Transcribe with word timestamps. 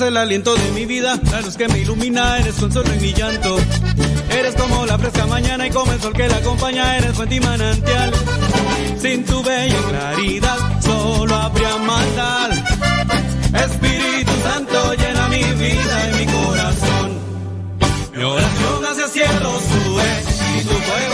Eres 0.00 0.12
el 0.12 0.16
aliento 0.16 0.54
de 0.54 0.70
mi 0.70 0.86
vida, 0.86 1.20
la 1.30 1.42
luz 1.42 1.58
que 1.58 1.68
me 1.68 1.80
ilumina, 1.80 2.38
eres 2.38 2.54
consuelo 2.54 2.90
en 2.90 3.02
mi 3.02 3.12
llanto. 3.12 3.58
Eres 4.30 4.54
como 4.54 4.86
la 4.86 4.98
fresca 4.98 5.26
mañana 5.26 5.66
y 5.66 5.70
como 5.70 5.92
el 5.92 6.00
sol 6.00 6.14
que 6.14 6.26
la 6.26 6.36
acompaña, 6.36 6.96
eres 6.96 7.12
fuente 7.12 7.34
y 7.34 7.40
manantial. 7.40 8.10
Sin 8.98 9.26
tu 9.26 9.42
bella 9.42 9.76
claridad, 9.90 10.56
solo 10.80 11.34
habría 11.34 11.76
maldad. 11.76 12.50
Espíritu 13.62 14.32
Santo 14.42 14.94
llena 14.94 15.28
mi 15.28 15.42
vida 15.42 16.10
y 16.10 16.24
mi 16.24 16.32
corazón. 16.32 17.18
Mi 18.14 18.22
oración 18.22 18.86
hacia 18.90 19.04
el 19.04 19.10
cielo 19.10 19.52
sube 19.68 20.22
y 20.60 20.64
tu 20.64 20.74
fuego 20.76 21.09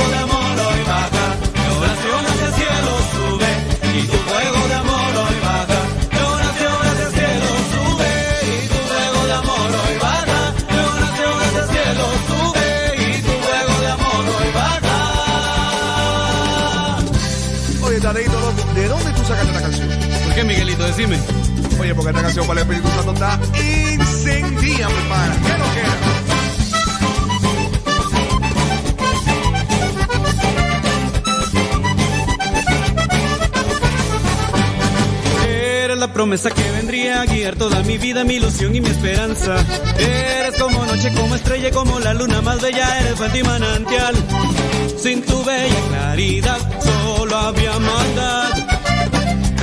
Decime. 20.97 21.19
Oye, 21.79 21.95
porque 21.95 22.09
esta 22.11 22.23
canción 22.23 22.47
para 22.47 22.63
el 22.63 22.67
Espíritu 22.67 22.89
Santo 22.97 23.13
está 23.13 23.39
incendía, 23.55 24.89
mi 24.89 25.09
pana. 25.11 25.37
¿Qué 25.45 25.59
no 25.59 25.65
queda? 25.75 25.97
Eres 35.85 35.99
la 35.99 36.13
promesa 36.15 36.51
que 36.51 36.71
vendría 36.71 37.21
a 37.21 37.27
guiar 37.27 37.57
toda 37.57 37.83
mi 37.83 37.99
vida, 37.99 38.25
mi 38.25 38.37
ilusión 38.37 38.75
y 38.75 38.81
mi 38.81 38.89
esperanza. 38.89 39.63
Eres 39.99 40.55
como 40.59 40.87
noche, 40.87 41.13
como 41.13 41.35
estrella, 41.35 41.71
como 41.73 42.01
la 42.01 42.15
luna 42.15 42.41
más 42.41 42.63
bella, 42.63 43.01
eres 43.01 43.17
fuente 43.17 43.41
y 43.41 43.43
manantial. 43.43 44.15
Sin 44.99 45.23
tu 45.27 45.45
bella 45.45 45.81
claridad, 45.91 46.59
solo 46.81 47.37
había 47.37 47.79
maldad. 47.79 48.66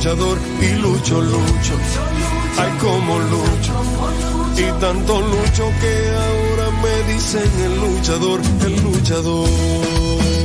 Luchador. 0.00 0.38
Y 0.62 0.72
lucho, 0.76 1.20
lucho, 1.20 1.74
ay 2.58 2.72
como 2.80 3.18
lucho. 3.18 3.74
Y 4.56 4.80
tanto 4.80 5.20
lucho 5.20 5.70
que 5.80 5.94
ahora 6.16 6.70
me 6.82 7.12
dicen 7.12 7.50
el 7.64 7.76
luchador, 7.80 8.40
el 8.64 8.82
luchador. 8.82 10.39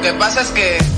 Que 0.00 0.12
pasa 0.14 0.42
es 0.42 0.50
que 0.50 0.91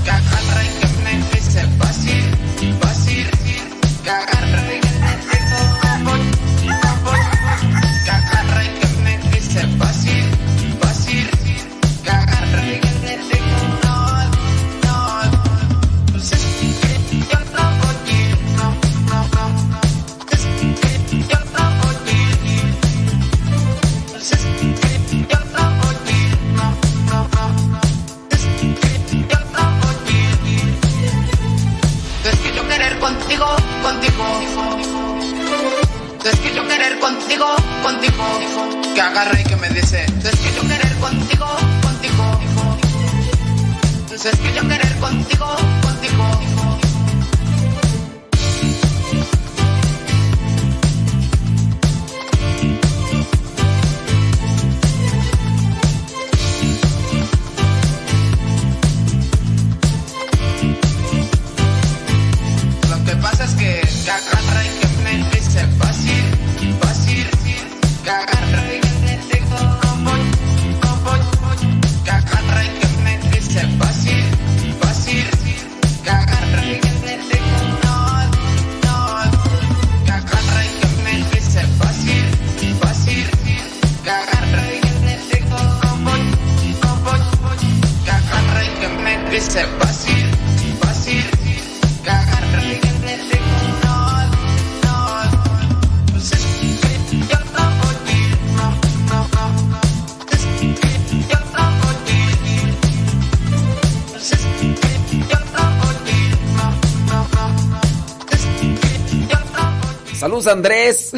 Andrés. 110.47 111.13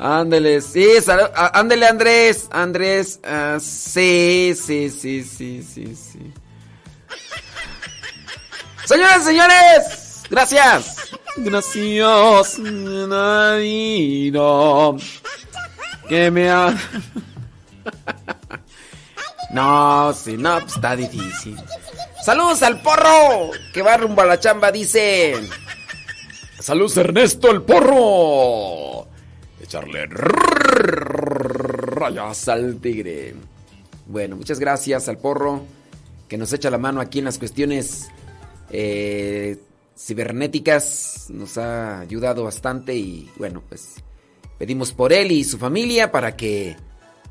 Ándele, 0.00 0.60
sí, 0.60 0.86
ándele 1.34 1.86
Andrés, 1.86 2.46
Andrés, 2.52 3.18
ah, 3.24 3.58
sí, 3.60 4.54
sí, 4.54 4.90
sí, 4.90 5.24
sí, 5.24 5.62
sí, 5.62 5.96
sí. 5.96 6.32
Señores, 8.84 9.24
señores, 9.24 10.22
gracias. 10.30 10.96
Gracias, 11.36 12.58
Nadino, 13.08 14.36
que 16.08 16.30
me 16.30 16.48
ha... 16.50 16.76
No, 19.58 20.12
sí, 20.14 20.36
no, 20.36 20.60
pues 20.60 20.76
está 20.76 20.94
difícil. 20.94 21.56
Saludos 22.24 22.62
al 22.62 22.80
porro, 22.80 23.50
que 23.74 23.82
va 23.82 23.96
rumbo 23.96 24.22
a 24.22 24.26
la 24.26 24.38
chamba, 24.38 24.70
dice. 24.70 25.34
Saludos 26.60 26.96
Ernesto 26.96 27.50
el 27.50 27.62
porro. 27.62 29.08
Echarle 29.60 30.06
rayas 31.96 32.48
al 32.48 32.76
tigre. 32.76 33.34
Bueno, 34.06 34.36
muchas 34.36 34.60
gracias 34.60 35.08
al 35.08 35.18
porro 35.18 35.64
que 36.28 36.38
nos 36.38 36.52
echa 36.52 36.70
la 36.70 36.78
mano 36.78 37.00
aquí 37.00 37.18
en 37.18 37.24
las 37.24 37.40
cuestiones 37.40 38.10
eh, 38.70 39.58
cibernéticas. 39.98 41.26
Nos 41.30 41.58
ha 41.58 41.98
ayudado 41.98 42.44
bastante 42.44 42.94
y 42.94 43.28
bueno, 43.34 43.60
pues 43.68 43.96
pedimos 44.56 44.92
por 44.92 45.12
él 45.12 45.32
y 45.32 45.42
su 45.42 45.58
familia 45.58 46.12
para 46.12 46.36
que 46.36 46.76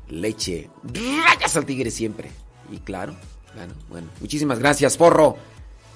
le 0.08 0.28
eche 0.28 0.70
rayas 0.84 1.56
al 1.56 1.64
tigre 1.66 1.90
siempre. 1.90 2.30
Y 2.70 2.78
claro, 2.78 3.14
bueno, 3.54 3.74
bueno, 3.88 4.08
muchísimas 4.20 4.58
gracias, 4.58 4.96
porro. 4.96 5.36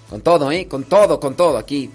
Con 0.08 0.20
todo, 0.20 0.50
¿eh? 0.52 0.68
Con 0.68 0.84
todo, 0.84 1.18
con 1.18 1.34
todo 1.34 1.56
aquí. 1.58 1.90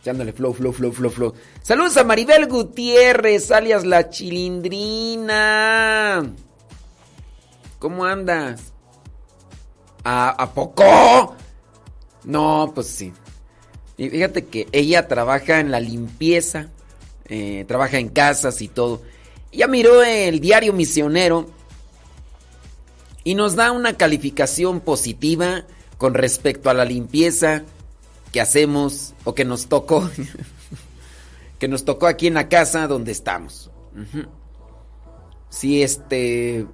Echándole 0.00 0.32
flow, 0.32 0.52
flow, 0.54 0.72
flow, 0.72 0.92
flow, 0.92 1.10
flow. 1.10 1.34
Saludos 1.62 1.96
a 1.96 2.04
Maribel 2.04 2.46
Gutiérrez, 2.46 3.50
alias 3.50 3.84
la 3.84 4.10
chilindrina. 4.10 5.32
¿Cómo 7.78 8.04
andas? 8.04 8.72
¿A, 10.04 10.30
¿A 10.30 10.52
poco? 10.52 11.36
No, 12.24 12.72
pues 12.74 12.88
sí. 12.88 13.12
Y 13.96 14.10
fíjate 14.10 14.46
que 14.46 14.68
ella 14.72 15.08
trabaja 15.08 15.60
en 15.60 15.70
la 15.70 15.80
limpieza, 15.80 16.68
eh, 17.26 17.64
trabaja 17.66 17.98
en 17.98 18.08
casas 18.08 18.62
y 18.62 18.68
todo. 18.68 19.02
Ella 19.52 19.66
miró 19.66 20.02
el 20.02 20.40
diario 20.40 20.72
misionero 20.72 21.48
y 23.24 23.34
nos 23.34 23.56
da 23.56 23.72
una 23.72 23.96
calificación 23.96 24.80
positiva 24.80 25.64
con 25.96 26.14
respecto 26.14 26.70
a 26.70 26.74
la 26.74 26.84
limpieza 26.84 27.64
que 28.32 28.40
hacemos 28.40 29.14
o 29.24 29.34
que 29.34 29.44
nos 29.44 29.68
tocó, 29.68 30.08
que 31.58 31.68
nos 31.68 31.84
tocó 31.84 32.06
aquí 32.06 32.26
en 32.26 32.34
la 32.34 32.48
casa 32.48 32.86
donde 32.86 33.12
estamos. 33.12 33.70
Si 35.50 35.82
este, 35.82 36.66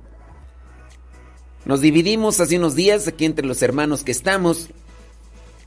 nos 1.64 1.81
dividimos 1.81 2.40
hace 2.40 2.59
unos 2.59 2.75
días 2.75 3.09
aquí 3.09 3.25
entre 3.25 3.47
los 3.47 3.62
hermanos 3.62 4.04
que 4.04 4.12
estamos. 4.12 4.69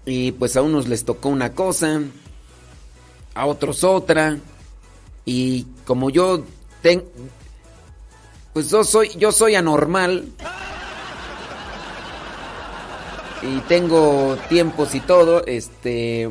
Y 0.05 0.31
pues 0.33 0.55
a 0.55 0.61
unos 0.61 0.87
les 0.87 1.03
tocó 1.03 1.29
una 1.29 1.53
cosa, 1.53 2.01
a 3.33 3.45
otros 3.45 3.83
otra. 3.83 4.37
Y 5.25 5.65
como 5.85 6.09
yo 6.09 6.45
Pues 8.53 8.69
yo 8.69 8.83
soy, 8.83 9.09
yo 9.17 9.31
soy 9.31 9.55
anormal. 9.55 10.25
Y 13.41 13.59
tengo 13.61 14.37
tiempos 14.49 14.95
y 14.95 14.99
todo, 14.99 15.45
este... 15.45 16.29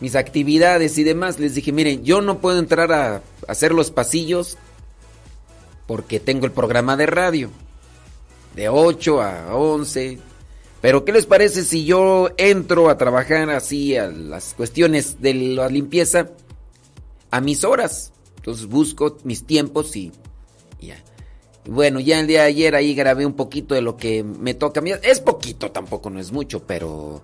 Mis 0.00 0.16
actividades 0.16 0.98
y 0.98 1.04
demás. 1.04 1.38
Les 1.38 1.54
dije, 1.54 1.70
miren, 1.70 2.02
yo 2.02 2.22
no 2.22 2.38
puedo 2.38 2.58
entrar 2.58 2.90
a 2.92 3.22
hacer 3.46 3.72
los 3.72 3.92
pasillos 3.92 4.58
porque 5.86 6.18
tengo 6.18 6.46
el 6.46 6.52
programa 6.52 6.96
de 6.96 7.06
radio. 7.06 7.50
De 8.56 8.68
8 8.68 9.22
a 9.22 9.54
11, 9.54 10.18
pero 10.82 11.04
¿qué 11.04 11.12
les 11.12 11.26
parece 11.26 11.62
si 11.62 11.84
yo 11.84 12.30
entro 12.36 12.90
a 12.90 12.98
trabajar 12.98 13.48
así 13.50 13.96
a 13.96 14.08
las 14.08 14.54
cuestiones 14.54 15.22
de 15.22 15.32
la 15.32 15.68
limpieza 15.68 16.30
a 17.30 17.40
mis 17.40 17.62
horas? 17.62 18.12
Entonces 18.42 18.66
busco 18.66 19.18
mis 19.22 19.46
tiempos 19.46 19.94
y, 19.94 20.10
ya. 20.80 20.96
Bueno, 21.64 22.00
ya 22.00 22.18
el 22.18 22.26
día 22.26 22.40
de 22.40 22.48
ayer 22.48 22.74
ahí 22.74 22.92
grabé 22.92 23.24
un 23.24 23.34
poquito 23.34 23.76
de 23.76 23.82
lo 23.82 23.96
que 23.96 24.24
me 24.24 24.52
toca. 24.54 24.82
Es 25.04 25.20
poquito, 25.20 25.70
tampoco 25.70 26.10
no 26.10 26.18
es 26.18 26.32
mucho, 26.32 26.66
pero 26.66 27.22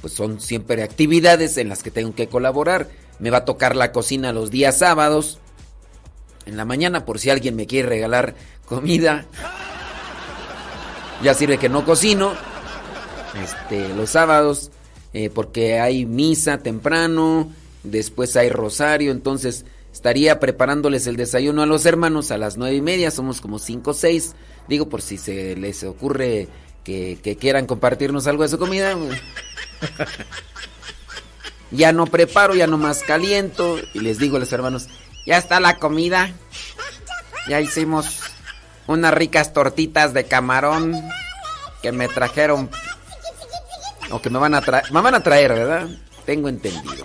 pues 0.00 0.14
son 0.14 0.40
siempre 0.40 0.82
actividades 0.82 1.58
en 1.58 1.68
las 1.68 1.82
que 1.82 1.90
tengo 1.90 2.14
que 2.14 2.28
colaborar. 2.28 2.88
Me 3.18 3.28
va 3.28 3.38
a 3.38 3.44
tocar 3.44 3.76
la 3.76 3.92
cocina 3.92 4.32
los 4.32 4.50
días 4.50 4.78
sábados. 4.78 5.38
En 6.46 6.56
la 6.56 6.64
mañana 6.64 7.04
por 7.04 7.18
si 7.18 7.28
alguien 7.28 7.56
me 7.56 7.66
quiere 7.66 7.90
regalar 7.90 8.34
comida. 8.64 9.26
Ya 11.22 11.34
sirve 11.34 11.58
que 11.58 11.68
no 11.68 11.84
cocino 11.84 12.32
este, 13.42 13.90
los 13.90 14.10
sábados, 14.10 14.70
eh, 15.12 15.28
porque 15.28 15.78
hay 15.78 16.06
misa 16.06 16.58
temprano, 16.58 17.52
después 17.82 18.34
hay 18.36 18.48
rosario, 18.48 19.12
entonces 19.12 19.64
estaría 19.94 20.40
preparándoles 20.40 21.06
el 21.06 21.14
desayuno 21.16 21.62
a 21.62 21.66
los 21.66 21.86
hermanos 21.86 22.32
a 22.32 22.36
las 22.36 22.56
nueve 22.56 22.74
y 22.74 22.82
media, 22.82 23.12
somos 23.12 23.40
como 23.40 23.60
cinco 23.60 23.92
o 23.92 23.94
seis, 23.94 24.34
digo 24.66 24.88
por 24.88 25.02
si 25.02 25.18
se 25.18 25.54
les 25.54 25.84
ocurre 25.84 26.48
que, 26.82 27.38
quieran 27.40 27.66
compartirnos 27.66 28.26
algo 28.26 28.42
de 28.42 28.48
su 28.48 28.58
comida. 28.58 28.96
ya 31.70 31.92
no 31.92 32.06
preparo, 32.06 32.56
ya 32.56 32.66
no 32.66 32.76
más 32.76 33.04
caliento 33.04 33.78
y 33.94 34.00
les 34.00 34.18
digo 34.18 34.36
a 34.36 34.40
los 34.40 34.52
hermanos, 34.52 34.88
ya 35.26 35.38
está 35.38 35.60
la 35.60 35.78
comida, 35.78 36.32
ya 37.48 37.60
hicimos 37.60 38.18
unas 38.88 39.14
ricas 39.14 39.52
tortitas 39.52 40.12
de 40.12 40.24
camarón 40.24 41.00
que 41.82 41.92
me 41.92 42.08
trajeron 42.08 42.68
o 44.10 44.20
que 44.20 44.28
me 44.28 44.40
van 44.40 44.54
a 44.54 44.60
traer. 44.60 44.90
Me 44.92 45.00
van 45.00 45.14
a 45.14 45.22
traer, 45.22 45.52
¿verdad? 45.52 45.88
Tengo 46.26 46.48
entendido. 46.48 47.04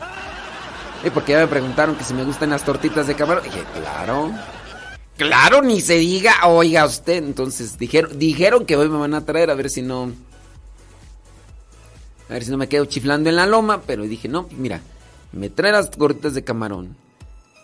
Y 1.04 1.10
porque 1.10 1.32
ya 1.34 1.40
me 1.40 1.48
preguntaron 1.48 1.96
que 1.96 2.04
si 2.04 2.14
me 2.14 2.24
gustan 2.24 2.50
las 2.50 2.64
tortitas 2.64 3.08
de 3.08 3.16
camarón. 3.16 3.44
Dije, 3.44 3.64
claro. 3.74 4.32
Claro, 5.18 5.62
ni 5.62 5.82
se 5.82 5.96
diga, 5.96 6.48
oiga 6.48 6.86
usted. 6.86 7.24
Entonces 7.24 7.78
dijeron, 7.78 8.18
dijeron 8.20 8.66
que 8.66 8.76
hoy 8.76 8.90
me 8.90 8.98
van 8.98 9.14
a 9.14 9.26
traer 9.26 9.50
a 9.50 9.56
ver 9.56 9.70
si 9.70 9.82
no. 9.82 10.12
A 12.30 12.34
ver 12.34 12.44
si 12.44 12.52
no 12.52 12.58
me 12.58 12.68
quedo 12.70 12.86
chiflando 12.86 13.30
en 13.30 13.36
la 13.38 13.46
loma. 13.46 13.82
Pero 13.86 14.04
dije, 14.04 14.28
no, 14.28 14.48
mira, 14.52 14.82
me 15.32 15.50
trae 15.50 15.72
las 15.72 15.92
tortitas 15.92 16.34
de 16.34 16.44
camarón. 16.44 16.98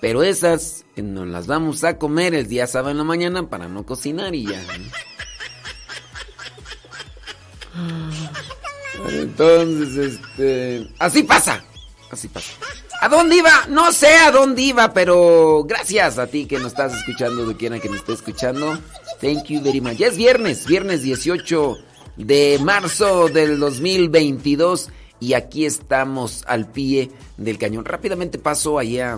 Pero 0.01 0.23
esas 0.23 0.85
nos 0.95 1.27
las 1.27 1.47
vamos 1.47 1.83
a 1.83 1.97
comer 1.97 2.35
el 2.35 2.47
día 2.47 2.67
sábado 2.67 2.91
en 2.91 2.97
la 2.97 3.03
mañana 3.03 3.49
para 3.49 3.67
no 3.67 3.85
cocinar 3.85 4.35
y 4.35 4.45
ya. 4.45 4.61
Entonces, 9.09 9.97
este. 9.97 10.89
Así 10.99 11.23
pasa. 11.23 11.63
Así 12.11 12.27
pasa. 12.27 12.51
¿A 13.01 13.09
dónde 13.09 13.37
iba? 13.37 13.67
No 13.69 13.91
sé 13.91 14.15
a 14.15 14.31
dónde 14.31 14.61
iba, 14.61 14.93
pero 14.93 15.63
gracias 15.67 16.17
a 16.17 16.27
ti 16.27 16.45
que 16.45 16.57
nos 16.57 16.67
estás 16.67 16.93
escuchando, 16.95 17.45
de 17.45 17.55
quiera 17.55 17.79
que 17.79 17.89
nos 17.89 17.99
esté 17.99 18.13
escuchando. 18.13 18.79
Thank 19.21 19.45
you 19.45 19.61
very 19.61 19.81
much. 19.81 19.97
Ya 19.97 20.07
es 20.07 20.17
viernes, 20.17 20.65
viernes 20.65 21.01
18 21.03 21.77
de 22.15 22.59
marzo 22.63 23.27
del 23.27 23.59
2022. 23.59 24.89
Y 25.19 25.33
aquí 25.33 25.65
estamos 25.65 26.43
al 26.47 26.71
pie 26.71 27.11
del 27.37 27.57
cañón. 27.57 27.85
Rápidamente 27.85 28.37
paso 28.39 28.79
allá 28.79 29.17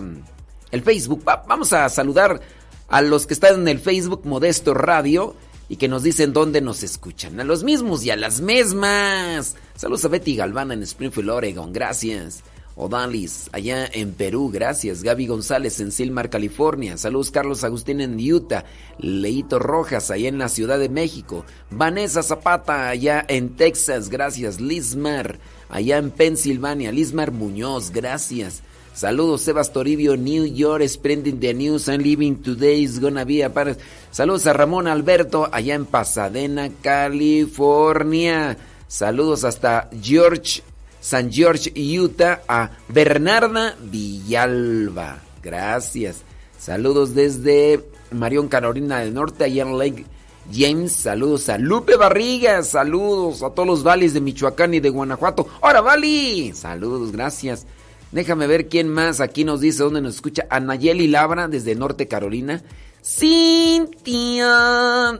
el 0.70 0.82
Facebook. 0.82 1.22
vamos 1.24 1.72
a 1.72 1.88
saludar 1.88 2.40
a 2.88 3.02
los 3.02 3.26
que 3.26 3.34
están 3.34 3.60
en 3.60 3.68
el 3.68 3.78
Facebook 3.78 4.22
Modesto 4.24 4.74
Radio 4.74 5.34
y 5.68 5.76
que 5.76 5.88
nos 5.88 6.02
dicen 6.02 6.32
dónde 6.32 6.60
nos 6.60 6.82
escuchan. 6.82 7.38
A 7.40 7.44
los 7.44 7.62
mismos 7.64 8.04
y 8.04 8.10
a 8.10 8.16
las 8.16 8.40
mismas. 8.40 9.56
Saludos 9.76 10.04
a 10.04 10.08
Betty 10.08 10.36
Galvana 10.36 10.74
en 10.74 10.82
Springfield, 10.82 11.30
Oregon, 11.30 11.72
gracias. 11.72 12.42
Odalis, 12.80 13.50
allá 13.50 13.90
en 13.92 14.12
Perú, 14.12 14.50
gracias. 14.52 15.02
Gaby 15.02 15.26
González 15.26 15.80
en 15.80 15.90
Silmar, 15.90 16.30
California. 16.30 16.96
Saludos 16.96 17.32
Carlos 17.32 17.64
Agustín 17.64 18.00
en 18.00 18.16
Utah. 18.18 18.64
Leito 18.98 19.58
Rojas, 19.58 20.12
allá 20.12 20.28
en 20.28 20.38
la 20.38 20.48
Ciudad 20.48 20.78
de 20.78 20.88
México. 20.88 21.44
Vanessa 21.70 22.22
Zapata, 22.22 22.88
allá 22.88 23.24
en 23.28 23.56
Texas, 23.56 24.08
gracias. 24.08 24.60
Lismar, 24.60 25.40
allá 25.68 25.98
en 25.98 26.12
Pensilvania. 26.12 26.92
Lismar 26.92 27.32
Muñoz, 27.32 27.90
gracias. 27.90 28.62
Saludos, 28.94 29.42
Sebas 29.42 29.72
Toribio, 29.72 30.16
New 30.16 30.44
York, 30.44 30.86
spreading 30.86 31.40
the 31.40 31.54
news 31.54 31.88
and 31.88 32.02
living 32.02 32.36
today 32.36 32.84
is 32.84 33.00
gonna 33.00 33.24
be 33.24 33.42
a 33.42 33.52
part. 33.52 33.76
Saludos 34.12 34.46
a 34.46 34.52
Ramón 34.52 34.86
Alberto, 34.86 35.48
allá 35.50 35.74
en 35.74 35.84
Pasadena, 35.84 36.70
California. 36.80 38.56
Saludos 38.86 39.44
hasta 39.44 39.90
George, 40.00 40.62
San 41.00 41.30
George, 41.30 41.72
Utah, 41.74 42.42
a 42.48 42.70
Bernarda 42.88 43.76
Villalba. 43.80 45.20
Gracias. 45.42 46.22
Saludos 46.58 47.14
desde 47.14 47.84
Marión, 48.10 48.48
Carolina 48.48 48.98
del 49.00 49.14
Norte, 49.14 49.44
allá 49.44 49.62
en 49.62 49.78
Lake 49.78 50.06
James. 50.52 50.92
Saludos 50.92 51.48
a 51.48 51.58
Lupe 51.58 51.96
Barriga. 51.96 52.62
Saludos 52.62 53.42
a 53.42 53.50
todos 53.50 53.66
los 53.66 53.82
valles 53.84 54.14
de 54.14 54.20
Michoacán 54.20 54.74
y 54.74 54.80
de 54.80 54.90
Guanajuato. 54.90 55.46
¡Hora, 55.60 55.80
Vali! 55.80 56.52
Saludos, 56.54 57.12
gracias. 57.12 57.66
Déjame 58.10 58.46
ver 58.46 58.68
quién 58.68 58.88
más 58.88 59.20
aquí 59.20 59.44
nos 59.44 59.60
dice 59.60 59.82
dónde 59.82 60.00
nos 60.00 60.16
escucha. 60.16 60.46
Anayeli 60.50 61.08
Labra 61.08 61.48
desde 61.48 61.74
Norte 61.74 62.08
Carolina. 62.08 62.62
Cintia, 63.02 64.46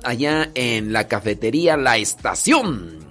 allá 0.02 0.50
en 0.54 0.92
la 0.92 1.06
cafetería 1.06 1.76
La 1.76 1.96
Estación. 1.98 3.07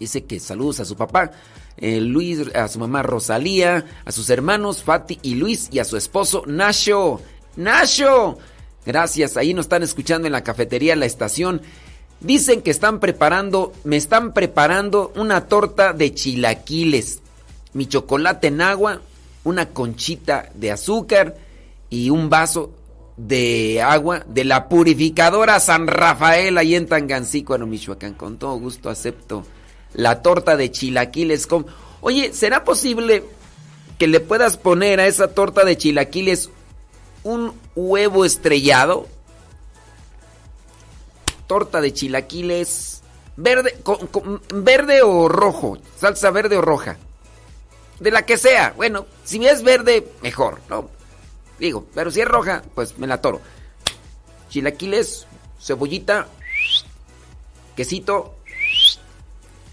Dice 0.00 0.24
que 0.24 0.40
saludos 0.40 0.80
a 0.80 0.86
su 0.86 0.96
papá, 0.96 1.30
eh, 1.76 2.00
Luis, 2.00 2.54
a 2.54 2.68
su 2.68 2.78
mamá 2.78 3.02
Rosalía, 3.02 3.84
a 4.06 4.12
sus 4.12 4.30
hermanos 4.30 4.82
Fati 4.82 5.18
y 5.20 5.34
Luis 5.34 5.68
y 5.70 5.78
a 5.78 5.84
su 5.84 5.98
esposo 5.98 6.42
Nacho. 6.46 7.20
Nacho, 7.56 8.38
gracias, 8.86 9.36
ahí 9.36 9.52
nos 9.52 9.66
están 9.66 9.82
escuchando 9.82 10.26
en 10.26 10.32
la 10.32 10.42
cafetería 10.42 10.96
La 10.96 11.04
Estación. 11.04 11.60
Dicen 12.20 12.62
que 12.62 12.70
están 12.70 12.98
preparando, 12.98 13.74
me 13.84 13.98
están 13.98 14.32
preparando 14.32 15.12
una 15.16 15.48
torta 15.48 15.92
de 15.92 16.14
chilaquiles, 16.14 17.20
mi 17.74 17.86
chocolate 17.86 18.46
en 18.46 18.62
agua, 18.62 19.02
una 19.44 19.68
conchita 19.68 20.48
de 20.54 20.70
azúcar 20.70 21.36
y 21.90 22.08
un 22.08 22.30
vaso 22.30 22.72
de 23.18 23.82
agua 23.82 24.24
de 24.26 24.44
la 24.44 24.66
purificadora 24.66 25.60
San 25.60 25.86
Rafael 25.86 26.56
ahí 26.56 26.74
en 26.74 26.86
Tangancícuaro, 26.86 27.66
Michoacán. 27.66 28.14
Con 28.14 28.38
todo 28.38 28.58
gusto 28.58 28.88
acepto 28.88 29.44
la 29.94 30.22
torta 30.22 30.56
de 30.56 30.70
chilaquiles 30.70 31.46
con... 31.46 31.66
Oye, 32.00 32.32
¿será 32.32 32.64
posible 32.64 33.24
que 33.98 34.06
le 34.06 34.20
puedas 34.20 34.56
poner 34.56 35.00
a 35.00 35.06
esa 35.06 35.28
torta 35.28 35.64
de 35.64 35.76
chilaquiles 35.76 36.50
un 37.22 37.52
huevo 37.74 38.24
estrellado? 38.24 39.06
Torta 41.46 41.80
de 41.80 41.92
chilaquiles 41.92 43.02
verde, 43.36 43.76
verde 44.54 45.02
o 45.02 45.28
rojo, 45.28 45.78
salsa 45.96 46.30
verde 46.30 46.56
o 46.56 46.62
roja. 46.62 46.96
De 47.98 48.10
la 48.10 48.24
que 48.24 48.38
sea. 48.38 48.72
Bueno, 48.76 49.06
si 49.24 49.44
es 49.46 49.62
verde, 49.62 50.10
mejor, 50.22 50.60
¿no? 50.68 50.88
Digo, 51.58 51.86
pero 51.94 52.10
si 52.10 52.20
es 52.20 52.28
roja, 52.28 52.62
pues 52.74 52.96
me 52.98 53.06
la 53.06 53.20
toro. 53.20 53.40
Chilaquiles, 54.48 55.26
cebollita, 55.60 56.26
quesito, 57.76 58.36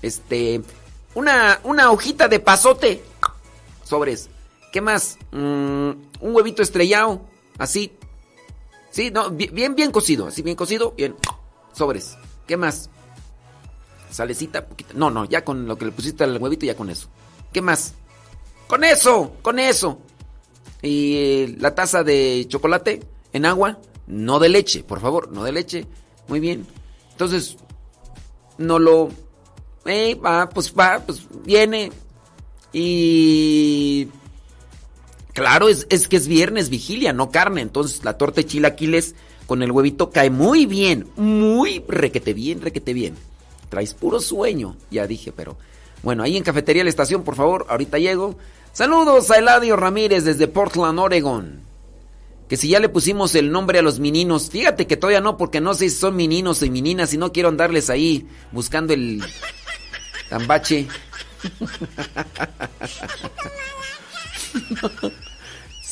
este, 0.01 0.61
una, 1.15 1.59
una 1.63 1.91
hojita 1.91 2.27
de 2.27 2.39
pasote, 2.39 3.03
sobres. 3.83 4.29
¿Qué 4.71 4.81
más? 4.81 5.17
Mm, 5.31 5.89
un 6.19 6.35
huevito 6.35 6.61
estrellado, 6.61 7.21
así. 7.57 7.93
Sí, 8.91 9.11
no, 9.11 9.29
bien, 9.29 9.75
bien 9.75 9.91
cocido, 9.91 10.27
así 10.27 10.41
bien 10.41 10.55
cocido, 10.55 10.91
bien. 10.91 11.15
Sobres. 11.73 12.17
¿Qué 12.47 12.57
más? 12.57 12.89
Salecita, 14.09 14.65
poquita. 14.65 14.93
No, 14.95 15.09
no, 15.09 15.25
ya 15.25 15.43
con 15.43 15.67
lo 15.67 15.77
que 15.77 15.85
le 15.85 15.91
pusiste 15.91 16.23
al 16.23 16.37
huevito, 16.37 16.65
ya 16.65 16.75
con 16.75 16.89
eso. 16.89 17.07
¿Qué 17.51 17.61
más? 17.61 17.93
Con 18.67 18.83
eso, 18.83 19.33
con 19.41 19.59
eso 19.59 19.99
y 20.81 21.55
la 21.59 21.73
taza 21.75 22.03
de 22.03 22.45
chocolate 22.47 23.01
en 23.33 23.45
agua, 23.45 23.79
no 24.05 24.39
de 24.39 24.49
leche, 24.49 24.83
por 24.83 24.99
favor, 24.99 25.31
no 25.31 25.43
de 25.43 25.51
leche. 25.51 25.85
Muy 26.27 26.39
bien. 26.39 26.65
Entonces, 27.11 27.57
no 28.57 28.79
lo... 28.79 29.09
Eh, 29.87 30.15
va, 30.15 30.49
pues 30.49 30.73
va, 30.77 31.01
pues 31.05 31.21
viene. 31.45 31.91
Y... 32.73 34.07
Claro, 35.33 35.69
es, 35.69 35.85
es, 35.89 36.07
que 36.07 36.17
es 36.17 36.27
viernes, 36.27 36.69
vigilia, 36.69 37.13
no 37.13 37.31
carne. 37.31 37.61
Entonces 37.61 38.03
la 38.03 38.17
torta 38.17 38.41
de 38.41 38.47
chilaquiles 38.47 39.15
con 39.45 39.63
el 39.63 39.71
huevito 39.71 40.09
cae 40.09 40.29
muy 40.29 40.65
bien. 40.65 41.07
Muy 41.15 41.83
requete 41.87 42.33
bien, 42.33 42.61
requete 42.61 42.93
bien. 42.93 43.15
Traes 43.69 43.93
puro 43.93 44.19
sueño, 44.19 44.75
ya 44.91 45.07
dije, 45.07 45.31
pero... 45.31 45.57
Bueno, 46.03 46.23
ahí 46.23 46.37
en 46.37 46.43
Cafetería 46.43 46.83
La 46.83 46.89
Estación, 46.89 47.23
por 47.23 47.35
favor, 47.35 47.65
ahorita 47.69 47.97
llego. 47.97 48.37
Saludos 48.71 49.31
a 49.31 49.37
Eladio 49.37 49.75
Ramírez 49.75 50.23
desde 50.23 50.47
Portland, 50.47 50.99
Oregon. 50.99 51.61
Que 52.47 52.55
si 52.55 52.69
ya 52.69 52.79
le 52.79 52.87
pusimos 52.87 53.35
el 53.35 53.51
nombre 53.51 53.79
a 53.79 53.81
los 53.81 53.99
meninos, 53.99 54.49
fíjate 54.49 54.87
que 54.87 54.95
todavía 54.95 55.19
no, 55.19 55.35
porque 55.35 55.59
no 55.59 55.73
sé 55.73 55.89
si 55.89 55.97
son 55.97 56.15
meninos 56.15 56.61
o 56.61 56.65
meninas 56.67 57.13
y 57.13 57.17
no 57.17 57.33
quiero 57.33 57.49
andarles 57.49 57.89
ahí 57.89 58.27
buscando 58.51 58.93
el 58.93 59.21
tambache. 60.29 60.87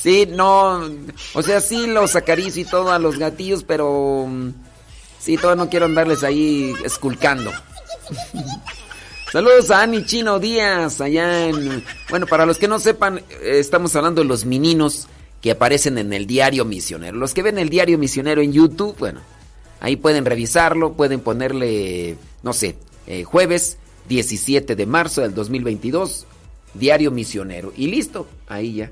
Sí, 0.06 0.28
no, 0.28 0.88
o 1.34 1.42
sea, 1.42 1.60
sí 1.62 1.88
los 1.88 2.16
acaricio 2.16 2.62
y 2.62 2.66
todo 2.66 2.92
a 2.92 3.00
los 3.00 3.18
gatillos, 3.18 3.64
pero 3.64 4.30
sí, 5.20 5.36
todavía 5.36 5.64
no 5.64 5.70
quiero 5.70 5.88
andarles 5.88 6.24
ahí 6.24 6.76
esculcando. 6.84 7.52
Saludos 9.32 9.72
a 9.72 9.82
Ani 9.82 10.06
Chino 10.06 10.40
Díaz, 10.40 11.02
allá 11.02 11.48
en... 11.48 11.84
Bueno, 12.10 12.28
para 12.28 12.46
los 12.46 12.60
que 12.60 12.68
no 12.68 12.80
sepan, 12.80 13.18
eh, 13.18 13.24
estamos 13.60 13.96
hablando 13.96 14.22
de 14.22 14.28
los 14.28 14.46
meninos 14.46 15.08
que 15.42 15.52
aparecen 15.52 15.98
en 15.98 16.14
el 16.14 16.28
diario 16.28 16.66
misionero. 16.66 17.18
Los 17.18 17.34
que 17.34 17.42
ven 17.42 17.58
el 17.58 17.70
diario 17.70 17.98
misionero 17.98 18.42
en 18.42 18.54
YouTube, 18.54 18.96
bueno, 19.00 19.22
ahí 19.80 19.96
pueden 19.96 20.24
revisarlo, 20.24 20.94
pueden 20.94 21.20
ponerle, 21.20 22.16
no 22.44 22.54
sé, 22.54 22.78
eh, 23.08 23.24
jueves 23.24 23.78
17 24.08 24.76
de 24.76 24.86
marzo 24.86 25.22
del 25.22 25.34
2022, 25.34 26.26
diario 26.74 27.12
misionero. 27.12 27.74
Y 27.76 27.88
listo, 27.88 28.28
ahí 28.48 28.76
ya. 28.76 28.92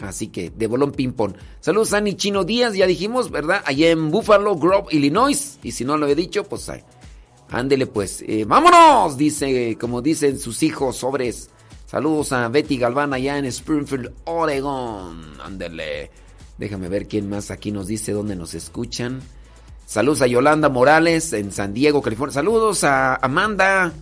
Así 0.00 0.28
que, 0.28 0.50
de 0.50 0.66
bolón 0.66 0.92
ping-pong. 0.92 1.34
Saludos 1.60 1.94
a 1.94 2.04
Chino 2.04 2.44
Díaz, 2.44 2.74
ya 2.74 2.86
dijimos, 2.86 3.30
¿verdad? 3.30 3.62
Allá 3.64 3.90
en 3.90 4.10
Buffalo 4.10 4.56
Grove, 4.56 4.88
Illinois. 4.90 5.58
Y 5.62 5.72
si 5.72 5.84
no 5.84 5.96
lo 5.96 6.06
he 6.06 6.14
dicho, 6.14 6.44
pues 6.44 6.68
ahí. 6.68 6.82
Ándele 7.48 7.86
pues, 7.86 8.24
eh, 8.26 8.44
vámonos, 8.44 9.16
dice, 9.16 9.78
como 9.80 10.02
dicen 10.02 10.38
sus 10.38 10.62
hijos 10.62 10.96
sobres. 10.96 11.48
Saludos 11.86 12.32
a 12.32 12.48
Betty 12.48 12.76
Galván 12.76 13.14
allá 13.14 13.38
en 13.38 13.44
Springfield, 13.46 14.12
Oregon. 14.24 15.40
Ándele. 15.42 16.10
Déjame 16.58 16.88
ver 16.88 17.06
quién 17.06 17.28
más 17.28 17.50
aquí 17.50 17.70
nos 17.70 17.86
dice 17.86 18.12
dónde 18.12 18.34
nos 18.34 18.54
escuchan. 18.54 19.20
Saludos 19.86 20.20
a 20.20 20.26
Yolanda 20.26 20.68
Morales 20.68 21.32
en 21.32 21.52
San 21.52 21.72
Diego, 21.72 22.02
California. 22.02 22.34
Saludos 22.34 22.82
a 22.82 23.14
Amanda, 23.14 23.92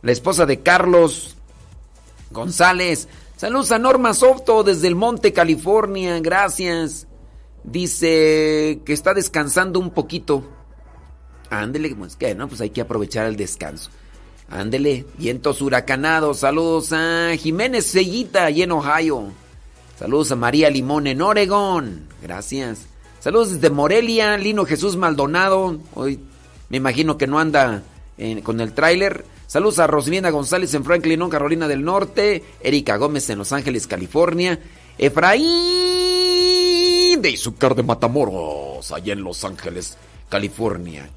la 0.00 0.12
esposa 0.12 0.46
de 0.46 0.60
Carlos 0.60 1.36
González. 2.30 3.08
Saludos 3.36 3.72
a 3.72 3.80
Norma 3.80 4.14
Softo 4.14 4.62
desde 4.62 4.86
el 4.86 4.94
Monte, 4.94 5.32
California. 5.32 6.20
Gracias. 6.20 7.08
Dice 7.64 8.80
que 8.84 8.92
está 8.92 9.12
descansando 9.12 9.80
un 9.80 9.90
poquito. 9.90 10.44
Ándele, 11.50 11.92
pues 11.96 12.14
que 12.14 12.32
no, 12.36 12.46
pues 12.46 12.60
hay 12.60 12.70
que 12.70 12.82
aprovechar 12.82 13.26
el 13.26 13.36
descanso. 13.36 13.90
Ándele, 14.48 15.04
vientos 15.18 15.60
huracanados. 15.62 16.38
Saludos 16.38 16.92
a 16.92 17.32
Jiménez 17.36 17.86
Seguita, 17.86 18.44
allí 18.44 18.62
en 18.62 18.70
Ohio. 18.70 19.32
Saludos 19.98 20.30
a 20.30 20.36
María 20.36 20.70
Limón 20.70 21.08
en 21.08 21.22
Oregón. 21.22 22.06
Gracias. 22.22 22.93
Saludos 23.24 23.52
desde 23.54 23.70
Morelia, 23.70 24.36
Lino 24.36 24.66
Jesús 24.66 24.98
Maldonado. 24.98 25.78
Hoy 25.94 26.20
me 26.68 26.76
imagino 26.76 27.16
que 27.16 27.26
no 27.26 27.38
anda 27.38 27.82
con 28.42 28.60
el 28.60 28.74
tráiler. 28.74 29.24
Saludos 29.46 29.78
a 29.78 29.86
Rosalina 29.86 30.28
González 30.28 30.74
en 30.74 30.84
Franklin, 30.84 31.26
Carolina 31.30 31.66
del 31.66 31.82
Norte. 31.82 32.44
Erika 32.60 32.98
Gómez 32.98 33.30
en 33.30 33.38
Los 33.38 33.54
Ángeles, 33.54 33.86
California. 33.86 34.60
Efraín 34.98 35.48
de 37.22 37.30
Izúcar 37.30 37.74
de 37.74 37.82
Matamoros, 37.82 38.92
allá 38.92 39.14
en 39.14 39.24
Los 39.24 39.42
Ángeles, 39.42 39.96
California. 40.28 41.08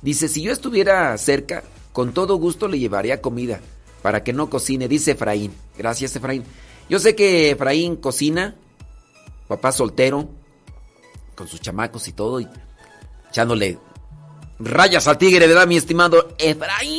Dice, 0.00 0.28
si 0.28 0.42
yo 0.42 0.52
estuviera 0.52 1.18
cerca, 1.18 1.64
con 1.92 2.12
todo 2.12 2.36
gusto 2.36 2.68
le 2.68 2.78
llevaría 2.78 3.20
comida 3.20 3.58
para 4.00 4.22
que 4.22 4.32
no 4.32 4.48
cocine, 4.48 4.86
dice 4.86 5.10
Efraín. 5.10 5.50
Gracias, 5.76 6.14
Efraín. 6.14 6.44
Yo 6.88 7.00
sé 7.00 7.16
que 7.16 7.50
Efraín 7.50 7.96
cocina, 7.96 8.54
papá 9.48 9.72
soltero, 9.72 10.28
con 11.38 11.46
sus 11.46 11.60
chamacos 11.60 12.08
y 12.08 12.12
todo, 12.12 12.40
y 12.40 12.48
echándole 13.30 13.78
rayas 14.58 15.06
al 15.06 15.16
tigre, 15.18 15.46
¿verdad, 15.46 15.68
mi 15.68 15.76
estimado 15.76 16.34
Efraín? 16.36 16.98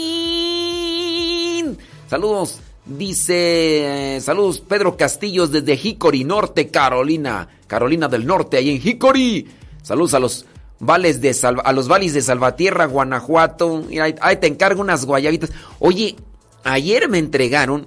Saludos, 2.10 2.62
dice, 2.86 4.20
saludos 4.22 4.62
Pedro 4.62 4.96
Castillos 4.96 5.52
desde 5.52 5.74
Hickory, 5.74 6.24
Norte 6.24 6.70
Carolina, 6.70 7.50
Carolina 7.68 8.08
del 8.08 8.26
Norte, 8.26 8.56
ahí 8.56 8.70
en 8.70 8.82
Hickory. 8.82 9.48
Saludos 9.84 10.14
a 10.14 10.20
los 10.20 10.46
Vales 10.82 11.20
de 11.20 11.36
a 11.62 11.74
los 11.74 11.90
de 11.90 12.22
Salvatierra, 12.22 12.86
Guanajuato. 12.86 13.84
ahí, 14.02 14.38
te 14.38 14.48
encargo 14.48 14.80
unas 14.80 15.06
guayabitas. 15.06 15.52
Oye, 15.80 16.16
ayer 16.64 17.10
me 17.10 17.18
entregaron 17.18 17.86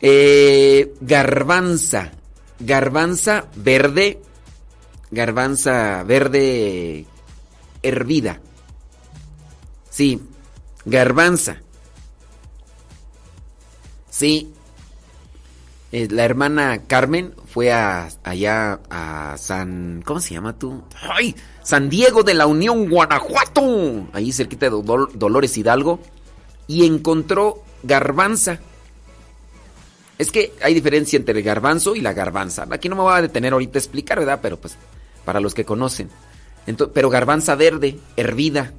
eh, 0.00 0.94
garbanza. 1.02 2.12
Garbanza 2.58 3.44
verde. 3.56 4.22
Garbanza 5.12 6.02
verde 6.04 7.06
hervida. 7.82 8.40
Sí, 9.90 10.22
garbanza. 10.86 11.58
Sí, 14.08 14.52
eh, 15.92 16.08
la 16.10 16.24
hermana 16.24 16.84
Carmen 16.86 17.34
fue 17.46 17.70
a, 17.70 18.08
allá 18.24 18.80
a 18.88 19.36
San... 19.36 20.02
¿Cómo 20.06 20.20
se 20.20 20.32
llama 20.32 20.58
tú? 20.58 20.82
¡Ay! 21.02 21.36
San 21.62 21.90
Diego 21.90 22.22
de 22.22 22.32
la 22.32 22.46
Unión, 22.46 22.88
Guanajuato. 22.88 24.08
Ahí 24.14 24.32
cerquita 24.32 24.70
de 24.70 24.82
Dolores 25.14 25.58
Hidalgo. 25.58 26.00
Y 26.66 26.86
encontró 26.86 27.62
garbanza. 27.82 28.60
Es 30.16 30.30
que 30.30 30.54
hay 30.62 30.72
diferencia 30.72 31.18
entre 31.18 31.38
el 31.38 31.44
garbanzo 31.44 31.94
y 31.94 32.00
la 32.00 32.14
garbanza. 32.14 32.66
Aquí 32.70 32.88
no 32.88 32.96
me 32.96 33.02
voy 33.02 33.14
a 33.14 33.22
detener 33.22 33.52
ahorita 33.52 33.78
a 33.78 33.80
explicar, 33.80 34.18
¿verdad? 34.18 34.38
Pero 34.40 34.56
pues 34.56 34.78
para 35.24 35.40
los 35.40 35.54
que 35.54 35.64
conocen. 35.64 36.10
pero 36.94 37.10
garbanza 37.10 37.54
verde, 37.54 37.98
hervida. 38.16 38.72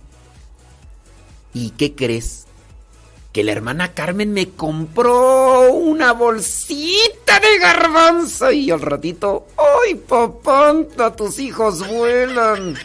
¿Y 1.54 1.72
qué 1.72 1.96
crees? 1.96 2.46
Que 3.32 3.44
la 3.44 3.52
hermana 3.52 3.94
Carmen 3.94 4.32
me 4.32 4.50
compró 4.50 5.72
una 5.72 6.14
bolsita 6.14 7.40
de 7.40 7.58
garbanza 7.60 8.52
y 8.52 8.70
al 8.70 8.82
ratito, 8.82 9.48
¡ay, 9.58 9.96
papanta! 9.96 11.16
Tus 11.16 11.40
hijos 11.40 11.88
vuelan. 11.88 12.76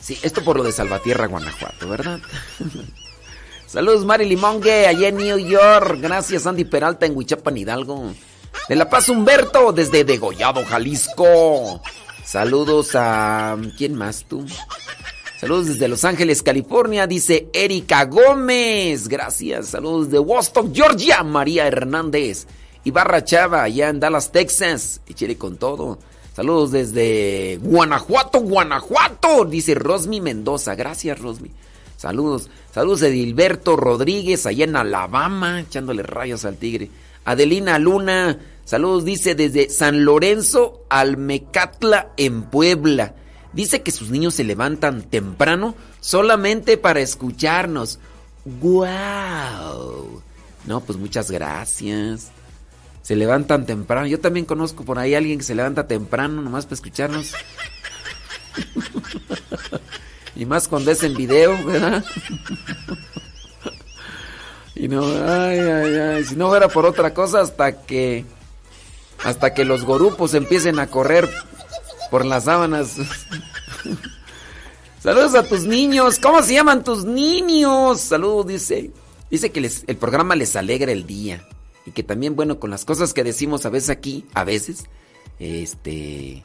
Sí, 0.00 0.18
esto 0.22 0.42
por 0.42 0.56
lo 0.56 0.62
de 0.62 0.72
Salvatierra, 0.72 1.26
Guanajuato, 1.26 1.88
¿verdad? 1.88 2.20
Saludos, 3.66 4.06
Mari 4.06 4.24
Limongue, 4.24 4.86
allá 4.86 5.08
en 5.08 5.16
New 5.16 5.38
York. 5.38 5.98
Gracias, 6.00 6.46
Andy 6.46 6.64
Peralta, 6.64 7.04
en 7.04 7.14
Huichapan, 7.14 7.58
Hidalgo. 7.58 8.14
De 8.66 8.76
La 8.76 8.88
Paz, 8.88 9.08
Humberto, 9.08 9.72
desde 9.72 10.04
Degollado, 10.04 10.64
Jalisco. 10.64 11.80
Saludos 12.24 12.90
a... 12.94 13.56
¿Quién 13.76 13.94
más 13.94 14.24
tú? 14.28 14.44
Saludos 15.40 15.66
desde 15.66 15.88
Los 15.88 16.04
Ángeles, 16.04 16.42
California, 16.42 17.06
dice 17.06 17.48
Erika 17.52 18.04
Gómez. 18.04 19.08
Gracias. 19.08 19.68
Saludos 19.68 20.10
de 20.10 20.18
Wostock, 20.18 20.74
Georgia, 20.74 21.22
María 21.22 21.66
Hernández. 21.66 22.46
Ibarra 22.84 23.24
Chava, 23.24 23.62
allá 23.62 23.88
en 23.88 24.00
Dallas, 24.00 24.32
Texas. 24.32 25.00
Échale 25.06 25.38
con 25.38 25.56
todo. 25.56 25.98
Saludos 26.34 26.72
desde 26.72 27.58
Guanajuato, 27.62 28.40
Guanajuato, 28.40 29.44
dice 29.44 29.74
Rosmi 29.74 30.20
Mendoza. 30.20 30.74
Gracias, 30.74 31.18
Rosmi. 31.18 31.50
Saludos. 31.96 32.48
Saludos 32.72 33.00
de 33.00 33.10
Dilberto 33.10 33.74
Rodríguez, 33.76 34.46
allá 34.46 34.64
en 34.64 34.76
Alabama, 34.76 35.60
echándole 35.60 36.02
rayos 36.02 36.44
al 36.44 36.56
tigre. 36.56 36.90
Adelina 37.28 37.78
Luna, 37.78 38.38
saludos, 38.64 39.04
dice 39.04 39.34
desde 39.34 39.68
San 39.68 40.06
Lorenzo 40.06 40.84
Almecatla, 40.88 42.12
en 42.16 42.42
Puebla. 42.44 43.14
Dice 43.52 43.82
que 43.82 43.90
sus 43.90 44.08
niños 44.08 44.32
se 44.32 44.44
levantan 44.44 45.02
temprano 45.02 45.74
solamente 46.00 46.78
para 46.78 47.00
escucharnos. 47.00 47.98
¡Guau! 48.46 50.22
No, 50.66 50.80
pues 50.80 50.98
muchas 50.98 51.30
gracias. 51.30 52.30
Se 53.02 53.14
levantan 53.14 53.66
temprano. 53.66 54.06
Yo 54.06 54.20
también 54.20 54.46
conozco 54.46 54.86
por 54.86 54.98
ahí 54.98 55.14
a 55.14 55.18
alguien 55.18 55.38
que 55.38 55.44
se 55.44 55.54
levanta 55.54 55.86
temprano 55.86 56.40
nomás 56.40 56.64
para 56.64 56.76
escucharnos. 56.76 57.34
Y 60.34 60.46
más 60.46 60.68
cuando 60.68 60.92
es 60.92 61.02
en 61.02 61.14
video, 61.14 61.64
¿verdad? 61.64 62.04
Y 64.78 64.86
no, 64.86 65.04
ay, 65.04 65.58
ay, 65.58 65.94
ay, 65.96 66.24
si 66.24 66.36
no 66.36 66.48
fuera 66.48 66.68
por 66.68 66.86
otra 66.86 67.12
cosa 67.12 67.40
hasta 67.40 67.82
que 67.82 68.24
hasta 69.24 69.52
que 69.52 69.64
los 69.64 69.84
gorupos 69.84 70.34
empiecen 70.34 70.78
a 70.78 70.86
correr 70.86 71.28
por 72.12 72.24
las 72.24 72.44
sábanas. 72.44 72.94
Saludos 75.02 75.34
a 75.34 75.42
tus 75.42 75.64
niños. 75.64 76.20
¿Cómo 76.20 76.42
se 76.42 76.54
llaman 76.54 76.84
tus 76.84 77.04
niños? 77.04 78.00
Saludos, 78.00 78.46
dice. 78.46 78.92
Dice 79.28 79.50
que 79.50 79.68
el 79.86 79.96
programa 79.96 80.36
les 80.36 80.54
alegra 80.54 80.92
el 80.92 81.06
día. 81.06 81.46
Y 81.84 81.90
que 81.90 82.04
también, 82.04 82.36
bueno, 82.36 82.60
con 82.60 82.70
las 82.70 82.84
cosas 82.84 83.12
que 83.12 83.24
decimos 83.24 83.66
a 83.66 83.70
veces 83.70 83.90
aquí, 83.90 84.26
a 84.34 84.44
veces, 84.44 84.84
este, 85.40 86.44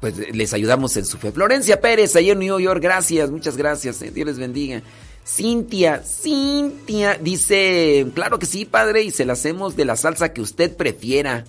pues 0.00 0.16
les 0.34 0.54
ayudamos 0.54 0.96
en 0.96 1.04
su 1.04 1.18
fe. 1.18 1.32
Florencia 1.32 1.80
Pérez, 1.80 2.16
ahí 2.16 2.30
en 2.30 2.38
New 2.38 2.60
York, 2.60 2.80
gracias, 2.80 3.30
muchas 3.30 3.56
gracias, 3.56 4.00
eh, 4.02 4.10
Dios 4.10 4.26
les 4.26 4.38
bendiga. 4.38 4.82
Cintia, 5.26 6.02
Cintia, 6.04 7.14
dice, 7.14 8.06
claro 8.14 8.38
que 8.38 8.46
sí, 8.46 8.66
padre, 8.66 9.02
y 9.02 9.10
se 9.10 9.24
la 9.24 9.32
hacemos 9.32 9.74
de 9.74 9.86
la 9.86 9.96
salsa 9.96 10.34
que 10.34 10.42
usted 10.42 10.76
prefiera, 10.76 11.44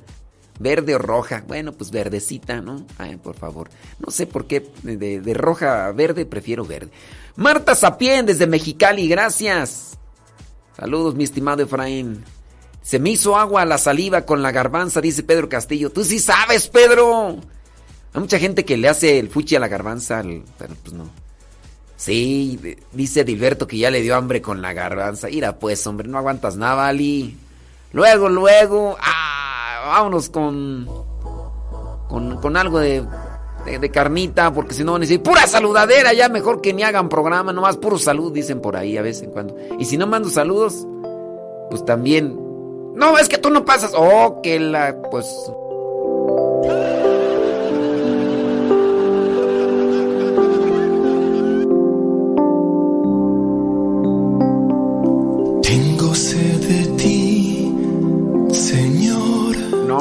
verde 0.59 0.95
o 0.95 0.97
roja. 0.97 1.43
Bueno, 1.45 1.73
pues 1.73 1.91
verdecita, 1.91 2.61
¿no? 2.61 2.85
Ay, 2.97 3.17
por 3.17 3.35
favor. 3.35 3.69
No 3.99 4.11
sé 4.11 4.27
por 4.27 4.47
qué, 4.47 4.65
de, 4.83 5.33
roja 5.33 5.87
a 5.87 5.91
verde, 5.91 6.25
prefiero 6.25 6.63
verde. 6.63 6.91
Marta 7.35 7.75
Sapien, 7.75 8.25
desde 8.25 8.47
Mexicali, 8.47 9.09
gracias. 9.09 9.97
Saludos, 10.77 11.15
mi 11.15 11.25
estimado 11.25 11.63
Efraín. 11.63 12.23
Se 12.81 12.99
me 12.99 13.09
hizo 13.09 13.35
agua 13.35 13.65
la 13.65 13.77
saliva 13.77 14.25
con 14.25 14.41
la 14.41 14.51
garbanza, 14.51 15.01
dice 15.01 15.23
Pedro 15.23 15.49
Castillo. 15.49 15.91
Tú 15.91 16.05
sí 16.05 16.19
sabes, 16.19 16.69
Pedro. 16.69 17.39
Hay 18.13 18.21
mucha 18.21 18.39
gente 18.39 18.63
que 18.63 18.77
le 18.77 18.87
hace 18.87 19.19
el 19.19 19.29
fuchi 19.29 19.55
a 19.55 19.59
la 19.59 19.67
garbanza, 19.67 20.21
pero 20.57 20.75
pues 20.81 20.93
no. 20.93 21.24
Sí, 21.97 22.59
dice 22.91 23.23
Dilberto 23.23 23.67
que 23.67 23.77
ya 23.77 23.89
le 23.89 24.01
dio 24.01 24.15
hambre 24.15 24.41
con 24.41 24.61
la 24.61 24.73
garbanza. 24.73 25.27
Mira 25.27 25.57
pues, 25.57 25.85
hombre, 25.87 26.07
no 26.07 26.17
aguantas 26.17 26.57
nada, 26.57 26.75
Vali. 26.75 27.37
Luego, 27.93 28.27
luego, 28.27 28.97
ah, 28.99 29.83
vámonos 29.87 30.29
con, 30.29 30.85
con, 32.09 32.57
algo 32.57 32.79
de, 32.79 33.05
de, 33.65 33.89
carnita, 33.89 34.53
porque 34.53 34.73
si 34.73 34.83
no 34.83 34.91
van 34.91 35.01
a 35.01 35.05
decir, 35.05 35.23
pura 35.23 35.47
saludadera, 35.47 36.11
ya 36.11 36.27
mejor 36.27 36.59
que 36.59 36.73
ni 36.73 36.83
hagan 36.83 37.07
programa, 37.07 37.53
nomás 37.53 37.77
puro 37.77 37.97
salud, 37.97 38.33
dicen 38.33 38.59
por 38.59 38.75
ahí 38.75 38.97
a 38.97 39.01
vez 39.01 39.21
en 39.21 39.31
cuando. 39.31 39.55
Y 39.79 39.85
si 39.85 39.95
no 39.95 40.07
mando 40.07 40.27
saludos, 40.27 40.85
pues 41.69 41.85
también. 41.85 42.37
No, 42.95 43.17
es 43.17 43.29
que 43.29 43.37
tú 43.37 43.49
no 43.49 43.63
pasas. 43.63 43.93
Oh, 43.95 44.41
que 44.43 44.59
la, 44.59 45.01
pues... 45.09 45.25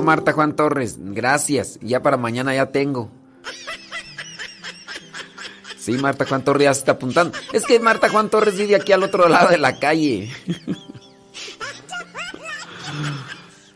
Marta 0.04 0.32
Juan 0.32 0.54
Torres. 0.54 0.96
Gracias. 0.98 1.78
Ya 1.80 2.02
para 2.02 2.16
mañana 2.16 2.54
ya 2.54 2.66
tengo. 2.66 3.10
Sí, 5.76 5.92
Marta 5.92 6.24
Juan 6.24 6.44
Torres 6.44 6.64
ya 6.64 6.70
está 6.70 6.92
apuntando. 6.92 7.36
Es 7.52 7.64
que 7.64 7.80
Marta 7.80 8.08
Juan 8.08 8.30
Torres 8.30 8.56
vive 8.56 8.76
aquí 8.76 8.92
al 8.92 9.02
otro 9.02 9.28
lado 9.28 9.48
de 9.48 9.58
la 9.58 9.78
calle. 9.78 10.32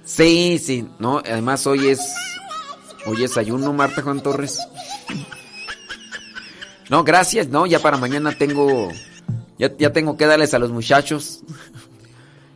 Sí, 0.05 0.59
sí. 0.59 0.89
No, 0.99 1.19
además 1.19 1.67
hoy 1.67 1.89
es. 1.89 2.01
Hoy 3.05 3.25
es 3.25 3.37
ayuno, 3.37 3.73
Marta 3.73 4.03
Juan 4.03 4.23
Torres. 4.23 4.59
No, 6.89 7.05
gracias. 7.05 7.49
No, 7.49 7.67
ya 7.67 7.81
para 7.81 7.97
mañana 7.97 8.37
tengo. 8.39 8.91
Ya, 9.59 9.77
ya 9.77 9.93
tengo 9.93 10.17
que 10.17 10.27
darles 10.27 10.55
a 10.55 10.59
los 10.59 10.71
muchachos. 10.71 11.43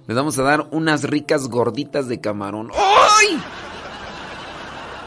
Les 0.07 0.17
vamos 0.17 0.38
a 0.38 0.43
dar 0.43 0.67
unas 0.71 1.05
ricas 1.05 1.49
gorditas 1.49 2.09
de 2.09 2.21
camarón. 2.21 2.71
¡Ay! 2.75 3.41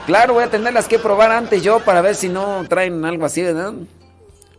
Claro, 0.06 0.36
voy 0.36 0.44
a 0.44 0.50
tenerlas 0.50 0.88
que 0.88 1.00
probar 1.00 1.32
antes 1.32 1.64
yo 1.64 1.80
para 1.80 2.02
ver 2.02 2.16
si 2.16 2.30
no 2.30 2.64
traen 2.70 3.04
algo 3.06 3.26
así, 3.26 3.42
¿verdad? 3.42 3.74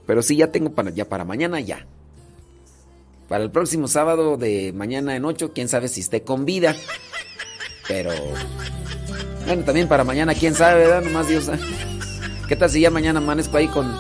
Pero 0.06 0.22
sí, 0.22 0.36
ya 0.36 0.50
tengo 0.50 0.70
para, 0.70 0.90
ya 0.90 1.08
para 1.08 1.24
mañana, 1.24 1.60
ya. 1.60 1.86
Para 3.28 3.44
el 3.44 3.50
próximo 3.50 3.88
sábado 3.88 4.36
de 4.36 4.72
mañana 4.72 5.16
en 5.16 5.24
8, 5.24 5.52
quién 5.54 5.68
sabe 5.68 5.88
si 5.88 6.00
esté 6.00 6.22
con 6.22 6.44
vida. 6.44 6.76
Pero. 7.88 8.10
Bueno, 9.46 9.64
también 9.64 9.88
para 9.88 10.04
mañana, 10.04 10.34
quién 10.34 10.54
sabe, 10.54 10.86
¿verdad? 10.86 11.02
Nomás 11.02 11.28
Dios. 11.28 11.48
¿eh? 11.48 11.58
¿Qué 12.48 12.56
tal 12.56 12.70
si 12.70 12.80
ya 12.80 12.90
mañana 12.90 13.18
amanezco 13.18 13.56
ahí 13.56 13.68
con. 13.68 13.92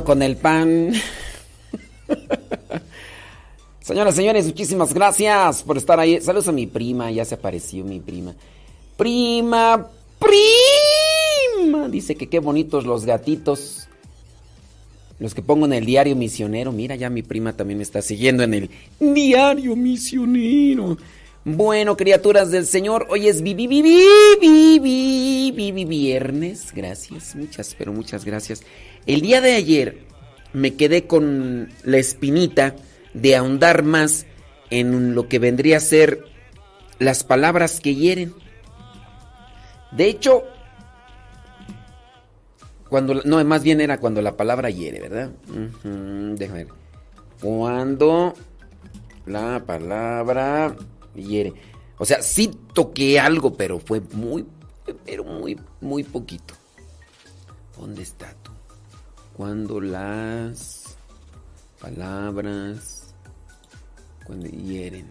Con 0.00 0.22
el 0.22 0.36
pan. 0.36 0.94
Señoras, 3.82 4.14
señores, 4.14 4.46
muchísimas 4.46 4.94
gracias 4.94 5.62
por 5.62 5.76
estar 5.76 6.00
ahí. 6.00 6.18
Saludos 6.22 6.48
a 6.48 6.52
mi 6.52 6.66
prima, 6.66 7.10
ya 7.10 7.26
se 7.26 7.34
apareció 7.34 7.84
mi 7.84 8.00
prima. 8.00 8.34
Prima, 8.96 9.86
prima. 10.18 11.88
Dice 11.90 12.14
que 12.14 12.28
qué 12.28 12.38
bonitos 12.38 12.86
los 12.86 13.04
gatitos. 13.04 13.86
Los 15.18 15.34
que 15.34 15.42
pongo 15.42 15.66
en 15.66 15.74
el 15.74 15.84
diario 15.84 16.16
misionero. 16.16 16.72
Mira, 16.72 16.96
ya 16.96 17.10
mi 17.10 17.22
prima 17.22 17.52
también 17.52 17.76
me 17.76 17.84
está 17.84 18.00
siguiendo 18.00 18.42
en 18.44 18.54
el 18.54 18.70
diario 18.98 19.76
misionero. 19.76 20.96
Bueno, 21.44 21.96
criaturas 21.96 22.50
del 22.50 22.66
Señor, 22.66 23.08
hoy 23.10 23.28
es 23.28 23.42
vi, 23.42 23.52
vi, 23.52 23.66
vi, 23.66 23.82
vi, 23.82 24.04
vi, 24.40 24.78
vi, 24.78 25.52
vi, 25.54 25.72
vi- 25.72 25.84
viernes. 25.84 26.72
Gracias, 26.72 27.34
muchas, 27.36 27.74
pero 27.76 27.92
muchas 27.92 28.24
gracias. 28.24 28.62
El 29.06 29.20
día 29.20 29.40
de 29.40 29.54
ayer 29.54 29.98
me 30.52 30.74
quedé 30.74 31.06
con 31.06 31.70
la 31.84 31.96
espinita 31.96 32.76
de 33.14 33.36
ahondar 33.36 33.82
más 33.82 34.26
en 34.70 35.14
lo 35.14 35.28
que 35.28 35.38
vendría 35.38 35.78
a 35.78 35.80
ser 35.80 36.24
las 36.98 37.24
palabras 37.24 37.80
que 37.80 37.94
hieren. 37.94 38.34
De 39.90 40.06
hecho, 40.06 40.44
cuando, 42.88 43.14
no, 43.24 43.42
más 43.44 43.62
bien 43.62 43.80
era 43.80 43.98
cuando 43.98 44.22
la 44.22 44.36
palabra 44.36 44.70
hiere, 44.70 45.00
¿verdad? 45.00 45.30
Ujú, 45.48 46.36
déjame 46.36 46.64
ver. 46.64 46.74
Cuando 47.40 48.34
la 49.26 49.62
palabra 49.66 50.76
hiere. 51.14 51.52
O 51.98 52.04
sea, 52.04 52.22
sí 52.22 52.50
toqué 52.72 53.18
algo, 53.18 53.54
pero 53.54 53.78
fue 53.78 54.00
muy, 54.12 54.46
pero 55.04 55.24
muy, 55.24 55.58
muy 55.80 56.02
poquito. 56.04 56.54
¿Dónde 57.78 58.02
está? 58.02 58.34
Cuando 59.36 59.80
las 59.80 60.96
palabras 61.80 63.02
cuando 64.24 64.48
hieren. 64.48 65.06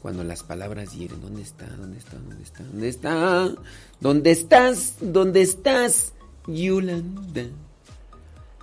Cuando 0.00 0.24
las 0.24 0.42
palabras 0.42 0.94
hieren, 0.94 1.20
¿dónde 1.20 1.42
está? 1.42 1.66
¿Dónde 1.66 1.98
está? 1.98 2.16
¿Dónde 2.16 2.42
está? 2.42 2.62
¿Dónde 2.64 2.88
está? 2.88 3.54
¿Dónde 4.00 4.30
estás? 4.30 4.94
¿Dónde 5.00 5.42
estás? 5.42 6.12
Yolanda. 6.46 7.44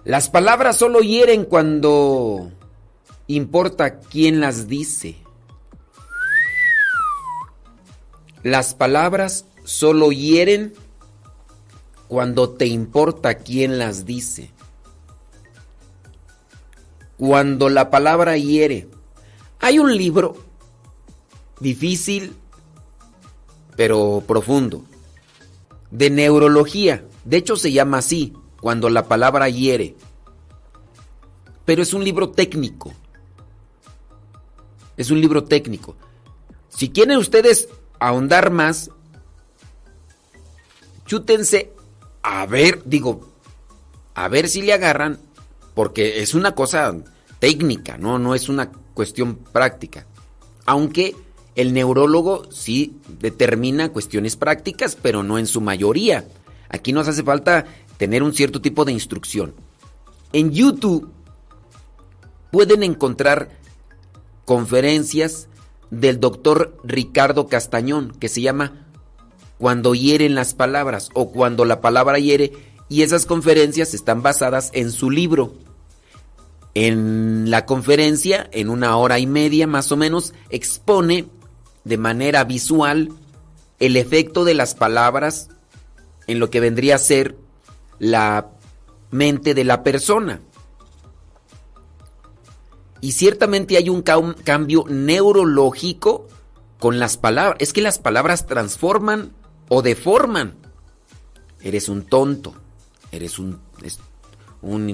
Las 0.04 0.30
palabras 0.30 0.78
solo 0.78 1.02
hieren 1.02 1.46
cuando 1.46 2.52
importa 3.28 4.00
quién 4.00 4.40
las 4.40 4.68
dice. 4.68 5.18
Las 8.44 8.74
palabras 8.74 9.46
solo 9.64 10.12
hieren 10.12 10.74
cuando 12.08 12.50
te 12.50 12.68
importa 12.68 13.36
quién 13.36 13.78
las 13.78 14.06
dice. 14.06 14.52
Cuando 17.18 17.70
la 17.70 17.90
palabra 17.90 18.38
hiere. 18.38 18.90
Hay 19.60 19.80
un 19.80 19.96
libro 19.96 20.36
difícil, 21.60 22.36
pero 23.76 24.24
profundo, 24.28 24.84
de 25.92 26.10
neurología. 26.10 27.06
De 27.24 27.38
hecho 27.38 27.56
se 27.56 27.72
llama 27.72 28.00
así, 28.00 28.34
cuando 28.62 28.90
la 28.90 29.08
palabra 29.08 29.50
hiere. 29.50 29.96
Pero 31.66 31.82
es 31.82 31.94
un 31.94 32.04
libro 32.04 32.30
técnico. 32.30 32.94
Es 34.98 35.10
un 35.10 35.20
libro 35.20 35.44
técnico. 35.44 35.96
Si 36.70 36.90
quieren 36.90 37.18
ustedes 37.18 37.70
ahondar 38.00 38.52
más, 38.52 38.92
chútense 41.06 41.75
a 42.28 42.44
ver, 42.48 42.82
digo, 42.86 43.22
a 44.16 44.28
ver 44.30 44.50
si 44.50 44.64
le 44.64 44.74
agarran, 44.74 45.20
porque 45.76 46.24
es 46.24 46.34
una 46.34 46.56
cosa 46.56 46.92
técnica, 47.38 48.00
no, 48.00 48.18
no 48.18 48.34
es 48.34 48.50
una 48.50 48.72
cuestión 48.96 49.36
práctica. 49.36 50.08
Aunque 50.66 51.16
el 51.54 51.72
neurólogo 51.72 52.52
sí 52.52 52.98
determina 53.20 53.90
cuestiones 53.90 54.36
prácticas, 54.38 54.98
pero 55.00 55.22
no 55.22 55.38
en 55.38 55.46
su 55.46 55.62
mayoría. 55.62 56.28
Aquí 56.68 56.94
nos 56.94 57.08
hace 57.08 57.22
falta 57.22 57.66
tener 57.98 58.24
un 58.24 58.34
cierto 58.34 58.60
tipo 58.60 58.86
de 58.86 58.92
instrucción. 58.92 59.54
En 60.34 60.50
YouTube 60.50 61.12
pueden 62.50 62.82
encontrar 62.82 63.52
conferencias 64.46 65.48
del 65.92 66.20
doctor 66.20 66.76
Ricardo 66.84 67.48
Castañón, 67.48 68.16
que 68.20 68.30
se 68.30 68.42
llama 68.42 68.85
Cuando 69.58 69.96
hieren 69.96 70.36
las 70.36 70.54
palabras 70.54 71.10
o 71.14 71.32
Cuando 71.32 71.66
la 71.66 71.82
palabra 71.82 72.20
hiere, 72.20 72.52
y 72.90 73.02
esas 73.02 73.26
conferencias 73.26 73.94
están 73.94 74.22
basadas 74.22 74.70
en 74.74 74.92
su 74.92 75.10
libro. 75.10 75.54
En 76.74 77.50
la 77.50 77.66
conferencia, 77.66 78.50
en 78.52 78.70
una 78.70 78.98
hora 78.98 79.18
y 79.18 79.28
media 79.28 79.66
más 79.66 79.92
o 79.92 79.98
menos, 79.98 80.34
expone 80.50 81.28
de 81.84 81.98
manera 81.98 82.44
visual 82.44 83.12
el 83.80 83.98
efecto 83.98 84.44
de 84.44 84.54
las 84.54 84.76
palabras 84.76 85.50
en 86.28 86.40
lo 86.40 86.50
que 86.50 86.60
vendría 86.60 86.96
a 86.96 87.00
ser 87.00 87.38
la 88.00 88.50
mente 89.12 89.54
de 89.54 89.64
la 89.64 89.84
persona. 89.84 90.42
Y 93.02 93.14
ciertamente 93.14 93.78
hay 93.78 93.90
un 93.90 94.02
cambio 94.02 94.86
neurológico 94.90 96.28
con 96.80 97.00
las 97.00 97.18
palabras. 97.18 97.58
Es 97.60 97.72
que 97.72 97.82
las 97.82 98.00
palabras 98.00 98.48
transforman 98.48 99.32
o 99.70 99.82
deforman. 99.82 100.56
Eres 101.62 101.90
un 101.90 102.04
tonto. 102.04 102.54
Eres 103.12 103.40
un, 103.40 103.60
un 104.62 104.90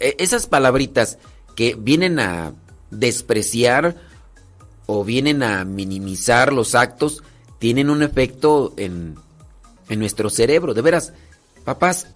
e, 0.00 0.16
esas 0.18 0.46
palabritas 0.46 1.18
que 1.54 1.74
vienen 1.74 2.18
a 2.18 2.54
despreciar 2.90 3.96
o 4.86 5.04
vienen 5.04 5.42
a 5.42 5.64
minimizar 5.64 6.52
los 6.52 6.74
actos 6.74 7.22
tienen 7.58 7.90
un 7.90 8.02
efecto 8.02 8.74
en, 8.76 9.16
en 9.88 9.98
nuestro 9.98 10.30
cerebro. 10.30 10.74
De 10.74 10.82
veras, 10.82 11.12
papás, 11.64 12.08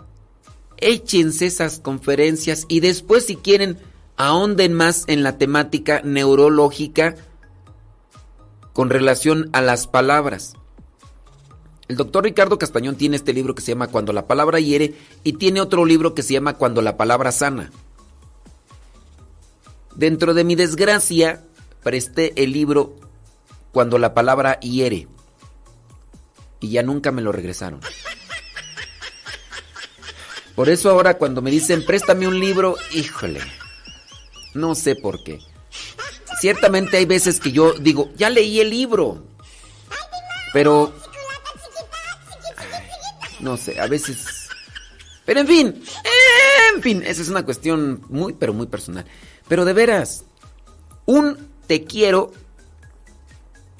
échense 0.78 1.46
esas 1.46 1.78
conferencias 1.78 2.64
y 2.68 2.80
después 2.80 3.26
si 3.26 3.36
quieren 3.36 3.78
ahonden 4.16 4.72
más 4.72 5.04
en 5.06 5.22
la 5.22 5.38
temática 5.38 6.00
neurológica 6.02 7.14
con 8.72 8.90
relación 8.90 9.48
a 9.52 9.60
las 9.60 9.86
palabras. 9.86 10.54
El 11.88 11.96
doctor 11.96 12.24
Ricardo 12.24 12.58
Castañón 12.58 12.96
tiene 12.96 13.16
este 13.16 13.32
libro 13.32 13.54
que 13.54 13.62
se 13.62 13.72
llama 13.72 13.88
Cuando 13.88 14.12
la 14.12 14.26
palabra 14.26 14.58
hiere 14.58 14.94
y 15.22 15.34
tiene 15.34 15.60
otro 15.60 15.84
libro 15.84 16.14
que 16.14 16.22
se 16.22 16.32
llama 16.32 16.54
Cuando 16.54 16.82
la 16.82 16.96
palabra 16.96 17.30
sana. 17.30 17.70
Dentro 19.94 20.34
de 20.34 20.44
mi 20.44 20.56
desgracia, 20.56 21.44
presté 21.82 22.32
el 22.42 22.52
libro 22.52 22.96
Cuando 23.70 23.98
la 23.98 24.14
palabra 24.14 24.58
hiere 24.60 25.06
y 26.60 26.70
ya 26.70 26.82
nunca 26.82 27.12
me 27.12 27.22
lo 27.22 27.30
regresaron. 27.30 27.80
Por 30.56 30.68
eso 30.68 30.90
ahora 30.90 31.18
cuando 31.18 31.42
me 31.42 31.50
dicen 31.50 31.84
préstame 31.84 32.26
un 32.26 32.40
libro, 32.40 32.76
híjole, 32.92 33.40
no 34.54 34.74
sé 34.74 34.96
por 34.96 35.22
qué. 35.22 35.38
Ciertamente 36.40 36.96
hay 36.96 37.06
veces 37.06 37.40
que 37.40 37.52
yo 37.52 37.74
digo, 37.74 38.10
ya 38.16 38.28
leí 38.30 38.60
el 38.60 38.70
libro, 38.70 39.22
pero 40.52 40.92
no 43.40 43.56
sé, 43.56 43.80
a 43.80 43.86
veces... 43.86 44.48
Pero 45.24 45.40
en 45.40 45.46
fin, 45.48 45.82
en 46.74 46.82
fin, 46.82 47.02
esa 47.04 47.20
es 47.20 47.28
una 47.28 47.44
cuestión 47.44 48.02
muy, 48.08 48.32
pero 48.34 48.54
muy 48.54 48.68
personal. 48.68 49.04
Pero 49.48 49.64
de 49.64 49.72
veras, 49.72 50.24
un 51.04 51.36
te 51.66 51.84
quiero, 51.84 52.32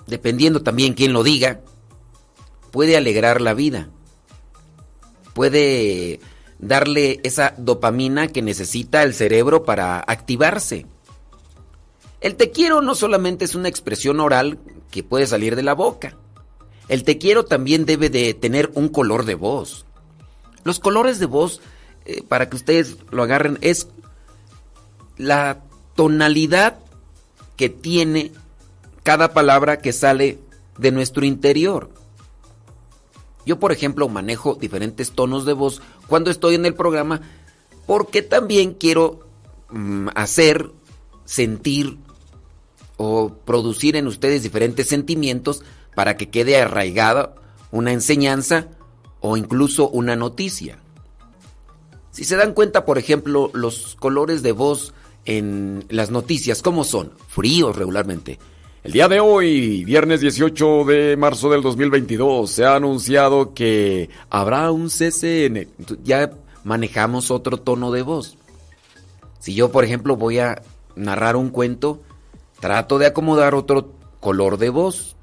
dependiendo 0.09 0.63
también 0.63 0.95
quién 0.95 1.13
lo 1.13 1.23
diga, 1.23 1.61
puede 2.73 2.97
alegrar 2.97 3.41
la 3.41 3.55
vida. 3.55 3.89
Puede 5.35 6.21
darle 6.59 7.21
esa 7.23 7.55
dopamina 7.59 8.29
que 8.29 8.43
necesita 8.43 9.03
el 9.03 9.15
cerebro 9.15 9.65
para 9.65 10.01
activarse. 10.01 10.87
El 12.21 12.37
te 12.37 12.51
quiero 12.51 12.83
no 12.83 12.95
solamente 12.95 13.45
es 13.45 13.55
una 13.55 13.69
expresión 13.69 14.19
oral 14.21 14.59
que 14.91 15.05
puede 15.05 15.27
salir 15.27 15.55
de 15.55 15.63
la 15.63 15.75
boca. 15.75 16.17
El 16.89 17.05
te 17.05 17.19
quiero 17.19 17.45
también 17.45 17.85
debe 17.85 18.11
de 18.11 18.35
tener 18.35 18.71
un 18.75 18.89
color 18.89 19.25
de 19.25 19.35
voz. 19.35 19.85
Los 20.65 20.81
colores 20.81 21.19
de 21.19 21.27
voz, 21.27 21.61
eh, 22.05 22.23
para 22.27 22.49
que 22.49 22.57
ustedes 22.57 22.97
lo 23.11 23.23
agarren, 23.23 23.59
es 23.61 23.89
la 25.17 25.63
tonalidad 25.95 26.79
que 27.57 27.69
tiene 27.69 28.33
cada 29.03 29.33
palabra 29.33 29.79
que 29.79 29.93
sale 29.93 30.39
de 30.79 30.93
nuestro 30.93 31.25
interior. 31.25 31.91
Yo, 33.47 33.59
por 33.59 33.73
ejemplo, 33.73 34.09
manejo 34.09 34.57
diferentes 34.57 35.13
tonos 35.13 35.45
de 35.45 35.53
voz 35.53 35.81
cuando 36.09 36.31
estoy 36.31 36.57
en 36.57 36.67
el 36.67 36.75
programa 36.75 37.21
porque 37.87 38.23
también 38.23 38.75
quiero 38.75 39.21
mm, 39.71 40.09
hacer, 40.15 40.73
sentir 41.25 41.97
o 42.97 43.33
producir 43.45 43.97
en 43.97 44.09
ustedes 44.09 44.43
diferentes 44.43 44.89
sentimientos 44.89 45.63
para 45.97 46.19
que 46.19 46.29
quede 46.29 46.61
arraigada 46.61 47.35
una 47.73 47.91
enseñanza 47.91 48.69
o 49.21 49.39
incluso 49.39 49.89
una 49.89 50.15
noticia. 50.15 50.79
Si 52.11 52.25
se 52.25 52.37
dan 52.37 52.53
cuenta, 52.53 52.85
por 52.85 52.99
ejemplo, 52.99 53.51
los 53.55 53.97
colores 53.97 54.43
de 54.43 54.53
voz 54.53 54.93
en 55.25 55.87
las 55.89 56.11
noticias, 56.11 56.61
¿cómo 56.61 56.85
son? 56.85 57.13
Fríos 57.29 57.75
regularmente. 57.77 58.39
El 58.85 58.93
día 58.93 59.09
de 59.09 59.21
hoy, 59.21 59.85
viernes 59.85 60.21
18 60.21 60.85
de 60.85 61.17
marzo 61.17 61.49
del 61.49 61.63
2022, 61.63 62.51
se 62.51 62.67
ha 62.67 62.77
anunciado 62.77 63.55
que 63.55 64.11
habrá 64.29 64.71
un 64.71 64.91
CCN. 64.91 65.67
Ya 66.05 66.31
manejamos 66.63 67.31
otro 67.31 67.57
tono 67.57 67.91
de 67.91 68.03
voz. 68.03 68.37
Si 69.39 69.55
yo, 69.55 69.73
por 69.73 69.83
ejemplo, 69.85 70.17
voy 70.17 70.41
a 70.41 70.63
narrar 70.95 71.37
un 71.37 71.49
cuento, 71.49 72.03
trato 72.61 72.99
de 72.99 73.07
acomodar 73.07 73.55
otro 73.55 73.93
color 74.21 74.59
de 74.59 74.69
voz. 74.69 75.16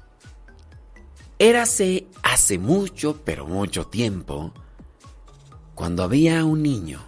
Érase 1.38 2.06
hace 2.22 2.58
mucho, 2.58 3.20
pero 3.24 3.46
mucho 3.46 3.86
tiempo, 3.86 4.52
cuando 5.74 6.02
había 6.02 6.44
un 6.44 6.62
niño 6.62 7.04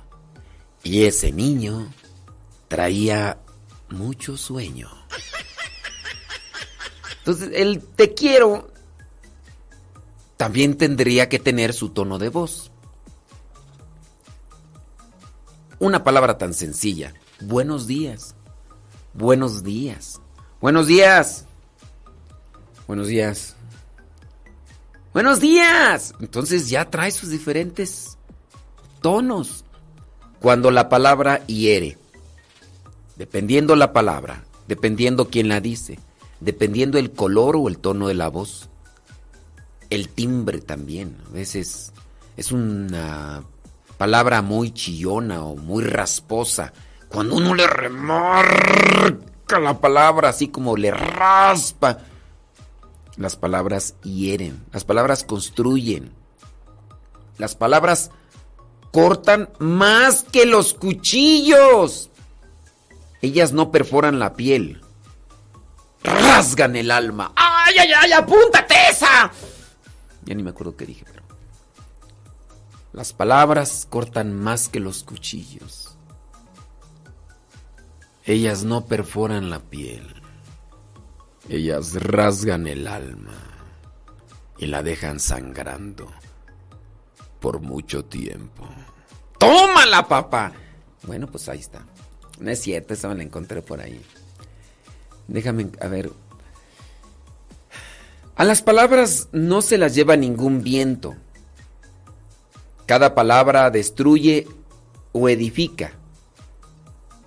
y 0.82 1.04
ese 1.04 1.32
niño 1.32 1.92
traía 2.68 3.38
mucho 3.88 4.36
sueño. 4.36 4.90
Entonces, 7.18 7.50
el 7.54 7.80
te 7.80 8.14
quiero 8.14 8.70
también 10.36 10.76
tendría 10.76 11.28
que 11.28 11.38
tener 11.38 11.72
su 11.72 11.90
tono 11.90 12.18
de 12.18 12.28
voz. 12.28 12.70
Una 15.78 16.04
palabra 16.04 16.38
tan 16.38 16.54
sencilla. 16.54 17.14
Buenos 17.40 17.86
días. 17.86 18.34
Buenos 19.12 19.62
días. 19.62 20.20
Buenos 20.60 20.86
días. 20.86 21.46
Buenos 22.86 23.08
días. 23.08 23.55
Buenos 25.16 25.40
días. 25.40 26.12
Entonces 26.20 26.68
ya 26.68 26.90
trae 26.90 27.10
sus 27.10 27.30
diferentes 27.30 28.18
tonos. 29.00 29.64
Cuando 30.40 30.70
la 30.70 30.90
palabra 30.90 31.42
hiere, 31.46 31.96
dependiendo 33.16 33.76
la 33.76 33.94
palabra, 33.94 34.44
dependiendo 34.68 35.30
quién 35.30 35.48
la 35.48 35.62
dice, 35.62 35.98
dependiendo 36.40 36.98
el 36.98 37.12
color 37.12 37.56
o 37.56 37.68
el 37.68 37.78
tono 37.78 38.08
de 38.08 38.14
la 38.14 38.28
voz, 38.28 38.68
el 39.88 40.10
timbre 40.10 40.60
también. 40.60 41.16
A 41.30 41.32
veces 41.32 41.94
es 42.36 42.52
una 42.52 43.42
palabra 43.96 44.42
muy 44.42 44.70
chillona 44.70 45.42
o 45.44 45.56
muy 45.56 45.82
rasposa. 45.82 46.74
Cuando 47.08 47.36
uno 47.36 47.54
le 47.54 47.66
remarca 47.66 49.60
la 49.62 49.80
palabra 49.80 50.28
así 50.28 50.48
como 50.48 50.76
le 50.76 50.90
raspa 50.90 52.00
las 53.16 53.36
palabras 53.36 53.94
hieren, 54.02 54.64
las 54.72 54.84
palabras 54.84 55.24
construyen, 55.24 56.12
las 57.38 57.54
palabras 57.54 58.10
cortan 58.92 59.50
más 59.58 60.24
que 60.24 60.46
los 60.46 60.74
cuchillos. 60.74 62.10
Ellas 63.22 63.52
no 63.52 63.70
perforan 63.70 64.18
la 64.18 64.34
piel, 64.34 64.82
rasgan 66.02 66.76
el 66.76 66.90
alma. 66.90 67.32
¡Ay, 67.34 67.76
ay, 67.78 67.90
ay! 68.00 68.12
¡Apúntate 68.12 68.74
esa! 68.90 69.30
Ya 70.24 70.34
ni 70.34 70.42
me 70.42 70.50
acuerdo 70.50 70.76
qué 70.76 70.86
dije, 70.86 71.04
pero. 71.06 71.24
Las 72.92 73.12
palabras 73.12 73.86
cortan 73.90 74.34
más 74.34 74.68
que 74.68 74.80
los 74.80 75.04
cuchillos. 75.04 75.96
Ellas 78.24 78.64
no 78.64 78.86
perforan 78.86 79.50
la 79.50 79.60
piel. 79.60 80.15
Ellas 81.48 81.94
rasgan 81.94 82.66
el 82.66 82.86
alma 82.86 83.34
y 84.58 84.66
la 84.66 84.82
dejan 84.82 85.20
sangrando. 85.20 86.12
por 87.40 87.60
mucho 87.60 88.04
tiempo. 88.04 88.66
¡Tómala, 89.38 90.08
papá! 90.08 90.52
Bueno, 91.06 91.28
pues 91.28 91.48
ahí 91.48 91.60
está. 91.60 91.84
No 92.40 92.50
es 92.50 92.60
cierto, 92.60 92.94
esa 92.94 93.08
me 93.08 93.14
la 93.14 93.22
encontré 93.22 93.62
por 93.62 93.80
ahí. 93.80 94.02
Déjame, 95.28 95.68
a 95.80 95.86
ver. 95.86 96.10
A 98.34 98.44
las 98.44 98.62
palabras 98.62 99.28
no 99.32 99.62
se 99.62 99.78
las 99.78 99.94
lleva 99.94 100.16
ningún 100.16 100.62
viento. 100.62 101.14
Cada 102.86 103.14
palabra 103.14 103.70
destruye 103.70 104.48
o 105.12 105.28
edifica, 105.28 105.92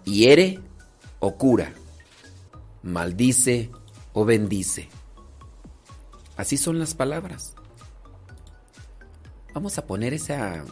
hiere 0.05 0.59
o 1.19 1.35
cura, 1.35 1.73
maldice 2.83 3.69
o 4.13 4.25
bendice. 4.25 4.89
Así 6.37 6.57
son 6.57 6.79
las 6.79 6.93
palabras. 6.93 7.53
Vamos 9.53 9.77
a 9.77 9.85
poner 9.85 10.13
esa. 10.13 10.63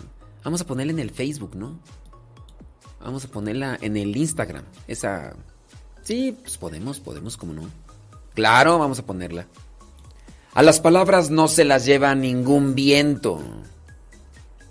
Vamos 0.44 0.62
a 0.62 0.66
ponerla 0.66 0.94
en 0.94 1.00
el 1.00 1.12
Facebook, 1.12 1.56
¿no? 1.56 1.80
Vamos 3.02 3.26
a 3.26 3.28
ponerla 3.28 3.78
en 3.82 3.98
el 3.98 4.16
Instagram. 4.16 4.64
Esa. 4.88 5.36
Sí, 6.04 6.38
pues 6.42 6.58
podemos, 6.58 7.00
podemos, 7.00 7.36
como 7.36 7.54
no. 7.54 7.70
Claro, 8.34 8.80
vamos 8.80 9.00
a 9.00 9.06
ponerla. 9.06 9.48
A 10.54 10.64
las 10.64 10.80
palabras 10.80 11.30
no 11.30 11.48
se 11.48 11.66
las 11.66 11.86
lleva 11.86 12.16
ningún 12.16 12.76
viento. 12.76 13.42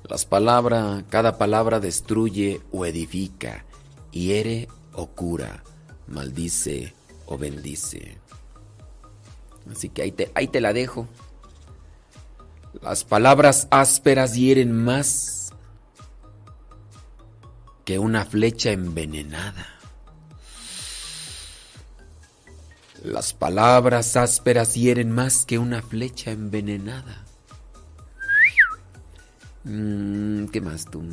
Las 0.08 0.24
palabras, 0.24 1.04
cada 1.10 1.36
palabra 1.36 1.80
destruye 1.80 2.60
o 2.72 2.86
edifica, 2.86 3.64
hiere 4.12 4.68
o 4.92 5.08
cura, 5.08 5.62
maldice 6.06 6.94
o 7.26 7.36
bendice. 7.36 8.16
Así 9.70 9.88
que 9.88 10.02
ahí 10.02 10.12
te, 10.12 10.30
ahí 10.34 10.48
te 10.48 10.60
la 10.60 10.72
dejo. 10.72 11.06
Las 12.82 13.04
palabras 13.04 13.68
ásperas 13.70 14.34
hieren 14.34 14.72
más 14.72 15.52
que 17.84 17.98
una 17.98 18.24
flecha 18.24 18.72
envenenada. 18.72 19.66
Las 23.02 23.32
palabras 23.32 24.16
ásperas 24.16 24.74
hieren 24.74 25.12
más 25.12 25.46
que 25.46 25.58
una 25.58 25.82
flecha 25.82 26.32
envenenada. 26.32 27.24
Mm, 29.64 30.46
¿Qué 30.46 30.60
más 30.60 30.86
tú? 30.86 31.04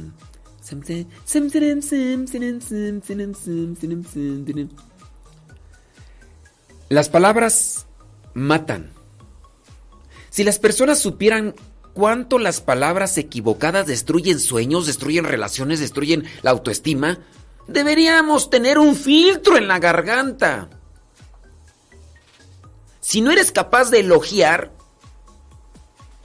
Las 6.89 7.09
palabras 7.09 7.85
matan. 8.33 8.91
Si 10.29 10.43
las 10.43 10.59
personas 10.59 10.99
supieran 10.99 11.55
cuánto 11.93 12.39
las 12.39 12.59
palabras 12.59 13.17
equivocadas 13.17 13.85
destruyen 13.85 14.39
sueños, 14.39 14.87
destruyen 14.87 15.25
relaciones, 15.25 15.79
destruyen 15.79 16.25
la 16.41 16.51
autoestima, 16.51 17.19
deberíamos 17.67 18.49
tener 18.49 18.79
un 18.79 18.95
filtro 18.95 19.57
en 19.57 19.67
la 19.67 19.79
garganta. 19.79 20.69
Si 22.99 23.21
no 23.21 23.31
eres 23.31 23.51
capaz 23.51 23.89
de 23.89 23.99
elogiar, 23.99 24.71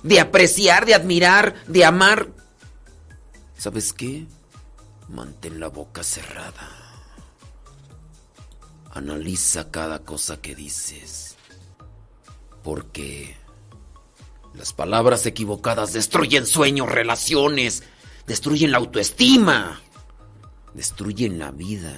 de 0.02 0.20
apreciar, 0.20 0.86
de 0.86 0.94
admirar, 0.94 1.54
de 1.66 1.84
amar, 1.84 2.28
¿sabes 3.58 3.92
qué? 3.92 4.26
Mantén 5.08 5.58
la 5.58 5.68
boca 5.68 6.02
cerrada. 6.02 6.70
Analiza 8.92 9.70
cada 9.70 10.00
cosa 10.00 10.40
que 10.40 10.54
dices. 10.54 11.27
Porque 12.62 13.36
las 14.54 14.72
palabras 14.72 15.24
equivocadas 15.26 15.92
destruyen 15.92 16.46
sueños, 16.46 16.88
relaciones, 16.88 17.84
destruyen 18.26 18.72
la 18.72 18.78
autoestima, 18.78 19.80
destruyen 20.74 21.38
la 21.38 21.50
vida. 21.50 21.94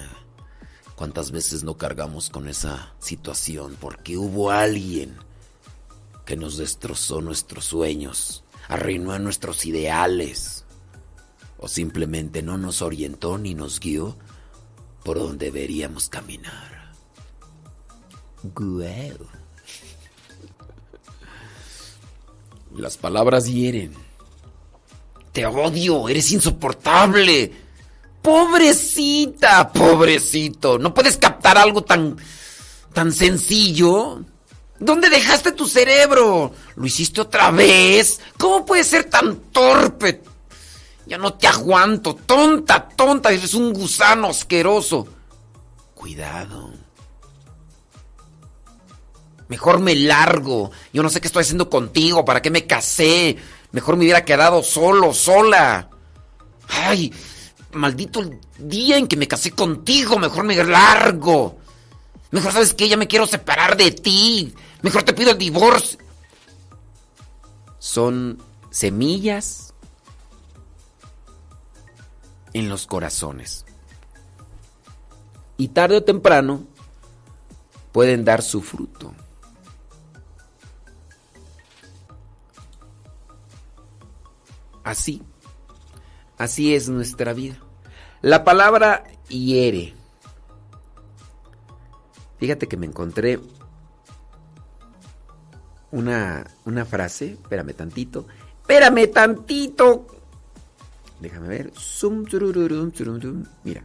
¿Cuántas 0.95 1.31
veces 1.31 1.63
no 1.63 1.77
cargamos 1.77 2.29
con 2.29 2.47
esa 2.47 2.93
situación 2.99 3.75
porque 3.79 4.17
hubo 4.17 4.51
alguien 4.51 5.17
que 6.25 6.35
nos 6.35 6.57
destrozó 6.57 7.21
nuestros 7.21 7.65
sueños, 7.65 8.43
arruinó 8.67 9.17
nuestros 9.17 9.65
ideales 9.65 10.63
o 11.57 11.67
simplemente 11.67 12.43
no 12.43 12.59
nos 12.59 12.83
orientó 12.83 13.39
ni 13.39 13.55
nos 13.55 13.79
guió 13.79 14.15
por 15.03 15.17
donde 15.17 15.47
deberíamos 15.47 16.09
caminar? 16.09 16.93
Guau. 18.43 19.40
Las 22.75 22.97
palabras 22.97 23.45
hieren. 23.47 23.93
Te 25.31 25.45
odio, 25.45 26.09
eres 26.09 26.31
insoportable. 26.31 27.51
Pobrecita, 28.21 29.71
pobrecito. 29.71 30.77
¿No 30.77 30.93
puedes 30.93 31.17
captar 31.17 31.57
algo 31.57 31.83
tan 31.83 32.17
tan 32.93 33.11
sencillo? 33.13 34.23
¿Dónde 34.79 35.09
dejaste 35.09 35.51
tu 35.51 35.67
cerebro? 35.67 36.53
¿Lo 36.75 36.85
hiciste 36.85 37.21
otra 37.21 37.51
vez? 37.51 38.19
¿Cómo 38.37 38.65
puedes 38.65 38.87
ser 38.87 39.05
tan 39.05 39.35
torpe? 39.51 40.21
Ya 41.05 41.17
no 41.17 41.33
te 41.33 41.47
aguanto. 41.47 42.15
Tonta, 42.15 42.89
tonta. 42.89 43.31
Eres 43.31 43.53
un 43.53 43.73
gusano 43.73 44.29
asqueroso. 44.29 45.07
Cuidado. 45.93 46.73
Mejor 49.51 49.81
me 49.81 49.95
largo. 49.95 50.71
Yo 50.93 51.03
no 51.03 51.09
sé 51.09 51.19
qué 51.19 51.27
estoy 51.27 51.41
haciendo 51.41 51.69
contigo. 51.69 52.23
¿Para 52.23 52.41
qué 52.41 52.49
me 52.49 52.65
casé? 52.65 53.35
Mejor 53.73 53.97
me 53.97 54.05
hubiera 54.05 54.23
quedado 54.23 54.63
solo, 54.63 55.13
sola. 55.13 55.89
Ay, 56.69 57.13
maldito 57.73 58.21
el 58.21 58.39
día 58.57 58.95
en 58.95 59.09
que 59.09 59.17
me 59.17 59.27
casé 59.27 59.51
contigo. 59.51 60.17
Mejor 60.17 60.45
me 60.45 60.55
largo. 60.55 61.57
Mejor 62.31 62.53
sabes 62.53 62.73
que 62.73 62.87
ya 62.87 62.95
me 62.95 63.09
quiero 63.09 63.27
separar 63.27 63.75
de 63.75 63.91
ti. 63.91 64.55
Mejor 64.83 65.03
te 65.03 65.11
pido 65.11 65.31
el 65.31 65.37
divorcio. 65.37 65.99
Son 67.77 68.41
semillas 68.69 69.73
en 72.53 72.69
los 72.69 72.87
corazones. 72.87 73.65
Y 75.57 75.67
tarde 75.67 75.97
o 75.97 76.03
temprano 76.05 76.63
pueden 77.91 78.23
dar 78.23 78.41
su 78.41 78.61
fruto. 78.61 79.13
Así, 84.83 85.21
así 86.37 86.73
es 86.75 86.89
nuestra 86.89 87.33
vida. 87.33 87.57
La 88.21 88.43
palabra 88.43 89.03
hiere. 89.27 89.93
Fíjate 92.39 92.67
que 92.67 92.77
me 92.77 92.87
encontré 92.87 93.39
una, 95.91 96.45
una 96.65 96.85
frase, 96.85 97.33
espérame 97.33 97.73
tantito, 97.73 98.25
espérame 98.61 99.07
tantito. 99.11 100.07
Déjame 101.19 101.47
ver. 101.47 101.71
Mira, 103.63 103.83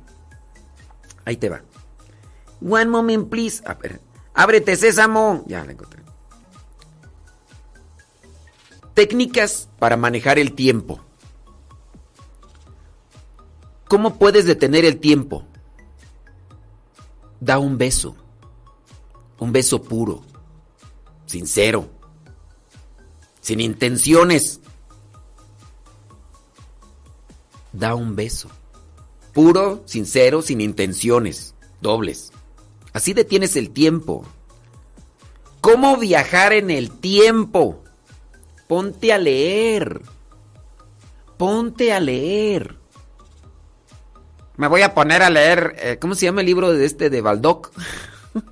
ahí 1.26 1.36
te 1.36 1.50
va. 1.50 1.62
One 2.62 2.86
moment, 2.86 3.28
please. 3.28 3.62
A 3.66 3.74
ver, 3.74 4.00
ábrete, 4.32 4.74
sésamo. 4.76 5.44
Ya 5.46 5.64
la 5.64 5.72
encontré. 5.72 6.05
Técnicas 8.96 9.68
para 9.78 9.98
manejar 9.98 10.38
el 10.38 10.54
tiempo. 10.54 11.00
¿Cómo 13.88 14.16
puedes 14.16 14.46
detener 14.46 14.86
el 14.86 15.00
tiempo? 15.00 15.44
Da 17.38 17.58
un 17.58 17.76
beso. 17.76 18.16
Un 19.38 19.52
beso 19.52 19.82
puro. 19.82 20.22
Sincero. 21.26 21.90
Sin 23.42 23.60
intenciones. 23.60 24.60
Da 27.74 27.94
un 27.94 28.16
beso. 28.16 28.48
Puro, 29.34 29.82
sincero, 29.84 30.40
sin 30.40 30.62
intenciones. 30.62 31.54
Dobles. 31.82 32.32
Así 32.94 33.12
detienes 33.12 33.56
el 33.56 33.72
tiempo. 33.72 34.24
¿Cómo 35.60 35.98
viajar 35.98 36.54
en 36.54 36.70
el 36.70 36.90
tiempo? 36.92 37.82
Ponte 38.66 39.12
a 39.12 39.18
leer. 39.18 40.00
Ponte 41.36 41.92
a 41.92 42.00
leer. 42.00 42.76
Me 44.56 44.68
voy 44.68 44.82
a 44.82 44.94
poner 44.94 45.22
a 45.22 45.30
leer. 45.30 45.76
eh, 45.78 45.98
¿Cómo 46.00 46.14
se 46.14 46.26
llama 46.26 46.40
el 46.40 46.46
libro 46.46 46.72
de 46.72 46.84
este 46.84 47.10
de 47.10 47.20
Baldock? 47.20 47.70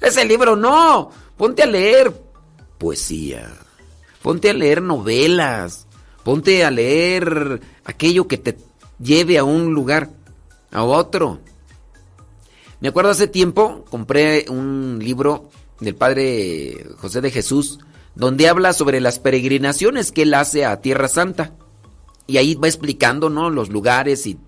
Ese 0.00 0.24
libro 0.24 0.56
no. 0.56 1.10
Ponte 1.36 1.62
a 1.62 1.66
leer 1.66 2.12
poesía. 2.78 3.50
Ponte 4.22 4.50
a 4.50 4.54
leer 4.54 4.82
novelas. 4.82 5.86
Ponte 6.22 6.64
a 6.64 6.70
leer 6.70 7.60
aquello 7.84 8.28
que 8.28 8.38
te 8.38 8.56
lleve 9.00 9.38
a 9.38 9.44
un 9.44 9.74
lugar, 9.74 10.10
a 10.70 10.84
otro. 10.84 11.40
Me 12.80 12.88
acuerdo 12.88 13.10
hace 13.10 13.26
tiempo, 13.26 13.84
compré 13.90 14.44
un 14.48 14.98
libro 15.00 15.50
del 15.80 15.96
padre 15.96 16.86
José 16.98 17.20
de 17.20 17.32
Jesús, 17.32 17.80
donde 18.14 18.48
habla 18.48 18.72
sobre 18.72 19.00
las 19.00 19.18
peregrinaciones 19.18 20.12
que 20.12 20.22
él 20.22 20.34
hace 20.34 20.64
a 20.64 20.80
Tierra 20.80 21.08
Santa. 21.08 21.52
Y 22.26 22.36
ahí 22.36 22.54
va 22.54 22.68
explicando, 22.68 23.30
¿no? 23.30 23.50
Los 23.50 23.68
lugares 23.68 24.26
y 24.26 24.38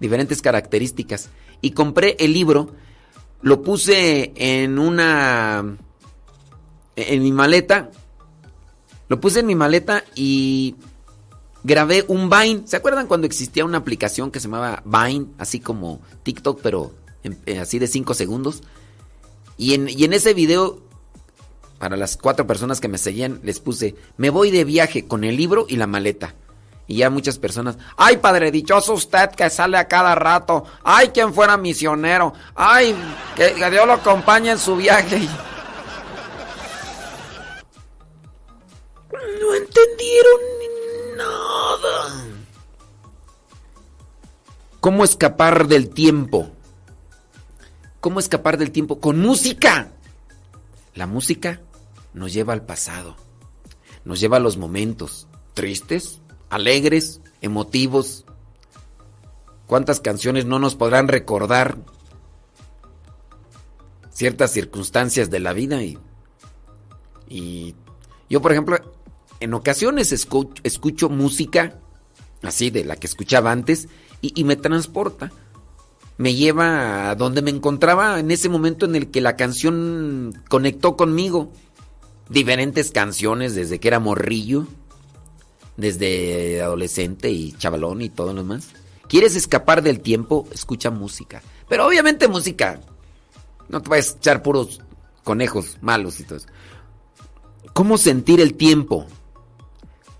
diferentes 0.00 0.42
características. 0.42 1.30
Y 1.60 1.72
compré 1.72 2.16
el 2.18 2.32
libro, 2.32 2.74
lo 3.42 3.62
puse 3.62 4.32
en 4.36 4.78
una... 4.78 5.76
en 6.96 7.22
mi 7.22 7.32
maleta. 7.32 7.90
Lo 9.08 9.20
puse 9.20 9.40
en 9.40 9.46
mi 9.46 9.54
maleta 9.54 10.04
y 10.14 10.76
grabé 11.64 12.04
un 12.08 12.30
Vine. 12.30 12.62
¿Se 12.64 12.76
acuerdan 12.76 13.06
cuando 13.06 13.26
existía 13.26 13.64
una 13.64 13.78
aplicación 13.78 14.30
que 14.30 14.40
se 14.40 14.48
llamaba 14.48 14.82
Vine? 14.84 15.26
Así 15.38 15.60
como 15.60 16.00
TikTok, 16.22 16.60
pero 16.62 16.92
en- 17.22 17.38
eh, 17.46 17.58
así 17.58 17.78
de 17.78 17.86
5 17.86 18.14
segundos. 18.14 18.62
Y 19.58 19.74
en, 19.74 19.88
y 19.88 20.04
en 20.04 20.12
ese 20.14 20.32
video, 20.32 20.80
para 21.80 21.96
las 21.96 22.18
cuatro 22.18 22.46
personas 22.46 22.78
que 22.78 22.88
me 22.88 22.98
seguían, 22.98 23.40
les 23.42 23.58
puse, 23.58 23.96
me 24.18 24.28
voy 24.28 24.50
de 24.50 24.64
viaje 24.64 25.08
con 25.08 25.24
el 25.24 25.34
libro 25.34 25.64
y 25.66 25.76
la 25.76 25.86
maleta. 25.86 26.34
Y 26.86 26.96
ya 26.96 27.08
muchas 27.08 27.38
personas, 27.38 27.78
ay 27.96 28.18
padre, 28.18 28.50
dichoso 28.50 28.92
usted 28.92 29.30
que 29.30 29.48
sale 29.48 29.78
a 29.78 29.88
cada 29.88 30.14
rato, 30.14 30.66
ay 30.84 31.08
quien 31.08 31.32
fuera 31.32 31.56
misionero, 31.56 32.34
ay 32.54 32.94
que, 33.34 33.54
que 33.54 33.70
Dios 33.70 33.86
lo 33.86 33.94
acompañe 33.94 34.50
en 34.50 34.58
su 34.58 34.76
viaje. 34.76 35.26
No 39.40 39.54
entendieron 39.54 40.40
nada. 41.16 42.24
¿Cómo 44.80 45.02
escapar 45.02 45.66
del 45.66 45.88
tiempo? 45.88 46.50
¿Cómo 48.00 48.20
escapar 48.20 48.58
del 48.58 48.70
tiempo? 48.70 49.00
Con 49.00 49.18
música. 49.18 49.88
La 50.94 51.06
música 51.06 51.60
nos 52.12 52.32
lleva 52.32 52.52
al 52.52 52.64
pasado, 52.64 53.16
nos 54.04 54.20
lleva 54.20 54.38
a 54.38 54.40
los 54.40 54.56
momentos 54.56 55.28
tristes, 55.54 56.20
alegres, 56.48 57.20
emotivos. 57.40 58.24
¿Cuántas 59.66 60.00
canciones 60.00 60.46
no 60.46 60.58
nos 60.58 60.74
podrán 60.74 61.08
recordar 61.08 61.78
ciertas 64.10 64.52
circunstancias 64.52 65.30
de 65.30 65.40
la 65.40 65.52
vida? 65.52 65.82
Y, 65.82 65.98
y 67.28 67.74
yo, 68.28 68.42
por 68.42 68.52
ejemplo, 68.52 68.78
en 69.38 69.54
ocasiones 69.54 70.12
escucho, 70.12 70.60
escucho 70.64 71.08
música 71.08 71.78
así 72.42 72.70
de 72.70 72.84
la 72.84 72.96
que 72.96 73.06
escuchaba 73.06 73.52
antes 73.52 73.88
y, 74.20 74.38
y 74.38 74.44
me 74.44 74.56
transporta 74.56 75.30
me 76.20 76.34
lleva 76.34 77.08
a 77.08 77.14
donde 77.14 77.40
me 77.40 77.50
encontraba 77.50 78.20
en 78.20 78.30
ese 78.30 78.50
momento 78.50 78.84
en 78.84 78.94
el 78.94 79.10
que 79.10 79.22
la 79.22 79.36
canción 79.36 80.38
conectó 80.50 80.94
conmigo. 80.94 81.50
Diferentes 82.30 82.92
canciones 82.92 83.54
desde 83.56 83.80
que 83.80 83.88
era 83.88 83.98
morrillo, 83.98 84.68
desde 85.76 86.62
adolescente 86.62 87.30
y 87.30 87.52
chavalón 87.52 88.02
y 88.02 88.08
todo 88.08 88.32
lo 88.32 88.42
demás. 88.42 88.68
¿Quieres 89.08 89.34
escapar 89.34 89.82
del 89.82 89.98
tiempo? 89.98 90.46
Escucha 90.52 90.90
música. 90.90 91.42
Pero 91.68 91.86
obviamente 91.86 92.28
música. 92.28 92.80
No 93.68 93.82
te 93.82 93.90
vas 93.90 94.12
a 94.12 94.16
echar 94.16 94.42
puros 94.44 94.80
conejos 95.24 95.78
malos 95.80 96.20
y 96.20 96.22
todo 96.22 96.38
eso. 96.38 96.46
¿Cómo 97.72 97.98
sentir 97.98 98.40
el 98.40 98.54
tiempo? 98.54 99.06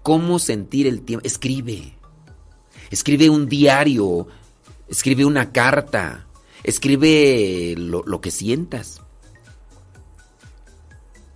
¿Cómo 0.02 0.40
sentir 0.40 0.88
el 0.88 1.02
tiempo? 1.02 1.24
Escribe. 1.24 1.96
Escribe 2.90 3.30
un 3.30 3.48
diario. 3.48 4.26
Escribe 4.88 5.24
una 5.24 5.52
carta. 5.52 6.26
Escribe 6.64 7.76
lo 7.76 8.20
que 8.20 8.32
sientas. 8.32 9.00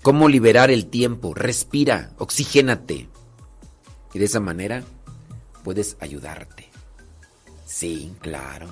¿Cómo 0.05 0.29
liberar 0.29 0.71
el 0.71 0.85
tiempo? 0.85 1.33
Respira, 1.33 2.11
oxigénate. 2.19 3.09
Y 4.13 4.19
de 4.19 4.25
esa 4.27 4.39
manera 4.39 4.85
puedes 5.63 5.97
ayudarte. 5.99 6.69
Sí, 7.65 8.13
claro. 8.21 8.67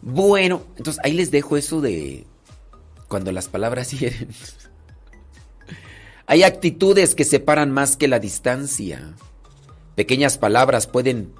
Bueno, 0.00 0.62
entonces 0.78 1.04
ahí 1.04 1.12
les 1.12 1.30
dejo 1.30 1.58
eso 1.58 1.82
de 1.82 2.26
cuando 3.08 3.30
las 3.30 3.48
palabras 3.48 3.90
hieren. 4.00 4.30
Hay 6.24 6.44
actitudes 6.44 7.14
que 7.14 7.24
separan 7.24 7.70
más 7.70 7.98
que 7.98 8.08
la 8.08 8.20
distancia. 8.20 9.12
Pequeñas 9.96 10.38
palabras 10.38 10.86
pueden 10.86 11.34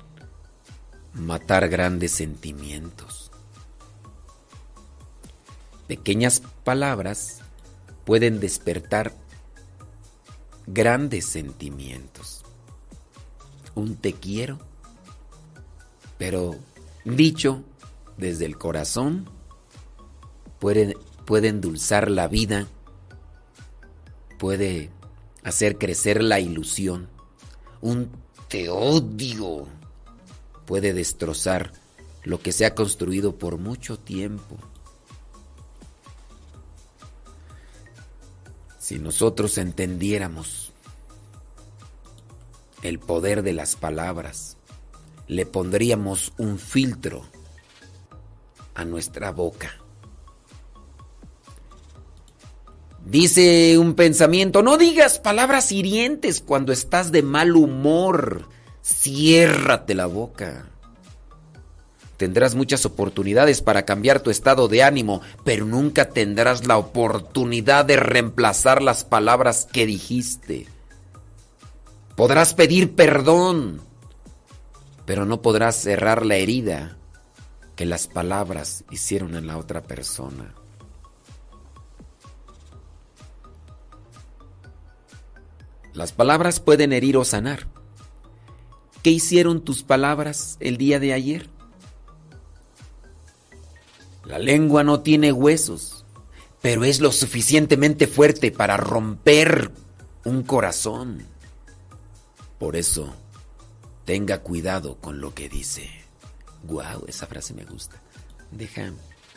matar 1.15 1.71
grandes 1.71 2.11
sentimientos. 2.11 3.31
Pequeñas 5.87 6.43
palabras 6.63 7.41
pueden 8.05 8.40
despertar 8.40 9.14
grandes 10.66 11.26
sentimientos. 11.26 12.42
Un 13.74 13.96
te 13.96 14.12
quiero, 14.12 14.59
pero 16.18 16.57
dicho 17.05 17.62
desde 18.16 18.44
el 18.46 18.59
corazón, 18.59 19.28
puede, 20.59 20.94
endulzar 21.48 22.11
la 22.11 22.28
vida, 22.28 22.66
puede 24.38 24.90
hacer 25.42 25.78
crecer 25.78 26.22
la 26.22 26.38
ilusión. 26.40 27.09
Un 27.80 28.11
te 28.48 28.68
odio 28.68 29.66
puede 30.66 30.92
destrozar 30.92 31.72
lo 32.22 32.40
que 32.40 32.53
se 32.53 32.66
ha 32.66 32.74
construido 32.74 33.36
por 33.36 33.59
mucho 33.59 33.98
tiempo. 33.98 34.57
Si 38.91 38.99
nosotros 38.99 39.57
entendiéramos 39.57 40.72
el 42.82 42.99
poder 42.99 43.45
de 43.45 43.53
las 43.53 43.76
palabras, 43.76 44.57
le 45.28 45.47
pondríamos 45.47 46.32
un 46.38 46.59
filtro 46.59 47.24
a 48.74 48.84
nuestra 48.84 49.30
boca. 49.30 49.70
Dice 53.07 53.78
un 53.78 53.95
pensamiento, 53.95 54.61
no 54.61 54.76
digas 54.76 55.20
palabras 55.20 55.70
hirientes 55.70 56.41
cuando 56.41 56.72
estás 56.72 57.12
de 57.12 57.22
mal 57.22 57.55
humor. 57.55 58.49
Ciérrate 58.82 59.95
la 59.95 60.07
boca. 60.07 60.68
Tendrás 62.21 62.55
muchas 62.55 62.85
oportunidades 62.85 63.62
para 63.62 63.87
cambiar 63.87 64.21
tu 64.21 64.29
estado 64.29 64.68
de 64.68 64.83
ánimo, 64.83 65.23
pero 65.43 65.64
nunca 65.64 66.11
tendrás 66.11 66.66
la 66.66 66.77
oportunidad 66.77 67.87
de 67.87 67.97
reemplazar 67.97 68.83
las 68.83 69.05
palabras 69.05 69.66
que 69.73 69.87
dijiste. 69.87 70.66
Podrás 72.16 72.53
pedir 72.53 72.95
perdón, 72.95 73.81
pero 75.07 75.25
no 75.25 75.41
podrás 75.41 75.77
cerrar 75.77 76.27
la 76.27 76.37
herida 76.37 76.99
que 77.75 77.87
las 77.87 78.07
palabras 78.07 78.85
hicieron 78.91 79.35
en 79.35 79.47
la 79.47 79.57
otra 79.57 79.81
persona. 79.81 80.55
Las 85.95 86.12
palabras 86.12 86.61
pueden 86.61 86.93
herir 86.93 87.16
o 87.16 87.25
sanar. 87.25 87.66
¿Qué 89.03 89.09
hicieron 89.09 89.62
tus 89.62 89.83
palabras 89.83 90.59
el 90.61 90.77
día 90.77 91.01
de 91.01 91.14
ayer? 91.14 91.49
La 94.31 94.39
lengua 94.39 94.85
no 94.85 95.01
tiene 95.01 95.33
huesos, 95.33 96.05
pero 96.62 96.85
es 96.85 97.01
lo 97.01 97.11
suficientemente 97.11 98.07
fuerte 98.07 98.53
para 98.53 98.76
romper 98.76 99.72
un 100.24 100.45
corazón. 100.45 101.26
Por 102.57 102.76
eso, 102.76 103.12
tenga 104.05 104.39
cuidado 104.39 104.99
con 104.99 105.20
lo 105.20 105.35
que 105.35 105.49
dice. 105.49 105.91
Wow, 106.62 107.07
esa 107.09 107.26
frase 107.26 107.55
me 107.55 107.64
gusta. 107.64 108.01
Deja, 108.53 108.93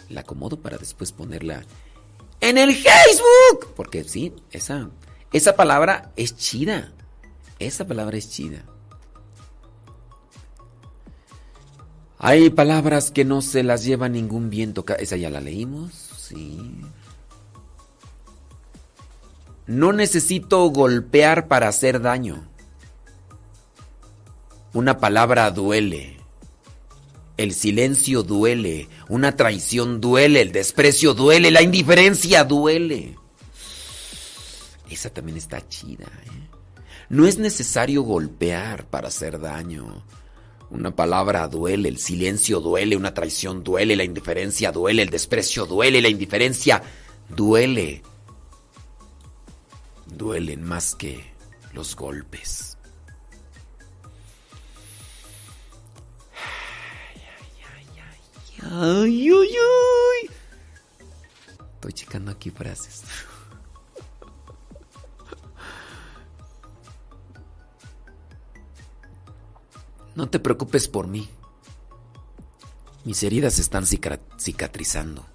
la 0.10 0.22
acomodo 0.22 0.62
para 0.62 0.78
después 0.78 1.12
ponerla 1.12 1.66
en 2.40 2.60
el 2.60 2.76
Facebook. 2.76 3.74
Porque 3.76 4.04
sí, 4.04 4.32
esa, 4.52 4.92
esa 5.32 5.56
palabra 5.56 6.12
es 6.18 6.38
chida. 6.38 6.94
Esa 7.58 7.88
palabra 7.88 8.16
es 8.16 8.30
chida. 8.30 8.64
Hay 12.26 12.52
palabras 12.52 13.12
que 13.12 13.26
no 13.26 13.42
se 13.42 13.64
las 13.64 13.84
lleva 13.84 14.08
ningún 14.08 14.50
viento. 14.50 14.86
Esa 14.98 15.18
ya 15.18 15.30
la 15.30 15.42
leímos, 15.42 15.92
sí. 16.18 16.58
No 19.68 19.92
necesito 19.92 20.66
golpear 20.70 21.50
para 21.50 21.68
hacer 21.68 22.00
daño. 22.00 22.48
Una 24.72 25.00
palabra 25.00 25.52
duele. 25.52 26.16
El 27.36 27.54
silencio 27.54 28.24
duele. 28.24 28.88
Una 29.10 29.36
traición 29.36 30.00
duele. 30.00 30.44
El 30.44 30.54
desprecio 30.54 31.14
duele. 31.14 31.52
La 31.52 31.62
indiferencia 31.62 32.46
duele. 32.46 33.18
Esa 34.90 35.10
también 35.10 35.38
está 35.38 35.68
chida. 35.68 36.06
¿eh? 36.06 36.48
No 37.10 37.28
es 37.28 37.38
necesario 37.38 38.04
golpear 38.04 38.86
para 38.86 39.10
hacer 39.10 39.42
daño. 39.42 40.06
Una 40.74 40.96
palabra 40.96 41.48
duele, 41.48 41.88
el 41.88 42.00
silencio 42.00 42.60
duele, 42.60 42.98
una 42.98 43.14
traición 43.14 43.64
duele, 43.64 43.96
la 43.96 44.04
indiferencia 44.04 44.72
duele, 44.72 45.04
el 45.04 45.10
desprecio 45.12 45.68
duele, 45.68 46.02
la 46.02 46.10
indiferencia 46.10 46.82
duele. 47.30 48.02
duelen 50.08 50.64
más 50.64 50.96
que 50.96 51.32
los 51.74 51.96
golpes. 51.96 52.76
Ay, 58.64 59.30
ay, 59.32 59.56
ay. 59.62 60.30
Estoy 61.76 61.94
checando 61.94 62.32
aquí 62.32 62.50
frases. 62.50 63.04
No 70.16 70.30
te 70.30 70.40
preocupes 70.40 70.88
por 70.88 71.08
mí. 71.08 71.30
Mis 73.04 73.24
heridas 73.24 73.60
están 73.60 73.86
cica- 73.86 74.20
cicatrizando. 74.40 75.26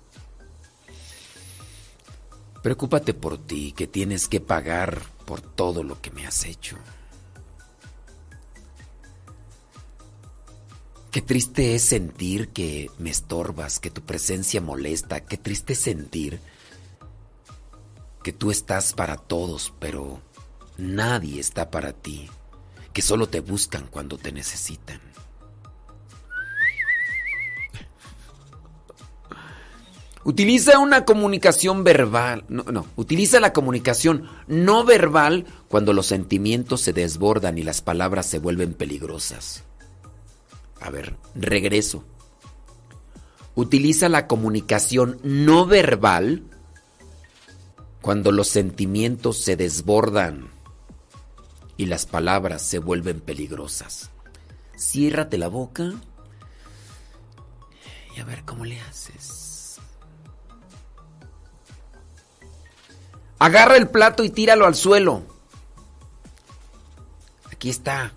Preocúpate 2.62 3.14
por 3.14 3.38
ti, 3.38 3.72
que 3.72 3.86
tienes 3.86 4.28
que 4.28 4.40
pagar 4.40 5.00
por 5.24 5.40
todo 5.40 5.82
lo 5.82 6.00
que 6.00 6.10
me 6.10 6.26
has 6.26 6.44
hecho. 6.44 6.76
Qué 11.10 11.22
triste 11.22 11.74
es 11.74 11.82
sentir 11.84 12.48
que 12.50 12.90
me 12.98 13.10
estorbas, 13.10 13.80
que 13.80 13.90
tu 13.90 14.02
presencia 14.02 14.60
molesta, 14.60 15.24
qué 15.24 15.36
triste 15.38 15.72
es 15.72 15.80
sentir 15.80 16.40
que 18.22 18.32
tú 18.32 18.50
estás 18.50 18.92
para 18.92 19.16
todos, 19.16 19.72
pero 19.78 20.20
nadie 20.76 21.40
está 21.40 21.70
para 21.70 21.92
ti, 21.92 22.28
que 22.99 23.03
solo 23.03 23.28
te 23.28 23.38
buscan 23.38 23.86
cuando 23.88 24.18
te 24.18 24.32
necesitan. 24.32 25.01
Utiliza 30.24 30.80
una 30.80 31.05
comunicación 31.05 31.84
verbal, 31.84 32.44
no, 32.49 32.64
no, 32.64 32.88
utiliza 32.96 33.38
la 33.38 33.53
comunicación 33.53 34.28
no 34.49 34.84
verbal 34.84 35.46
cuando 35.68 35.92
los 35.92 36.07
sentimientos 36.07 36.80
se 36.80 36.92
desbordan 36.92 37.57
y 37.57 37.62
las 37.62 37.82
palabras 37.82 38.26
se 38.26 38.40
vuelven 38.40 38.74
peligrosas. 38.74 39.62
A 40.80 40.90
ver, 40.90 41.14
regreso. 41.36 42.03
Utiliza 43.55 44.09
la 44.09 44.26
comunicación 44.26 45.20
no 45.22 45.66
verbal 45.66 46.42
cuando 48.01 48.32
los 48.32 48.49
sentimientos 48.49 49.38
se 49.38 49.55
desbordan 49.55 50.57
y 51.78 51.86
las 51.86 52.06
palabras 52.06 52.60
se 52.60 52.80
vuelven 52.80 53.20
peligrosas. 53.20 54.10
Ciérrate 54.76 55.38
la 55.38 55.48
boca 55.48 55.92
y 58.14 58.20
a 58.20 58.24
ver 58.24 58.44
cómo 58.44 58.64
le 58.64 58.80
haces. 58.80 59.78
Agarra 63.38 63.76
el 63.76 63.88
plato 63.88 64.24
y 64.24 64.30
tíralo 64.30 64.66
al 64.66 64.74
suelo. 64.74 65.22
Aquí 67.50 67.70
está. 67.70 68.12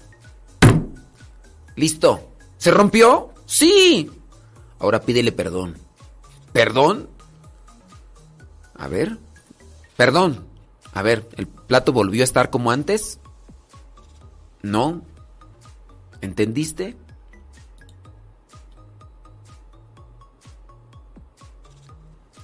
Listo. 1.75 2.33
¿Se 2.57 2.71
rompió? 2.71 3.31
Sí. 3.45 4.09
Ahora 4.79 5.01
pídele 5.01 5.31
perdón. 5.31 5.77
¿Perdón? 6.51 7.09
A 8.73 8.87
ver. 8.87 9.19
Perdón. 9.95 10.47
A 10.93 11.03
ver, 11.03 11.29
¿el 11.37 11.47
plato 11.47 11.93
volvió 11.93 12.23
a 12.23 12.25
estar 12.25 12.49
como 12.49 12.71
antes? 12.71 13.20
No. 14.63 15.01
¿Entendiste? 16.21 16.95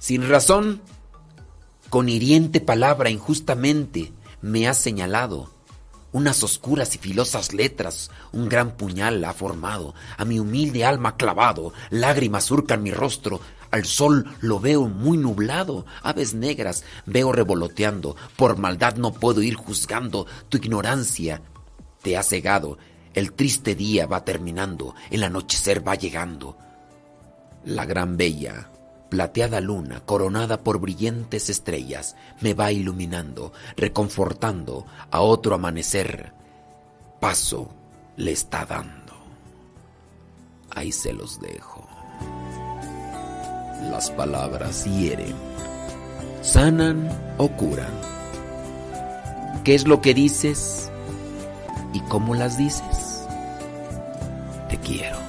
Sin 0.00 0.28
razón, 0.28 0.80
con 1.90 2.08
hiriente 2.08 2.60
palabra 2.60 3.10
injustamente 3.10 4.12
me 4.40 4.66
has 4.66 4.78
señalado. 4.78 5.50
Unas 6.10 6.42
oscuras 6.42 6.94
y 6.94 6.98
filosas 6.98 7.52
letras, 7.52 8.10
un 8.32 8.48
gran 8.48 8.76
puñal 8.76 9.22
ha 9.24 9.34
formado, 9.34 9.94
a 10.16 10.24
mi 10.24 10.40
humilde 10.40 10.86
alma 10.86 11.16
clavado, 11.16 11.74
lágrimas 11.90 12.44
surcan 12.44 12.82
mi 12.82 12.90
rostro, 12.90 13.40
al 13.70 13.84
sol 13.84 14.24
lo 14.40 14.58
veo 14.58 14.88
muy 14.88 15.18
nublado, 15.18 15.84
aves 16.02 16.32
negras 16.32 16.84
veo 17.04 17.30
revoloteando, 17.30 18.16
por 18.36 18.56
maldad 18.56 18.96
no 18.96 19.12
puedo 19.12 19.42
ir 19.42 19.54
juzgando, 19.56 20.26
tu 20.48 20.56
ignorancia 20.56 21.42
ha 22.16 22.22
cegado, 22.22 22.78
el 23.14 23.32
triste 23.32 23.74
día 23.74 24.06
va 24.06 24.24
terminando, 24.24 24.94
el 25.10 25.24
anochecer 25.24 25.86
va 25.86 25.94
llegando. 25.94 26.56
La 27.64 27.84
gran 27.84 28.16
bella, 28.16 28.70
plateada 29.08 29.60
luna, 29.60 30.00
coronada 30.04 30.62
por 30.62 30.78
brillantes 30.78 31.50
estrellas, 31.50 32.16
me 32.40 32.54
va 32.54 32.70
iluminando, 32.72 33.52
reconfortando 33.76 34.86
a 35.10 35.20
otro 35.20 35.54
amanecer. 35.54 36.32
Paso 37.20 37.70
le 38.16 38.32
está 38.32 38.64
dando. 38.64 39.14
Ahí 40.70 40.92
se 40.92 41.12
los 41.12 41.40
dejo. 41.40 41.88
Las 43.90 44.10
palabras 44.10 44.84
hieren, 44.84 45.34
sanan 46.42 47.08
o 47.38 47.48
curan. 47.48 47.92
¿Qué 49.64 49.74
es 49.74 49.86
lo 49.86 50.00
que 50.00 50.14
dices 50.14 50.87
y 51.92 52.00
cómo 52.00 52.34
las 52.34 52.56
dices? 52.56 53.26
Te 54.68 54.76
quiero. 54.78 55.27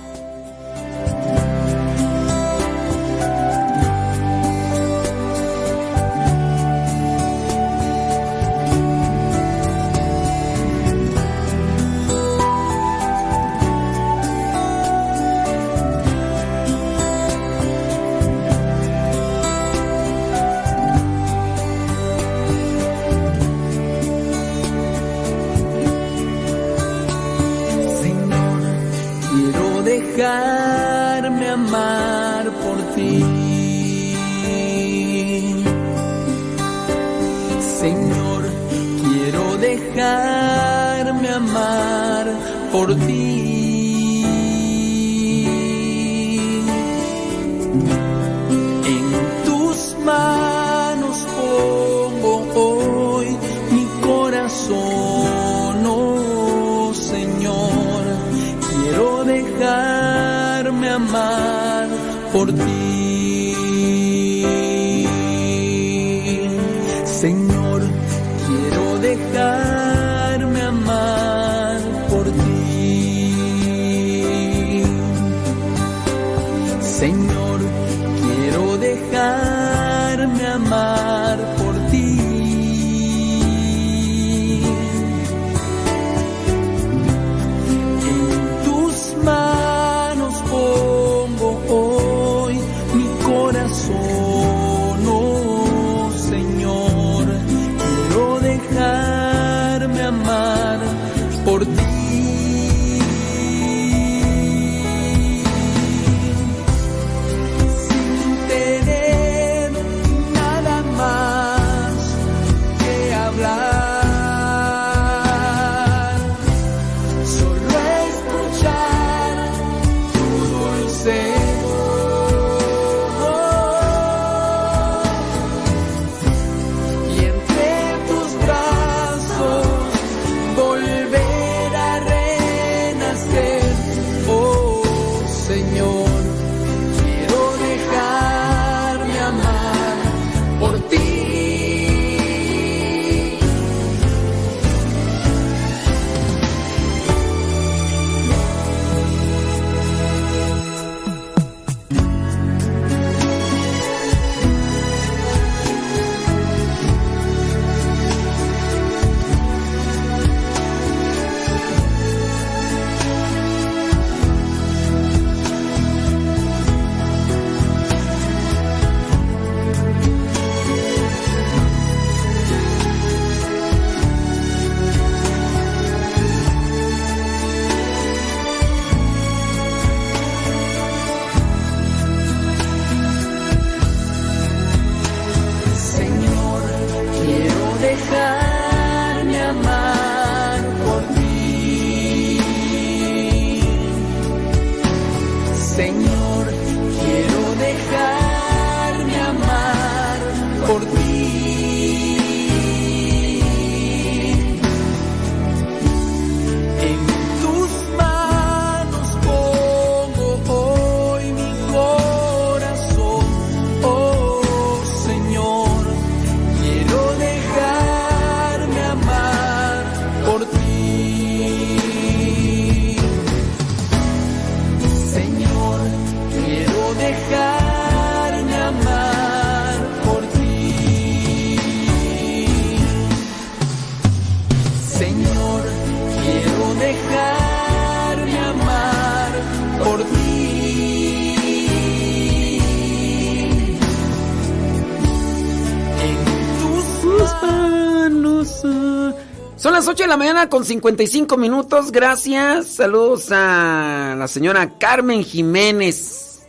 8 250.00 250.06
de 250.06 250.08
la 250.08 250.16
mañana 250.16 250.48
con 250.48 250.64
55 250.64 251.36
minutos. 251.36 251.92
Gracias. 251.92 252.68
Saludos 252.68 253.34
a 253.34 254.16
la 254.18 254.30
señora 254.30 254.78
Carmen 254.78 255.26
Jiménez. 255.26 256.44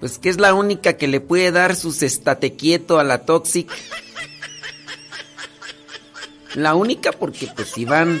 Pues 0.00 0.18
que 0.18 0.28
es 0.28 0.40
la 0.40 0.52
única 0.52 0.94
que 0.94 1.06
le 1.06 1.20
puede 1.20 1.52
dar 1.52 1.76
su 1.76 1.90
estate 1.90 2.56
quieto 2.56 2.98
a 2.98 3.04
la 3.04 3.24
Toxic. 3.24 3.70
La 6.56 6.74
única 6.74 7.12
porque 7.12 7.48
pues 7.54 7.78
Iván... 7.78 8.20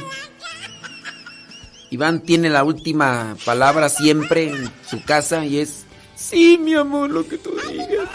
Iván 1.90 2.20
tiene 2.20 2.50
la 2.50 2.62
última 2.62 3.36
palabra 3.44 3.88
siempre 3.88 4.50
en 4.50 4.72
su 4.88 5.02
casa 5.02 5.44
y 5.44 5.58
es... 5.58 5.86
Sí, 6.14 6.56
mi 6.56 6.74
amor, 6.74 7.10
lo 7.10 7.26
que 7.26 7.36
tú 7.36 7.50
digas. 7.68 8.08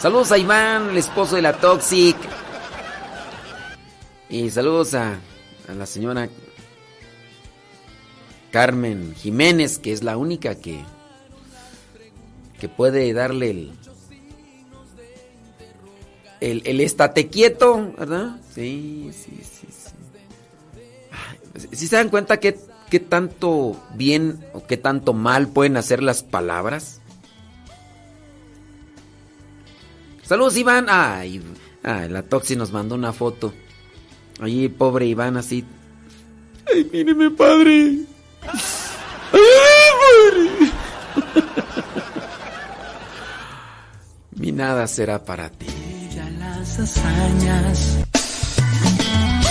Saludos 0.00 0.32
a 0.32 0.38
Iván, 0.38 0.88
el 0.88 0.96
esposo 0.96 1.36
de 1.36 1.42
la 1.42 1.52
Toxic. 1.52 2.16
Y 4.34 4.50
saludos 4.50 4.94
a, 4.94 5.20
la 5.78 5.86
señora 5.86 6.28
Carmen 8.50 9.14
Jiménez, 9.14 9.78
que 9.78 9.92
es 9.92 10.02
la 10.02 10.16
única 10.16 10.56
que, 10.56 10.82
que 12.58 12.68
puede 12.68 13.12
darle 13.12 13.50
el, 13.50 13.72
el, 16.40 16.62
el 16.64 16.80
estate 16.80 17.28
quieto, 17.28 17.94
¿verdad? 17.96 18.40
Sí, 18.52 19.12
sí, 19.12 19.40
sí, 19.40 19.68
sí. 19.70 21.66
¿Sí 21.70 21.86
se 21.86 21.94
dan 21.94 22.08
cuenta 22.08 22.40
que, 22.40 22.58
qué 22.90 22.98
tanto 22.98 23.80
bien 23.94 24.44
o 24.52 24.66
qué 24.66 24.76
tanto 24.76 25.12
mal 25.12 25.46
pueden 25.46 25.76
hacer 25.76 26.02
las 26.02 26.24
palabras? 26.24 27.00
Saludos, 30.24 30.56
Iván. 30.56 30.86
Ay, 30.88 31.40
ay, 31.84 32.08
la 32.08 32.24
Toxi 32.24 32.56
nos 32.56 32.72
mandó 32.72 32.96
una 32.96 33.12
foto. 33.12 33.54
Allí, 34.40 34.68
pobre 34.68 35.06
Iván, 35.06 35.36
así. 35.36 35.64
Ay, 36.72 36.88
míreme, 36.92 37.30
padre. 37.30 37.98
Ay, 39.32 39.90
padre. 40.00 40.72
Mi 44.36 44.52
nada 44.52 44.86
será 44.86 45.24
para 45.24 45.48
ti. 45.50 45.66
Las 46.38 46.78
hazañas. 46.78 47.98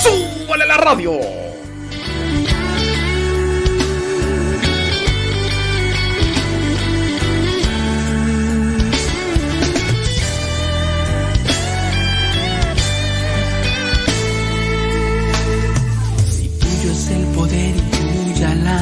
¡Súbale 0.02 0.66
la 0.68 0.78
radio! 0.78 1.53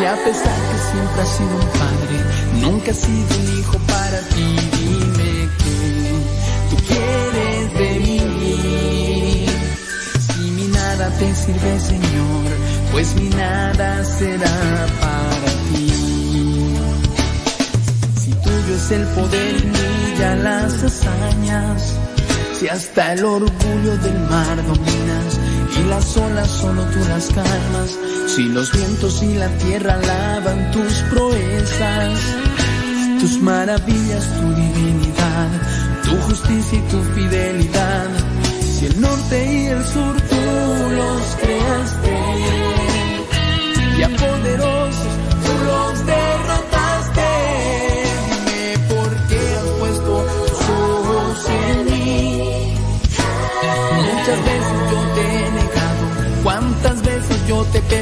Si 0.00 0.06
a 0.06 0.16
pesar 0.16 0.58
que 0.70 0.78
siempre 0.92 1.20
has 1.20 1.28
sido 1.36 1.54
un 1.56 1.68
padre, 1.78 2.16
nunca 2.62 2.90
has 2.90 2.96
sido 2.96 3.36
un 3.38 3.58
hijo 3.58 3.78
para 3.86 4.18
ti. 4.32 4.56
Dime 4.78 5.48
que 5.60 5.76
tú 6.70 6.76
quieres 6.88 7.74
de 7.74 7.90
mí. 8.00 9.46
Si 10.26 10.40
mi 10.52 10.68
nada 10.68 11.10
te 11.18 11.34
sirve, 11.34 11.80
Señor, 11.80 12.46
pues 12.92 13.14
mi 13.16 13.28
nada 13.28 14.02
será 14.02 14.86
para 15.02 15.50
ti. 15.68 15.92
Si 18.22 18.30
tuyo 18.30 18.74
es 18.76 18.90
el 18.92 19.06
poder 19.08 19.54
y 19.54 19.68
brilla 19.68 20.34
las 20.36 20.82
hazañas, 20.82 21.94
si 22.58 22.68
hasta 22.68 23.12
el 23.12 23.22
orgullo 23.22 23.96
del 23.98 24.18
mar 24.30 24.56
dominas 24.66 25.38
y 25.78 25.88
las 25.90 26.16
olas 26.16 26.48
solo 26.48 26.84
tú 26.84 26.98
las 27.06 27.26
calmas, 27.26 27.98
si 28.36 28.44
los 28.44 28.70
vientos 28.72 29.22
y 29.22 29.34
la 29.34 29.48
tierra 29.58 29.96
lavan 29.96 30.70
tus 30.70 30.92
proezas, 31.10 32.20
tus 33.20 33.40
maravillas, 33.40 34.24
tu 34.38 34.54
divinidad, 34.54 35.48
tu 36.04 36.16
justicia 36.28 36.78
y 36.78 36.82
tu 36.90 37.02
fidelidad, 37.14 38.08
si 38.62 38.86
el 38.86 39.00
norte 39.00 39.52
y 39.52 39.66
el 39.66 39.84
sur 39.84 40.16
tú 40.30 40.42
los 40.98 41.22
creaste 41.42 42.18
y 43.98 44.02
a 44.02 44.08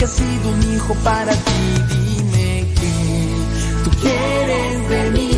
nunca 0.00 0.06
has 0.06 0.12
sido 0.12 0.50
un 0.50 0.74
hijo 0.74 0.94
para 1.04 1.32
ti. 1.32 1.50
Dime 1.88 2.66
que 2.74 3.84
tú 3.84 3.90
quieres 4.00 4.88
de 4.88 5.10
mí. 5.10 5.30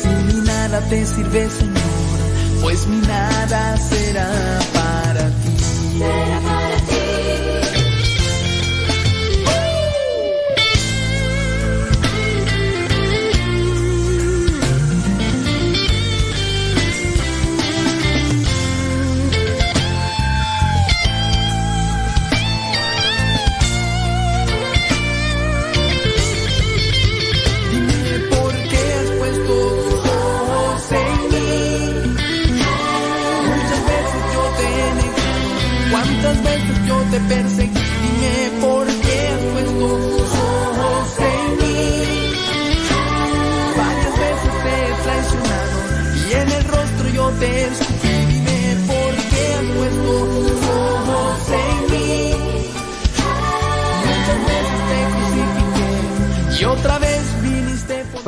Si 0.00 0.08
mi 0.08 0.40
nada 0.46 0.80
te 0.88 1.04
sirve, 1.06 1.48
Señor, 1.50 2.18
pues 2.62 2.86
mi 2.86 3.00
nada 3.00 3.76
será 3.76 4.58
para 4.72 5.28
ti. 5.28 6.65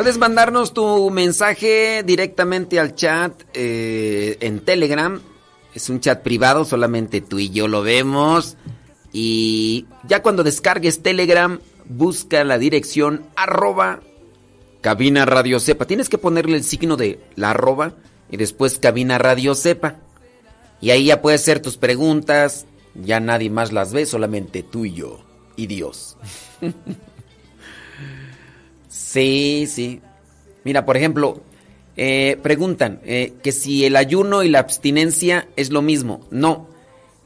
Puedes 0.08 0.20
mandarnos 0.20 0.72
tu 0.72 1.10
mensaje 1.10 2.02
directamente 2.02 2.80
al 2.80 2.94
chat 2.94 3.42
eh, 3.52 4.38
en 4.40 4.60
Telegram. 4.60 5.20
Es 5.74 5.90
un 5.90 6.00
chat 6.00 6.22
privado, 6.22 6.64
solamente 6.64 7.20
tú 7.20 7.38
y 7.38 7.50
yo 7.50 7.68
lo 7.68 7.82
vemos. 7.82 8.56
Y 9.12 9.84
ya 10.04 10.22
cuando 10.22 10.44
descargues 10.44 11.02
Telegram, 11.02 11.60
busca 11.84 12.42
la 12.44 12.56
dirección 12.56 13.26
arroba 13.36 14.00
cabina 14.80 15.26
radio 15.26 15.60
sepa. 15.60 15.84
Tienes 15.84 16.08
que 16.08 16.16
ponerle 16.16 16.56
el 16.56 16.64
signo 16.64 16.96
de 16.96 17.20
la 17.36 17.50
arroba 17.50 17.92
y 18.30 18.38
después 18.38 18.78
cabina 18.78 19.18
radio 19.18 19.54
sepa. 19.54 19.96
Y 20.80 20.88
ahí 20.88 21.04
ya 21.04 21.20
puedes 21.20 21.42
hacer 21.42 21.60
tus 21.60 21.76
preguntas. 21.76 22.64
Ya 22.94 23.20
nadie 23.20 23.50
más 23.50 23.74
las 23.74 23.92
ve, 23.92 24.06
solamente 24.06 24.62
tú 24.62 24.86
y 24.86 24.94
yo. 24.94 25.20
Y 25.54 25.66
Dios. 25.66 26.16
Sí, 29.10 29.66
sí. 29.66 30.02
Mira, 30.64 30.84
por 30.84 30.98
ejemplo, 30.98 31.40
eh, 31.96 32.36
preguntan 32.42 33.00
eh, 33.04 33.32
que 33.42 33.52
si 33.52 33.86
el 33.86 33.96
ayuno 33.96 34.42
y 34.42 34.50
la 34.50 34.58
abstinencia 34.58 35.48
es 35.56 35.70
lo 35.70 35.80
mismo. 35.80 36.20
No. 36.30 36.68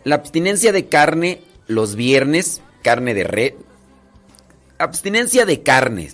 La 0.04 0.14
abstinencia 0.14 0.70
de 0.70 0.86
carne 0.86 1.42
los 1.66 1.96
viernes, 1.96 2.62
carne 2.82 3.14
de 3.14 3.24
red. 3.24 3.54
Abstinencia 4.78 5.44
de 5.44 5.62
carne. 5.62 6.10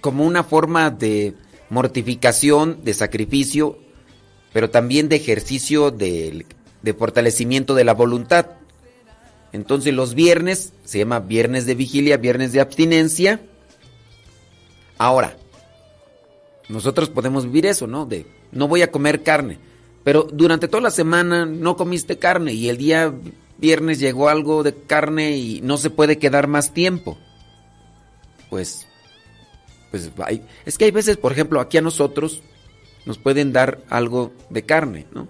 Como 0.00 0.24
una 0.24 0.42
forma 0.42 0.88
de 0.88 1.34
mortificación, 1.68 2.82
de 2.84 2.94
sacrificio, 2.94 3.78
pero 4.54 4.70
también 4.70 5.10
de 5.10 5.16
ejercicio 5.16 5.90
de, 5.90 6.46
de 6.80 6.94
fortalecimiento 6.94 7.74
de 7.74 7.84
la 7.84 7.92
voluntad. 7.92 8.46
Entonces 9.52 9.92
los 9.92 10.14
viernes 10.14 10.72
se 10.86 10.98
llama 10.98 11.20
viernes 11.20 11.66
de 11.66 11.74
vigilia, 11.74 12.16
viernes 12.16 12.52
de 12.52 12.60
abstinencia. 12.62 13.40
Ahora, 14.98 15.36
nosotros 16.68 17.10
podemos 17.10 17.44
vivir 17.44 17.66
eso, 17.66 17.86
¿no? 17.86 18.06
De 18.06 18.26
no 18.50 18.68
voy 18.68 18.82
a 18.82 18.90
comer 18.90 19.22
carne, 19.22 19.58
pero 20.04 20.26
durante 20.30 20.68
toda 20.68 20.82
la 20.82 20.90
semana 20.90 21.46
no 21.46 21.76
comiste 21.76 22.18
carne 22.18 22.52
y 22.52 22.68
el 22.68 22.76
día 22.76 23.12
viernes 23.58 24.00
llegó 24.00 24.28
algo 24.28 24.62
de 24.62 24.74
carne 24.74 25.36
y 25.36 25.60
no 25.62 25.76
se 25.76 25.90
puede 25.90 26.18
quedar 26.18 26.48
más 26.48 26.74
tiempo. 26.74 27.16
Pues, 28.50 28.86
pues 29.90 30.10
hay, 30.24 30.44
es 30.66 30.76
que 30.76 30.84
hay 30.86 30.90
veces, 30.90 31.16
por 31.16 31.32
ejemplo, 31.32 31.60
aquí 31.60 31.78
a 31.78 31.82
nosotros 31.82 32.42
nos 33.06 33.18
pueden 33.18 33.52
dar 33.52 33.80
algo 33.88 34.32
de 34.50 34.62
carne, 34.64 35.06
¿no? 35.12 35.28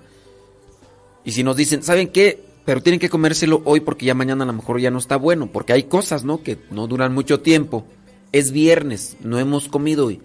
Y 1.24 1.32
si 1.32 1.44
nos 1.44 1.56
dicen, 1.56 1.82
¿saben 1.82 2.08
qué? 2.08 2.42
Pero 2.64 2.82
tienen 2.82 3.00
que 3.00 3.10
comérselo 3.10 3.62
hoy 3.64 3.80
porque 3.80 4.06
ya 4.06 4.14
mañana 4.14 4.44
a 4.44 4.46
lo 4.46 4.52
mejor 4.52 4.80
ya 4.80 4.90
no 4.90 4.98
está 4.98 5.16
bueno, 5.16 5.48
porque 5.48 5.72
hay 5.72 5.84
cosas, 5.84 6.24
¿no? 6.24 6.42
Que 6.42 6.58
no 6.70 6.86
duran 6.86 7.12
mucho 7.14 7.40
tiempo. 7.40 7.84
Es 8.33 8.51
viernes, 8.51 9.16
no 9.20 9.39
hemos 9.39 9.68
comido 9.68 10.11
y 10.11 10.20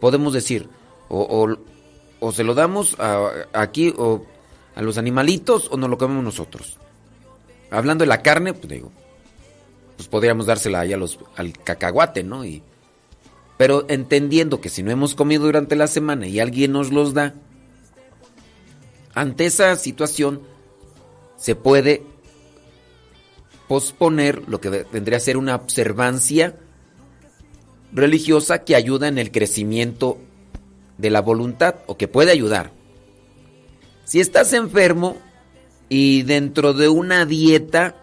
podemos 0.00 0.32
decir, 0.32 0.68
o, 1.08 1.56
o, 2.20 2.32
se 2.32 2.44
lo 2.44 2.54
damos 2.54 2.96
a, 2.98 3.30
aquí 3.52 3.94
o 3.96 4.24
a 4.74 4.82
los 4.82 4.98
animalitos 4.98 5.68
o 5.70 5.76
nos 5.76 5.88
lo 5.88 5.98
comemos 5.98 6.24
nosotros. 6.24 6.78
Hablando 7.70 8.02
de 8.02 8.08
la 8.08 8.22
carne, 8.22 8.52
pues 8.52 8.68
digo, 8.68 8.90
pues 9.96 10.08
podríamos 10.08 10.46
dársela 10.46 10.80
ahí 10.80 10.92
a 10.92 10.96
los, 10.96 11.18
al 11.36 11.52
cacahuate, 11.52 12.24
¿no? 12.24 12.44
Y, 12.44 12.62
pero 13.56 13.84
entendiendo 13.88 14.60
que 14.60 14.68
si 14.68 14.82
no 14.82 14.90
hemos 14.90 15.14
comido 15.14 15.44
durante 15.44 15.76
la 15.76 15.86
semana 15.86 16.26
y 16.26 16.40
alguien 16.40 16.72
nos 16.72 16.90
los 16.90 17.14
da, 17.14 17.34
ante 19.14 19.46
esa 19.46 19.76
situación 19.76 20.42
se 21.36 21.54
puede 21.54 22.02
posponer 23.68 24.48
lo 24.48 24.60
que 24.60 24.68
vendría 24.90 25.18
a 25.18 25.20
ser 25.20 25.36
una 25.36 25.54
observancia 25.54 26.56
religiosa 27.92 28.64
que 28.64 28.74
ayuda 28.74 29.08
en 29.08 29.18
el 29.18 29.30
crecimiento 29.30 30.18
de 30.98 31.10
la 31.10 31.20
voluntad 31.20 31.76
o 31.86 31.96
que 31.96 32.08
puede 32.08 32.32
ayudar. 32.32 32.72
Si 34.04 34.20
estás 34.20 34.52
enfermo 34.52 35.16
y 35.88 36.22
dentro 36.22 36.72
de 36.72 36.88
una 36.88 37.26
dieta 37.26 37.96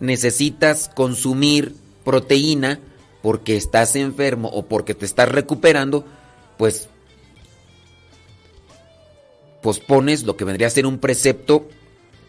necesitas 0.00 0.90
consumir 0.94 1.74
proteína 2.04 2.80
porque 3.22 3.56
estás 3.56 3.96
enfermo 3.96 4.48
o 4.48 4.66
porque 4.66 4.94
te 4.94 5.04
estás 5.04 5.28
recuperando, 5.28 6.04
pues 6.56 6.88
pospones 9.62 10.22
lo 10.24 10.36
que 10.36 10.44
vendría 10.44 10.68
a 10.68 10.70
ser 10.70 10.86
un 10.86 10.98
precepto 10.98 11.68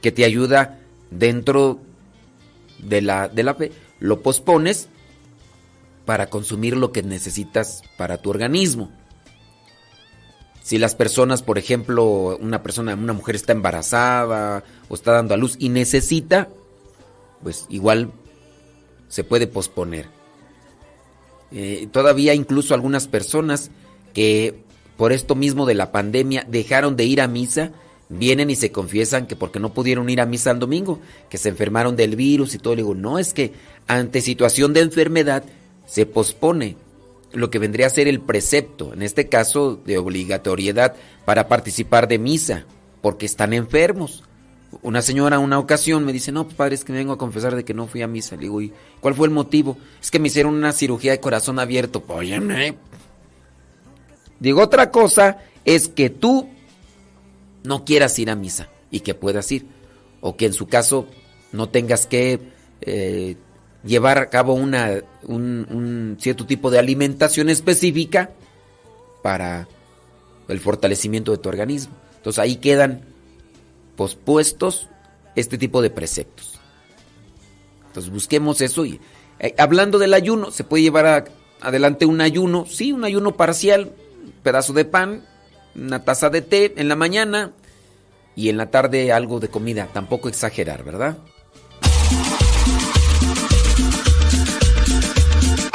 que 0.01 0.11
te 0.11 0.25
ayuda 0.25 0.79
dentro 1.11 1.79
de 2.79 3.01
la, 3.01 3.27
de 3.27 3.43
la 3.43 3.55
fe, 3.55 3.71
lo 3.99 4.21
pospones 4.21 4.89
para 6.07 6.29
consumir 6.29 6.77
lo 6.77 6.93
que 6.93 7.03
necesitas 7.03 7.81
para 7.97 8.17
tu 8.17 8.29
organismo. 8.29 8.89
Si 10.63 10.77
las 10.77 10.95
personas, 10.95 11.41
por 11.43 11.57
ejemplo, 11.57 12.37
una 12.37 12.63
persona, 12.63 12.95
una 12.95 13.11
mujer 13.11 13.35
está 13.35 13.51
embarazada 13.51 14.63
o 14.87 14.95
está 14.95 15.11
dando 15.11 15.33
a 15.33 15.37
luz 15.37 15.57
y 15.59 15.67
necesita, 15.67 16.47
pues 17.43 17.65
igual 17.67 18.13
se 19.09 19.25
puede 19.25 19.47
posponer. 19.47 20.07
Eh, 21.51 21.89
todavía 21.91 22.33
incluso 22.33 22.73
algunas 22.73 23.09
personas 23.09 23.69
que 24.13 24.63
por 24.95 25.11
esto 25.11 25.35
mismo 25.35 25.65
de 25.65 25.75
la 25.75 25.91
pandemia 25.91 26.45
dejaron 26.47 26.95
de 26.95 27.03
ir 27.03 27.19
a 27.19 27.27
misa, 27.27 27.73
vienen 28.07 28.49
y 28.49 28.55
se 28.55 28.71
confiesan 28.71 29.27
que 29.27 29.35
porque 29.35 29.59
no 29.59 29.73
pudieron 29.73 30.09
ir 30.09 30.21
a 30.21 30.25
misa 30.25 30.51
el 30.51 30.59
domingo, 30.59 31.01
que 31.29 31.37
se 31.37 31.49
enfermaron 31.49 31.97
del 31.97 32.15
virus 32.15 32.55
y 32.55 32.59
todo. 32.59 32.75
Le 32.75 32.83
digo, 32.83 32.95
no, 32.95 33.19
es 33.19 33.33
que 33.33 33.51
ante 33.87 34.21
situación 34.21 34.71
de 34.71 34.79
enfermedad 34.79 35.43
se 35.87 36.05
pospone 36.05 36.77
lo 37.33 37.49
que 37.49 37.59
vendría 37.59 37.87
a 37.87 37.89
ser 37.89 38.07
el 38.07 38.21
precepto, 38.21 38.93
en 38.93 39.01
este 39.01 39.27
caso 39.27 39.75
de 39.75 39.97
obligatoriedad 39.97 40.95
para 41.25 41.47
participar 41.47 42.07
de 42.07 42.19
misa, 42.19 42.65
porque 43.01 43.25
están 43.25 43.53
enfermos. 43.53 44.23
Una 44.81 45.01
señora 45.01 45.39
una 45.39 45.59
ocasión 45.59 46.05
me 46.05 46.13
dice, 46.13 46.31
no, 46.31 46.47
padre, 46.47 46.75
es 46.75 46.83
que 46.83 46.91
me 46.91 46.99
vengo 46.99 47.13
a 47.13 47.17
confesar 47.17 47.55
de 47.55 47.63
que 47.63 47.73
no 47.73 47.87
fui 47.87 48.01
a 48.01 48.07
misa. 48.07 48.35
Le 48.35 48.43
digo, 48.43 48.61
¿y 48.61 48.73
cuál 48.99 49.15
fue 49.15 49.27
el 49.27 49.33
motivo? 49.33 49.77
Es 50.01 50.11
que 50.11 50.19
me 50.19 50.27
hicieron 50.27 50.53
una 50.53 50.73
cirugía 50.73 51.11
de 51.11 51.19
corazón 51.19 51.57
abierto. 51.57 52.03
Óyeme. 52.07 52.77
Digo, 54.39 54.61
otra 54.61 54.91
cosa 54.91 55.39
es 55.65 55.87
que 55.87 56.09
tú 56.09 56.49
no 57.63 57.85
quieras 57.85 58.19
ir 58.19 58.29
a 58.29 58.35
misa 58.35 58.69
y 58.91 58.99
que 58.99 59.15
puedas 59.15 59.51
ir. 59.51 59.65
O 60.21 60.35
que 60.35 60.45
en 60.47 60.53
su 60.53 60.67
caso 60.67 61.07
no 61.51 61.69
tengas 61.69 62.05
que 62.05 62.39
eh, 62.81 63.37
llevar 63.83 64.17
a 64.17 64.29
cabo 64.29 64.53
una, 64.53 65.01
un, 65.23 66.17
cierto 66.19 66.45
tipo 66.45 66.69
de 66.69 66.79
alimentación 66.79 67.49
específica 67.49 68.31
para 69.21 69.67
el 70.47 70.59
fortalecimiento 70.59 71.31
de 71.31 71.37
tu 71.37 71.49
organismo. 71.49 71.95
Entonces 72.17 72.39
ahí 72.39 72.57
quedan 72.57 73.01
pospuestos 73.95 74.87
este 75.35 75.57
tipo 75.57 75.81
de 75.81 75.89
preceptos. 75.89 76.59
Entonces 77.87 78.11
busquemos 78.11 78.61
eso 78.61 78.85
y 78.85 78.99
eh, 79.39 79.53
hablando 79.57 79.99
del 79.99 80.13
ayuno, 80.13 80.51
se 80.51 80.63
puede 80.63 80.83
llevar 80.83 81.29
adelante 81.61 82.05
un 82.05 82.21
ayuno, 82.21 82.65
sí, 82.65 82.91
un 82.91 83.03
ayuno 83.03 83.35
parcial, 83.35 83.91
pedazo 84.43 84.73
de 84.73 84.85
pan, 84.85 85.25
una 85.75 86.03
taza 86.03 86.29
de 86.29 86.41
té 86.41 86.73
en 86.77 86.87
la 86.89 86.95
mañana 86.95 87.51
y 88.35 88.49
en 88.49 88.57
la 88.57 88.69
tarde 88.69 89.11
algo 89.11 89.39
de 89.39 89.49
comida, 89.49 89.89
tampoco 89.93 90.29
exagerar, 90.29 90.83
¿verdad? 90.83 91.17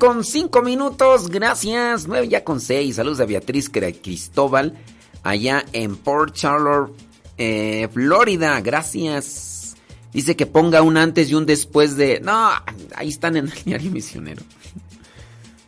Con 0.00 0.24
5 0.24 0.62
minutos. 0.62 1.28
Gracias. 1.28 2.08
9 2.08 2.26
ya 2.28 2.42
con 2.42 2.60
6. 2.60 2.96
Saludos 2.96 3.20
a 3.20 3.26
Beatriz 3.26 3.68
Cristóbal 3.70 4.76
allá 5.22 5.64
en 5.72 5.94
Port 5.96 6.34
Charlotte, 6.34 6.90
eh, 7.38 7.86
Florida. 7.92 8.60
Gracias. 8.62 9.76
Dice 10.12 10.34
que 10.34 10.46
ponga 10.46 10.82
un 10.82 10.96
antes 10.96 11.30
y 11.30 11.34
un 11.34 11.46
después 11.46 11.96
de... 11.96 12.18
No, 12.20 12.50
ahí 12.96 13.10
están 13.10 13.36
en 13.36 13.46
el 13.46 13.52
diario 13.64 13.92
misionero. 13.92 14.42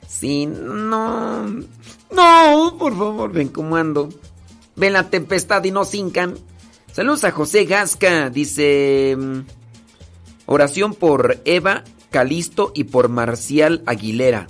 Sí, 0.09 0.47
no. 0.47 1.47
No, 2.11 2.77
por 2.79 2.97
favor, 2.99 3.33
ven 3.33 3.49
cómo 3.49 3.77
ando. 3.77 4.09
Ven 4.75 4.95
la 4.95 5.11
tempestad 5.11 5.63
y 5.65 5.71
no 5.71 5.85
cincan. 5.85 6.35
Saludos 6.91 7.25
a 7.25 7.31
José 7.31 7.67
Gasca. 7.67 8.31
Dice... 8.31 9.15
mm, 9.17 9.41
Oración 10.47 10.95
por 10.95 11.41
Eva 11.45 11.85
Calisto 12.13 12.71
y 12.77 12.85
por 12.85 13.09
Marcial 13.09 13.83
Aguilera. 13.87 14.47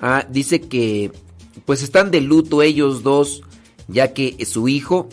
Ah, 0.00 0.26
dice 0.28 0.62
que 0.62 1.12
pues 1.64 1.82
están 1.82 2.10
de 2.10 2.20
luto 2.20 2.62
ellos 2.62 3.04
dos, 3.04 3.42
ya 3.86 4.12
que 4.12 4.44
su 4.44 4.66
hijo, 4.66 5.08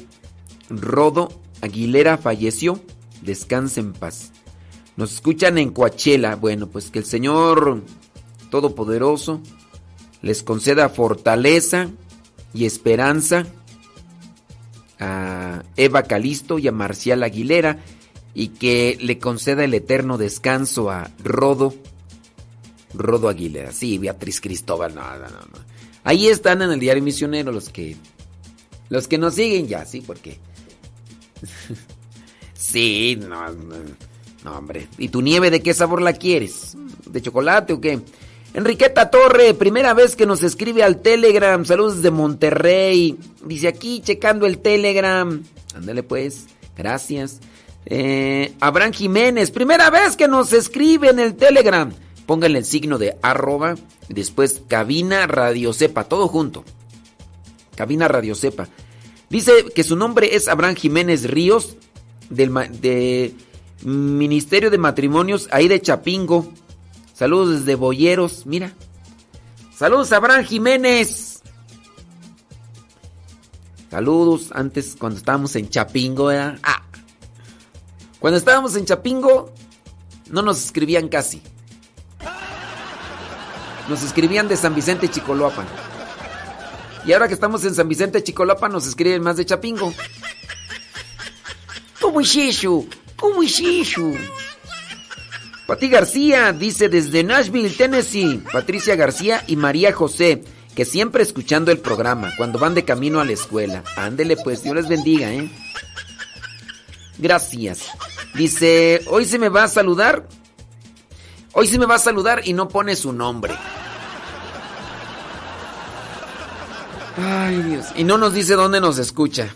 Rodo 0.69 1.29
Aguilera, 1.61 2.17
falleció. 2.17 2.79
Descanse 3.21 3.81
en 3.81 3.93
paz. 3.93 4.31
Nos 4.95 5.13
escuchan 5.13 5.59
en 5.59 5.71
Coachella. 5.71 6.35
Bueno, 6.35 6.67
pues 6.67 6.89
que 6.89 6.99
el 6.99 7.05
Señor 7.05 7.83
Todopoderoso 8.49 9.41
les 10.21 10.41
conceda 10.41 10.89
fortaleza 10.89 11.89
y 12.53 12.65
esperanza 12.65 13.45
a 14.99 15.63
Eva 15.75 16.03
Calisto 16.03 16.57
y 16.57 16.67
a 16.67 16.71
Marcial 16.71 17.21
Aguilera 17.23 17.79
y 18.37 18.49
que 18.49 18.99
le 19.01 19.17
conceda 19.17 19.63
el 19.63 19.73
eterno 19.73 20.19
descanso 20.19 20.91
a 20.91 21.09
Rodo 21.23 21.73
Rodo 22.93 23.29
Aguilera. 23.29 23.71
Sí, 23.71 23.97
Beatriz 23.97 24.41
Cristóbal, 24.41 24.93
no, 24.93 25.01
no, 25.01 25.27
no. 25.27 25.59
Ahí 26.03 26.27
están 26.27 26.61
en 26.61 26.69
el 26.69 26.79
diario 26.79 27.01
misionero 27.01 27.51
los 27.51 27.69
que 27.69 27.95
los 28.89 29.07
que 29.07 29.17
nos 29.17 29.33
siguen 29.33 29.67
ya, 29.67 29.85
sí, 29.85 30.01
porque 30.01 30.37
sí, 32.53 33.17
no, 33.19 33.51
no, 33.53 33.75
no, 34.43 34.51
hombre. 34.55 34.87
¿Y 34.99 35.09
tu 35.09 35.23
nieve 35.23 35.49
de 35.49 35.63
qué 35.63 35.73
sabor 35.73 36.03
la 36.03 36.13
quieres? 36.13 36.77
¿De 37.07 37.23
chocolate 37.23 37.73
o 37.73 37.81
qué? 37.81 37.99
Enriqueta 38.53 39.09
Torre, 39.09 39.55
primera 39.55 39.95
vez 39.95 40.15
que 40.15 40.27
nos 40.27 40.43
escribe 40.43 40.83
al 40.83 41.01
Telegram. 41.01 41.65
Saludos 41.65 42.03
de 42.03 42.11
Monterrey. 42.11 43.17
Dice 43.43 43.67
aquí 43.67 44.01
checando 44.01 44.45
el 44.45 44.59
Telegram. 44.59 45.41
Ándale 45.73 46.03
pues. 46.03 46.45
Gracias. 46.77 47.39
Eh, 47.89 48.53
Abraham 48.59 48.91
Jiménez, 48.91 49.49
primera 49.49 49.89
vez 49.89 50.17
que 50.17 50.27
nos 50.27 50.51
escribe 50.51 51.09
en 51.09 51.19
el 51.19 51.35
Telegram. 51.35 51.89
Pónganle 52.25 52.59
el 52.59 52.65
signo 52.65 52.97
de 52.97 53.17
arroba. 53.21 53.75
Después 54.09 54.61
cabina 54.67 55.25
radio 55.25 55.71
sepa. 55.71 56.03
Todo 56.03 56.27
junto. 56.27 56.65
Cabina 57.75 58.09
radio 58.09 58.35
sepa. 58.35 58.67
Dice 59.29 59.51
que 59.73 59.85
su 59.85 59.95
nombre 59.95 60.35
es 60.35 60.49
Abraham 60.49 60.75
Jiménez 60.75 61.29
Ríos. 61.29 61.77
Del 62.29 62.53
de 62.81 63.33
Ministerio 63.83 64.69
de 64.69 64.77
Matrimonios 64.77 65.47
ahí 65.51 65.69
de 65.69 65.81
Chapingo. 65.81 66.51
Saludos 67.13 67.59
desde 67.59 67.75
Boyeros, 67.75 68.45
mira. 68.45 68.73
Saludos 69.73 70.11
Abraham 70.11 70.43
Jiménez. 70.43 71.41
Saludos 73.89 74.49
antes 74.51 74.97
cuando 74.99 75.17
estábamos 75.17 75.55
en 75.55 75.69
Chapingo, 75.69 76.25
¿verdad? 76.25 76.59
Ah. 76.63 76.83
Cuando 78.19 78.37
estábamos 78.37 78.75
en 78.75 78.85
Chapingo 78.85 79.53
no 80.29 80.41
nos 80.41 80.63
escribían 80.63 81.07
casi. 81.07 81.41
Nos 83.87 84.03
escribían 84.03 84.47
de 84.47 84.57
San 84.57 84.75
Vicente 84.75 85.07
Chicoloapan. 85.07 85.67
Y 87.05 87.13
ahora 87.13 87.27
que 87.27 87.35
estamos 87.35 87.63
en 87.63 87.73
San 87.73 87.87
Vicente 87.87 88.23
Chicoloapan 88.23 88.71
nos 88.71 88.87
escriben 88.87 89.21
más 89.21 89.37
de 89.37 89.45
Chapingo. 89.45 89.93
¿Cómo 92.01 92.21
es 92.21 92.35
eso? 92.35 92.85
¿Cómo 93.15 93.43
es 93.43 93.59
eso? 93.59 94.11
Pati 95.67 95.89
García 95.89 96.53
dice 96.53 96.89
desde 96.89 97.23
Nashville, 97.23 97.69
Tennessee. 97.69 98.41
Patricia 98.51 98.95
García 98.95 99.43
y 99.47 99.55
María 99.57 99.93
José, 99.93 100.43
que 100.75 100.85
siempre 100.85 101.23
escuchando 101.23 101.71
el 101.71 101.79
programa 101.79 102.33
cuando 102.37 102.59
van 102.59 102.73
de 102.73 102.85
camino 102.85 103.19
a 103.19 103.25
la 103.25 103.33
escuela. 103.33 103.83
Ándele 103.95 104.37
pues, 104.37 104.63
Dios 104.63 104.75
les 104.75 104.87
bendiga, 104.87 105.31
¿eh? 105.31 105.49
Gracias. 107.17 107.89
Dice, 108.35 109.01
hoy 109.07 109.25
se 109.25 109.39
me 109.39 109.49
va 109.49 109.63
a 109.63 109.67
saludar. 109.67 110.27
Hoy 111.53 111.67
se 111.67 111.79
me 111.79 111.85
va 111.85 111.95
a 111.95 111.99
saludar 111.99 112.41
y 112.45 112.53
no 112.53 112.67
pone 112.67 112.95
su 112.95 113.11
nombre. 113.13 113.55
Ay, 117.17 117.61
Dios. 117.63 117.87
Y 117.95 118.03
no 118.03 118.17
nos 118.17 118.33
dice 118.33 118.53
dónde 118.53 118.79
nos 118.79 118.99
escucha. 118.99 119.53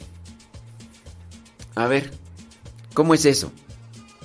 A 1.76 1.86
ver, 1.86 2.12
¿cómo 2.94 3.14
es 3.14 3.26
eso? 3.26 3.52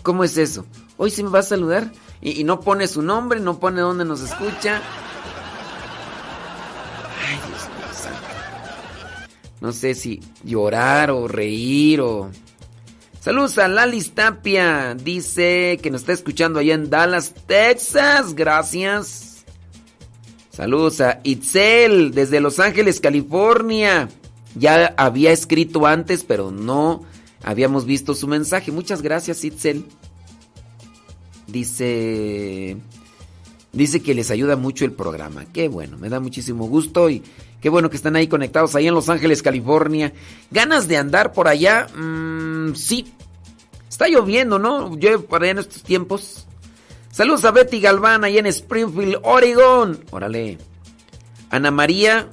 ¿Cómo 0.02 0.24
es 0.24 0.38
eso? 0.38 0.64
Hoy 0.96 1.10
se 1.10 1.22
me 1.22 1.28
va 1.28 1.40
a 1.40 1.42
saludar 1.42 1.92
y, 2.22 2.44
no 2.44 2.60
pone 2.60 2.88
su 2.88 3.02
nombre, 3.02 3.40
no 3.40 3.58
pone 3.58 3.82
dónde 3.82 4.04
nos 4.04 4.22
escucha. 4.22 4.80
Ay, 7.26 7.38
Dios 7.46 7.68
mío. 7.68 8.16
No 9.60 9.72
sé 9.72 9.94
si 9.94 10.22
llorar 10.42 11.10
o 11.10 11.28
reír 11.28 12.00
o... 12.00 12.30
Saludos 13.26 13.58
a 13.58 13.66
Lalis 13.66 14.12
Tapia. 14.12 14.94
Dice 14.94 15.80
que 15.82 15.90
nos 15.90 16.02
está 16.02 16.12
escuchando 16.12 16.60
allá 16.60 16.74
en 16.74 16.88
Dallas, 16.88 17.34
Texas. 17.48 18.36
Gracias. 18.36 19.44
Saludos 20.52 21.00
a 21.00 21.18
Itzel 21.24 22.12
desde 22.12 22.38
Los 22.38 22.60
Ángeles, 22.60 23.00
California. 23.00 24.08
Ya 24.54 24.94
había 24.96 25.32
escrito 25.32 25.86
antes, 25.86 26.22
pero 26.22 26.52
no 26.52 27.02
habíamos 27.42 27.84
visto 27.84 28.14
su 28.14 28.28
mensaje. 28.28 28.70
Muchas 28.70 29.02
gracias, 29.02 29.42
Itzel. 29.42 29.84
Dice. 31.48 32.76
Dice 33.76 34.00
que 34.00 34.14
les 34.14 34.30
ayuda 34.30 34.56
mucho 34.56 34.86
el 34.86 34.92
programa. 34.92 35.44
Qué 35.52 35.68
bueno, 35.68 35.98
me 35.98 36.08
da 36.08 36.18
muchísimo 36.18 36.66
gusto 36.66 37.10
y 37.10 37.22
qué 37.60 37.68
bueno 37.68 37.90
que 37.90 37.96
están 37.96 38.16
ahí 38.16 38.26
conectados 38.26 38.74
ahí 38.74 38.86
en 38.86 38.94
Los 38.94 39.10
Ángeles, 39.10 39.42
California. 39.42 40.14
¿Ganas 40.50 40.88
de 40.88 40.96
andar 40.96 41.34
por 41.34 41.46
allá? 41.46 41.86
Mm, 41.94 42.74
sí. 42.74 43.12
Está 43.86 44.08
lloviendo, 44.08 44.58
¿no? 44.58 44.96
Llueve 44.96 45.18
por 45.18 45.42
allá 45.42 45.50
en 45.50 45.58
estos 45.58 45.82
tiempos. 45.82 46.46
Saludos 47.10 47.44
a 47.44 47.50
Betty 47.50 47.78
Galván 47.80 48.24
allá 48.24 48.40
en 48.40 48.46
Springfield, 48.46 49.18
Oregon. 49.22 50.00
Órale. 50.10 50.56
Ana 51.50 51.70
María. 51.70 52.30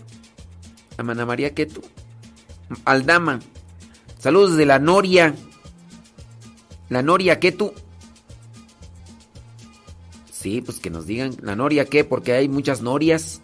Ana 0.98 1.26
María, 1.26 1.54
¿qué 1.54 1.66
tú? 1.66 1.82
Aldama. 2.86 3.42
Saludos 4.18 4.56
de 4.56 4.66
la 4.66 4.80
Noria. 4.80 5.36
La 6.88 7.02
Noria, 7.02 7.42
¿qué 7.42 7.52
tú? 7.52 7.74
Sí, 10.44 10.60
pues 10.60 10.80
que 10.80 10.90
nos 10.90 11.08
digan 11.08 11.38
la 11.42 11.56
Noria, 11.56 11.86
¿qué? 11.86 12.04
Porque 12.04 12.34
hay 12.34 12.50
muchas 12.50 12.82
norias. 12.82 13.40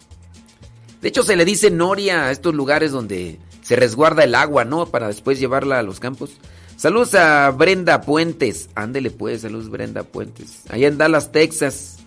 De 1.02 1.08
hecho, 1.08 1.24
se 1.24 1.38
le 1.38 1.46
dice 1.46 1.72
Noria 1.72 2.26
a 2.26 2.32
estos 2.32 2.54
lugares 2.54 2.92
donde 2.92 3.40
se 3.62 3.78
resguarda 3.78 4.26
el 4.26 4.36
agua, 4.36 4.66
¿no? 4.66 4.86
Para 4.86 5.08
después 5.08 5.40
llevarla 5.40 5.80
a 5.80 5.82
los 5.82 6.02
campos. 6.02 6.32
Saludos 6.76 7.16
a 7.16 7.52
Brenda 7.52 8.02
Puentes. 8.02 8.70
Ándele 8.76 9.12
pues, 9.12 9.44
saludos 9.44 9.70
Brenda 9.70 10.04
Puentes. 10.04 10.64
Allá 10.68 10.90
en 10.90 10.98
Dallas, 10.98 11.32
Texas. 11.32 12.00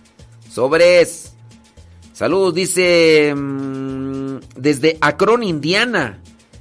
Sobres. 0.47 1.33
Saludos, 2.13 2.53
dice 2.53 3.33
mm, 3.35 4.37
desde 4.55 4.99
Akron, 5.01 5.41
Indiana. 5.41 6.19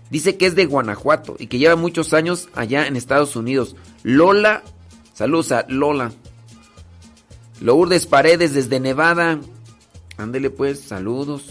Dice 0.08 0.38
que 0.38 0.46
es 0.46 0.54
de 0.54 0.64
Guanajuato 0.64 1.36
y 1.38 1.48
que 1.48 1.58
lleva 1.58 1.76
muchos 1.76 2.14
años 2.14 2.48
allá 2.54 2.86
en 2.86 2.96
Estados 2.96 3.36
Unidos. 3.36 3.76
Lola. 4.04 4.62
Saludos 5.12 5.52
a 5.52 5.66
Lola. 5.68 6.12
Lourdes 7.62 8.06
Paredes 8.06 8.54
desde 8.54 8.80
Nevada. 8.80 9.40
Ándele 10.16 10.50
pues, 10.50 10.80
saludos. 10.80 11.42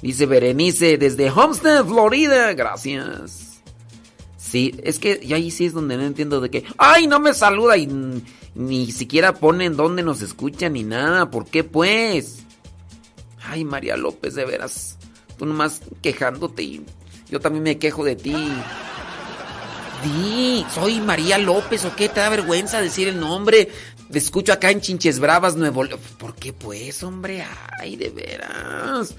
Dice 0.00 0.26
Berenice 0.26 0.98
desde 0.98 1.30
Homestead, 1.30 1.84
Florida. 1.84 2.52
Gracias. 2.54 3.60
Sí, 4.36 4.74
es 4.82 4.98
que 4.98 5.20
ya 5.24 5.36
ahí 5.36 5.50
sí 5.50 5.66
es 5.66 5.72
donde 5.72 5.96
no 5.96 6.04
entiendo 6.04 6.40
de 6.40 6.50
qué. 6.50 6.64
¡Ay, 6.78 7.06
no 7.06 7.20
me 7.20 7.34
saluda! 7.34 7.76
Y 7.76 7.88
ni 8.54 8.92
siquiera 8.92 9.34
ponen 9.34 9.76
dónde 9.76 10.02
nos 10.02 10.22
escucha 10.22 10.68
ni 10.68 10.84
nada. 10.84 11.30
¿Por 11.30 11.46
qué 11.46 11.64
pues? 11.64 12.38
Ay, 13.42 13.64
María 13.64 13.96
López, 13.96 14.34
de 14.34 14.44
veras. 14.44 14.96
Tú 15.36 15.44
nomás 15.44 15.82
quejándote 16.02 16.62
y 16.62 16.84
yo 17.28 17.40
también 17.40 17.64
me 17.64 17.78
quejo 17.78 18.04
de 18.04 18.16
ti. 18.16 18.34
Di, 20.04 20.64
soy 20.74 21.00
María 21.00 21.38
López, 21.38 21.84
¿o 21.84 21.96
qué? 21.96 22.08
¿Te 22.08 22.20
da 22.20 22.28
vergüenza 22.28 22.80
decir 22.80 23.08
el 23.08 23.18
nombre? 23.18 23.70
Te 24.14 24.20
escucho 24.20 24.52
acá 24.52 24.70
en 24.70 24.80
Chinches 24.80 25.18
Bravas, 25.18 25.56
Nuevo 25.56 25.82
León. 25.82 25.98
¿Por 26.18 26.36
qué 26.36 26.52
pues, 26.52 27.02
hombre? 27.02 27.44
Ay, 27.80 27.96
de 27.96 28.10
veras. 28.10 29.12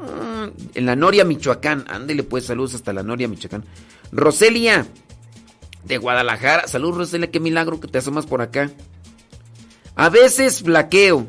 Mm, 0.00 0.48
En 0.72 0.86
la 0.86 0.96
Noria, 0.96 1.22
Michoacán. 1.26 1.84
Ándele 1.86 2.22
pues, 2.22 2.46
saludos 2.46 2.74
hasta 2.74 2.94
la 2.94 3.02
Noria, 3.02 3.28
Michoacán. 3.28 3.66
Roselia, 4.10 4.86
de 5.84 5.98
Guadalajara. 5.98 6.66
Saludos, 6.66 6.96
Roselia, 6.96 7.30
qué 7.30 7.40
milagro 7.40 7.78
que 7.78 7.88
te 7.88 7.98
asomas 7.98 8.24
por 8.24 8.40
acá. 8.40 8.70
A 9.96 10.08
veces 10.08 10.62
flaqueo, 10.62 11.26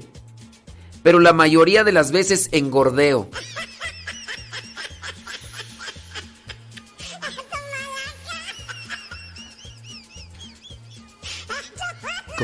pero 1.03 1.19
la 1.19 1.34
mayoría 1.34 1.84
de 1.84 1.91
las 1.91 2.13
veces 2.13 2.47
engordeo. 2.53 3.30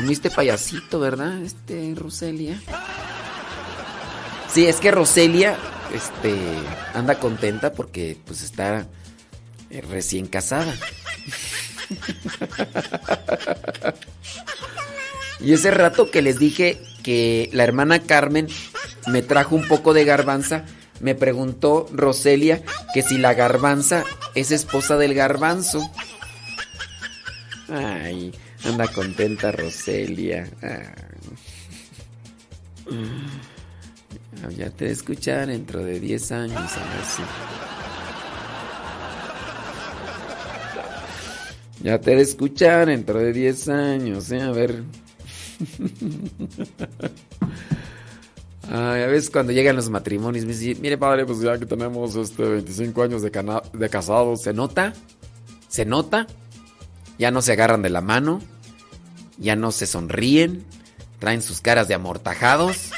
Comiste 0.00 0.30
payasito, 0.30 0.98
¿verdad? 0.98 1.42
Este, 1.42 1.92
Roselia. 1.94 2.58
Sí, 4.50 4.66
es 4.66 4.76
que 4.76 4.90
Roselia, 4.90 5.58
este, 5.92 6.34
anda 6.94 7.18
contenta 7.18 7.74
porque, 7.74 8.16
pues, 8.24 8.40
está 8.40 8.86
eh, 9.68 9.82
recién 9.82 10.26
casada. 10.26 10.74
y 15.40 15.52
ese 15.52 15.70
rato 15.70 16.10
que 16.10 16.22
les 16.22 16.38
dije 16.38 16.80
que 17.02 17.50
la 17.52 17.64
hermana 17.64 18.00
Carmen 18.00 18.48
me 19.06 19.20
trajo 19.20 19.54
un 19.54 19.68
poco 19.68 19.92
de 19.92 20.06
garbanza, 20.06 20.64
me 21.00 21.14
preguntó 21.14 21.90
Roselia 21.92 22.62
que 22.94 23.02
si 23.02 23.18
la 23.18 23.34
garbanza 23.34 24.04
es 24.34 24.50
esposa 24.50 24.96
del 24.96 25.12
garbanzo. 25.12 25.86
Ay, 27.68 28.32
anda 28.64 28.88
contenta 28.88 29.52
Roselia. 29.52 30.48
Ah. 30.62 30.92
Ya 34.56 34.70
te 34.70 34.90
escuchar 34.90 35.48
dentro 35.48 35.84
de 35.84 36.00
10 36.00 36.32
años, 36.32 36.56
a 36.56 36.94
ver 36.94 37.04
si. 37.04 37.22
Ya 41.82 41.98
te 42.00 42.14
de 42.16 42.22
escuchar 42.22 42.86
dentro 42.86 43.18
de 43.18 43.32
10 43.32 43.68
años, 43.68 44.30
¿eh? 44.32 44.40
A 44.40 44.50
ver. 44.50 44.82
Ay, 48.72 49.02
a 49.02 49.06
veces 49.06 49.30
cuando 49.30 49.52
llegan 49.52 49.76
los 49.76 49.90
matrimonios 49.90 50.44
me 50.44 50.54
dicen, 50.54 50.80
mire 50.80 50.96
padre, 50.96 51.26
pues 51.26 51.40
ya 51.40 51.58
que 51.58 51.66
tenemos 51.66 52.14
este 52.14 52.42
25 52.42 53.02
años 53.02 53.22
de, 53.22 53.30
de 53.72 53.88
casados, 53.88 54.42
¿se 54.42 54.52
nota? 54.52 54.92
¿Se 55.68 55.84
nota? 55.84 56.26
Ya 57.20 57.30
no 57.30 57.42
se 57.42 57.52
agarran 57.52 57.82
de 57.82 57.90
la 57.90 58.00
mano, 58.00 58.40
ya 59.36 59.54
no 59.54 59.72
se 59.72 59.86
sonríen, 59.86 60.64
traen 61.18 61.42
sus 61.42 61.60
caras 61.60 61.86
de 61.86 61.92
amortajados, 61.92 62.92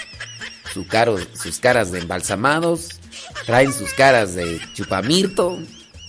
sus 0.72 0.86
caras 1.58 1.90
de 1.90 1.98
embalsamados, 1.98 3.00
traen 3.46 3.72
sus 3.72 3.92
caras 3.94 4.36
de 4.36 4.60
chupamirto, 4.74 5.58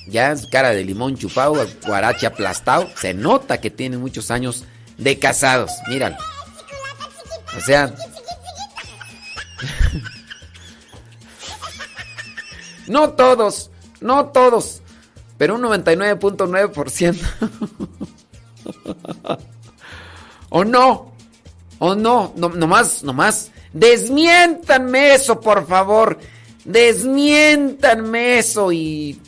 ya 0.06 0.38
su 0.38 0.48
cara 0.52 0.70
de 0.70 0.84
limón 0.84 1.18
chupado, 1.18 1.56
guarache 1.88 2.28
aplastado. 2.28 2.88
Se 2.96 3.16
nota 3.16 3.60
que 3.60 3.72
tienen 3.72 4.00
muchos 4.00 4.30
años 4.30 4.64
de 5.00 5.18
casados, 5.18 5.72
míralo. 5.88 6.18
O 7.58 7.62
sea... 7.62 7.96
no 12.88 13.10
todos, 13.14 13.72
no 14.02 14.28
todos, 14.28 14.83
pero 15.38 15.56
un 15.56 15.62
99.9%. 15.64 17.18
¿O 20.50 20.64
no? 20.64 21.12
¿O 21.80 21.96
no? 21.96 22.34
no? 22.36 22.50
Nomás, 22.50 23.04
nomás. 23.04 23.52
Desmiéntanme 23.74 25.16
eso, 25.16 25.40
por 25.42 25.66
favor. 25.68 26.20
Desmiéntanme 26.66 28.40
eso 28.40 28.72
y... 28.72 29.20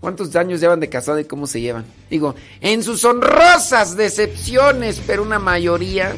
¿Cuántos 0.00 0.34
años 0.34 0.60
llevan 0.60 0.80
de 0.80 0.88
casado 0.88 1.18
y 1.18 1.26
cómo 1.26 1.46
se 1.46 1.60
llevan? 1.60 1.84
Digo, 2.08 2.34
en 2.62 2.82
sus 2.82 3.04
honrosas 3.04 3.96
decepciones, 3.96 5.02
pero 5.06 5.22
una 5.22 5.38
mayoría... 5.38 6.16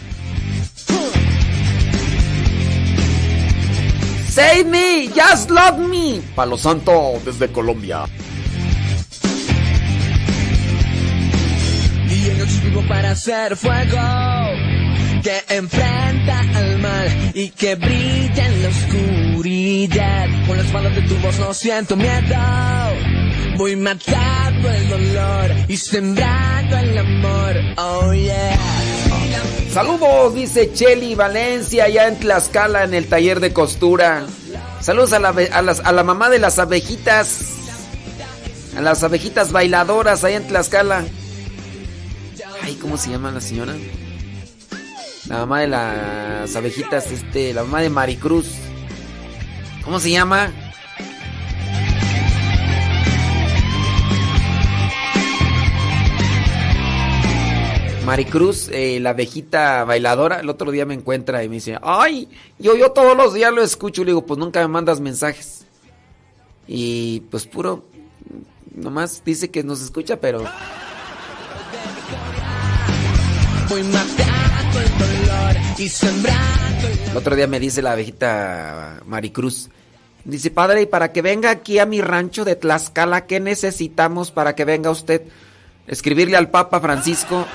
Save 4.33 4.65
me, 4.65 5.09
just 5.09 5.51
love 5.51 5.79
me. 5.79 6.23
Palo 6.35 6.57
Santo 6.57 7.21
desde 7.23 7.53
Colombia. 7.53 8.05
Vivo 12.73 12.89
para 12.89 13.11
hacer 13.11 13.55
fuego 13.55 13.99
que 15.23 15.43
enfrenta 15.55 16.41
al 16.55 16.79
mal 16.79 17.31
y 17.35 17.51
que 17.51 17.75
brilla 17.75 18.47
en 18.47 18.63
la 18.63 18.69
oscuridad. 18.71 20.27
Con 20.47 20.57
las 20.57 20.73
balas 20.73 20.95
de 20.95 21.03
tu 21.03 21.15
voz 21.17 21.39
no 21.39 21.53
siento 21.53 21.97
miedo. 21.97 22.35
Voy 23.59 23.77
matando 23.77 24.71
el 24.71 24.89
dolor 24.89 25.51
y 25.69 25.77
sembrando 25.77 26.79
el 26.79 26.97
amor. 26.97 27.57
Oh 27.77 28.15
yeah. 28.15 28.57
Saludos, 29.71 30.35
dice 30.35 30.73
Cheli 30.73 31.15
Valencia, 31.15 31.85
allá 31.85 32.09
en 32.09 32.17
Tlaxcala, 32.19 32.85
en 32.85 32.95
el 32.95 33.07
taller 33.07 33.41
de 33.41 33.53
costura. 33.53 34.25
Saludos 34.81 35.13
a 35.13 35.19
la, 35.19 35.29
a 35.53 35.61
las- 35.61 35.81
a 35.81 35.93
la 35.93 36.03
mamá 36.05 36.31
de 36.31 36.39
las 36.39 36.59
abejitas. 36.59 37.41
A 38.79 38.81
las 38.81 39.03
abejitas 39.03 39.53
bailadoras, 39.53 40.25
allá 40.25 40.39
en 40.39 40.47
Tlaxcala. 40.47 41.05
Ay, 42.63 42.77
¿cómo 42.77 42.97
se 42.97 43.11
llama 43.11 43.33
la 43.33 43.41
señora? 43.41 43.75
La 45.29 45.39
mamá 45.39 45.61
de 45.61 45.67
las 45.67 46.55
abejitas, 46.55 47.11
este, 47.11 47.53
la 47.53 47.65
mamá 47.65 47.81
de 47.81 47.91
Maricruz. 47.91 48.47
¿Cómo 49.85 49.99
se 49.99 50.11
llama? 50.11 50.53
Maricruz, 58.07 58.69
eh, 58.73 59.01
la 59.01 59.11
abejita 59.11 59.85
bailadora, 59.85 60.41
el 60.41 60.49
otro 60.49 60.71
día 60.71 60.87
me 60.87 60.95
encuentra 60.95 61.43
y 61.43 61.49
me 61.49 61.57
dice, 61.57 61.79
ay, 61.83 62.29
yo, 62.59 62.77
yo 62.77 62.93
todos 62.93 63.17
los 63.17 63.35
días 63.35 63.53
lo 63.53 63.63
escucho. 63.63 64.03
Le 64.05 64.11
digo, 64.11 64.25
pues 64.25 64.39
nunca 64.39 64.61
me 64.61 64.69
mandas 64.69 65.01
mensajes. 65.01 65.67
Y 66.69 67.21
pues 67.31 67.47
puro, 67.47 67.85
nomás 68.73 69.23
dice 69.25 69.51
que 69.51 69.65
nos 69.65 69.83
escucha, 69.83 70.21
pero... 70.21 70.45
El 73.77 73.87
El 77.11 77.17
otro 77.17 77.35
día 77.35 77.47
me 77.47 77.59
dice 77.59 77.81
la 77.81 77.93
abejita 77.93 79.01
Maricruz, 79.07 79.71
dice, 80.25 80.51
padre, 80.51 80.83
y 80.83 80.87
para 80.87 81.13
que 81.13 81.23
venga 81.23 81.51
aquí 81.51 81.79
a 81.79 81.87
mi 81.87 82.03
rancho 82.03 82.45
de 82.45 82.55
Tlaxcala, 82.55 83.27
¿qué 83.27 83.41
necesitamos 83.41 84.31
para 84.31 84.55
que 84.55 84.67
venga 84.67 84.91
usted? 84.91 85.23
Escribirle 85.87 86.37
al 86.37 86.51
Papa 86.51 86.81
Francisco. 86.81 87.47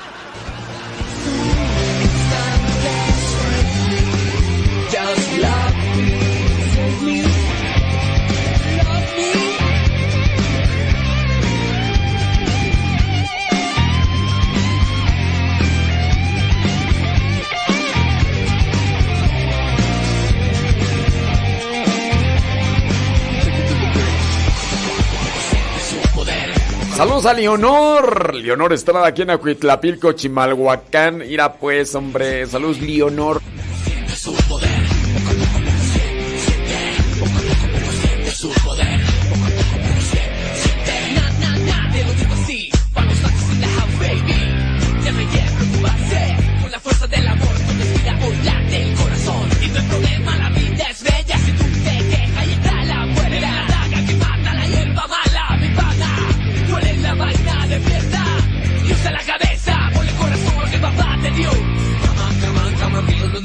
Saludos 26.98 27.28
a 27.28 27.34
Leonor. 27.36 28.34
Leonor 28.34 28.74
Estrada 28.74 29.06
aquí 29.06 29.22
en 29.22 29.30
Acuitlapilco, 29.30 30.14
Chimalhuacán. 30.14 31.20
Mira 31.20 31.54
pues, 31.54 31.94
hombre. 31.94 32.48
Saludos, 32.48 32.80
Leonor. 32.80 33.40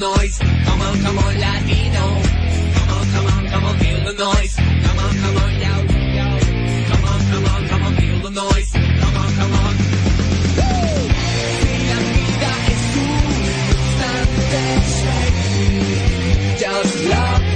Noise. 0.02 0.38
Come 0.38 0.80
on, 0.82 0.94
come 1.04 1.18
on, 1.18 1.34
Latino. 1.38 2.04
Come 2.76 2.90
on, 2.96 3.04
come 3.14 3.26
on, 3.34 3.42
come 3.52 3.64
on, 3.64 3.74
feel 3.78 4.00
the 4.08 4.14
noise. 4.26 4.54
Come 4.56 4.98
on, 5.04 5.12
come 5.22 5.36
on, 5.42 5.52
yo, 5.64 5.74
yo. 6.18 6.28
Come 6.90 7.04
on, 7.12 7.20
come 7.30 7.46
on, 7.52 7.60
come 7.70 7.82
on, 7.86 7.92
feel 8.00 8.18
the 8.26 8.30
noise. 8.42 8.70
Come 8.72 9.16
on, 9.22 9.30
come 9.38 9.54
on. 9.64 9.74
Woo! 10.58 11.02
Si 11.62 11.74
la 11.90 11.98
vida 12.14 12.50
es 12.72 12.82
un 13.04 13.22
constante 13.70 14.62
just 16.58 16.94
love 17.10 17.51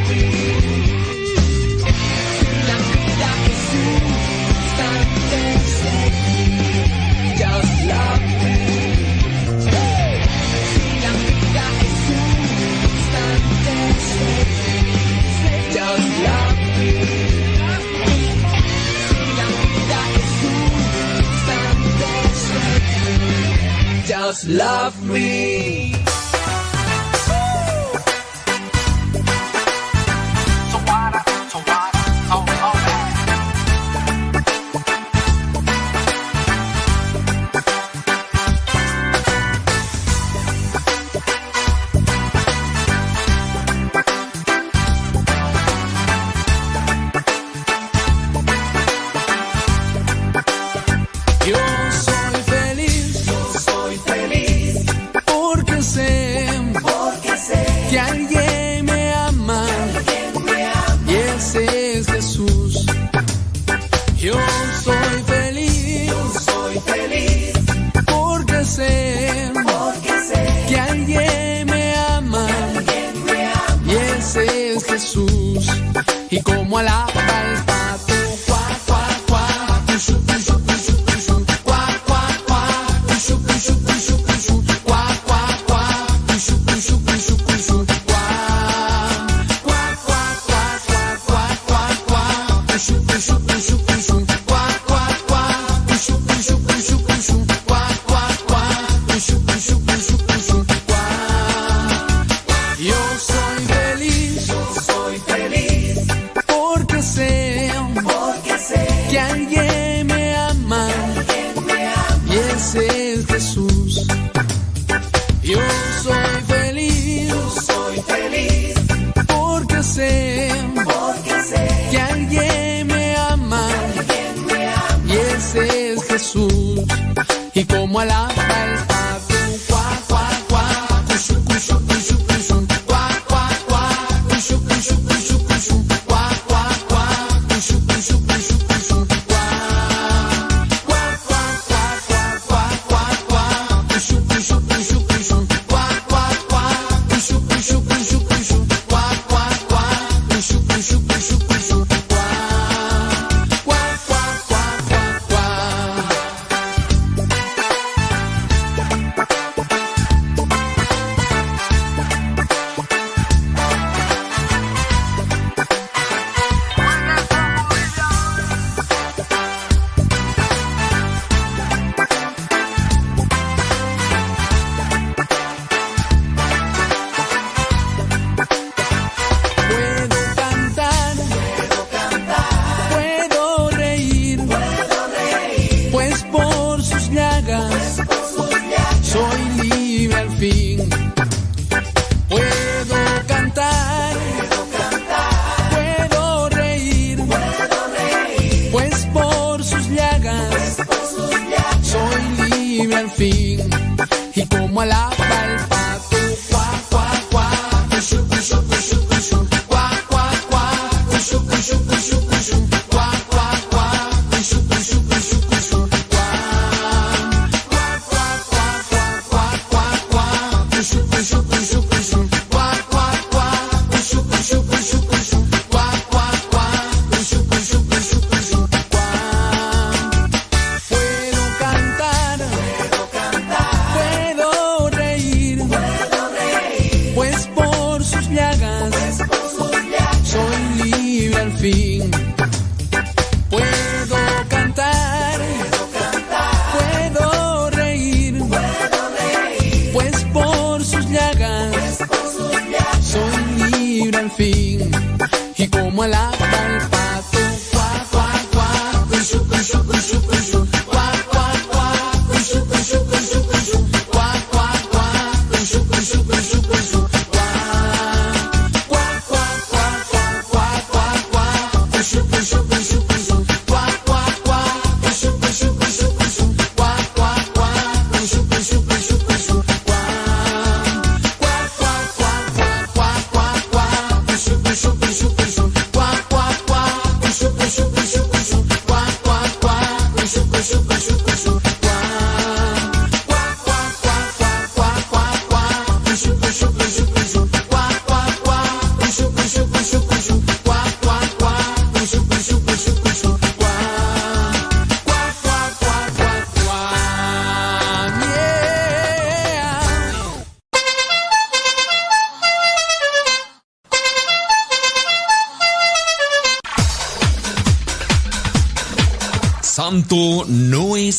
Just 24.27 24.48
love 24.48 25.09
me. 25.09 25.95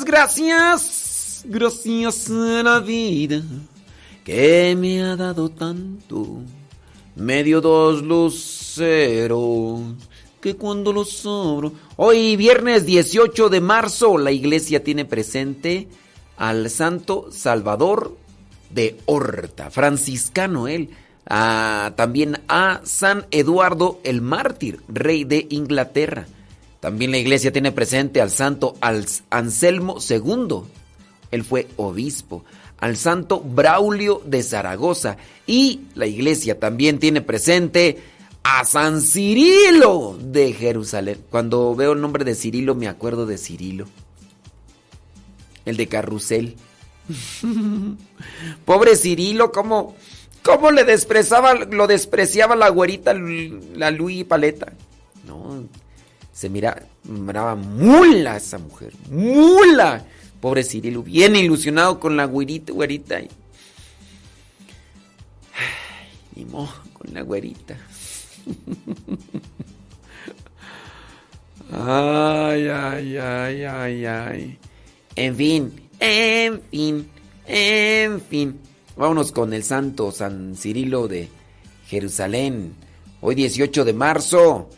Gracias. 0.00 1.42
Gracias 1.44 2.30
a 2.30 2.62
la 2.62 2.80
vida 2.80 3.42
que 4.24 4.74
me 4.78 5.02
ha 5.02 5.16
dado 5.16 5.50
tanto. 5.50 6.38
Medio 7.14 7.60
dos 7.60 8.02
luceros 8.02 9.80
que 10.40 10.56
cuando 10.56 10.92
los 10.92 11.10
sobro. 11.10 11.72
Hoy, 11.96 12.36
viernes 12.36 12.86
18 12.86 13.50
de 13.50 13.60
marzo, 13.60 14.16
la 14.18 14.32
iglesia 14.32 14.82
tiene 14.82 15.04
presente 15.04 15.88
al 16.36 16.70
Santo 16.70 17.28
Salvador 17.30 18.16
de 18.70 18.98
Horta, 19.04 19.70
franciscano 19.70 20.68
él. 20.68 20.90
Ah, 21.26 21.92
también 21.96 22.40
a 22.48 22.80
San 22.84 23.26
Eduardo 23.30 24.00
el 24.04 24.22
Mártir, 24.22 24.80
rey 24.88 25.24
de 25.24 25.46
Inglaterra. 25.50 26.26
También 26.82 27.12
la 27.12 27.18
iglesia 27.18 27.52
tiene 27.52 27.70
presente 27.70 28.20
al 28.20 28.32
santo 28.32 28.74
Anselmo 29.30 29.98
II. 30.00 30.62
Él 31.30 31.44
fue 31.44 31.68
obispo. 31.76 32.44
Al 32.80 32.96
santo 32.96 33.38
Braulio 33.38 34.20
de 34.26 34.42
Zaragoza. 34.42 35.16
Y 35.46 35.82
la 35.94 36.06
iglesia 36.06 36.58
también 36.58 36.98
tiene 36.98 37.20
presente 37.20 38.02
a 38.42 38.64
San 38.64 39.00
Cirilo 39.00 40.18
de 40.20 40.54
Jerusalén. 40.54 41.20
Cuando 41.30 41.72
veo 41.76 41.92
el 41.92 42.00
nombre 42.00 42.24
de 42.24 42.34
Cirilo 42.34 42.74
me 42.74 42.88
acuerdo 42.88 43.26
de 43.26 43.38
Cirilo. 43.38 43.86
El 45.64 45.76
de 45.76 45.86
Carrusel. 45.86 46.56
Pobre 48.64 48.96
Cirilo, 48.96 49.52
¿cómo, 49.52 49.94
cómo 50.42 50.72
le 50.72 50.82
despreciaba, 50.82 51.54
lo 51.54 51.86
despreciaba 51.86 52.56
la 52.56 52.70
güerita, 52.70 53.14
la 53.14 53.92
Luis 53.92 54.24
Paleta? 54.24 54.72
No, 55.24 55.62
se 56.32 56.48
mira, 56.48 56.86
miraba 57.04 57.54
mula 57.54 58.36
esa 58.36 58.58
mujer, 58.58 58.92
mula. 59.10 60.04
Pobre 60.40 60.64
Cirilo, 60.64 61.02
bien 61.02 61.36
ilusionado 61.36 62.00
con 62.00 62.16
la 62.16 62.24
güerita, 62.24 62.72
güerita. 62.72 63.16
Ay, 63.16 63.28
ni 66.34 66.44
modo, 66.44 66.72
con 66.92 67.14
la 67.14 67.22
güerita. 67.22 67.76
Ay, 71.74 72.68
ay, 72.68 73.16
ay, 73.16 73.64
ay, 73.64 74.04
ay. 74.04 74.58
En 75.16 75.34
fin, 75.36 75.72
en 75.98 76.60
fin, 76.70 77.08
en 77.46 78.20
fin. 78.20 78.60
Vámonos 78.94 79.32
con 79.32 79.54
el 79.54 79.64
santo 79.64 80.12
San 80.12 80.54
Cirilo 80.54 81.08
de 81.08 81.30
Jerusalén. 81.86 82.74
Hoy 83.22 83.34
18 83.36 83.86
de 83.86 83.92
marzo. 83.94 84.68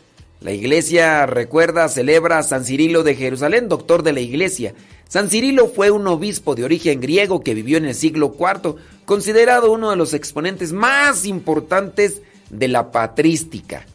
La 0.41 0.51
iglesia 0.51 1.25
recuerda, 1.25 1.87
celebra 1.89 2.37
a 2.37 2.43
San 2.43 2.65
Cirilo 2.65 3.03
de 3.03 3.15
Jerusalén, 3.15 3.67
doctor 3.67 4.03
de 4.03 4.13
la 4.13 4.19
iglesia. 4.19 4.73
San 5.07 5.29
Cirilo 5.29 5.67
fue 5.67 5.91
un 5.91 6.07
obispo 6.07 6.55
de 6.55 6.63
origen 6.63 6.99
griego 6.99 7.41
que 7.41 7.53
vivió 7.53 7.77
en 7.77 7.85
el 7.85 7.95
siglo 7.95 8.35
IV, 8.37 8.75
considerado 9.05 9.71
uno 9.71 9.89
de 9.89 9.95
los 9.95 10.13
exponentes 10.13 10.71
más 10.73 11.25
importantes 11.25 12.21
de 12.49 12.67
la 12.67 12.91
patrística. 12.91 13.85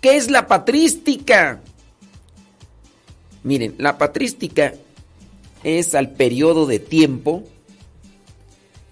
¿Qué 0.00 0.16
es 0.16 0.30
la 0.30 0.46
patrística? 0.46 1.60
Miren, 3.42 3.74
la 3.78 3.98
patrística 3.98 4.74
es 5.64 5.94
al 5.94 6.12
periodo 6.12 6.66
de 6.66 6.78
tiempo, 6.78 7.44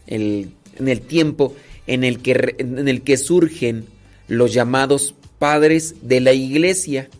en 0.06 0.54
el 0.78 1.00
tiempo 1.02 1.54
en 1.86 2.04
el, 2.04 2.20
que, 2.20 2.56
en 2.58 2.88
el 2.88 3.02
que 3.02 3.16
surgen 3.16 3.86
los 4.28 4.52
llamados 4.52 5.14
padres 5.44 5.96
de 6.00 6.22
la 6.22 6.32
iglesia. 6.32 7.10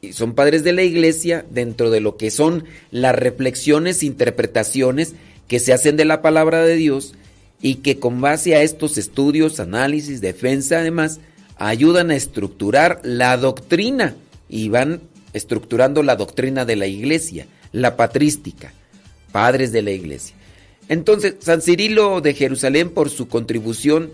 Y 0.00 0.12
son 0.12 0.34
padres 0.34 0.64
de 0.64 0.72
la 0.72 0.82
iglesia 0.82 1.46
dentro 1.50 1.92
de 1.92 2.00
lo 2.00 2.16
que 2.16 2.32
son 2.32 2.64
las 2.90 3.14
reflexiones, 3.14 4.02
interpretaciones 4.02 5.14
que 5.46 5.60
se 5.60 5.72
hacen 5.72 5.96
de 5.96 6.04
la 6.04 6.20
palabra 6.20 6.64
de 6.64 6.74
Dios 6.74 7.14
y 7.62 7.76
que 7.76 8.00
con 8.00 8.20
base 8.20 8.56
a 8.56 8.62
estos 8.62 8.98
estudios, 8.98 9.60
análisis, 9.60 10.20
defensa, 10.20 10.80
además, 10.80 11.20
ayudan 11.58 12.10
a 12.10 12.16
estructurar 12.16 13.00
la 13.04 13.36
doctrina 13.36 14.16
y 14.48 14.68
van 14.68 15.00
estructurando 15.32 16.02
la 16.02 16.16
doctrina 16.16 16.64
de 16.64 16.74
la 16.74 16.88
iglesia, 16.88 17.46
la 17.70 17.96
patrística, 17.96 18.72
padres 19.30 19.70
de 19.70 19.82
la 19.82 19.92
iglesia. 19.92 20.34
Entonces, 20.88 21.36
San 21.38 21.62
Cirilo 21.62 22.20
de 22.20 22.34
Jerusalén, 22.34 22.90
por 22.90 23.10
su 23.10 23.28
contribución, 23.28 24.10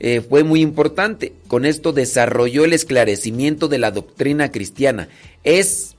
eh, 0.00 0.20
fue 0.20 0.44
muy 0.44 0.60
importante. 0.60 1.32
Con 1.48 1.64
esto 1.64 1.92
desarrolló 1.92 2.64
el 2.64 2.72
esclarecimiento 2.72 3.68
de 3.68 3.78
la 3.78 3.90
doctrina 3.90 4.50
cristiana. 4.50 5.08
Es 5.44 5.96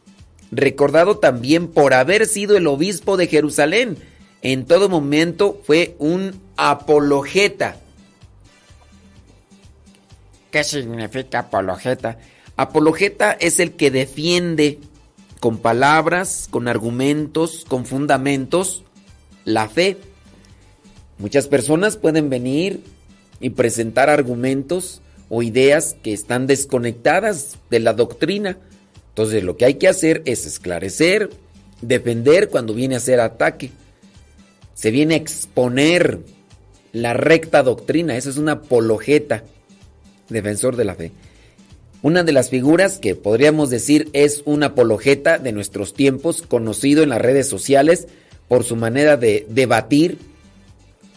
recordado 0.52 1.18
también 1.18 1.68
por 1.68 1.94
haber 1.94 2.26
sido 2.28 2.58
el 2.58 2.68
obispo 2.68 3.18
de 3.18 3.28
Jerusalén. 3.28 3.98
En 4.42 4.66
todo 4.66 4.90
momento 4.90 5.62
fue 5.66 5.96
un 6.00 6.40
apologeta. 6.58 7.78
¿Qué 10.52 10.64
significa 10.64 11.40
apologeta? 11.40 12.20
Apologeta 12.58 13.32
es 13.32 13.60
el 13.60 13.72
que 13.72 13.90
defiende 13.90 14.80
con 15.40 15.58
palabras, 15.58 16.48
con 16.50 16.68
argumentos, 16.68 17.66
con 17.68 17.86
fundamentos 17.86 18.84
la 19.46 19.68
fe. 19.68 19.98
Muchas 21.18 21.48
personas 21.48 21.98
pueden 21.98 22.30
venir 22.30 22.84
y 23.44 23.50
presentar 23.50 24.10
argumentos 24.10 25.02
o 25.28 25.44
ideas 25.44 25.98
que 26.02 26.14
están 26.14 26.48
desconectadas 26.48 27.58
de 27.70 27.82
la 27.82 27.92
doctrina. 27.92 28.58
Entonces 29.10 29.44
lo 29.44 29.58
que 29.58 29.66
hay 29.66 29.74
que 29.74 29.90
hacer 29.90 30.22
es 30.24 30.46
esclarecer, 30.46 31.30
defender 31.82 32.48
cuando 32.48 32.74
viene 32.74 32.96
a 32.96 33.02
ser 33.02 33.20
ataque. 33.20 33.70
Se 34.76 34.92
viene 34.92 35.16
a 35.16 35.18
exponer 35.18 36.20
la 36.94 37.14
recta 37.14 37.64
doctrina, 37.64 38.16
eso 38.16 38.30
es 38.30 38.38
una 38.38 38.54
apologeta, 38.54 39.44
defensor 40.30 40.78
de 40.78 40.86
la 40.86 40.96
fe. 40.96 41.12
Una 42.02 42.24
de 42.24 42.32
las 42.32 42.50
figuras 42.50 42.98
que 42.98 43.14
podríamos 43.14 43.70
decir 43.70 44.10
es 44.14 44.42
una 44.46 44.68
apologeta 44.68 45.38
de 45.38 45.52
nuestros 45.52 45.94
tiempos, 45.94 46.44
conocido 46.44 47.04
en 47.04 47.10
las 47.10 47.22
redes 47.22 47.50
sociales 47.50 48.08
por 48.48 48.64
su 48.64 48.78
manera 48.78 49.18
de 49.18 49.46
debatir, 49.50 50.18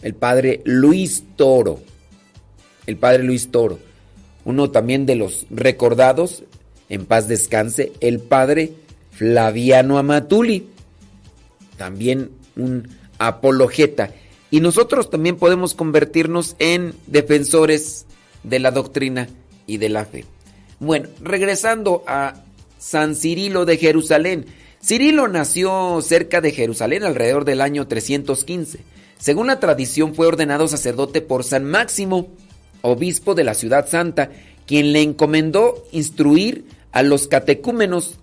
el 0.01 0.13
padre 0.13 0.61
Luis 0.65 1.23
Toro. 1.37 1.79
El 2.87 2.97
padre 2.97 3.23
Luis 3.23 3.51
Toro. 3.51 3.77
Uno 4.45 4.71
también 4.71 5.05
de 5.05 5.15
los 5.15 5.45
recordados, 5.51 6.43
en 6.89 7.05
paz 7.05 7.27
descanse, 7.27 7.91
el 7.99 8.19
padre 8.19 8.73
Flaviano 9.11 9.99
Amatuli. 9.99 10.67
También 11.77 12.31
un 12.55 12.87
apologeta. 13.19 14.11
Y 14.49 14.61
nosotros 14.61 15.09
también 15.09 15.35
podemos 15.35 15.75
convertirnos 15.75 16.55
en 16.57 16.95
defensores 17.05 18.07
de 18.43 18.59
la 18.59 18.71
doctrina 18.71 19.27
y 19.67 19.77
de 19.77 19.89
la 19.89 20.05
fe. 20.05 20.25
Bueno, 20.79 21.09
regresando 21.21 22.03
a 22.07 22.43
San 22.79 23.15
Cirilo 23.15 23.65
de 23.65 23.77
Jerusalén. 23.77 24.45
Cirilo 24.83 25.27
nació 25.27 25.99
cerca 26.01 26.41
de 26.41 26.51
Jerusalén 26.51 27.03
alrededor 27.03 27.45
del 27.45 27.61
año 27.61 27.87
315. 27.87 28.79
Según 29.17 29.47
la 29.47 29.59
tradición 29.59 30.13
fue 30.13 30.27
ordenado 30.27 30.67
sacerdote 30.67 31.21
por 31.21 31.43
San 31.43 31.65
Máximo, 31.65 32.29
obispo 32.81 33.35
de 33.35 33.43
la 33.43 33.53
ciudad 33.53 33.87
santa, 33.87 34.31
quien 34.65 34.93
le 34.93 35.01
encomendó 35.01 35.85
instruir 35.91 36.65
a 36.91 37.03
los 37.03 37.27
catecúmenos, 37.27 38.15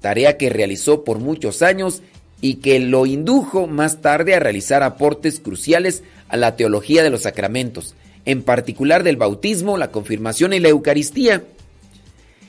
tarea 0.00 0.36
que 0.36 0.50
realizó 0.50 1.04
por 1.04 1.18
muchos 1.18 1.62
años 1.62 2.02
y 2.40 2.56
que 2.56 2.78
lo 2.80 3.06
indujo 3.06 3.66
más 3.66 4.02
tarde 4.02 4.34
a 4.34 4.40
realizar 4.40 4.82
aportes 4.82 5.40
cruciales 5.40 6.02
a 6.28 6.36
la 6.36 6.56
teología 6.56 7.02
de 7.02 7.10
los 7.10 7.22
sacramentos, 7.22 7.94
en 8.24 8.42
particular 8.42 9.02
del 9.02 9.16
bautismo, 9.16 9.78
la 9.78 9.90
confirmación 9.90 10.52
y 10.52 10.60
la 10.60 10.68
Eucaristía. 10.68 11.44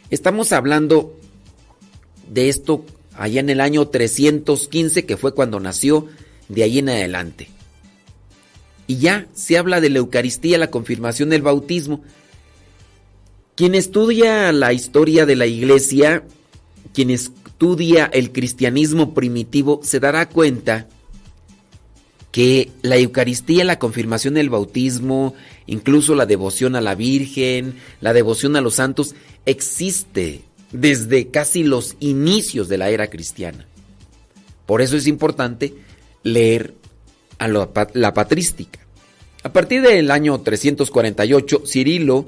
Estamos 0.09 0.51
hablando 0.51 1.17
de 2.29 2.49
esto 2.49 2.83
allá 3.15 3.39
en 3.39 3.49
el 3.49 3.61
año 3.61 3.87
315, 3.87 5.05
que 5.05 5.17
fue 5.17 5.33
cuando 5.33 5.59
nació, 5.59 6.07
de 6.49 6.63
ahí 6.63 6.79
en 6.79 6.89
adelante. 6.89 7.49
Y 8.87 8.97
ya 8.97 9.27
se 9.33 9.57
habla 9.57 9.81
de 9.81 9.89
la 9.89 9.99
Eucaristía, 9.99 10.57
la 10.57 10.71
confirmación 10.71 11.29
del 11.29 11.41
bautismo. 11.41 12.01
Quien 13.55 13.75
estudia 13.75 14.51
la 14.53 14.71
historia 14.71 15.25
de 15.25 15.35
la 15.35 15.45
iglesia, 15.45 16.23
quien 16.93 17.09
estudia 17.09 18.05
el 18.05 18.31
cristianismo 18.31 19.13
primitivo, 19.13 19.81
se 19.83 19.99
dará 19.99 20.29
cuenta 20.29 20.87
que 22.31 22.71
la 22.81 22.97
Eucaristía, 22.97 23.65
la 23.65 23.79
confirmación 23.79 24.35
del 24.35 24.49
bautismo, 24.49 25.33
incluso 25.65 26.13
la 26.15 26.25
devoción 26.25 26.75
a 26.75 26.81
la 26.81 26.95
Virgen, 26.95 27.75
la 27.99 28.13
devoción 28.13 28.55
a 28.55 28.61
los 28.61 28.75
santos, 28.75 29.15
existe 29.45 30.41
desde 30.71 31.29
casi 31.29 31.63
los 31.63 31.95
inicios 31.99 32.69
de 32.69 32.77
la 32.77 32.89
era 32.89 33.09
cristiana. 33.09 33.65
Por 34.65 34.81
eso 34.81 34.97
es 34.97 35.07
importante 35.07 35.73
leer 36.23 36.75
a 37.37 37.47
la, 37.47 38.13
patrística. 38.13 38.79
A 39.43 39.53
partir 39.53 39.81
del 39.81 40.11
año 40.11 40.39
348, 40.41 41.63
Cirilo 41.65 42.25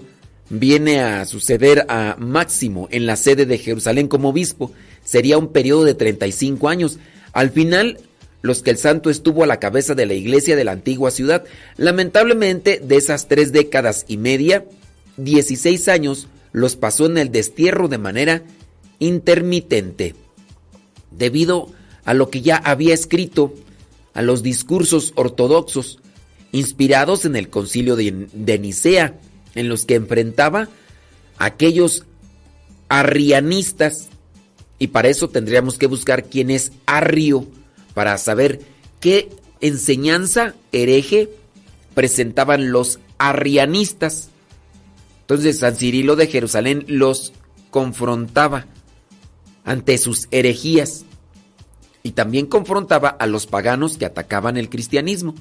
viene 0.49 1.02
a 1.02 1.26
suceder 1.26 1.86
a 1.90 2.15
Máximo 2.19 2.88
en 2.91 3.06
la 3.06 3.15
sede 3.15 3.45
de 3.45 3.57
Jerusalén 3.57 4.07
como 4.07 4.30
obispo. 4.30 4.72
Sería 5.03 5.38
un 5.38 5.52
periodo 5.52 5.84
de 5.84 5.94
35 5.94 6.69
años. 6.69 6.99
Al 7.34 7.52
final, 7.52 7.99
los 8.41 8.61
que 8.61 8.72
el 8.72 8.77
santo 8.77 9.10
estuvo 9.10 9.44
a 9.44 9.48
la 9.48 9.60
cabeza 9.60 9.95
de 9.95 10.06
la 10.06 10.14
iglesia 10.14 10.56
de 10.56 10.64
la 10.64 10.72
antigua 10.72 11.11
ciudad. 11.11 11.44
Lamentablemente, 11.77 12.80
de 12.84 12.95
esas 12.95 13.27
tres 13.27 13.52
décadas 13.52 14.06
y 14.07 14.18
media, 14.18 14.65
16 15.18 15.88
años 15.88 16.27
los 16.52 16.76
pasó 16.76 17.06
en 17.06 17.18
el 17.18 17.31
destierro 17.31 17.88
de 17.88 17.98
manera 17.98 18.44
intermitente, 18.99 20.15
debido 21.11 21.69
a 22.06 22.14
lo 22.14 22.30
que 22.30 22.41
ya 22.41 22.57
había 22.57 22.94
escrito, 22.94 23.53
a 24.19 24.21
los 24.21 24.43
discursos 24.43 25.13
ortodoxos, 25.15 25.97
inspirados 26.51 27.23
en 27.23 27.37
el 27.37 27.49
concilio 27.49 27.95
de, 27.95 28.27
de 28.33 28.59
Nicea, 28.59 29.17
en 29.55 29.69
los 29.69 29.85
que 29.85 29.95
enfrentaba 29.95 30.67
a 31.37 31.45
aquellos 31.45 32.03
arrianistas, 32.89 34.09
y 34.77 34.87
para 34.87 35.07
eso 35.07 35.29
tendríamos 35.29 35.77
que 35.77 35.87
buscar 35.87 36.25
quién 36.25 36.49
es 36.49 36.73
arrio, 36.85 37.47
para 37.93 38.17
saber 38.17 38.59
qué 38.99 39.29
enseñanza 39.61 40.53
hereje 40.73 41.29
presentaban 41.93 42.73
los 42.73 42.99
arrianistas. 43.19 44.31
Entonces 45.21 45.59
San 45.59 45.77
Cirilo 45.77 46.17
de 46.17 46.27
Jerusalén 46.27 46.83
los 46.89 47.31
confrontaba 47.71 48.65
ante 49.63 49.97
sus 49.97 50.27
herejías 50.31 51.05
y 52.03 52.11
también 52.11 52.45
confrontaba 52.45 53.09
a 53.09 53.27
los 53.27 53.47
paganos 53.47 53.97
que 53.97 54.05
atacaban 54.05 54.57
el 54.57 54.69
cristianismo, 54.69 55.35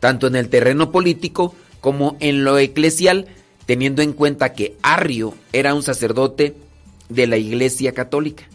tanto 0.00 0.26
en 0.26 0.36
el 0.36 0.48
terreno 0.48 0.92
político 0.92 1.54
como 1.80 2.16
en 2.20 2.44
lo 2.44 2.58
eclesial, 2.58 3.26
teniendo 3.66 4.02
en 4.02 4.12
cuenta 4.12 4.52
que 4.52 4.76
Arrio 4.82 5.34
era 5.52 5.74
un 5.74 5.82
sacerdote 5.82 6.54
de 7.08 7.26
la 7.26 7.36
Iglesia 7.36 7.92
Católica. 7.92 8.48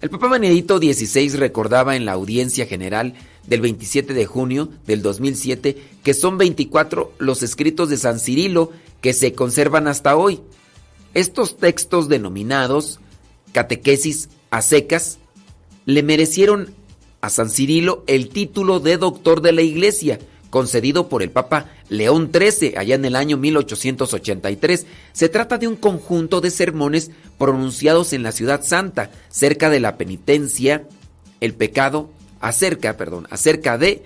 El 0.00 0.10
Papa 0.10 0.28
Benedicto 0.28 0.78
XVI 0.78 1.36
recordaba 1.36 1.96
en 1.96 2.04
la 2.04 2.12
audiencia 2.12 2.66
general 2.66 3.14
del 3.46 3.62
27 3.62 4.14
de 4.14 4.26
junio 4.26 4.68
del 4.86 5.02
2007 5.02 5.76
que 6.04 6.14
son 6.14 6.38
24 6.38 7.12
los 7.18 7.42
escritos 7.42 7.88
de 7.88 7.96
San 7.96 8.20
Cirilo 8.20 8.70
que 9.00 9.12
se 9.12 9.32
conservan 9.32 9.88
hasta 9.88 10.16
hoy. 10.16 10.40
Estos 11.14 11.56
textos 11.56 12.08
denominados 12.08 13.00
catequesis 13.52 14.28
a 14.50 14.62
secas 14.62 15.18
le 15.88 16.02
merecieron 16.02 16.74
a 17.22 17.30
San 17.30 17.48
Cirilo 17.48 18.04
el 18.06 18.28
título 18.28 18.78
de 18.78 18.98
doctor 18.98 19.40
de 19.40 19.52
la 19.52 19.62
Iglesia, 19.62 20.18
concedido 20.50 21.08
por 21.08 21.22
el 21.22 21.30
Papa 21.30 21.70
León 21.88 22.30
XIII 22.30 22.74
allá 22.76 22.94
en 22.94 23.06
el 23.06 23.16
año 23.16 23.38
1883. 23.38 24.86
Se 25.14 25.30
trata 25.30 25.56
de 25.56 25.66
un 25.66 25.76
conjunto 25.76 26.42
de 26.42 26.50
sermones 26.50 27.10
pronunciados 27.38 28.12
en 28.12 28.22
la 28.22 28.32
ciudad 28.32 28.62
santa, 28.64 29.10
cerca 29.30 29.70
de 29.70 29.80
la 29.80 29.96
penitencia, 29.96 30.84
el 31.40 31.54
pecado, 31.54 32.10
acerca, 32.40 32.98
perdón, 32.98 33.26
acerca 33.30 33.78
de 33.78 34.02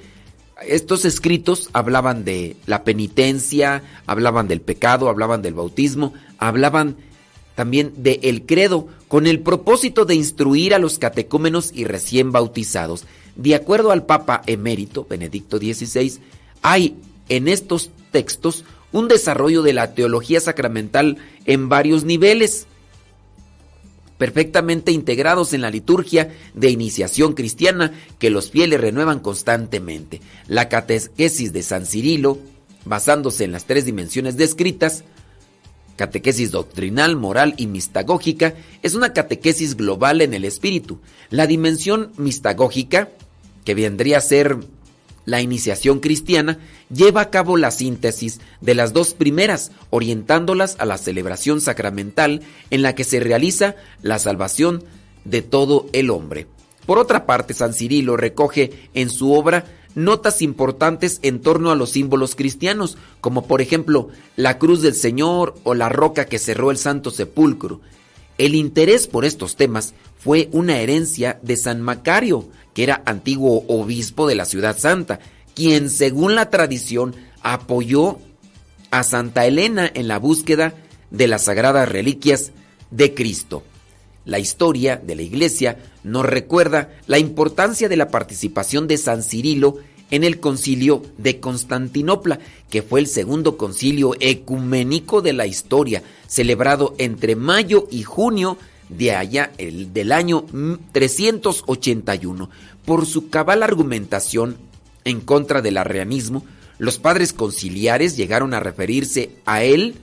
estos 0.64 1.04
escritos 1.04 1.68
hablaban 1.72 2.24
de 2.24 2.54
la 2.66 2.84
penitencia, 2.84 3.82
hablaban 4.06 4.46
del 4.46 4.60
pecado, 4.60 5.08
hablaban 5.08 5.42
del 5.42 5.54
bautismo, 5.54 6.14
hablaban 6.38 6.94
también 7.62 7.92
del 7.98 8.18
el 8.22 8.44
credo, 8.44 8.88
con 9.06 9.28
el 9.28 9.38
propósito 9.38 10.04
de 10.04 10.16
instruir 10.16 10.74
a 10.74 10.80
los 10.80 10.98
catecúmenos 10.98 11.70
y 11.72 11.84
recién 11.84 12.32
bautizados. 12.32 13.04
De 13.36 13.54
acuerdo 13.54 13.92
al 13.92 14.04
Papa 14.04 14.42
emérito 14.48 15.06
Benedicto 15.08 15.58
XVI, 15.58 16.18
hay 16.60 16.96
en 17.28 17.46
estos 17.46 17.90
textos 18.10 18.64
un 18.90 19.06
desarrollo 19.06 19.62
de 19.62 19.74
la 19.74 19.94
teología 19.94 20.40
sacramental 20.40 21.18
en 21.44 21.68
varios 21.68 22.02
niveles, 22.02 22.66
perfectamente 24.18 24.90
integrados 24.90 25.52
en 25.52 25.60
la 25.60 25.70
liturgia 25.70 26.34
de 26.54 26.70
iniciación 26.70 27.34
cristiana 27.34 27.92
que 28.18 28.28
los 28.28 28.50
fieles 28.50 28.80
renuevan 28.80 29.20
constantemente. 29.20 30.20
La 30.48 30.68
catequesis 30.68 31.52
de 31.52 31.62
San 31.62 31.86
Cirilo, 31.86 32.38
basándose 32.84 33.44
en 33.44 33.52
las 33.52 33.66
tres 33.66 33.84
dimensiones 33.84 34.36
descritas, 34.36 35.04
catequesis 35.96 36.50
doctrinal, 36.50 37.16
moral 37.16 37.54
y 37.56 37.66
mistagógica, 37.66 38.54
es 38.82 38.94
una 38.94 39.12
catequesis 39.12 39.76
global 39.76 40.20
en 40.20 40.34
el 40.34 40.44
espíritu. 40.44 41.00
La 41.30 41.46
dimensión 41.46 42.12
mistagógica, 42.16 43.10
que 43.64 43.74
vendría 43.74 44.18
a 44.18 44.22
ser 44.22 44.58
la 45.24 45.40
iniciación 45.40 46.00
cristiana 46.00 46.58
lleva 46.92 47.20
a 47.20 47.30
cabo 47.30 47.56
la 47.56 47.70
síntesis 47.70 48.40
de 48.60 48.74
las 48.74 48.92
dos 48.92 49.14
primeras, 49.14 49.70
orientándolas 49.90 50.76
a 50.78 50.84
la 50.84 50.98
celebración 50.98 51.60
sacramental 51.60 52.42
en 52.70 52.82
la 52.82 52.94
que 52.94 53.04
se 53.04 53.20
realiza 53.20 53.76
la 54.02 54.18
salvación 54.18 54.84
de 55.24 55.42
todo 55.42 55.86
el 55.92 56.10
hombre. 56.10 56.48
Por 56.86 56.98
otra 56.98 57.26
parte, 57.26 57.54
San 57.54 57.74
Cirilo 57.74 58.16
recoge 58.16 58.88
en 58.94 59.08
su 59.08 59.32
obra 59.32 59.64
notas 59.94 60.42
importantes 60.42 61.18
en 61.22 61.40
torno 61.40 61.70
a 61.70 61.74
los 61.74 61.90
símbolos 61.90 62.34
cristianos, 62.34 62.96
como 63.20 63.46
por 63.46 63.60
ejemplo 63.60 64.08
la 64.36 64.58
cruz 64.58 64.82
del 64.82 64.94
Señor 64.94 65.54
o 65.64 65.74
la 65.74 65.88
roca 65.88 66.26
que 66.26 66.38
cerró 66.38 66.70
el 66.70 66.78
Santo 66.78 67.10
Sepulcro. 67.10 67.80
El 68.38 68.54
interés 68.54 69.06
por 69.06 69.24
estos 69.24 69.56
temas 69.56 69.94
fue 70.18 70.48
una 70.52 70.78
herencia 70.78 71.38
de 71.42 71.56
San 71.56 71.80
Macario, 71.82 72.48
que 72.74 72.84
era 72.84 73.02
antiguo 73.06 73.64
obispo 73.68 74.26
de 74.26 74.34
la 74.34 74.44
ciudad 74.44 74.78
santa, 74.78 75.20
quien 75.54 75.90
según 75.90 76.34
la 76.34 76.48
tradición 76.48 77.14
apoyó 77.42 78.18
a 78.90 79.02
Santa 79.02 79.46
Elena 79.46 79.90
en 79.92 80.08
la 80.08 80.18
búsqueda 80.18 80.74
de 81.10 81.26
las 81.26 81.44
sagradas 81.44 81.88
reliquias 81.88 82.52
de 82.90 83.14
Cristo. 83.14 83.62
La 84.24 84.38
historia 84.38 84.96
de 84.96 85.16
la 85.16 85.22
iglesia 85.22 85.78
nos 86.04 86.26
recuerda 86.26 86.90
la 87.06 87.18
importancia 87.18 87.88
de 87.88 87.96
la 87.96 88.08
participación 88.08 88.88
de 88.88 88.98
San 88.98 89.22
Cirilo 89.22 89.78
en 90.10 90.24
el 90.24 90.40
concilio 90.40 91.02
de 91.16 91.40
Constantinopla, 91.40 92.38
que 92.70 92.82
fue 92.82 93.00
el 93.00 93.06
segundo 93.06 93.56
concilio 93.56 94.14
ecuménico 94.20 95.22
de 95.22 95.32
la 95.32 95.46
historia, 95.46 96.02
celebrado 96.26 96.94
entre 96.98 97.34
mayo 97.34 97.88
y 97.90 98.02
junio 98.02 98.58
de 98.90 99.12
allá 99.12 99.52
el 99.56 99.92
del 99.92 100.12
año 100.12 100.44
381. 100.92 102.50
Por 102.84 103.06
su 103.06 103.30
cabal 103.30 103.62
argumentación 103.62 104.58
en 105.04 105.20
contra 105.20 105.62
del 105.62 105.78
arrianismo, 105.78 106.44
los 106.78 106.98
padres 106.98 107.32
conciliares 107.32 108.16
llegaron 108.16 108.54
a 108.54 108.60
referirse 108.60 109.30
a 109.46 109.62
él 109.62 109.94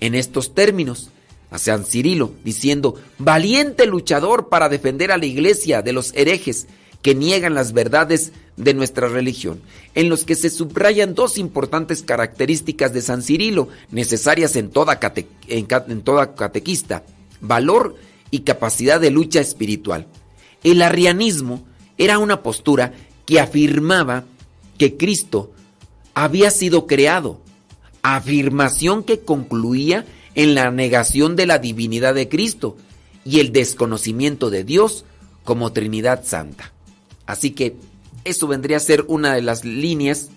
en 0.00 0.14
estos 0.14 0.54
términos, 0.54 1.10
a 1.50 1.58
San 1.58 1.84
Cirilo, 1.84 2.32
diciendo, 2.44 2.94
valiente 3.18 3.86
luchador 3.86 4.48
para 4.48 4.68
defender 4.68 5.12
a 5.12 5.18
la 5.18 5.26
iglesia 5.26 5.82
de 5.82 5.92
los 5.92 6.12
herejes 6.14 6.66
que 7.02 7.14
niegan 7.14 7.54
las 7.54 7.72
verdades 7.72 8.32
de 8.56 8.74
nuestra 8.74 9.08
religión, 9.08 9.60
en 9.94 10.08
los 10.08 10.24
que 10.24 10.34
se 10.34 10.50
subrayan 10.50 11.14
dos 11.14 11.38
importantes 11.38 12.02
características 12.02 12.92
de 12.92 13.02
San 13.02 13.22
Cirilo, 13.22 13.68
necesarias 13.90 14.54
en 14.56 14.70
toda, 14.70 15.00
en, 15.48 16.02
toda 16.02 16.34
catequista, 16.34 17.04
valor 17.40 17.96
y 18.30 18.40
capacidad 18.40 19.00
de 19.00 19.10
lucha 19.10 19.40
espiritual. 19.40 20.06
El 20.62 20.82
arrianismo 20.82 21.64
era 21.96 22.18
una 22.18 22.42
postura 22.42 22.92
que 23.24 23.40
afirmaba 23.40 24.24
que 24.76 24.96
Cristo 24.96 25.52
había 26.14 26.50
sido 26.50 26.86
creado, 26.86 27.40
afirmación 28.02 29.04
que 29.04 29.20
concluía 29.20 30.04
en 30.34 30.54
la 30.54 30.70
negación 30.70 31.36
de 31.36 31.46
la 31.46 31.58
divinidad 31.58 32.14
de 32.14 32.28
Cristo 32.28 32.76
y 33.24 33.40
el 33.40 33.52
desconocimiento 33.52 34.50
de 34.50 34.64
Dios 34.64 35.04
como 35.44 35.72
Trinidad 35.72 36.24
Santa. 36.24 36.72
Así 37.26 37.50
que 37.50 37.76
eso 38.24 38.46
vendría 38.46 38.76
a 38.76 38.80
ser 38.80 39.04
una 39.08 39.34
de 39.34 39.42
las 39.42 39.64
líneas 39.64 40.28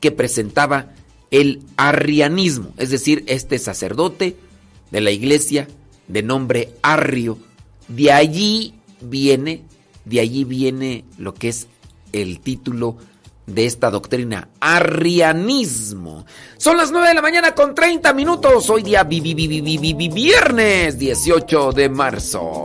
que 0.00 0.10
presentaba 0.10 0.92
el 1.30 1.62
arrianismo, 1.76 2.72
es 2.76 2.90
decir, 2.90 3.24
este 3.26 3.58
sacerdote 3.58 4.36
de 4.90 5.00
la 5.00 5.10
iglesia 5.10 5.66
de 6.06 6.22
nombre 6.22 6.74
Arrio. 6.82 7.38
De 7.88 8.12
allí 8.12 8.74
viene, 9.00 9.62
de 10.04 10.20
allí 10.20 10.44
viene 10.44 11.04
lo 11.18 11.34
que 11.34 11.48
es 11.48 11.66
el 12.12 12.40
título 12.40 12.96
de 13.46 13.66
esta 13.66 13.90
doctrina, 13.90 14.48
arrianismo. 14.60 16.24
Son 16.56 16.76
las 16.76 16.90
9 16.90 17.08
de 17.08 17.14
la 17.14 17.22
mañana 17.22 17.54
con 17.54 17.74
30 17.74 18.12
minutos, 18.12 18.68
hoy 18.70 18.82
día 18.82 19.04
vi, 19.04 19.20
vi, 19.20 19.34
vi, 19.34 20.08
viernes 20.08 20.98
18 20.98 21.72
de 21.72 21.88
marzo. 21.88 22.64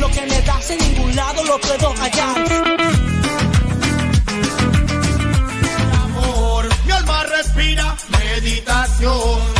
Lo 0.00 0.10
que 0.10 0.22
me 0.22 0.40
das 0.40 0.70
en 0.70 0.78
ningún 0.78 1.14
lado 1.14 1.44
lo 1.44 1.60
puedo 1.60 1.92
hallar. 2.00 2.38
Mi 5.60 5.96
amor, 6.04 6.68
mi 6.86 6.92
alma 6.92 7.22
respira 7.24 7.96
meditación 8.08 9.59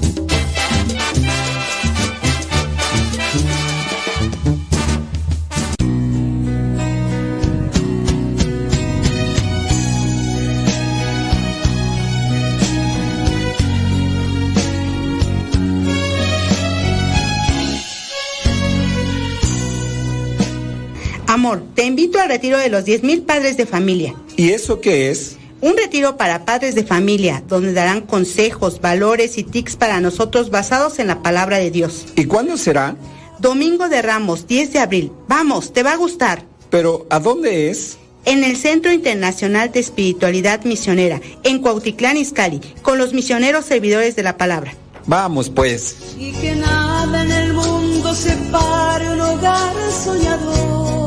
Te 21.81 21.87
invito 21.87 22.19
al 22.19 22.29
retiro 22.29 22.59
de 22.59 22.69
los 22.69 22.85
10.000 22.85 23.25
padres 23.25 23.57
de 23.57 23.65
familia. 23.65 24.13
¿Y 24.37 24.51
eso 24.51 24.81
qué 24.81 25.09
es? 25.09 25.37
Un 25.61 25.75
retiro 25.75 26.15
para 26.15 26.45
padres 26.45 26.75
de 26.75 26.83
familia, 26.83 27.43
donde 27.47 27.73
darán 27.73 28.01
consejos, 28.01 28.79
valores 28.81 29.39
y 29.39 29.43
tics 29.43 29.77
para 29.77 29.99
nosotros 29.99 30.51
basados 30.51 30.99
en 30.99 31.07
la 31.07 31.23
palabra 31.23 31.57
de 31.57 31.71
Dios. 31.71 32.05
¿Y 32.15 32.25
cuándo 32.25 32.55
será? 32.57 32.97
Domingo 33.39 33.89
de 33.89 34.03
Ramos, 34.03 34.45
10 34.45 34.73
de 34.73 34.77
abril. 34.77 35.11
Vamos, 35.27 35.73
te 35.73 35.81
va 35.81 35.93
a 35.93 35.97
gustar. 35.97 36.45
Pero, 36.69 37.07
¿a 37.09 37.19
dónde 37.19 37.71
es? 37.71 37.97
En 38.25 38.43
el 38.43 38.57
Centro 38.57 38.91
Internacional 38.91 39.71
de 39.71 39.79
Espiritualidad 39.79 40.63
Misionera, 40.65 41.19
en 41.41 41.63
Cuautitlán, 41.63 42.15
Izcalli, 42.15 42.61
con 42.83 42.99
los 42.99 43.15
misioneros 43.15 43.65
servidores 43.65 44.15
de 44.15 44.21
la 44.21 44.37
palabra. 44.37 44.75
Vamos, 45.07 45.49
pues. 45.49 46.13
Y 46.15 46.31
que 46.33 46.57
nada 46.57 47.23
en 47.23 47.31
el 47.31 47.53
mundo 47.53 48.13
separe 48.13 49.13
un 49.13 49.19
hogar 49.19 49.73
soñador. 49.91 51.00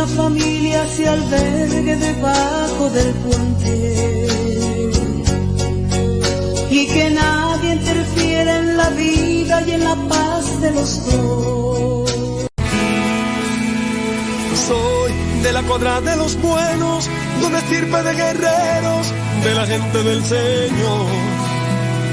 Ninguna 0.00 0.06
familia 0.06 0.86
se 0.86 1.08
albergue 1.08 1.96
debajo 1.96 2.90
del 2.90 3.12
puente. 3.14 4.26
Y 6.70 6.86
que 6.86 7.10
nadie 7.10 7.72
interfiera 7.72 8.58
en 8.58 8.76
la 8.76 8.90
vida 8.90 9.62
y 9.66 9.72
en 9.72 9.84
la 9.84 9.96
paz 10.08 10.60
de 10.60 10.70
los 10.70 11.06
dos. 11.06 12.48
Soy 14.68 15.12
de 15.42 15.52
la 15.52 15.62
cuadra 15.62 16.00
de 16.00 16.16
los 16.16 16.40
buenos, 16.40 17.08
de 17.40 17.46
una 17.46 17.58
estirpe 17.58 18.02
de 18.02 18.14
guerreros, 18.14 19.12
de 19.44 19.54
la 19.54 19.66
gente 19.66 20.02
del 20.02 20.24
Señor. 20.24 21.06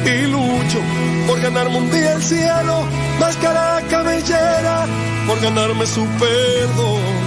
Y 0.06 0.28
lucho 0.28 0.80
por 1.28 1.40
ganarme 1.42 1.78
un 1.78 1.92
día 1.92 2.14
el 2.14 2.24
cielo, 2.24 2.86
máscara 3.20 3.82
cabellera, 3.90 4.86
por 5.28 5.40
ganarme 5.42 5.86
su 5.86 6.06
perdón. 6.20 7.27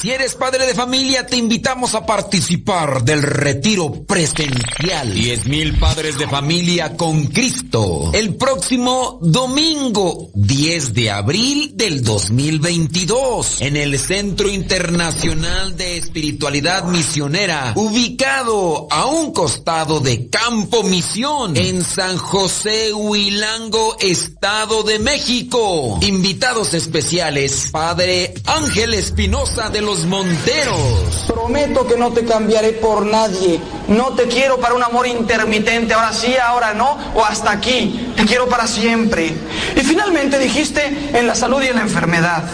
Si 0.00 0.10
eres 0.10 0.34
padre 0.34 0.64
de 0.64 0.74
familia, 0.74 1.26
te 1.26 1.36
invitamos 1.36 1.94
a 1.94 2.06
participar 2.06 3.04
del 3.04 3.22
retiro 3.22 4.02
presencial. 4.04 5.12
10 5.12 5.44
mil 5.44 5.78
padres 5.78 6.16
de 6.16 6.26
familia 6.26 6.96
con 6.96 7.26
Cristo. 7.26 8.10
El 8.14 8.36
próximo 8.36 9.18
domingo, 9.20 10.30
10 10.32 10.94
de 10.94 11.10
abril 11.10 11.72
del 11.74 12.02
2022, 12.02 13.60
en 13.60 13.76
el 13.76 13.98
Centro 13.98 14.48
Internacional 14.48 15.76
de 15.76 15.98
Espiritualidad 15.98 16.84
Misionera, 16.84 17.74
ubicado 17.76 18.88
a 18.90 19.04
un 19.04 19.34
costado 19.34 20.00
de 20.00 20.30
Campo 20.30 20.82
Misión, 20.82 21.58
en 21.58 21.84
San 21.84 22.16
José 22.16 22.94
Huilango, 22.94 23.98
Estado 24.00 24.82
de 24.82 24.98
México. 24.98 25.98
Invitados 26.00 26.72
especiales, 26.72 27.68
Padre 27.70 28.32
Ángel 28.46 28.94
Espinosa 28.94 29.68
de 29.68 29.82
los 29.82 29.89
Monteros. 29.98 31.24
Prometo 31.26 31.84
que 31.84 31.96
no 31.96 32.12
te 32.12 32.24
cambiaré 32.24 32.74
por 32.74 33.04
nadie. 33.04 33.60
No 33.88 34.10
te 34.10 34.28
quiero 34.28 34.60
para 34.60 34.74
un 34.74 34.82
amor 34.84 35.06
intermitente, 35.08 35.94
ahora 35.94 36.12
sí, 36.12 36.36
ahora 36.36 36.72
no, 36.74 36.96
o 37.14 37.24
hasta 37.24 37.50
aquí. 37.50 38.12
Te 38.16 38.24
quiero 38.24 38.48
para 38.48 38.68
siempre. 38.68 39.34
Y 39.74 39.80
finalmente 39.80 40.38
dijiste 40.38 41.10
en 41.12 41.26
la 41.26 41.34
salud 41.34 41.60
y 41.62 41.66
en 41.66 41.76
la 41.76 41.82
enfermedad. 41.82 42.44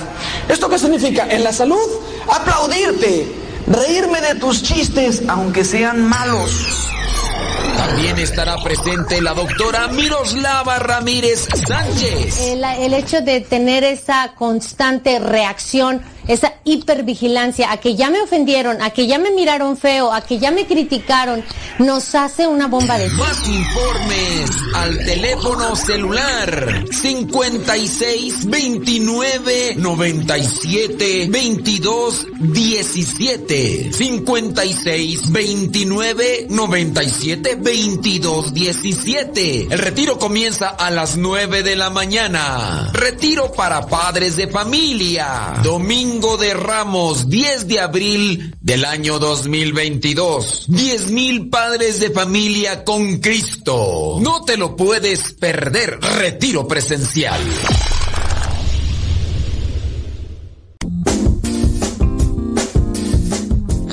¿Esto 0.48 0.68
qué 0.70 0.78
significa? 0.78 1.26
En 1.28 1.44
la 1.44 1.52
salud, 1.52 1.86
aplaudirte, 2.32 3.30
reírme 3.66 4.22
de 4.22 4.36
tus 4.36 4.62
chistes, 4.62 5.22
aunque 5.28 5.62
sean 5.62 6.02
malos. 6.08 6.88
También 7.76 8.18
estará 8.18 8.56
presente 8.64 9.20
la 9.20 9.34
doctora 9.34 9.88
Miroslava 9.88 10.78
Ramírez 10.78 11.46
Sánchez. 11.68 12.40
El, 12.40 12.64
el 12.64 12.94
hecho 12.94 13.20
de 13.20 13.42
tener 13.42 13.84
esa 13.84 14.32
constante 14.34 15.18
reacción, 15.18 16.00
esa 16.28 16.54
hipervigilancia 16.64 17.70
a 17.70 17.76
que 17.78 17.94
ya 17.94 18.10
me 18.10 18.20
ofendieron, 18.20 18.82
a 18.82 18.90
que 18.90 19.06
ya 19.06 19.18
me 19.18 19.30
miraron 19.30 19.76
feo, 19.76 20.12
a 20.12 20.20
que 20.20 20.38
ya 20.38 20.50
me 20.50 20.66
criticaron, 20.66 21.44
nos 21.78 22.14
hace 22.14 22.46
una 22.46 22.66
bomba 22.66 22.98
de 22.98 23.08
Más 23.10 23.48
informes 23.48 24.50
al 24.74 24.98
teléfono 24.98 25.76
celular 25.76 26.84
56 26.90 28.46
29 28.46 29.74
97 29.76 31.28
22 31.30 32.26
17 32.40 33.92
56 33.92 35.32
29 35.32 36.46
97 36.50 37.56
22 37.56 38.54
17 38.54 39.68
El 39.70 39.78
retiro 39.78 40.18
comienza 40.18 40.70
a 40.70 40.90
las 40.90 41.16
9 41.16 41.62
de 41.62 41.76
la 41.76 41.90
mañana. 41.90 42.90
Retiro 42.92 43.52
para 43.52 43.86
padres 43.86 44.36
de 44.36 44.48
familia. 44.48 45.54
Domingo 45.62 46.15
de 46.16 46.55
Ramos, 46.55 47.28
10 47.28 47.68
de 47.68 47.78
abril 47.78 48.55
del 48.62 48.86
año 48.86 49.18
2022. 49.18 50.64
10 50.66 51.10
mil 51.10 51.51
padres 51.51 52.01
de 52.01 52.10
familia 52.10 52.84
con 52.84 53.18
Cristo. 53.18 54.16
No 54.20 54.43
te 54.43 54.56
lo 54.56 54.76
puedes 54.76 55.34
perder. 55.34 56.01
Retiro 56.01 56.66
presencial. 56.66 57.40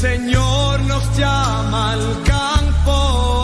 Señor 0.00 0.80
nos 0.84 1.04
llama 1.14 1.92
al 1.92 2.22
campo 2.22 3.39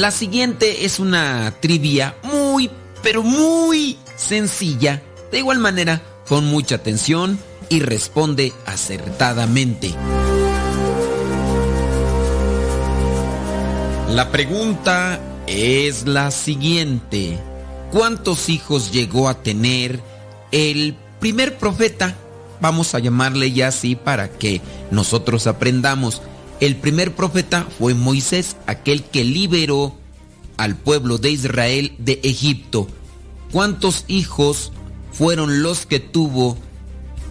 La 0.00 0.10
siguiente 0.10 0.86
es 0.86 0.98
una 0.98 1.52
trivia 1.60 2.16
muy, 2.22 2.70
pero 3.02 3.22
muy 3.22 3.98
sencilla. 4.16 5.02
De 5.30 5.40
igual 5.40 5.58
manera, 5.58 6.00
con 6.26 6.46
mucha 6.46 6.76
atención 6.76 7.38
y 7.68 7.80
responde 7.80 8.54
acertadamente. 8.64 9.94
La 14.08 14.30
pregunta 14.32 15.20
es 15.46 16.06
la 16.06 16.30
siguiente. 16.30 17.38
¿Cuántos 17.92 18.48
hijos 18.48 18.92
llegó 18.92 19.28
a 19.28 19.42
tener 19.42 20.00
el 20.50 20.96
primer 21.18 21.58
profeta? 21.58 22.16
Vamos 22.62 22.94
a 22.94 23.00
llamarle 23.00 23.52
ya 23.52 23.68
así 23.68 23.96
para 23.96 24.30
que 24.30 24.62
nosotros 24.90 25.46
aprendamos. 25.46 26.22
El 26.60 26.76
primer 26.76 27.14
profeta 27.14 27.66
fue 27.78 27.94
Moisés, 27.94 28.56
aquel 28.66 29.02
que 29.02 29.24
liberó 29.24 29.94
al 30.56 30.76
pueblo 30.76 31.18
de 31.18 31.30
Israel 31.30 31.94
de 31.98 32.20
Egipto. 32.22 32.86
¿Cuántos 33.50 34.04
hijos 34.08 34.72
fueron 35.12 35.62
los 35.62 35.86
que 35.86 36.00
tuvo 36.00 36.58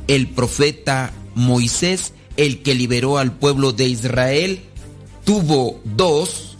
el 0.07 0.27
profeta 0.27 1.13
Moisés, 1.35 2.13
el 2.37 2.61
que 2.61 2.73
liberó 2.75 3.17
al 3.17 3.31
pueblo 3.31 3.71
de 3.71 3.87
Israel? 3.87 4.61
¿Tuvo 5.25 5.79
dos, 5.83 6.57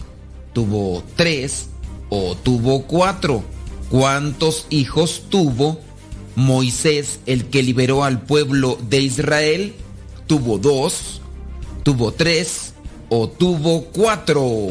tuvo 0.53 1.03
tres 1.15 1.69
o 2.09 2.35
tuvo 2.35 2.83
cuatro? 2.83 3.43
¿Cuántos 3.89 4.67
hijos 4.69 5.23
tuvo 5.29 5.79
Moisés, 6.35 7.19
el 7.25 7.45
que 7.45 7.63
liberó 7.63 8.03
al 8.03 8.21
pueblo 8.21 8.77
de 8.89 9.01
Israel? 9.01 9.73
tuvo 10.29 10.59
dos, 10.59 11.21
tuvo 11.89 12.11
tres 12.11 12.73
o 13.09 13.27
tuvo 13.27 13.85
cuatro. 13.85 14.69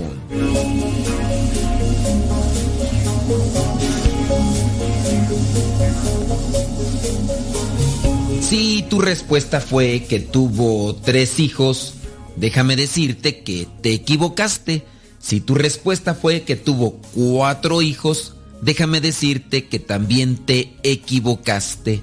Si 8.41 8.85
tu 8.89 9.01
respuesta 9.01 9.61
fue 9.61 10.05
que 10.09 10.21
tuvo 10.21 10.95
tres 10.95 11.41
hijos, 11.41 11.95
déjame 12.37 12.77
decirte 12.77 13.43
que 13.43 13.67
te 13.83 13.95
equivocaste. 13.95 14.85
Si 15.19 15.41
tu 15.41 15.57
respuesta 15.57 16.15
fue 16.15 16.43
que 16.43 16.55
tuvo 16.55 17.01
cuatro 17.17 17.83
hijos, 17.83 18.37
déjame 18.63 19.01
decirte 19.01 19.67
que 19.67 19.81
también 19.81 20.37
te 20.37 20.73
equivocaste. 20.85 22.01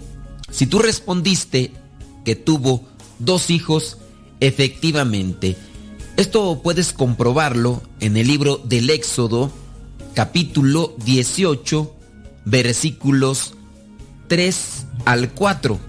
Si 0.51 0.67
tú 0.67 0.79
respondiste 0.79 1.71
que 2.25 2.35
tuvo 2.35 2.83
dos 3.19 3.49
hijos, 3.49 3.99
efectivamente. 4.39 5.55
Esto 6.17 6.61
puedes 6.63 6.93
comprobarlo 6.93 7.81
en 7.99 8.17
el 8.17 8.27
libro 8.27 8.57
del 8.63 8.89
Éxodo, 8.89 9.51
capítulo 10.13 10.95
18, 11.03 11.93
versículos 12.45 13.53
3 14.27 14.85
al 15.05 15.31
4. 15.31 15.79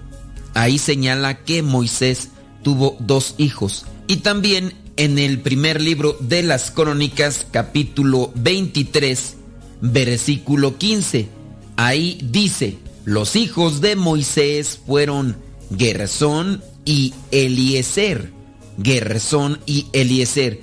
Ahí 0.53 0.77
señala 0.77 1.43
que 1.43 1.63
Moisés 1.63 2.29
tuvo 2.63 2.97
dos 2.99 3.35
hijos. 3.37 3.85
Y 4.07 4.17
también 4.17 4.73
en 4.97 5.19
el 5.19 5.39
primer 5.39 5.81
libro 5.81 6.17
de 6.19 6.43
las 6.43 6.71
Crónicas, 6.71 7.45
capítulo 7.51 8.31
23, 8.35 9.35
versículo 9.81 10.77
15. 10.77 11.29
Ahí 11.77 12.19
dice, 12.23 12.77
los 13.05 13.35
hijos 13.35 13.79
de 13.79 13.95
Moisés 13.95 14.79
fueron 14.85 15.37
Gersón 15.77 16.63
y 16.83 17.13
Eliezer. 17.31 18.36
Gersón 18.81 19.59
y 19.65 19.87
Eliezer. 19.93 20.61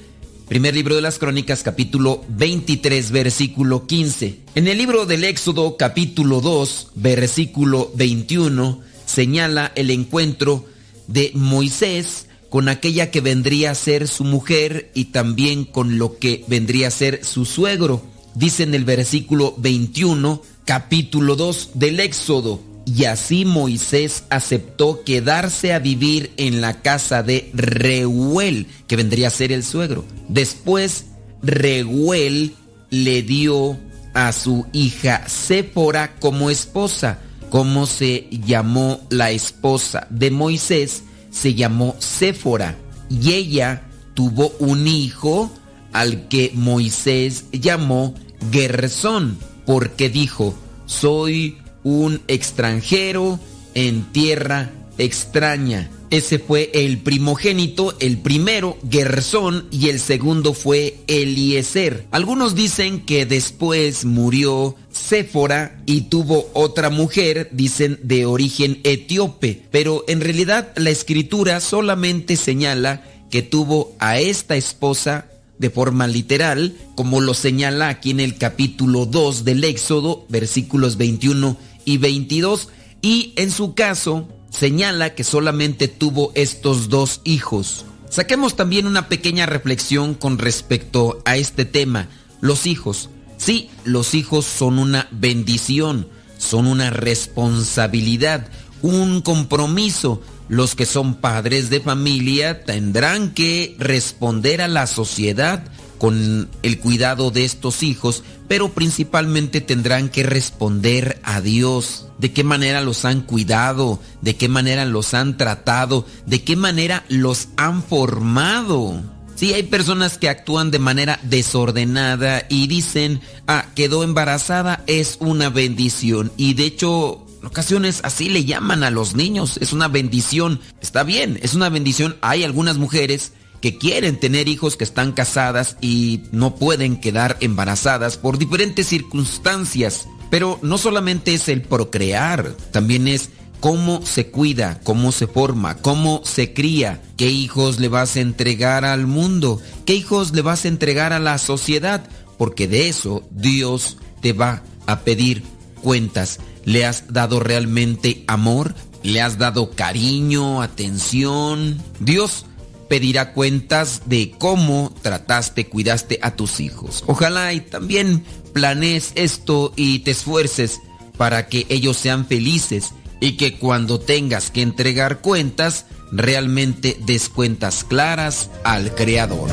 Primer 0.49 0.75
libro 0.75 0.95
de 0.95 1.03
las 1.03 1.19
Crónicas, 1.19 1.63
capítulo 1.63 2.23
23, 2.29 3.11
versículo 3.11 3.87
15. 3.87 4.41
En 4.55 4.69
el 4.69 4.79
libro 4.79 5.07
del 5.07 5.25
Éxodo, 5.25 5.77
capítulo 5.77 6.41
2, 6.41 6.93
versículo 6.97 7.91
21, 7.95 8.81
señala 9.07 9.73
el 9.75 9.91
encuentro 9.91 10.67
de 11.07 11.33
Moisés 11.35 12.29
con 12.51 12.69
aquella 12.69 13.11
que 13.11 13.21
vendría 13.21 13.71
a 13.71 13.75
ser 13.75 14.07
su 14.07 14.23
mujer 14.23 14.91
y 14.95 15.07
también 15.07 15.65
con 15.65 15.99
lo 15.99 16.19
que 16.19 16.45
vendría 16.47 16.89
a 16.89 16.93
ser 16.93 17.25
su 17.25 17.47
suegro. 17.47 18.03
Dice 18.35 18.65
en 18.65 18.75
el 18.75 18.85
versículo 18.85 19.55
21, 19.59 20.43
capítulo 20.65 21.37
2 21.37 21.71
del 21.75 22.01
Éxodo. 22.01 22.61
Y 22.87 23.07
así 23.07 23.45
Moisés 23.45 24.25
aceptó 24.29 25.05
quedarse 25.05 25.73
a 25.73 25.79
vivir 25.79 26.33
en 26.37 26.61
la 26.61 26.83
casa 26.83 27.23
de 27.23 27.51
Reuel, 27.55 28.67
que 28.87 28.97
vendría 28.97 29.29
a 29.29 29.31
ser 29.31 29.53
el 29.53 29.65
suegro. 29.65 30.05
Después, 30.29 31.07
Reuel 31.43 32.55
le 32.91 33.23
dio 33.23 33.79
a 34.13 34.33
su 34.33 34.67
hija 34.73 35.27
Séfora 35.29 36.17
como 36.17 36.51
esposa. 36.51 37.19
¿Cómo 37.51 37.87
se 37.87 38.29
llamó 38.31 39.01
la 39.11 39.31
esposa 39.31 40.07
de 40.11 40.31
Moisés? 40.31 41.05
Se 41.31 41.55
llamó 41.55 41.97
Séfora. 41.99 42.77
Y 43.09 43.33
ella 43.33 43.83
tuvo 44.15 44.53
un 44.59 44.87
hijo 44.87 45.53
al 45.93 46.29
que 46.29 46.51
Moisés 46.55 47.45
llamó 47.53 48.15
Gersón, 48.51 49.39
porque 49.65 50.11
dijo, 50.11 50.55
soy 50.87 51.59
un 51.85 52.23
extranjero 52.27 53.39
en 53.75 54.05
tierra 54.13 54.73
extraña. 54.99 55.91
Ese 56.11 56.39
fue 56.39 56.71
el 56.75 56.99
primogénito, 56.99 57.97
el 57.99 58.19
primero 58.19 58.79
Gersón 58.89 59.67
y 59.73 59.89
el 59.89 59.99
segundo 59.99 60.55
fue 60.55 60.99
Eliezer. 61.09 62.07
Algunos 62.13 62.55
dicen 62.55 63.01
que 63.01 63.27
después 63.27 64.05
murió 64.05 64.77
Séfora 64.93 65.83
y 65.87 66.03
tuvo 66.03 66.49
otra 66.53 66.91
mujer, 66.91 67.49
dicen 67.51 67.99
de 68.03 68.27
origen 68.27 68.81
etíope, 68.85 69.63
pero 69.73 70.05
en 70.07 70.21
realidad 70.21 70.73
la 70.77 70.91
escritura 70.91 71.61
solamente 71.61 72.37
señala 72.37 73.03
que 73.29 73.43
tuvo 73.43 73.97
a 73.99 74.21
esta 74.21 74.55
esposa 74.55 75.27
de 75.59 75.71
forma 75.71 76.07
literal, 76.07 76.77
como 76.95 77.21
lo 77.21 77.35
señala 77.35 77.89
aquí 77.89 78.11
en 78.11 78.21
el 78.21 78.37
capítulo 78.37 79.07
2 79.07 79.45
del 79.45 79.65
Éxodo, 79.65 80.27
versículos 80.29 80.97
21 80.97 81.57
y 81.85 81.99
22, 81.99 82.69
y 83.03 83.33
en 83.37 83.51
su 83.51 83.75
caso 83.75 84.29
señala 84.51 85.15
que 85.15 85.25
solamente 85.25 85.89
tuvo 85.89 86.33
estos 86.35 86.89
dos 86.89 87.21
hijos. 87.25 87.85
Saquemos 88.09 88.55
también 88.57 88.87
una 88.87 89.09
pequeña 89.09 89.47
reflexión 89.47 90.15
con 90.15 90.39
respecto 90.39 91.21
a 91.25 91.37
este 91.37 91.65
tema, 91.65 92.09
los 92.41 92.67
hijos. 92.67 93.11
Sí, 93.39 93.69
los 93.85 94.15
hijos 94.15 94.45
son 94.47 94.79
una 94.79 95.09
bendición, 95.11 96.09
son 96.39 96.67
una 96.67 96.91
responsabilidad, 96.91 98.49
un 98.83 99.21
compromiso. 99.21 100.23
Los 100.49 100.75
que 100.75 100.87
son 100.87 101.17
padres 101.17 101.71
de 101.71 101.81
familia 101.81 102.65
tendrán 102.65 103.33
que 103.33 103.75
responder 103.79 104.63
a 104.63 104.69
la 104.69 104.87
sociedad 104.87 105.65
con 106.05 106.51
el 106.63 106.79
cuidado 106.81 107.31
de 107.31 107.47
estos 107.47 107.83
hijos, 107.83 108.25
pero 108.47 108.75
principalmente 108.75 109.63
tendrán 109.63 110.11
que 110.11 110.23
responder 110.23 111.19
a 111.23 111.41
Dios. 111.41 112.09
De 112.19 112.31
qué 112.31 112.45
manera 112.45 112.83
los 112.83 113.07
han 113.07 113.23
cuidado, 113.23 114.03
de 114.21 114.37
qué 114.37 114.51
manera 114.51 114.85
los 114.85 115.15
han 115.15 115.39
tratado, 115.39 116.05
de 116.27 116.45
qué 116.45 116.57
manera 116.57 117.07
los 117.09 117.49
han 117.57 117.83
formado. 117.83 119.03
Sí, 119.35 119.55
hay 119.55 119.63
personas 119.63 120.19
que 120.19 120.29
actúan 120.29 120.71
de 120.71 120.79
manera 120.79 121.19
desordenada 121.23 122.45
y 122.51 122.67
dicen, 122.67 123.23
ah, 123.47 123.65
quedó 123.75 124.05
embarazada, 124.05 124.85
es 124.87 125.17
una 125.21 125.49
bendición. 125.49 126.33
Y 126.37 126.53
de 126.53 126.67
hecho, 126.67 127.25
en 127.41 127.47
ocasiones 127.47 128.01
así 128.05 128.29
le 128.29 128.45
llaman 128.45 128.85
a 128.85 128.91
los 128.91 129.15
niños, 129.15 129.57
es 129.57 129.73
una 129.73 129.89
bendición. 129.89 130.61
Está 130.83 131.03
bien, 131.03 131.39
es 131.41 131.55
una 131.55 131.71
bendición. 131.71 132.19
Hay 132.21 132.45
algunas 132.45 132.77
mujeres 132.77 133.33
que 133.65 133.79
quieren 133.79 134.21
tener 134.21 134.47
hijos 134.47 134.77
que 134.77 134.85
están 134.85 135.13
casadas 135.13 135.79
y 135.81 136.25
no 136.33 136.57
pueden 136.57 137.01
quedar 137.01 137.39
embarazadas 137.41 138.19
por 138.19 138.37
diferentes 138.37 138.89
circunstancias. 138.89 140.07
Pero 140.29 140.59
no 140.61 140.77
solamente 140.77 141.33
es 141.33 141.49
el 141.49 141.63
procrear, 141.63 142.55
también 142.73 143.09
es 143.09 143.31
cómo 143.61 144.05
se 144.05 144.27
cuida, 144.27 144.81
cómo 144.85 145.13
se 145.13 145.27
forma, 145.27 145.79
cómo 145.79 146.21
se 146.25 146.53
cría, 146.53 147.01
qué 147.17 147.31
hijos 147.31 147.81
le 147.81 147.89
vas 147.89 148.17
a 148.17 148.21
entregar 148.21 148.85
al 148.85 149.07
mundo, 149.07 149.63
qué 149.87 149.95
hijos 149.95 150.35
le 150.35 150.43
vas 150.43 150.67
a 150.67 150.69
entregar 150.69 151.15
a 151.15 151.19
la 151.19 151.39
sociedad, 151.39 152.07
porque 152.37 152.69
de 152.69 152.91
eso 152.91 153.27
Dios 153.31 153.97
te 154.21 154.35
va 154.35 154.63
a 154.85 155.01
pedir 155.01 155.43
cuentas. 155.81 156.39
¿Le 156.67 156.85
has 156.85 157.15
dado 157.15 157.41
realmente 157.41 158.25
amor? 158.27 158.75
¿Le 159.03 159.23
has 159.23 159.39
dado 159.39 159.71
cariño, 159.71 160.61
atención? 160.61 161.83
Dios 161.99 162.45
pedirá 162.89 163.33
cuentas 163.33 164.03
de 164.07 164.33
cómo 164.39 164.95
trataste, 165.03 165.67
cuidaste 165.67 166.19
a 166.23 166.37
tus 166.37 166.61
hijos. 166.61 167.05
Ojalá 167.07 167.53
y 167.53 167.61
también 167.61 168.25
planees 168.53 169.13
esto 169.15 169.73
y 169.77 170.01
te 170.01 170.13
esfuerces 170.13 170.81
para 171.17 171.49
que 171.49 171.67
ellos 171.69 171.97
sean 171.97 172.27
felices 172.27 172.93
y 173.21 173.33
que 173.37 173.59
cuando 173.59 174.01
tengas 174.01 174.51
que 174.51 174.63
entregar 174.63 175.21
cuentas, 175.21 175.87
realmente 176.13 176.99
des 177.07 177.29
cuentas 177.29 177.85
claras 177.85 178.51
al 178.65 178.95
Creador. 178.95 179.51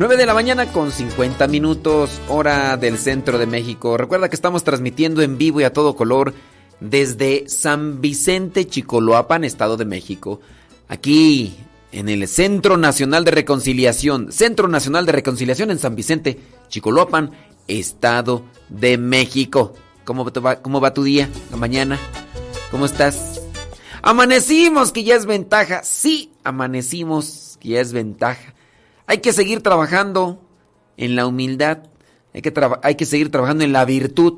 9 0.00 0.16
de 0.16 0.24
la 0.24 0.32
mañana 0.32 0.72
con 0.72 0.90
50 0.90 1.46
minutos, 1.46 2.22
hora 2.28 2.78
del 2.78 2.96
centro 2.96 3.36
de 3.36 3.44
México. 3.44 3.98
Recuerda 3.98 4.30
que 4.30 4.34
estamos 4.34 4.64
transmitiendo 4.64 5.20
en 5.20 5.36
vivo 5.36 5.60
y 5.60 5.64
a 5.64 5.74
todo 5.74 5.94
color 5.94 6.32
desde 6.80 7.46
San 7.50 8.00
Vicente, 8.00 8.66
Chicoloapan, 8.66 9.44
Estado 9.44 9.76
de 9.76 9.84
México. 9.84 10.40
Aquí, 10.88 11.54
en 11.92 12.08
el 12.08 12.26
Centro 12.28 12.78
Nacional 12.78 13.26
de 13.26 13.32
Reconciliación. 13.32 14.32
Centro 14.32 14.68
Nacional 14.68 15.04
de 15.04 15.12
Reconciliación 15.12 15.70
en 15.70 15.78
San 15.78 15.94
Vicente, 15.94 16.40
Chicoloapan, 16.68 17.32
Estado 17.68 18.42
de 18.70 18.96
México. 18.96 19.74
¿Cómo 20.06 20.24
va, 20.24 20.62
cómo 20.62 20.80
va 20.80 20.94
tu 20.94 21.04
día, 21.04 21.28
la 21.50 21.58
mañana? 21.58 21.98
¿Cómo 22.70 22.86
estás? 22.86 23.42
Amanecimos, 24.00 24.92
que 24.92 25.04
ya 25.04 25.16
es 25.16 25.26
ventaja. 25.26 25.82
Sí, 25.84 26.32
amanecimos, 26.42 27.58
que 27.60 27.68
ya 27.68 27.82
es 27.82 27.92
ventaja. 27.92 28.54
Hay 29.10 29.18
que 29.18 29.32
seguir 29.32 29.60
trabajando 29.60 30.38
en 30.96 31.16
la 31.16 31.26
humildad. 31.26 31.78
Hay 32.32 32.42
que, 32.42 32.54
hay 32.84 32.94
que 32.94 33.04
seguir 33.04 33.32
trabajando 33.32 33.64
en 33.64 33.72
la 33.72 33.84
virtud. 33.84 34.34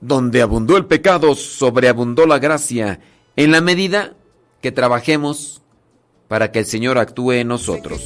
Donde 0.00 0.42
abundó 0.42 0.76
el 0.76 0.86
pecado, 0.86 1.36
sobreabundó 1.36 2.26
la 2.26 2.40
gracia. 2.40 2.98
En 3.36 3.52
la 3.52 3.60
medida 3.60 4.14
que 4.60 4.72
trabajemos 4.72 5.62
para 6.26 6.50
que 6.50 6.58
el 6.58 6.66
Señor 6.66 6.98
actúe 6.98 7.34
en 7.34 7.46
nosotros. 7.46 8.02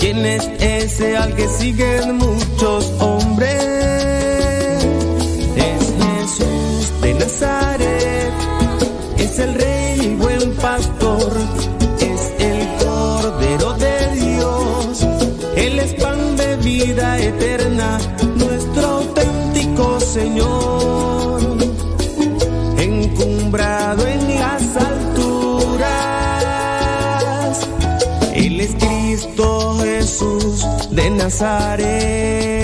¿Quién 0.00 0.26
es 0.26 0.50
ese 0.58 1.16
al 1.16 1.36
que 1.36 1.46
siguen 1.46 2.16
muchos 2.16 2.90
hombres? 2.98 3.62
Es 5.54 5.94
Jesús 6.02 7.00
de 7.02 7.14
Nazaret, 7.14 8.32
es 9.16 9.38
el 9.38 9.54
rey 9.54 9.67
vida 16.78 17.18
eterna, 17.18 17.98
nuestro 18.36 18.86
auténtico 18.98 19.98
Señor 20.00 21.40
encumbrado 22.78 24.06
en 24.06 24.38
las 24.38 24.76
alturas. 24.76 25.88
Él 28.34 28.60
es 28.60 28.74
Cristo 28.76 29.78
Jesús 29.80 30.64
de 30.90 31.10
Nazaret. 31.10 32.57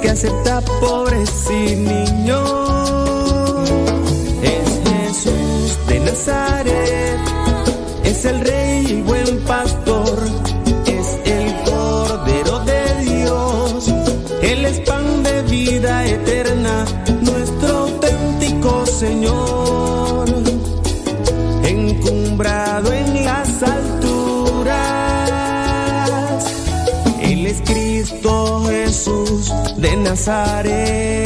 Que 0.00 0.10
acepta 0.10 0.60
pobres 0.80 1.30
y 1.50 1.76
niños? 1.76 2.50
Es 4.42 4.80
Jesús 4.90 5.86
de 5.86 6.00
Nazaret, 6.00 7.18
es 8.04 8.24
el 8.24 8.40
rey 8.40 8.63
de 30.14 30.20
Nazaret. 30.20 31.24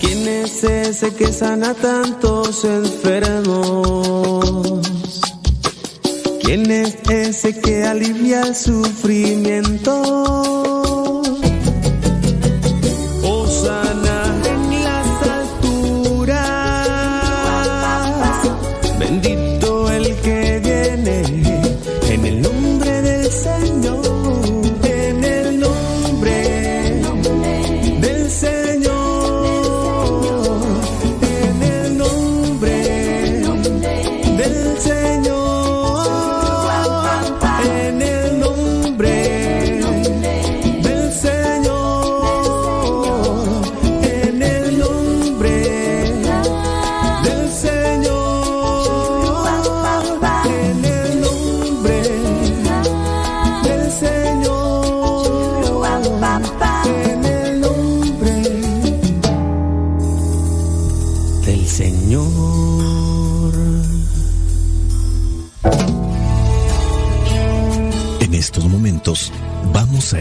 ¿Quién 0.00 0.28
es 0.28 0.64
ese 0.64 1.14
que 1.14 1.32
sana 1.32 1.74
tantos 1.74 2.64
enfermos? 2.64 4.31
Ese 7.42 7.60
que 7.60 7.84
alivia 7.84 8.42
el 8.42 8.54
sufrimiento? 8.54 10.61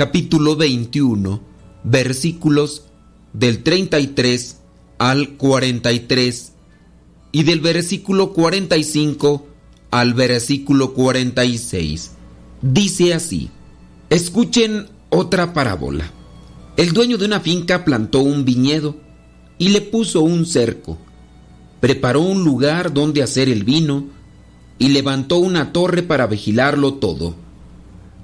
capítulo 0.00 0.56
21, 0.56 1.42
versículos 1.84 2.84
del 3.34 3.62
33 3.62 4.56
al 4.96 5.36
43 5.36 6.52
y 7.32 7.42
del 7.42 7.60
versículo 7.60 8.32
45 8.32 9.46
al 9.90 10.14
versículo 10.14 10.94
46. 10.94 12.12
Dice 12.62 13.12
así, 13.12 13.50
escuchen 14.08 14.86
otra 15.10 15.52
parábola. 15.52 16.10
El 16.78 16.94
dueño 16.94 17.18
de 17.18 17.26
una 17.26 17.40
finca 17.40 17.84
plantó 17.84 18.20
un 18.20 18.46
viñedo 18.46 18.96
y 19.58 19.68
le 19.68 19.82
puso 19.82 20.22
un 20.22 20.46
cerco. 20.46 20.96
Preparó 21.80 22.22
un 22.22 22.42
lugar 22.42 22.94
donde 22.94 23.22
hacer 23.22 23.50
el 23.50 23.64
vino 23.64 24.06
y 24.78 24.88
levantó 24.88 25.36
una 25.36 25.74
torre 25.74 26.02
para 26.02 26.26
vigilarlo 26.26 26.94
todo. 26.94 27.34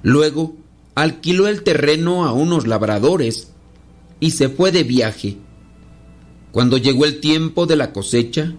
Luego 0.01 0.55
alquiló 0.97 1.47
el 1.47 1.61
terreno 1.61 2.25
a 2.25 2.33
unos 2.33 2.65
labradores 2.65 3.51
y 4.19 4.31
se 4.31 4.49
fue 4.49 4.71
de 4.71 4.83
viaje. 4.83 5.37
Cuando 6.51 6.79
llegó 6.79 7.05
el 7.05 7.19
tiempo 7.19 7.67
de 7.67 7.75
la 7.75 7.93
cosecha, 7.93 8.55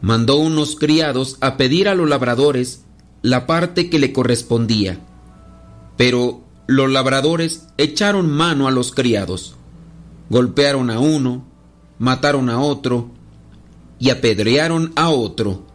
mandó 0.00 0.38
unos 0.38 0.76
criados 0.76 1.36
a 1.42 1.58
pedir 1.58 1.90
a 1.90 1.94
los 1.94 2.08
labradores 2.08 2.84
la 3.20 3.46
parte 3.46 3.90
que 3.90 3.98
le 3.98 4.14
correspondía. 4.14 4.98
Pero 5.98 6.40
los 6.66 6.90
labradores 6.90 7.66
echaron 7.76 8.30
mano 8.30 8.66
a 8.66 8.70
los 8.70 8.90
criados, 8.90 9.54
golpearon 10.30 10.88
a 10.88 11.00
uno, 11.00 11.44
mataron 11.98 12.48
a 12.48 12.62
otro 12.62 13.10
y 13.98 14.08
apedrearon 14.08 14.92
a 14.96 15.10
otro. 15.10 15.66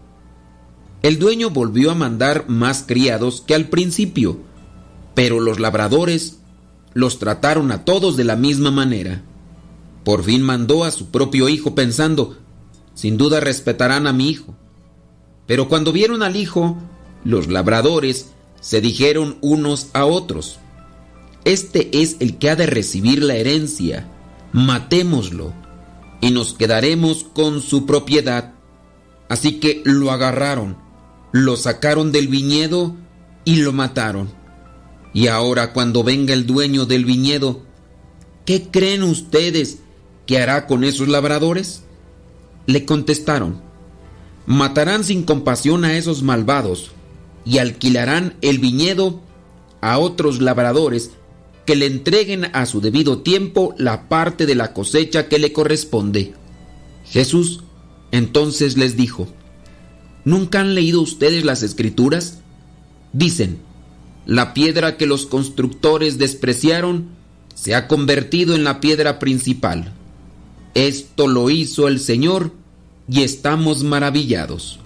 El 1.04 1.20
dueño 1.20 1.52
volvió 1.52 1.92
a 1.92 1.96
mandar 1.96 2.46
más 2.50 2.82
criados 2.82 3.42
que 3.46 3.54
al 3.54 3.70
principio, 3.70 4.40
pero 5.14 5.40
los 5.40 5.60
labradores 5.60 6.40
los 6.94 7.20
trataron 7.20 7.72
a 7.72 7.86
todos 7.86 8.18
de 8.18 8.24
la 8.24 8.36
misma 8.36 8.72
manera. 8.72 9.24
Por 10.04 10.24
fin 10.24 10.42
mandó 10.42 10.84
a 10.84 10.92
su 10.92 11.12
propio 11.12 11.50
hijo 11.50 11.76
pensando, 11.76 12.38
sin 12.94 13.18
duda 13.18 13.40
respetarán 13.40 14.08
a 14.08 14.14
mi 14.14 14.30
hijo. 14.30 14.56
Pero 15.48 15.70
cuando 15.70 15.92
vieron 15.92 16.24
al 16.24 16.36
hijo, 16.36 16.78
los 17.24 17.48
labradores 17.48 18.32
se 18.62 18.82
dijeron 18.82 19.38
unos 19.42 19.88
a 19.94 20.06
otros, 20.06 20.60
Este 21.46 22.02
es 22.02 22.18
el 22.20 22.38
que 22.38 22.50
ha 22.50 22.56
de 22.56 22.66
recibir 22.66 23.24
la 23.24 23.36
herencia, 23.36 24.08
matémoslo 24.52 25.54
y 26.24 26.32
nos 26.32 26.54
quedaremos 26.54 27.26
con 27.26 27.62
su 27.62 27.86
propiedad. 27.86 28.54
Así 29.28 29.60
que 29.60 29.82
lo 29.84 30.10
agarraron, 30.12 30.78
lo 31.34 31.58
sacaron 31.58 32.14
del 32.14 32.30
viñedo 32.30 32.96
y 33.44 33.58
lo 33.58 33.74
mataron. 33.74 34.30
Y 35.14 35.28
ahora 35.28 35.74
cuando 35.74 36.04
venga 36.04 36.34
el 36.34 36.46
dueño 36.46 36.86
del 36.86 37.06
viñedo, 37.06 37.62
¿qué 38.46 38.70
creen 38.70 39.04
ustedes 39.04 39.80
que 40.26 40.40
hará 40.40 40.66
con 40.66 40.84
esos 40.84 41.08
labradores? 41.08 41.84
Le 42.66 42.86
contestaron, 42.86 43.62
matarán 44.46 45.04
sin 45.04 45.24
compasión 45.24 45.86
a 45.86 45.98
esos 45.98 46.24
malvados 46.24 46.92
y 47.46 47.60
alquilarán 47.60 48.36
el 48.42 48.60
viñedo 48.60 49.22
a 49.82 50.00
otros 50.00 50.42
labradores 50.42 51.12
que 51.66 51.76
le 51.76 51.86
entreguen 51.86 52.46
a 52.54 52.66
su 52.66 52.82
debido 52.82 53.22
tiempo 53.22 53.76
la 53.78 54.10
parte 54.10 54.46
de 54.46 54.56
la 54.56 54.74
cosecha 54.74 55.28
que 55.28 55.40
le 55.40 55.54
corresponde. 55.54 56.34
Jesús 57.06 57.64
entonces 58.12 58.78
les 58.78 58.96
dijo, 58.96 59.28
¿nunca 60.26 60.60
han 60.60 60.76
leído 60.76 61.02
ustedes 61.02 61.46
las 61.46 61.64
escrituras? 61.64 62.40
Dicen, 63.12 63.60
la 64.26 64.54
piedra 64.54 64.98
que 64.98 65.06
los 65.06 65.26
constructores 65.26 66.18
despreciaron 66.18 67.08
se 67.56 67.76
ha 67.76 67.88
convertido 67.88 68.56
en 68.56 68.64
la 68.64 68.80
piedra 68.80 69.20
principal. 69.20 69.94
Esto 70.74 71.28
lo 71.28 71.50
hizo 71.50 71.88
el 71.88 72.00
Señor 72.00 72.52
y 73.10 73.22
estamos 73.22 73.84
maravillados. 73.84 74.80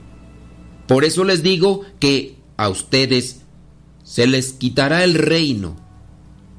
Por 0.87 1.05
eso 1.05 1.23
les 1.23 1.43
digo 1.43 1.83
que 1.99 2.35
a 2.57 2.69
ustedes 2.69 3.41
se 4.03 4.27
les 4.27 4.53
quitará 4.53 5.03
el 5.03 5.13
reino 5.13 5.75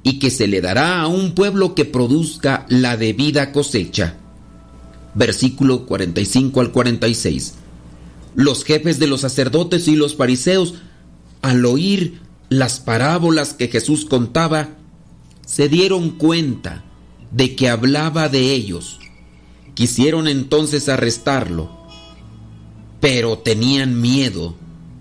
y 0.03 0.19
que 0.19 0.31
se 0.31 0.47
le 0.47 0.61
dará 0.61 1.01
a 1.01 1.09
un 1.09 1.35
pueblo 1.35 1.75
que 1.75 1.85
produzca 1.85 2.67
la 2.69 2.97
debida 2.97 3.53
cosecha. 3.53 4.17
Versículo 5.15 5.87
45 5.87 6.61
al 6.61 6.73
46. 6.73 7.55
Los 8.35 8.65
jefes 8.65 8.99
de 8.99 9.09
los 9.09 9.23
sacerdotes 9.23 9.89
y 9.89 9.97
los 9.97 10.15
fariseos, 10.15 10.75
al 11.43 11.65
oír 11.67 12.21
las 12.49 12.81
parábolas 12.81 13.55
que 13.55 13.69
Jesús 13.69 14.05
contaba, 14.05 14.71
se 15.47 15.69
dieron 15.69 16.11
cuenta 16.11 16.85
de 17.31 17.57
que 17.57 17.69
hablaba 17.69 18.29
de 18.29 18.53
ellos. 18.53 18.99
Quisieron 19.75 20.29
entonces 20.29 20.89
arrestarlo, 20.89 21.71
pero 23.01 23.39
tenían 23.39 24.01
miedo 24.01 24.57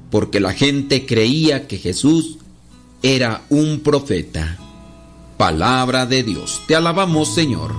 porque 0.10 0.40
la 0.40 0.53
gente 0.53 1.06
creía 1.06 1.68
que 1.68 1.78
Jesús 1.78 2.38
era 3.02 3.44
un 3.49 3.82
profeta. 3.82 4.57
Palabra 5.38 6.06
de 6.06 6.24
Dios. 6.24 6.61
Te 6.68 6.76
alabamos, 6.76 7.34
Señor. 7.34 7.76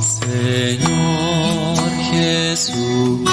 Señor 0.00 1.90
Jesucristo, 2.10 3.24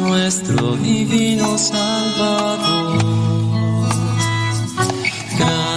nuestro 0.00 0.76
divino 0.76 1.58
Salvador, 1.58 2.98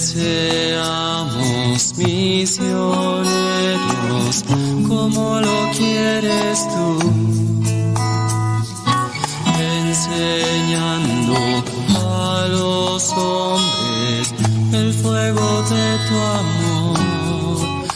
Seamos 0.00 1.92
misioneros 1.98 3.28
como 4.88 5.40
lo 5.40 5.70
quieres 5.76 6.66
tú 6.68 6.98
enseñando 9.60 11.34
a 11.98 12.48
los 12.48 13.12
hombres 13.12 14.34
el 14.72 14.94
fuego 14.94 15.62
de 15.68 15.98
tu 16.08 16.16
amor. 16.16 16.98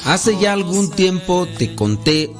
Hace 0.05 0.39
ya 0.39 0.53
algún 0.53 0.91
tiempo 0.91 1.49
te 1.57 1.75
conté 1.75 2.31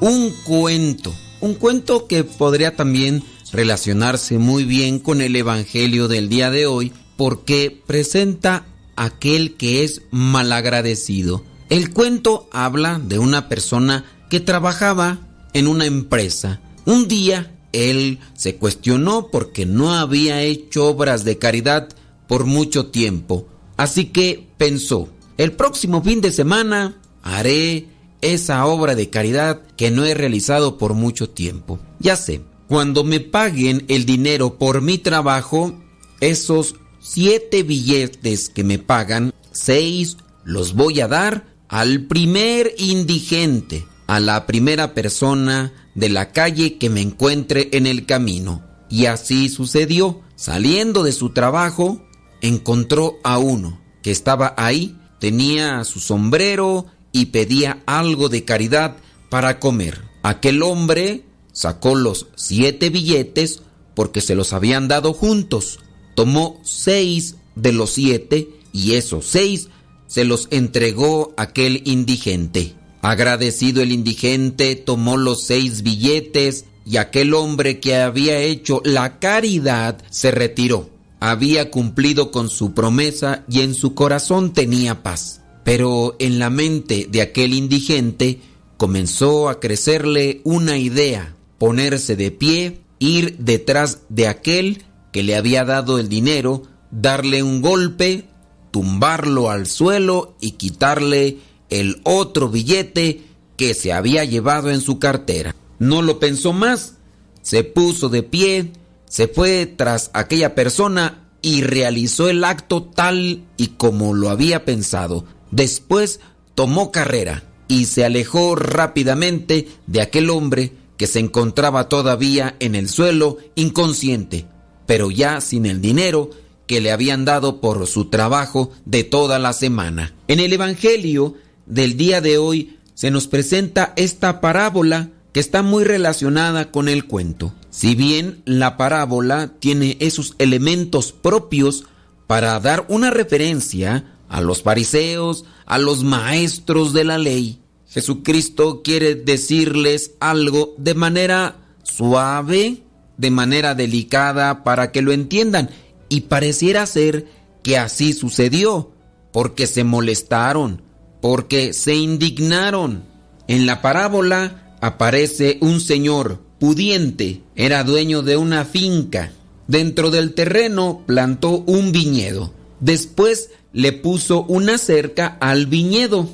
un 0.00 0.32
cuento, 0.44 1.12
un 1.40 1.54
cuento 1.54 2.06
que 2.06 2.22
podría 2.22 2.76
también 2.76 3.24
relacionarse 3.52 4.38
muy 4.38 4.62
bien 4.62 5.00
con 5.00 5.22
el 5.22 5.34
Evangelio 5.34 6.06
del 6.06 6.28
día 6.28 6.52
de 6.52 6.66
hoy 6.66 6.92
porque 7.16 7.82
presenta 7.84 8.64
aquel 8.98 9.54
que 9.54 9.84
es 9.84 10.02
malagradecido. 10.10 11.44
El 11.70 11.92
cuento 11.92 12.48
habla 12.52 12.98
de 12.98 13.18
una 13.18 13.48
persona 13.48 14.04
que 14.28 14.40
trabajaba 14.40 15.18
en 15.54 15.68
una 15.68 15.86
empresa. 15.86 16.60
Un 16.84 17.08
día 17.08 17.54
él 17.72 18.18
se 18.34 18.56
cuestionó 18.56 19.28
porque 19.28 19.66
no 19.66 19.94
había 19.94 20.42
hecho 20.42 20.86
obras 20.86 21.24
de 21.24 21.38
caridad 21.38 21.88
por 22.26 22.44
mucho 22.44 22.86
tiempo. 22.86 23.46
Así 23.76 24.06
que 24.06 24.48
pensó, 24.56 25.08
el 25.36 25.52
próximo 25.52 26.02
fin 26.02 26.20
de 26.20 26.32
semana 26.32 27.00
haré 27.22 27.86
esa 28.20 28.66
obra 28.66 28.94
de 28.94 29.10
caridad 29.10 29.62
que 29.76 29.90
no 29.90 30.04
he 30.04 30.14
realizado 30.14 30.78
por 30.78 30.94
mucho 30.94 31.30
tiempo. 31.30 31.78
Ya 32.00 32.16
sé, 32.16 32.40
cuando 32.66 33.04
me 33.04 33.20
paguen 33.20 33.84
el 33.88 34.04
dinero 34.04 34.58
por 34.58 34.82
mi 34.82 34.98
trabajo, 34.98 35.74
esos 36.20 36.74
siete 37.00 37.62
billetes 37.62 38.48
que 38.48 38.64
me 38.64 38.78
pagan, 38.78 39.32
seis 39.52 40.16
los 40.44 40.74
voy 40.74 41.00
a 41.00 41.08
dar 41.08 41.46
al 41.68 42.02
primer 42.02 42.74
indigente, 42.78 43.86
a 44.06 44.20
la 44.20 44.46
primera 44.46 44.94
persona 44.94 45.72
de 45.94 46.08
la 46.08 46.32
calle 46.32 46.78
que 46.78 46.88
me 46.88 47.00
encuentre 47.00 47.68
en 47.72 47.86
el 47.86 48.06
camino. 48.06 48.64
Y 48.88 49.06
así 49.06 49.48
sucedió. 49.48 50.22
Saliendo 50.36 51.02
de 51.02 51.12
su 51.12 51.30
trabajo, 51.30 52.00
encontró 52.40 53.18
a 53.24 53.38
uno 53.38 53.80
que 54.02 54.12
estaba 54.12 54.54
ahí, 54.56 54.96
tenía 55.18 55.82
su 55.84 55.98
sombrero 55.98 56.86
y 57.12 57.26
pedía 57.26 57.82
algo 57.86 58.28
de 58.28 58.44
caridad 58.44 58.96
para 59.28 59.58
comer. 59.58 60.02
Aquel 60.22 60.62
hombre 60.62 61.24
sacó 61.52 61.94
los 61.96 62.28
siete 62.36 62.90
billetes 62.90 63.62
porque 63.94 64.20
se 64.20 64.36
los 64.36 64.52
habían 64.52 64.86
dado 64.86 65.12
juntos. 65.12 65.80
Tomó 66.18 66.58
seis 66.64 67.36
de 67.54 67.72
los 67.72 67.90
siete 67.90 68.48
y 68.72 68.94
esos 68.94 69.24
seis 69.24 69.68
se 70.08 70.24
los 70.24 70.48
entregó 70.50 71.32
aquel 71.36 71.82
indigente. 71.84 72.74
Agradecido 73.02 73.82
el 73.82 73.92
indigente 73.92 74.74
tomó 74.74 75.16
los 75.16 75.44
seis 75.44 75.84
billetes 75.84 76.64
y 76.84 76.96
aquel 76.96 77.34
hombre 77.34 77.78
que 77.78 77.94
había 77.94 78.40
hecho 78.40 78.82
la 78.84 79.20
caridad 79.20 80.02
se 80.10 80.32
retiró. 80.32 80.90
Había 81.20 81.70
cumplido 81.70 82.32
con 82.32 82.48
su 82.50 82.74
promesa 82.74 83.44
y 83.48 83.60
en 83.60 83.72
su 83.74 83.94
corazón 83.94 84.52
tenía 84.52 85.04
paz. 85.04 85.42
Pero 85.62 86.16
en 86.18 86.40
la 86.40 86.50
mente 86.50 87.06
de 87.08 87.22
aquel 87.22 87.54
indigente 87.54 88.40
comenzó 88.76 89.48
a 89.48 89.60
crecerle 89.60 90.40
una 90.42 90.78
idea, 90.78 91.36
ponerse 91.58 92.16
de 92.16 92.32
pie, 92.32 92.80
ir 92.98 93.38
detrás 93.38 94.00
de 94.08 94.26
aquel 94.26 94.82
que 95.12 95.22
le 95.22 95.36
había 95.36 95.64
dado 95.64 95.98
el 95.98 96.08
dinero, 96.08 96.62
darle 96.90 97.42
un 97.42 97.60
golpe, 97.62 98.28
tumbarlo 98.70 99.50
al 99.50 99.66
suelo 99.66 100.36
y 100.40 100.52
quitarle 100.52 101.38
el 101.70 102.00
otro 102.04 102.48
billete 102.48 103.22
que 103.56 103.74
se 103.74 103.92
había 103.92 104.24
llevado 104.24 104.70
en 104.70 104.80
su 104.80 104.98
cartera. 104.98 105.54
No 105.78 106.02
lo 106.02 106.18
pensó 106.18 106.52
más, 106.52 106.94
se 107.42 107.64
puso 107.64 108.08
de 108.08 108.22
pie, 108.22 108.72
se 109.06 109.28
fue 109.28 109.66
tras 109.66 110.10
aquella 110.12 110.54
persona 110.54 111.28
y 111.42 111.62
realizó 111.62 112.28
el 112.28 112.44
acto 112.44 112.82
tal 112.82 113.44
y 113.56 113.68
como 113.68 114.14
lo 114.14 114.30
había 114.30 114.64
pensado. 114.64 115.24
Después 115.50 116.20
tomó 116.54 116.92
carrera 116.92 117.44
y 117.68 117.86
se 117.86 118.04
alejó 118.04 118.56
rápidamente 118.56 119.68
de 119.86 120.00
aquel 120.00 120.30
hombre 120.30 120.72
que 120.96 121.06
se 121.06 121.20
encontraba 121.20 121.88
todavía 121.88 122.56
en 122.58 122.74
el 122.74 122.88
suelo 122.88 123.38
inconsciente, 123.54 124.46
pero 124.88 125.10
ya 125.10 125.42
sin 125.42 125.66
el 125.66 125.82
dinero 125.82 126.30
que 126.66 126.80
le 126.80 126.92
habían 126.92 127.26
dado 127.26 127.60
por 127.60 127.86
su 127.86 128.06
trabajo 128.06 128.72
de 128.86 129.04
toda 129.04 129.38
la 129.38 129.52
semana. 129.52 130.14
En 130.28 130.40
el 130.40 130.50
Evangelio 130.50 131.34
del 131.66 131.98
día 131.98 132.22
de 132.22 132.38
hoy 132.38 132.78
se 132.94 133.10
nos 133.10 133.28
presenta 133.28 133.92
esta 133.96 134.40
parábola 134.40 135.10
que 135.32 135.40
está 135.40 135.60
muy 135.60 135.84
relacionada 135.84 136.70
con 136.70 136.88
el 136.88 137.04
cuento. 137.04 137.52
Si 137.68 137.94
bien 137.96 138.40
la 138.46 138.78
parábola 138.78 139.52
tiene 139.60 139.98
esos 140.00 140.34
elementos 140.38 141.12
propios 141.12 141.84
para 142.26 142.58
dar 142.58 142.86
una 142.88 143.10
referencia 143.10 144.16
a 144.30 144.40
los 144.40 144.62
fariseos, 144.62 145.44
a 145.66 145.76
los 145.76 146.02
maestros 146.02 146.94
de 146.94 147.04
la 147.04 147.18
ley, 147.18 147.60
Jesucristo 147.90 148.80
quiere 148.82 149.16
decirles 149.16 150.12
algo 150.18 150.74
de 150.78 150.94
manera 150.94 151.56
suave, 151.82 152.84
de 153.18 153.30
manera 153.30 153.74
delicada, 153.74 154.64
para 154.64 154.90
que 154.90 155.02
lo 155.02 155.12
entiendan. 155.12 155.68
Y 156.08 156.22
pareciera 156.22 156.86
ser 156.86 157.26
que 157.62 157.76
así 157.76 158.14
sucedió, 158.14 158.92
porque 159.32 159.66
se 159.66 159.84
molestaron, 159.84 160.80
porque 161.20 161.74
se 161.74 161.94
indignaron. 161.94 163.02
En 163.46 163.66
la 163.66 163.82
parábola 163.82 164.76
aparece 164.80 165.58
un 165.60 165.80
señor 165.80 166.40
pudiente, 166.58 167.42
era 167.56 167.84
dueño 167.84 168.22
de 168.22 168.36
una 168.36 168.64
finca. 168.64 169.32
Dentro 169.66 170.10
del 170.10 170.32
terreno 170.32 171.02
plantó 171.06 171.62
un 171.66 171.92
viñedo. 171.92 172.54
Después 172.80 173.50
le 173.72 173.92
puso 173.92 174.44
una 174.44 174.78
cerca 174.78 175.36
al 175.40 175.66
viñedo. 175.66 176.28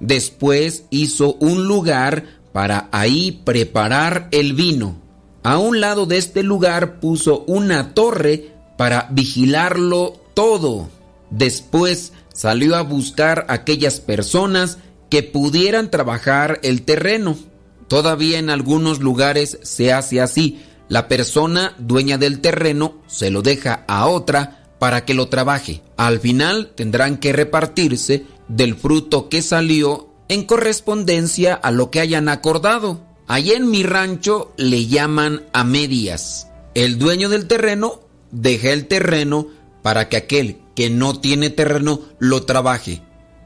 Después 0.00 0.84
hizo 0.90 1.34
un 1.34 1.64
lugar 1.64 2.24
para 2.52 2.88
ahí 2.92 3.42
preparar 3.44 4.28
el 4.30 4.54
vino. 4.54 4.96
A 5.42 5.58
un 5.58 5.80
lado 5.80 6.06
de 6.06 6.16
este 6.16 6.42
lugar 6.42 7.00
puso 7.00 7.44
una 7.46 7.94
torre 7.94 8.52
para 8.76 9.08
vigilarlo 9.10 10.14
todo. 10.34 10.88
Después 11.30 12.12
salió 12.32 12.76
a 12.76 12.82
buscar 12.82 13.46
aquellas 13.48 14.00
personas 14.00 14.78
que 15.10 15.22
pudieran 15.22 15.90
trabajar 15.90 16.60
el 16.62 16.82
terreno. 16.82 17.36
Todavía 17.88 18.38
en 18.38 18.50
algunos 18.50 19.00
lugares 19.00 19.58
se 19.62 19.92
hace 19.92 20.20
así. 20.20 20.62
La 20.88 21.08
persona 21.08 21.74
dueña 21.78 22.18
del 22.18 22.40
terreno 22.40 22.98
se 23.06 23.30
lo 23.30 23.42
deja 23.42 23.84
a 23.88 24.06
otra 24.06 24.64
para 24.78 25.04
que 25.04 25.14
lo 25.14 25.28
trabaje. 25.28 25.82
Al 25.96 26.20
final 26.20 26.72
tendrán 26.74 27.18
que 27.18 27.32
repartirse 27.32 28.26
del 28.48 28.76
fruto 28.76 29.28
que 29.28 29.42
salió 29.42 30.08
en 30.28 30.44
correspondencia 30.44 31.54
a 31.54 31.70
lo 31.70 31.90
que 31.90 32.00
hayan 32.00 32.28
acordado. 32.28 33.00
Allí 33.28 33.52
en 33.52 33.70
mi 33.70 33.82
rancho 33.82 34.52
le 34.56 34.86
llaman 34.86 35.44
a 35.52 35.62
medias. 35.62 36.48
El 36.74 36.98
dueño 36.98 37.28
del 37.28 37.46
terreno 37.46 38.00
deja 38.30 38.70
el 38.70 38.88
terreno 38.88 39.48
para 39.82 40.08
que 40.08 40.16
aquel 40.16 40.56
que 40.74 40.88
no 40.88 41.20
tiene 41.20 41.50
terreno 41.50 42.00
lo 42.18 42.44
trabaje. 42.44 43.02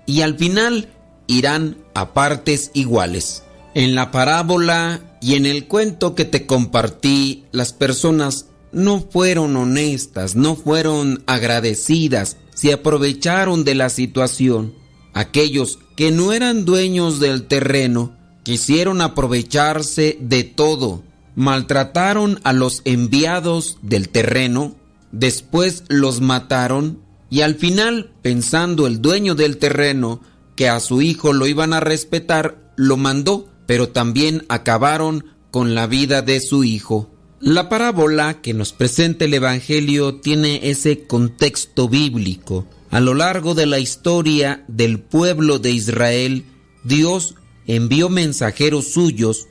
Y 0.07 0.23
al 0.23 0.39
final 0.39 0.89
irán 1.27 1.79
a 1.95 2.15
partes 2.15 2.71
iguales. 2.75 3.43
En 3.75 3.97
la 3.97 4.13
parábola 4.13 5.01
y 5.21 5.35
en 5.35 5.47
el 5.47 5.67
cuento 5.67 6.15
que 6.15 6.25
te 6.25 6.47
compartí, 6.47 7.47
las 7.51 7.73
personas 7.73 8.47
no 8.71 9.01
fueron 9.01 9.57
honestas, 9.57 10.37
no 10.37 10.55
fueron 10.55 11.25
agradecidas, 11.27 12.37
se 12.55 12.73
aprovecharon 12.73 13.65
de 13.65 13.75
la 13.75 13.89
situación. 13.89 14.75
Aquellos 15.13 15.81
que 15.97 16.13
no 16.13 16.33
eran 16.33 16.65
dueños 16.65 17.19
del 17.19 17.49
terreno 17.49 18.22
quisieron 18.43 19.01
aprovecharse 19.01 20.19
de 20.20 20.44
todo, 20.44 21.02
maltrataron 21.35 22.40
a 22.44 22.52
los 22.52 22.82
enviados 22.85 23.78
del 23.82 24.09
terreno, 24.09 24.77
después 25.10 25.85
los 25.89 26.20
mataron 26.20 27.01
y 27.31 27.40
al 27.40 27.55
final, 27.55 28.10
pensando 28.20 28.86
el 28.86 29.01
dueño 29.01 29.35
del 29.35 29.56
terreno 29.56 30.20
que 30.55 30.69
a 30.69 30.81
su 30.81 31.01
hijo 31.01 31.32
lo 31.32 31.47
iban 31.47 31.73
a 31.73 31.81
respetar, 31.81 32.73
lo 32.77 32.98
mandó, 32.98 33.48
pero 33.66 33.89
también 33.89 34.44
acabaron 34.48 35.24
con 35.51 35.74
la 35.74 35.86
vida 35.86 36.20
de 36.20 36.40
su 36.40 36.62
hijo. 36.62 37.10
La 37.40 37.69
parábola 37.70 38.43
que 38.43 38.52
nos 38.52 38.73
presenta 38.73 39.24
el 39.24 39.35
Evangelio 39.35 40.16
tiene 40.16 40.69
ese 40.70 41.06
contexto 41.06 41.89
bíblico. 41.89 42.66
A 42.90 43.01
lo 43.01 43.14
largo 43.14 43.55
de 43.55 43.64
la 43.64 43.78
historia 43.78 44.64
del 44.69 45.01
pueblo 45.01 45.59
de 45.59 45.70
Israel, 45.70 46.44
Dios 46.85 47.36
envió 47.67 48.09
mensajeros 48.09 48.93
suyos 48.93 49.49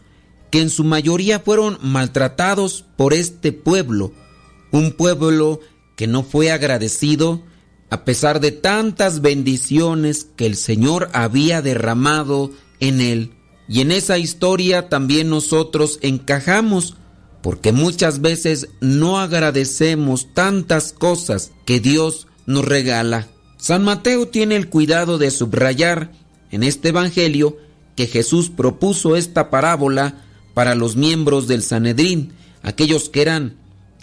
que 0.51 0.61
en 0.61 0.69
su 0.69 0.83
mayoría 0.83 1.39
fueron 1.39 1.77
maltratados 1.81 2.85
por 2.97 3.13
este 3.13 3.51
pueblo, 3.51 4.11
un 4.71 4.91
pueblo 4.91 5.61
que 5.95 6.07
no 6.07 6.23
fue 6.23 6.51
agradecido 6.51 7.41
a 7.91 8.05
pesar 8.05 8.39
de 8.39 8.51
tantas 8.51 9.21
bendiciones 9.21 10.25
que 10.37 10.45
el 10.45 10.55
Señor 10.55 11.09
había 11.13 11.61
derramado 11.61 12.51
en 12.79 13.01
él. 13.01 13.33
Y 13.67 13.81
en 13.81 13.91
esa 13.91 14.17
historia 14.17 14.87
también 14.87 15.29
nosotros 15.29 15.99
encajamos, 16.01 16.95
porque 17.41 17.73
muchas 17.73 18.21
veces 18.21 18.69
no 18.79 19.19
agradecemos 19.19 20.33
tantas 20.33 20.93
cosas 20.93 21.51
que 21.65 21.81
Dios 21.81 22.27
nos 22.45 22.63
regala. 22.65 23.27
San 23.57 23.83
Mateo 23.83 24.27
tiene 24.27 24.55
el 24.55 24.69
cuidado 24.69 25.17
de 25.17 25.29
subrayar 25.29 26.13
en 26.49 26.63
este 26.63 26.89
Evangelio 26.89 27.57
que 28.01 28.07
Jesús 28.07 28.49
propuso 28.49 29.15
esta 29.15 29.51
parábola 29.51 30.15
para 30.55 30.73
los 30.73 30.95
miembros 30.95 31.47
del 31.47 31.61
Sanedrín, 31.61 32.31
aquellos 32.63 33.09
que 33.09 33.21
eran 33.21 33.57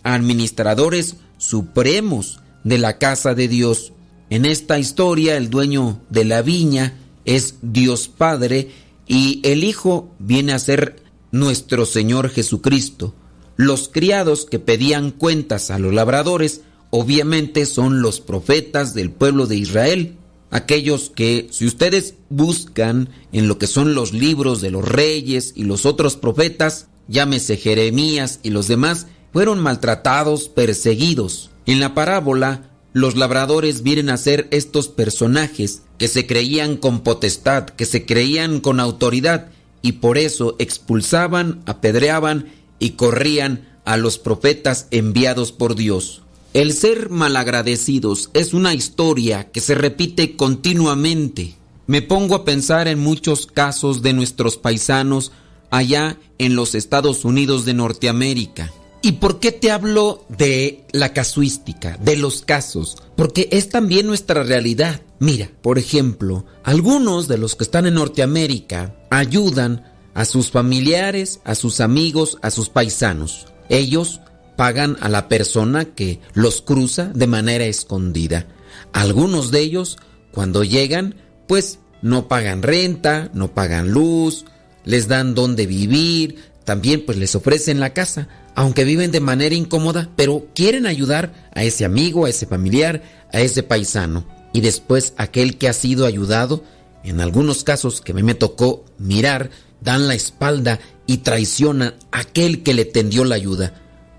administradores 0.04 1.16
supremos 1.36 2.38
de 2.62 2.78
la 2.78 2.98
casa 2.98 3.34
de 3.34 3.48
Dios. 3.48 3.92
En 4.30 4.44
esta 4.44 4.78
historia 4.78 5.36
el 5.36 5.50
dueño 5.50 6.00
de 6.10 6.24
la 6.24 6.42
viña 6.42 6.96
es 7.24 7.56
Dios 7.60 8.06
Padre 8.06 8.70
y 9.08 9.40
el 9.42 9.64
Hijo 9.64 10.14
viene 10.20 10.52
a 10.52 10.60
ser 10.60 11.02
nuestro 11.32 11.84
Señor 11.84 12.30
Jesucristo. 12.30 13.16
Los 13.56 13.88
criados 13.88 14.44
que 14.44 14.60
pedían 14.60 15.10
cuentas 15.10 15.72
a 15.72 15.80
los 15.80 15.92
labradores 15.92 16.60
obviamente 16.90 17.66
son 17.66 18.00
los 18.00 18.20
profetas 18.20 18.94
del 18.94 19.10
pueblo 19.10 19.48
de 19.48 19.56
Israel, 19.56 20.14
aquellos 20.50 21.10
que 21.14 21.48
si 21.50 21.66
ustedes 21.66 22.14
buscan 22.30 23.10
en 23.32 23.48
lo 23.48 23.58
que 23.58 23.66
son 23.66 23.94
los 23.94 24.12
libros 24.12 24.60
de 24.60 24.70
los 24.70 24.86
reyes 24.86 25.52
y 25.56 25.64
los 25.64 25.86
otros 25.86 26.16
profetas, 26.16 26.88
llámese 27.08 27.56
Jeremías 27.56 28.40
y 28.42 28.50
los 28.50 28.68
demás, 28.68 29.06
fueron 29.32 29.60
maltratados, 29.60 30.48
perseguidos. 30.48 31.50
En 31.66 31.80
la 31.80 31.94
parábola, 31.94 32.70
los 32.92 33.16
labradores 33.16 33.82
vienen 33.82 34.10
a 34.10 34.16
ser 34.16 34.48
estos 34.50 34.88
personajes 34.88 35.82
que 35.98 36.08
se 36.08 36.26
creían 36.26 36.76
con 36.76 37.00
potestad, 37.00 37.66
que 37.66 37.84
se 37.84 38.06
creían 38.06 38.60
con 38.60 38.80
autoridad 38.80 39.50
y 39.82 39.92
por 39.92 40.18
eso 40.18 40.56
expulsaban, 40.58 41.62
apedreaban 41.66 42.46
y 42.78 42.90
corrían 42.90 43.68
a 43.84 43.96
los 43.96 44.18
profetas 44.18 44.86
enviados 44.90 45.52
por 45.52 45.74
Dios. 45.74 46.22
El 46.54 46.72
ser 46.72 47.10
malagradecidos 47.10 48.30
es 48.32 48.54
una 48.54 48.72
historia 48.72 49.50
que 49.50 49.60
se 49.60 49.74
repite 49.74 50.34
continuamente. 50.34 51.54
Me 51.86 52.00
pongo 52.00 52.34
a 52.34 52.44
pensar 52.46 52.88
en 52.88 52.98
muchos 52.98 53.46
casos 53.46 54.00
de 54.00 54.14
nuestros 54.14 54.56
paisanos 54.56 55.30
allá 55.70 56.18
en 56.38 56.56
los 56.56 56.74
Estados 56.74 57.26
Unidos 57.26 57.66
de 57.66 57.74
Norteamérica. 57.74 58.72
¿Y 59.02 59.12
por 59.12 59.40
qué 59.40 59.52
te 59.52 59.70
hablo 59.70 60.24
de 60.28 60.84
la 60.92 61.12
casuística, 61.12 61.98
de 61.98 62.16
los 62.16 62.42
casos? 62.42 62.96
Porque 63.14 63.48
es 63.52 63.68
también 63.68 64.06
nuestra 64.06 64.42
realidad. 64.42 65.02
Mira, 65.18 65.50
por 65.62 65.78
ejemplo, 65.78 66.46
algunos 66.64 67.28
de 67.28 67.38
los 67.38 67.56
que 67.56 67.64
están 67.64 67.86
en 67.86 67.94
Norteamérica 67.94 68.96
ayudan 69.10 69.84
a 70.14 70.24
sus 70.24 70.50
familiares, 70.50 71.40
a 71.44 71.54
sus 71.54 71.80
amigos, 71.80 72.38
a 72.42 72.50
sus 72.50 72.70
paisanos. 72.70 73.46
Ellos 73.68 74.20
pagan 74.58 74.96
a 75.00 75.08
la 75.08 75.28
persona 75.28 75.84
que 75.84 76.18
los 76.34 76.62
cruza 76.62 77.12
de 77.14 77.28
manera 77.28 77.64
escondida. 77.64 78.48
Algunos 78.92 79.52
de 79.52 79.60
ellos, 79.60 79.98
cuando 80.32 80.64
llegan, 80.64 81.14
pues 81.46 81.78
no 82.02 82.26
pagan 82.26 82.62
renta, 82.62 83.30
no 83.34 83.54
pagan 83.54 83.92
luz, 83.92 84.46
les 84.84 85.06
dan 85.06 85.36
donde 85.36 85.66
vivir, 85.66 86.42
también 86.64 87.06
pues 87.06 87.16
les 87.18 87.36
ofrecen 87.36 87.78
la 87.78 87.94
casa 87.94 88.28
aunque 88.58 88.82
viven 88.82 89.12
de 89.12 89.20
manera 89.20 89.54
incómoda, 89.54 90.10
pero 90.16 90.48
quieren 90.52 90.86
ayudar 90.86 91.32
a 91.54 91.62
ese 91.62 91.84
amigo, 91.84 92.24
a 92.24 92.30
ese 92.30 92.44
familiar, 92.44 93.02
a 93.32 93.40
ese 93.40 93.62
paisano. 93.62 94.26
Y 94.52 94.62
después 94.62 95.14
aquel 95.16 95.58
que 95.58 95.68
ha 95.68 95.72
sido 95.72 96.06
ayudado, 96.06 96.64
en 97.04 97.20
algunos 97.20 97.62
casos 97.62 98.00
que 98.00 98.12
me, 98.12 98.34
tocó 98.34 98.84
mirar, 98.98 99.50
dan 99.80 100.08
la 100.08 100.16
espalda 100.16 100.80
y 101.06 101.18
traicionan 101.18 101.94
a 102.10 102.18
aquel 102.18 102.64
que 102.64 102.74
le 102.74 102.84
tendió 102.84 103.24
la 103.24 103.36
ayuda. 103.36 103.74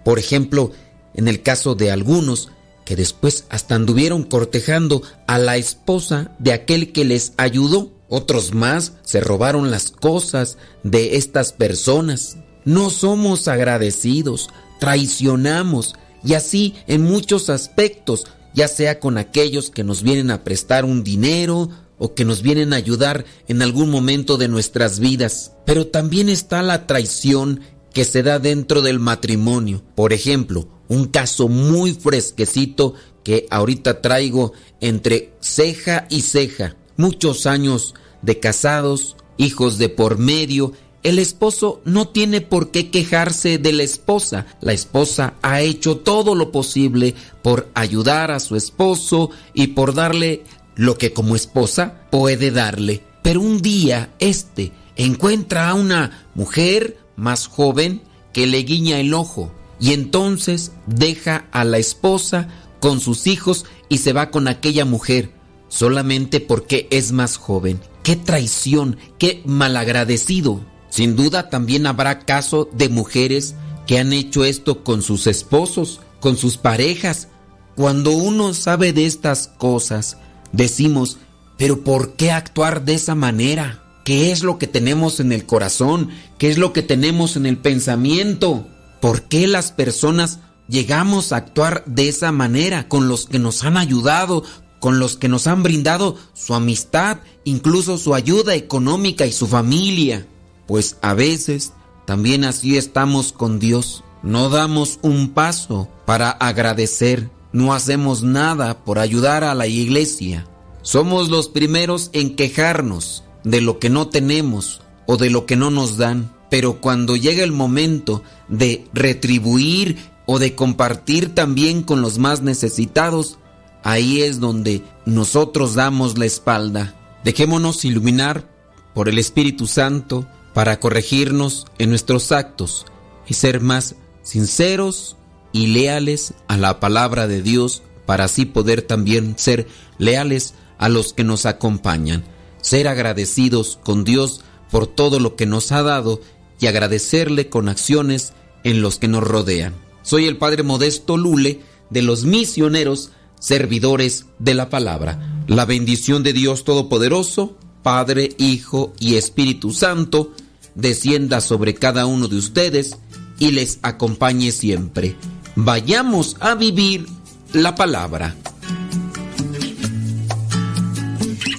Por 0.09 0.17
ejemplo, 0.17 0.71
en 1.13 1.27
el 1.27 1.43
caso 1.43 1.75
de 1.75 1.91
algunos 1.91 2.49
que 2.83 2.95
después 2.95 3.45
hasta 3.49 3.75
anduvieron 3.75 4.23
cortejando 4.23 5.03
a 5.27 5.37
la 5.37 5.55
esposa 5.57 6.31
de 6.39 6.51
aquel 6.51 6.91
que 6.91 7.05
les 7.05 7.33
ayudó. 7.37 7.91
Otros 8.07 8.55
más 8.55 8.93
se 9.03 9.21
robaron 9.21 9.69
las 9.69 9.91
cosas 9.91 10.57
de 10.81 11.17
estas 11.17 11.53
personas 11.53 12.37
no 12.65 12.89
somos 12.89 13.47
agradecidos, 13.47 14.49
traicionamos 14.79 15.93
y 16.23 16.33
así 16.33 16.73
en 16.87 17.03
muchos 17.03 17.51
aspectos, 17.51 18.25
ya 18.55 18.67
sea 18.67 18.99
con 18.99 19.19
aquellos 19.19 19.69
que 19.69 19.83
nos 19.83 20.01
vienen 20.01 20.31
a 20.31 20.43
prestar 20.43 20.85
un 20.85 21.03
dinero 21.03 21.69
o 21.99 22.15
que 22.15 22.25
nos 22.25 22.41
vienen 22.41 22.73
a 22.73 22.77
ayudar 22.77 23.25
en 23.47 23.61
algún 23.61 23.91
momento 23.91 24.37
de 24.37 24.47
nuestras 24.47 24.99
vidas. 24.99 25.51
Pero 25.67 25.85
también 25.85 26.29
está 26.29 26.63
la 26.63 26.87
traición 26.87 27.61
que 27.93 28.05
se 28.05 28.23
da 28.23 28.39
dentro 28.39 28.81
del 28.81 28.99
matrimonio. 28.99 29.83
Por 29.95 30.13
ejemplo, 30.13 30.67
un 30.87 31.05
caso 31.05 31.47
muy 31.47 31.93
fresquecito 31.93 32.93
que 33.23 33.47
ahorita 33.49 34.01
traigo 34.01 34.53
entre 34.81 35.33
ceja 35.39 36.07
y 36.09 36.21
ceja. 36.21 36.75
Muchos 36.97 37.45
años 37.45 37.95
de 38.21 38.39
casados, 38.39 39.15
hijos 39.37 39.77
de 39.77 39.89
por 39.89 40.17
medio, 40.17 40.73
el 41.01 41.17
esposo 41.17 41.81
no 41.85 42.09
tiene 42.09 42.41
por 42.41 42.71
qué 42.71 42.89
quejarse 42.91 43.57
de 43.57 43.71
la 43.71 43.83
esposa. 43.83 44.45
La 44.59 44.73
esposa 44.73 45.35
ha 45.41 45.61
hecho 45.61 45.97
todo 45.97 46.35
lo 46.35 46.51
posible 46.51 47.15
por 47.41 47.69
ayudar 47.73 48.31
a 48.31 48.39
su 48.39 48.55
esposo 48.55 49.29
y 49.53 49.67
por 49.67 49.93
darle 49.93 50.43
lo 50.75 50.97
que 50.97 51.13
como 51.13 51.35
esposa 51.35 52.01
puede 52.09 52.51
darle. 52.51 53.03
Pero 53.23 53.41
un 53.41 53.61
día 53.61 54.13
este 54.19 54.71
encuentra 54.97 55.69
a 55.69 55.73
una 55.73 56.27
mujer 56.35 56.97
más 57.19 57.47
joven 57.47 58.01
que 58.33 58.47
le 58.47 58.59
guiña 58.59 58.99
el 58.99 59.13
ojo 59.13 59.51
y 59.79 59.93
entonces 59.93 60.71
deja 60.87 61.47
a 61.51 61.63
la 61.63 61.77
esposa 61.77 62.47
con 62.79 62.99
sus 62.99 63.27
hijos 63.27 63.65
y 63.89 63.99
se 63.99 64.13
va 64.13 64.31
con 64.31 64.47
aquella 64.47 64.85
mujer 64.85 65.33
solamente 65.69 66.39
porque 66.39 66.87
es 66.91 67.11
más 67.11 67.37
joven. 67.37 67.79
¡Qué 68.03 68.15
traición! 68.15 68.97
¡Qué 69.17 69.41
malagradecido! 69.45 70.65
Sin 70.89 71.15
duda 71.15 71.49
también 71.49 71.85
habrá 71.85 72.19
caso 72.19 72.69
de 72.73 72.89
mujeres 72.89 73.55
que 73.85 73.99
han 73.99 74.11
hecho 74.11 74.43
esto 74.43 74.83
con 74.83 75.01
sus 75.01 75.27
esposos, 75.27 76.01
con 76.19 76.35
sus 76.35 76.57
parejas. 76.57 77.27
Cuando 77.75 78.11
uno 78.11 78.53
sabe 78.53 78.91
de 78.91 79.05
estas 79.05 79.47
cosas, 79.47 80.17
decimos, 80.51 81.17
pero 81.57 81.83
¿por 81.83 82.15
qué 82.15 82.31
actuar 82.31 82.83
de 82.83 82.95
esa 82.95 83.15
manera? 83.15 83.83
¿Qué 84.09 84.31
es 84.31 84.41
lo 84.41 84.57
que 84.57 84.65
tenemos 84.65 85.19
en 85.19 85.31
el 85.31 85.45
corazón? 85.45 86.09
¿Qué 86.39 86.49
es 86.49 86.57
lo 86.57 86.73
que 86.73 86.81
tenemos 86.81 87.35
en 87.35 87.45
el 87.45 87.59
pensamiento? 87.59 88.65
¿Por 89.01 89.21
qué 89.25 89.45
las 89.45 89.71
personas 89.71 90.39
llegamos 90.67 91.31
a 91.31 91.35
actuar 91.35 91.83
de 91.85 92.09
esa 92.09 92.31
manera 92.31 92.87
con 92.87 93.07
los 93.07 93.27
que 93.27 93.37
nos 93.37 93.63
han 93.63 93.77
ayudado, 93.77 94.43
con 94.79 94.97
los 94.97 95.15
que 95.15 95.29
nos 95.29 95.45
han 95.45 95.61
brindado 95.61 96.15
su 96.33 96.55
amistad, 96.55 97.19
incluso 97.43 97.99
su 97.99 98.15
ayuda 98.15 98.55
económica 98.55 99.27
y 99.27 99.31
su 99.31 99.45
familia? 99.45 100.25
Pues 100.65 100.97
a 101.03 101.13
veces 101.13 101.73
también 102.07 102.45
así 102.45 102.77
estamos 102.77 103.31
con 103.31 103.59
Dios. 103.59 104.03
No 104.23 104.49
damos 104.49 104.97
un 105.03 105.35
paso 105.35 105.87
para 106.07 106.31
agradecer, 106.31 107.29
no 107.53 107.75
hacemos 107.75 108.23
nada 108.23 108.83
por 108.83 108.97
ayudar 108.97 109.43
a 109.43 109.53
la 109.53 109.67
iglesia. 109.67 110.47
Somos 110.81 111.29
los 111.29 111.47
primeros 111.47 112.09
en 112.13 112.35
quejarnos 112.35 113.23
de 113.43 113.61
lo 113.61 113.79
que 113.79 113.89
no 113.89 114.07
tenemos 114.07 114.81
o 115.05 115.17
de 115.17 115.29
lo 115.29 115.45
que 115.45 115.55
no 115.55 115.71
nos 115.71 115.97
dan. 115.97 116.31
Pero 116.49 116.81
cuando 116.81 117.15
llega 117.15 117.43
el 117.43 117.51
momento 117.51 118.23
de 118.47 118.85
retribuir 118.93 119.97
o 120.25 120.39
de 120.39 120.55
compartir 120.55 121.33
también 121.35 121.83
con 121.83 122.01
los 122.01 122.17
más 122.17 122.41
necesitados, 122.41 123.37
ahí 123.83 124.21
es 124.21 124.39
donde 124.39 124.83
nosotros 125.05 125.75
damos 125.75 126.17
la 126.17 126.25
espalda. 126.25 126.95
Dejémonos 127.23 127.85
iluminar 127.85 128.47
por 128.93 129.09
el 129.09 129.19
Espíritu 129.19 129.67
Santo 129.67 130.27
para 130.53 130.79
corregirnos 130.79 131.67
en 131.77 131.89
nuestros 131.89 132.31
actos 132.31 132.85
y 133.27 133.35
ser 133.35 133.61
más 133.61 133.95
sinceros 134.23 135.17
y 135.51 135.67
leales 135.67 136.33
a 136.47 136.57
la 136.57 136.79
palabra 136.79 137.27
de 137.27 137.41
Dios 137.41 137.83
para 138.05 138.25
así 138.25 138.45
poder 138.45 138.81
también 138.81 139.35
ser 139.37 139.67
leales 139.97 140.55
a 140.77 140.89
los 140.89 141.13
que 141.13 141.23
nos 141.23 141.45
acompañan, 141.45 142.23
ser 142.69 142.87
agradecidos 142.87 143.79
con 143.83 144.03
Dios 144.03 144.41
por 144.69 144.85
todo 144.85 145.19
lo 145.19 145.35
que 145.35 145.47
nos 145.47 145.71
ha 145.71 145.81
dado 145.81 146.21
y 146.59 146.67
agradecerle 146.67 147.49
con 147.49 147.67
acciones 147.67 148.33
en 148.63 148.83
los 148.83 148.99
que 148.99 149.07
nos 149.07 149.23
rodean. 149.23 149.73
Soy 150.03 150.25
el 150.25 150.37
Padre 150.37 150.61
Modesto 150.61 151.17
Lule 151.17 151.61
de 151.89 152.03
los 152.03 152.25
misioneros 152.25 153.09
servidores 153.39 154.25
de 154.37 154.53
la 154.53 154.69
palabra. 154.69 155.43
La 155.47 155.65
bendición 155.65 156.21
de 156.21 156.31
Dios 156.31 156.63
Todopoderoso, 156.63 157.57
Padre, 157.81 158.35
Hijo 158.37 158.93
y 158.99 159.15
Espíritu 159.15 159.71
Santo, 159.71 160.31
descienda 160.75 161.41
sobre 161.41 161.73
cada 161.73 162.05
uno 162.05 162.27
de 162.27 162.37
ustedes 162.37 162.99
y 163.39 163.49
les 163.49 163.79
acompañe 163.81 164.51
siempre. 164.51 165.15
Vayamos 165.55 166.37
a 166.39 166.53
vivir 166.53 167.07
la 167.51 167.73
palabra. 167.73 168.35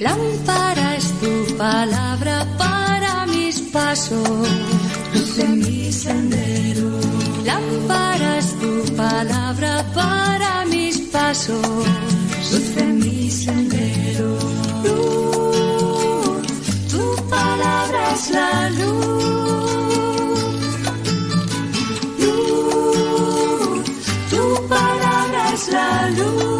Lámpara 0.00 0.96
es 0.96 1.12
tu 1.20 1.56
palabra 1.58 2.46
para 2.56 3.26
mis 3.26 3.60
pasos, 3.60 4.48
luz 5.12 5.38
en 5.38 5.58
mi 5.58 5.92
sendero. 5.92 6.88
Lámpara 7.44 8.38
es 8.38 8.58
tu 8.58 8.96
palabra 8.96 9.84
para 9.94 10.64
mis 10.64 11.00
pasos, 11.12 11.86
luz 12.50 12.76
en 12.78 12.98
mi 12.98 13.30
sendero. 13.30 14.38
Luz, 14.84 16.46
tu 16.90 17.04
palabra 17.28 18.12
es 18.14 18.30
la 18.30 18.70
luz. 18.70 19.00
Luz, 22.20 23.84
tu 24.30 24.66
palabra 24.66 25.52
es 25.52 25.68
la 25.68 26.08
luz. 26.08 26.59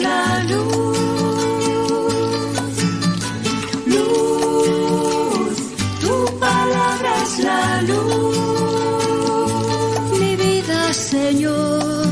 La 0.00 0.42
luz. 0.50 0.98
Luz, 3.94 5.56
tu 6.02 6.14
palabra 6.38 7.12
es 7.24 7.32
la 7.48 7.82
luz. 7.82 8.36
Mi 10.20 10.36
vida, 10.36 10.92
Señor, 10.92 12.06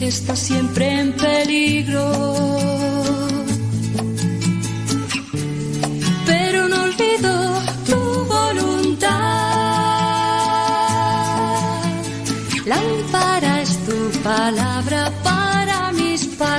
está 0.00 0.34
siempre 0.36 0.84
en 1.00 1.12
peligro. 1.12 2.06
Pero 6.26 6.68
no 6.68 6.76
olvido 6.88 7.32
tu 7.88 8.00
voluntad. 8.34 9.10
Lámpara 12.66 13.62
es 13.62 13.72
tu 13.86 13.96
palabra 14.22 14.63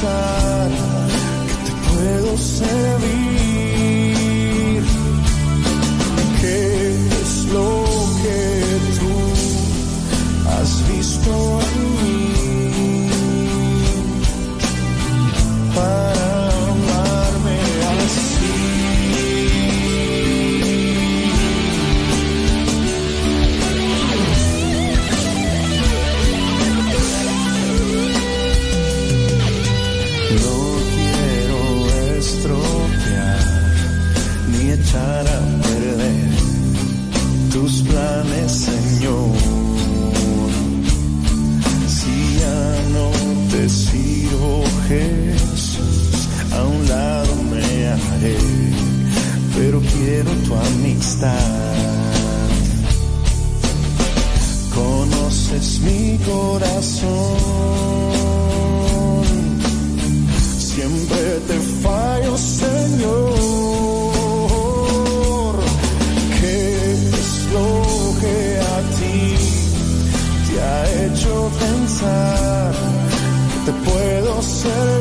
Pensar 0.00 0.70
que 1.48 1.54
te 1.64 1.88
puedo 1.88 2.36
servir. 2.38 3.27
Quiero 50.20 50.32
tu 50.46 50.54
amistad. 50.54 51.32
Conoces 54.74 55.80
mi 55.80 56.18
corazón 56.18 57.38
siempre 60.50 61.40
te 61.48 61.58
fallo, 61.82 62.36
Señor. 62.36 63.34
¿Qué 66.40 66.58
es 66.92 67.30
lo 67.52 67.68
que 68.20 68.36
a 68.74 68.78
ti 68.98 69.20
te 70.46 70.54
ha 70.60 70.80
hecho 71.04 71.32
pensar 71.60 72.72
que 73.50 73.58
te 73.70 73.74
puedo 73.88 74.42
servir? 74.42 74.97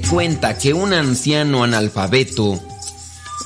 Cuenta 0.00 0.56
que 0.56 0.74
un 0.74 0.92
anciano 0.92 1.64
analfabeto 1.64 2.60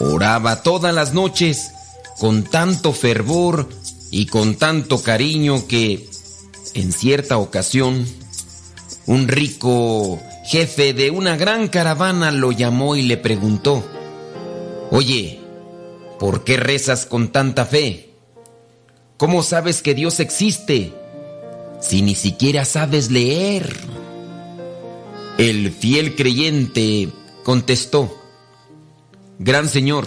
oraba 0.00 0.62
todas 0.62 0.94
las 0.94 1.12
noches 1.12 1.72
con 2.18 2.44
tanto 2.44 2.92
fervor 2.92 3.68
y 4.10 4.26
con 4.26 4.54
tanto 4.54 5.02
cariño 5.02 5.66
que 5.66 6.08
en 6.74 6.92
cierta 6.92 7.38
ocasión 7.38 8.06
un 9.06 9.28
rico 9.28 10.20
jefe 10.44 10.94
de 10.94 11.10
una 11.10 11.36
gran 11.36 11.68
caravana 11.68 12.30
lo 12.30 12.52
llamó 12.52 12.96
y 12.96 13.02
le 13.02 13.16
preguntó, 13.16 13.84
Oye, 14.90 15.40
¿por 16.18 16.44
qué 16.44 16.56
rezas 16.56 17.06
con 17.06 17.32
tanta 17.32 17.66
fe? 17.66 18.10
¿Cómo 19.16 19.42
sabes 19.42 19.82
que 19.82 19.94
Dios 19.94 20.20
existe 20.20 20.92
si 21.80 22.02
ni 22.02 22.14
siquiera 22.14 22.64
sabes 22.64 23.10
leer? 23.10 24.01
El 25.43 25.73
fiel 25.73 26.14
creyente 26.14 27.09
contestó, 27.43 28.16
Gran 29.40 29.69
Señor, 29.69 30.06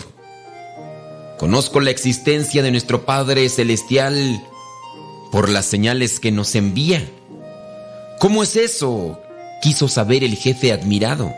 conozco 1.37 1.81
la 1.81 1.89
existencia 1.89 2.63
de 2.63 2.71
nuestro 2.71 3.05
Padre 3.05 3.49
Celestial 3.49 4.41
por 5.33 5.49
las 5.49 5.65
señales 5.65 6.21
que 6.21 6.31
nos 6.31 6.55
envía. 6.55 7.05
¿Cómo 8.17 8.43
es 8.43 8.55
eso? 8.55 9.19
quiso 9.61 9.89
saber 9.89 10.23
el 10.23 10.37
jefe 10.37 10.71
admirado. 10.71 11.33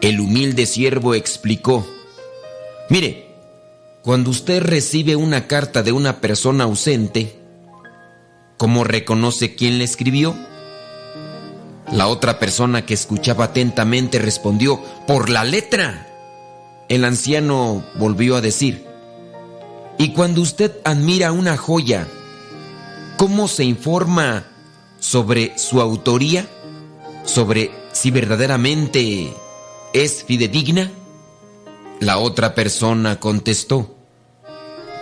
El 0.00 0.18
humilde 0.18 0.66
siervo 0.66 1.14
explicó, 1.14 1.86
Mire, 2.88 3.28
cuando 4.02 4.30
usted 4.30 4.60
recibe 4.60 5.14
una 5.14 5.46
carta 5.46 5.84
de 5.84 5.92
una 5.92 6.20
persona 6.20 6.64
ausente, 6.64 7.36
¿cómo 8.56 8.82
reconoce 8.82 9.54
quién 9.54 9.78
le 9.78 9.84
escribió? 9.84 10.34
La 11.92 12.06
otra 12.06 12.38
persona 12.38 12.86
que 12.86 12.94
escuchaba 12.94 13.46
atentamente 13.46 14.18
respondió, 14.18 14.80
por 15.06 15.28
la 15.28 15.44
letra. 15.44 16.06
El 16.88 17.04
anciano 17.04 17.84
volvió 17.96 18.36
a 18.36 18.40
decir, 18.40 18.86
y 19.98 20.12
cuando 20.12 20.40
usted 20.40 20.72
admira 20.84 21.32
una 21.32 21.56
joya, 21.56 22.06
¿cómo 23.16 23.48
se 23.48 23.64
informa 23.64 24.46
sobre 24.98 25.58
su 25.58 25.80
autoría? 25.80 26.48
¿Sobre 27.24 27.70
si 27.92 28.10
verdaderamente 28.10 29.34
es 29.92 30.24
fidedigna? 30.24 30.90
La 31.98 32.18
otra 32.18 32.54
persona 32.54 33.18
contestó, 33.18 33.96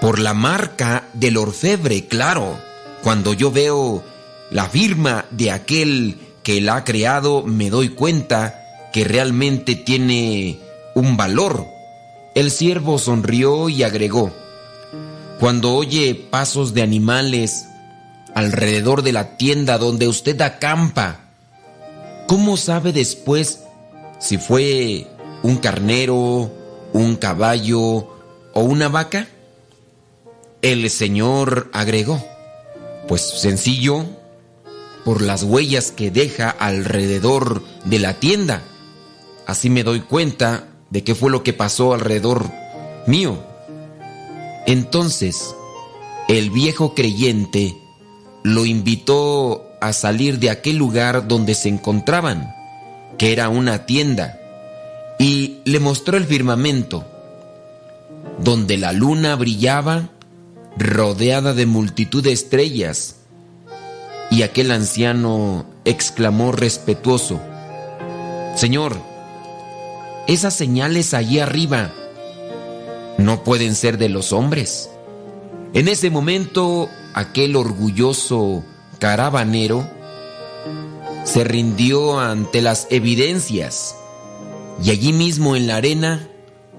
por 0.01 0.19
la 0.19 0.35
marca 0.35 1.09
del 1.13 1.37
orfebre, 1.37 2.07
claro. 2.07 2.59
Cuando 3.03 3.35
yo 3.35 3.53
veo 3.53 4.03
la 4.51 4.69
firma 4.69 5.27
de 5.31 5.51
aquel 5.51 6.28
que 6.49 6.63
la 6.63 6.77
ha 6.77 6.85
creado, 6.85 7.43
me 7.43 7.69
doy 7.69 7.91
cuenta 7.91 8.89
que 8.91 9.05
realmente 9.05 9.75
tiene 9.75 10.59
un 10.95 11.19
valor. 11.19 11.67
El 12.35 12.51
siervo 12.51 12.99
sonrió 12.99 13.69
y 13.69 13.83
agregó, 13.83 14.33
cuando 15.39 15.75
oye 15.75 16.15
pasos 16.15 16.73
de 16.73 16.81
animales 16.81 17.67
alrededor 18.35 19.03
de 19.03 19.13
la 19.13 19.37
tienda 19.37 19.77
donde 19.77 20.09
usted 20.09 20.41
acampa, 20.41 21.21
¿cómo 22.27 22.57
sabe 22.57 22.95
después 22.95 23.65
si 24.19 24.39
fue 24.39 25.07
un 25.43 25.59
carnero, 25.59 26.51
un 26.95 27.17
caballo 27.17 28.09
o 28.55 28.63
una 28.63 28.89
vaca? 28.89 29.29
El 30.63 30.89
Señor 30.89 31.69
agregó, 31.75 32.25
pues 33.07 33.21
sencillo, 33.21 34.07
por 35.09 35.23
las 35.23 35.43
huellas 35.43 35.91
que 35.91 36.11
deja 36.11 36.51
alrededor 36.51 37.63
de 37.87 37.99
la 37.99 38.21
tienda. 38.21 38.63
Así 39.47 39.71
me 39.71 39.83
doy 39.83 40.01
cuenta 40.01 40.69
de 40.91 41.03
qué 41.03 41.15
fue 41.15 41.31
lo 41.31 41.43
que 41.43 41.55
pasó 41.55 41.95
alrededor 41.95 42.51
mío. 43.07 43.43
Entonces, 44.67 45.55
el 46.29 46.51
viejo 46.51 46.95
creyente 46.95 47.75
lo 48.43 48.67
invitó 48.67 49.65
a 49.81 49.95
salir 49.95 50.41
de 50.41 50.51
aquel 50.51 50.77
lugar 50.77 51.27
donde 51.27 51.55
se 51.55 51.71
encontraban, 51.71 52.55
que 53.17 53.33
era 53.33 53.49
una 53.49 53.87
tienda, 53.87 54.39
y 55.19 55.61
le 55.65 55.81
mostró 55.81 56.19
el 56.19 56.27
firmamento, 56.27 57.07
donde 58.41 58.77
la 58.77 58.93
luna 58.93 59.37
brillaba 59.37 60.11
rodeada 60.77 61.55
de 61.55 61.65
multitud 61.65 62.23
de 62.23 62.33
estrellas. 62.33 63.18
Y 64.31 64.43
aquel 64.43 64.71
anciano 64.71 65.65
exclamó 65.85 66.53
respetuoso, 66.53 67.41
Señor, 68.55 68.97
esas 70.27 70.55
señales 70.55 71.15
allí 71.15 71.39
arriba 71.39 71.93
no 73.17 73.43
pueden 73.43 73.75
ser 73.75 73.99
de 73.99 74.09
los 74.09 74.33
hombres. 74.33 74.91
En 75.75 75.89
ese 75.89 76.11
momento, 76.11 76.89
aquel 77.15 77.57
orgulloso 77.57 78.65
caravanero 78.99 79.89
se 81.25 81.45
rindió 81.45 82.21
ante 82.21 82.63
las 82.63 82.87
evidencias 82.91 83.97
y 84.83 84.91
allí 84.91 85.13
mismo 85.13 85.57
en 85.57 85.67
la 85.67 85.77
arena, 85.77 86.29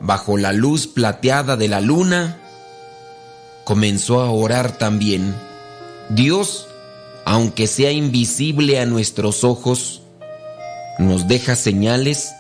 bajo 0.02 0.38
la 0.38 0.54
luz 0.54 0.88
plateada 0.88 1.58
de 1.58 1.68
la 1.68 1.82
luna, 1.82 2.40
comenzó 3.66 4.22
a 4.22 4.32
orar 4.32 4.78
también. 4.78 5.36
Dios, 6.10 6.69
aunque 7.30 7.68
sea 7.68 7.92
invisible 7.92 8.80
a 8.80 8.88
nuestros 8.88 9.44
ojos, 9.44 10.02
nos 10.98 11.28
deja 11.28 11.56
señales 11.56 12.32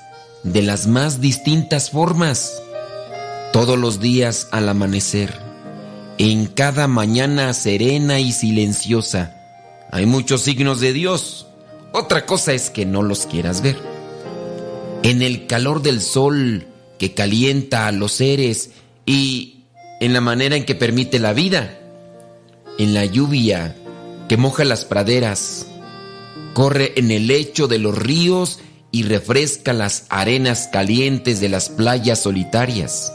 de 0.41 0.63
las 0.63 0.87
más 0.87 1.21
distintas 1.21 1.91
formas, 1.91 2.59
todos 3.53 3.77
los 3.77 3.99
días 3.99 4.47
al 4.49 4.67
amanecer, 4.67 5.31
en 6.17 6.47
cada 6.47 6.87
mañana 6.87 7.53
serena 7.53 8.19
y 8.19 8.31
silenciosa. 8.31 9.37
Hay 9.91 10.07
muchos 10.07 10.41
signos 10.41 10.79
de 10.79 10.91
Dios. 10.91 11.45
Otra 11.91 12.25
cosa 12.25 12.53
es 12.53 12.71
que 12.71 12.87
no 12.87 13.03
los 13.03 13.27
quieras 13.27 13.61
ver. 13.61 13.77
En 15.03 15.21
el 15.21 15.45
calor 15.45 15.83
del 15.83 16.01
sol 16.01 16.65
que 16.97 17.13
calienta 17.13 17.85
a 17.85 17.91
los 17.91 18.13
seres 18.13 18.71
y 19.05 19.65
en 19.99 20.13
la 20.13 20.21
manera 20.21 20.55
en 20.55 20.65
que 20.65 20.73
permite 20.73 21.19
la 21.19 21.33
vida. 21.33 21.77
En 22.79 22.95
la 22.95 23.05
lluvia 23.05 23.75
que 24.29 24.37
moja 24.37 24.63
las 24.63 24.85
praderas. 24.85 25.65
Corre 26.53 26.93
en 26.95 27.11
el 27.11 27.27
lecho 27.27 27.67
de 27.67 27.79
los 27.79 27.97
ríos 27.97 28.59
y 28.91 29.03
refresca 29.03 29.73
las 29.73 30.05
arenas 30.09 30.69
calientes 30.71 31.41
de 31.41 31.49
las 31.49 31.69
playas 31.69 32.19
solitarias. 32.19 33.11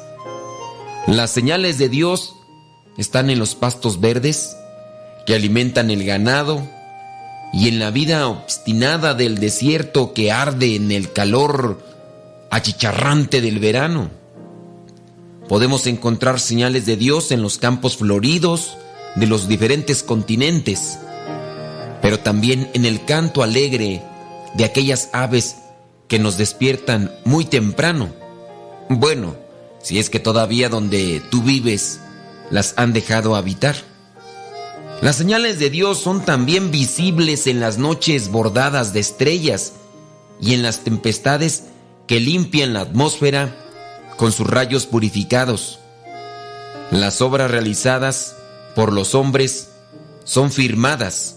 Las 1.06 1.30
señales 1.30 1.78
de 1.78 1.88
Dios 1.88 2.34
están 2.98 3.30
en 3.30 3.38
los 3.38 3.54
pastos 3.54 4.00
verdes 4.00 4.56
que 5.26 5.34
alimentan 5.34 5.90
el 5.90 6.04
ganado 6.04 6.68
y 7.52 7.68
en 7.68 7.78
la 7.78 7.90
vida 7.90 8.28
obstinada 8.28 9.14
del 9.14 9.38
desierto 9.38 10.12
que 10.14 10.32
arde 10.32 10.74
en 10.74 10.90
el 10.90 11.12
calor 11.12 11.80
achicharrante 12.50 13.40
del 13.40 13.60
verano. 13.60 14.10
Podemos 15.48 15.86
encontrar 15.86 16.40
señales 16.40 16.86
de 16.86 16.96
Dios 16.96 17.30
en 17.30 17.42
los 17.42 17.58
campos 17.58 17.98
floridos 17.98 18.76
de 19.14 19.26
los 19.26 19.46
diferentes 19.46 20.02
continentes, 20.02 20.98
pero 22.04 22.20
también 22.20 22.68
en 22.74 22.84
el 22.84 23.02
canto 23.06 23.42
alegre 23.42 24.02
de 24.52 24.66
aquellas 24.66 25.08
aves 25.14 25.56
que 26.06 26.18
nos 26.18 26.36
despiertan 26.36 27.10
muy 27.24 27.46
temprano. 27.46 28.14
Bueno, 28.90 29.36
si 29.80 29.98
es 29.98 30.10
que 30.10 30.20
todavía 30.20 30.68
donde 30.68 31.22
tú 31.30 31.40
vives 31.42 32.00
las 32.50 32.74
han 32.76 32.92
dejado 32.92 33.36
habitar. 33.36 33.76
Las 35.00 35.16
señales 35.16 35.58
de 35.58 35.70
Dios 35.70 35.98
son 35.98 36.22
también 36.26 36.70
visibles 36.70 37.46
en 37.46 37.58
las 37.58 37.78
noches 37.78 38.28
bordadas 38.28 38.92
de 38.92 39.00
estrellas 39.00 39.72
y 40.42 40.52
en 40.52 40.62
las 40.62 40.80
tempestades 40.80 41.64
que 42.06 42.20
limpian 42.20 42.74
la 42.74 42.82
atmósfera 42.82 43.56
con 44.18 44.30
sus 44.30 44.46
rayos 44.46 44.84
purificados. 44.84 45.78
Las 46.90 47.22
obras 47.22 47.50
realizadas 47.50 48.36
por 48.74 48.92
los 48.92 49.14
hombres 49.14 49.70
son 50.24 50.52
firmadas 50.52 51.36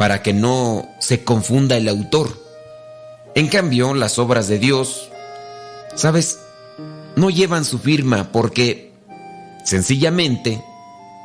para 0.00 0.22
que 0.22 0.32
no 0.32 0.88
se 0.98 1.24
confunda 1.24 1.76
el 1.76 1.86
autor. 1.86 2.42
En 3.34 3.48
cambio, 3.48 3.92
las 3.92 4.18
obras 4.18 4.48
de 4.48 4.58
Dios, 4.58 5.10
¿sabes? 5.94 6.38
No 7.16 7.28
llevan 7.28 7.66
su 7.66 7.78
firma 7.78 8.32
porque 8.32 8.94
sencillamente 9.62 10.64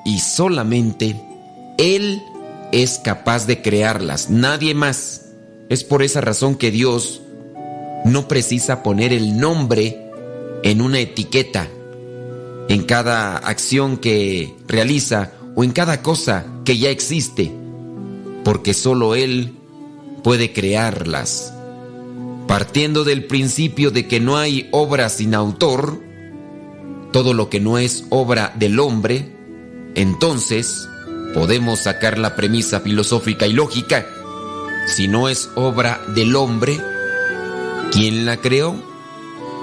y 0.03 0.19
solamente 0.19 1.15
Él 1.77 2.21
es 2.73 2.99
capaz 2.99 3.47
de 3.47 3.61
crearlas, 3.61 4.29
nadie 4.29 4.73
más. 4.73 5.21
Es 5.69 5.85
por 5.85 6.03
esa 6.03 6.19
razón 6.19 6.55
que 6.55 6.69
Dios 6.69 7.21
no 8.03 8.27
precisa 8.27 8.83
poner 8.83 9.13
el 9.13 9.37
nombre 9.37 10.11
en 10.63 10.81
una 10.81 10.99
etiqueta, 10.99 11.69
en 12.67 12.83
cada 12.83 13.37
acción 13.37 13.95
que 13.95 14.53
realiza 14.67 15.31
o 15.55 15.63
en 15.63 15.71
cada 15.71 16.01
cosa 16.01 16.45
que 16.65 16.77
ya 16.77 16.89
existe, 16.89 17.53
porque 18.45 18.75
solo 18.75 19.15
Él 19.15 19.57
puede 20.23 20.53
crearlas. 20.53 21.51
Partiendo 22.47 23.03
del 23.03 23.25
principio 23.25 23.89
de 23.89 24.07
que 24.07 24.19
no 24.19 24.37
hay 24.37 24.69
obra 24.71 25.09
sin 25.09 25.33
autor, 25.33 25.99
todo 27.11 27.33
lo 27.33 27.49
que 27.49 27.59
no 27.59 27.79
es 27.79 28.05
obra 28.11 28.53
del 28.55 28.79
hombre, 28.79 29.33
entonces 29.95 30.87
podemos 31.33 31.79
sacar 31.79 32.19
la 32.19 32.35
premisa 32.35 32.81
filosófica 32.81 33.47
y 33.47 33.53
lógica. 33.53 34.05
Si 34.95 35.07
no 35.07 35.27
es 35.27 35.49
obra 35.55 35.99
del 36.13 36.35
hombre, 36.35 36.79
¿quién 37.91 38.27
la 38.27 38.37
creó? 38.37 38.75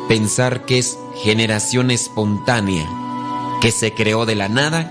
Pensar 0.09 0.67
que 0.67 0.79
es 0.79 0.99
generación 1.23 1.93
espontánea, 1.93 2.89
que 3.61 3.71
se 3.71 3.95
creó 3.95 4.27
de 4.27 4.35
la 4.35 4.49
nada, 4.49 4.91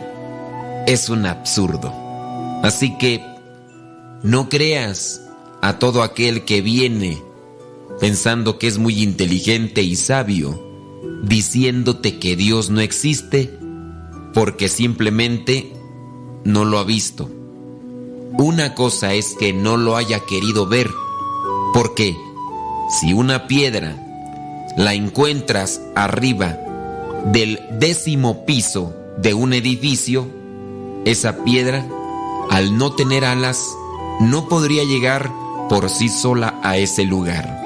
es 0.88 1.10
un 1.10 1.26
absurdo. 1.26 1.94
Así 2.64 2.98
que 2.98 3.31
no 4.24 4.50
creas 4.50 5.22
a 5.62 5.80
todo 5.80 6.04
aquel 6.04 6.46
que 6.46 6.62
viene 6.62 7.22
pensando 8.00 8.58
que 8.58 8.68
es 8.68 8.78
muy 8.78 9.02
inteligente 9.04 9.82
y 9.84 9.96
sabio, 9.96 10.60
diciéndote 11.24 12.20
que 12.20 12.36
Dios 12.36 12.70
no 12.70 12.82
existe 12.82 13.58
porque 14.34 14.70
simplemente 14.70 15.72
no 16.44 16.66
lo 16.66 16.80
ha 16.80 16.84
visto. 16.84 17.30
Una 18.38 18.74
cosa 18.76 19.14
es 19.14 19.36
que 19.40 19.54
no 19.54 19.78
lo 19.78 19.98
haya 19.98 20.22
querido 20.22 20.66
ver, 20.66 20.90
porque 21.74 22.18
si 23.00 23.14
una 23.14 23.48
piedra 23.48 23.96
la 24.78 24.94
encuentras 24.94 25.82
arriba 25.96 26.58
del 27.26 27.60
décimo 27.80 28.46
piso 28.46 28.96
de 29.18 29.34
un 29.34 29.54
edificio, 29.54 30.28
esa 31.06 31.44
piedra, 31.44 31.86
al 32.50 32.78
no 32.78 32.94
tener 32.94 33.26
alas, 33.26 33.76
no 34.22 34.48
podría 34.48 34.84
llegar 34.84 35.30
por 35.70 35.90
sí 35.90 36.08
sola 36.10 36.60
a 36.64 36.78
ese 36.78 37.04
lugar 37.04 37.62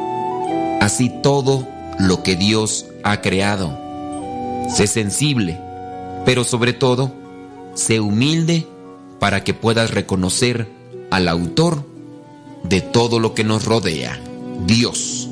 así 0.85 1.09
todo 1.09 1.67
lo 1.98 2.22
que 2.22 2.35
Dios 2.35 2.85
ha 3.03 3.22
creado. 3.22 3.77
Sé 4.69 4.88
sensible, 4.88 5.59
pero 6.25 6.43
sobre 6.43 6.74
todo, 6.74 7.11
sé 7.74 8.00
humilde 8.00 8.67
para 9.19 9.43
que 9.43 9.53
puedas 9.53 9.92
reconocer 9.92 10.69
al 11.11 11.27
autor 11.27 11.84
de 12.64 12.82
todo 12.82 13.19
lo 13.19 13.34
que 13.34 13.43
nos 13.43 13.66
rodea, 13.66 14.19
Dios. 14.66 15.30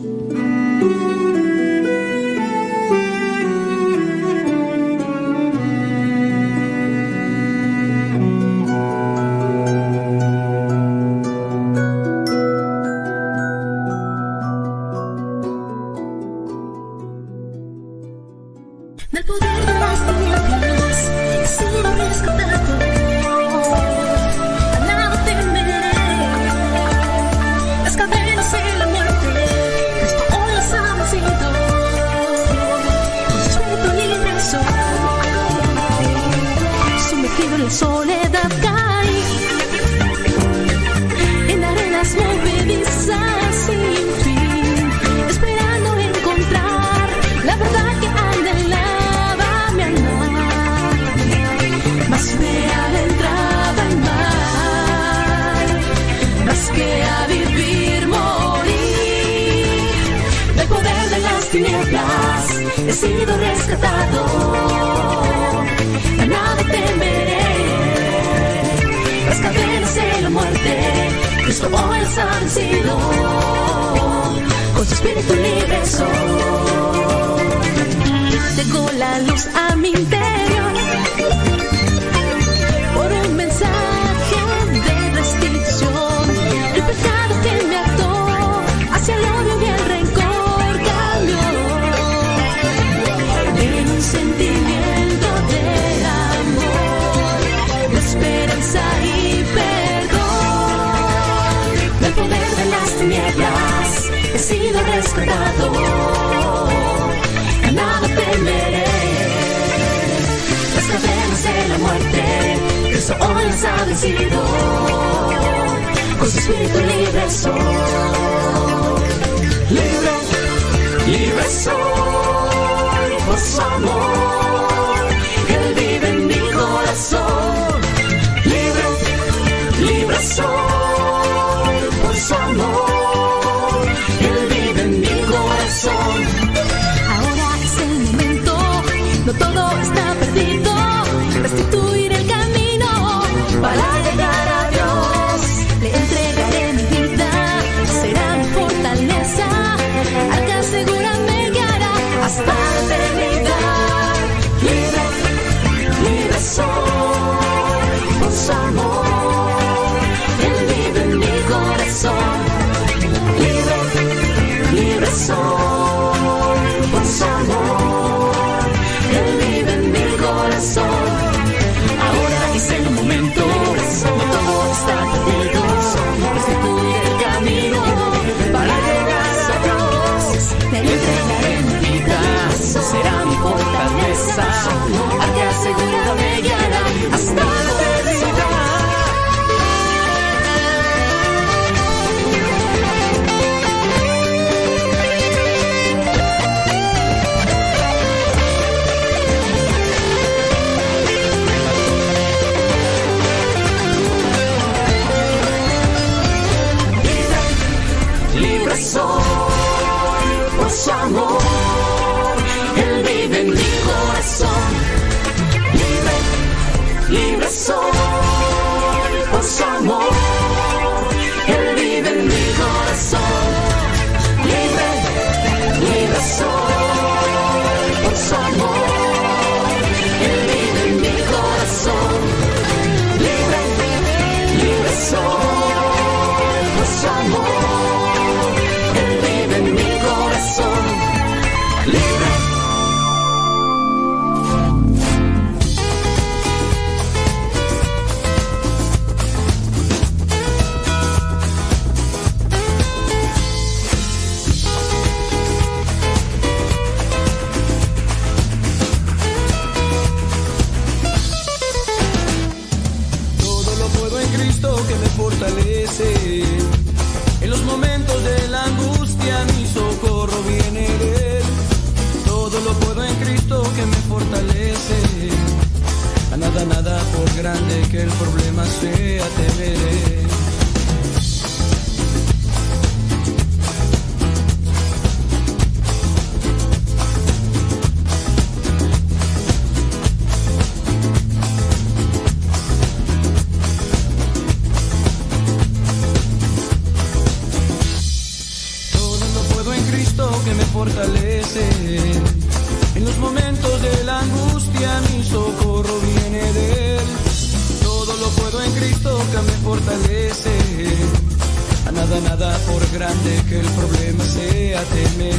grande 313.14 313.44
que 313.50 313.60
el 313.60 313.66
problema 313.66 314.24
sea 314.26 314.84
temer. 314.84 315.36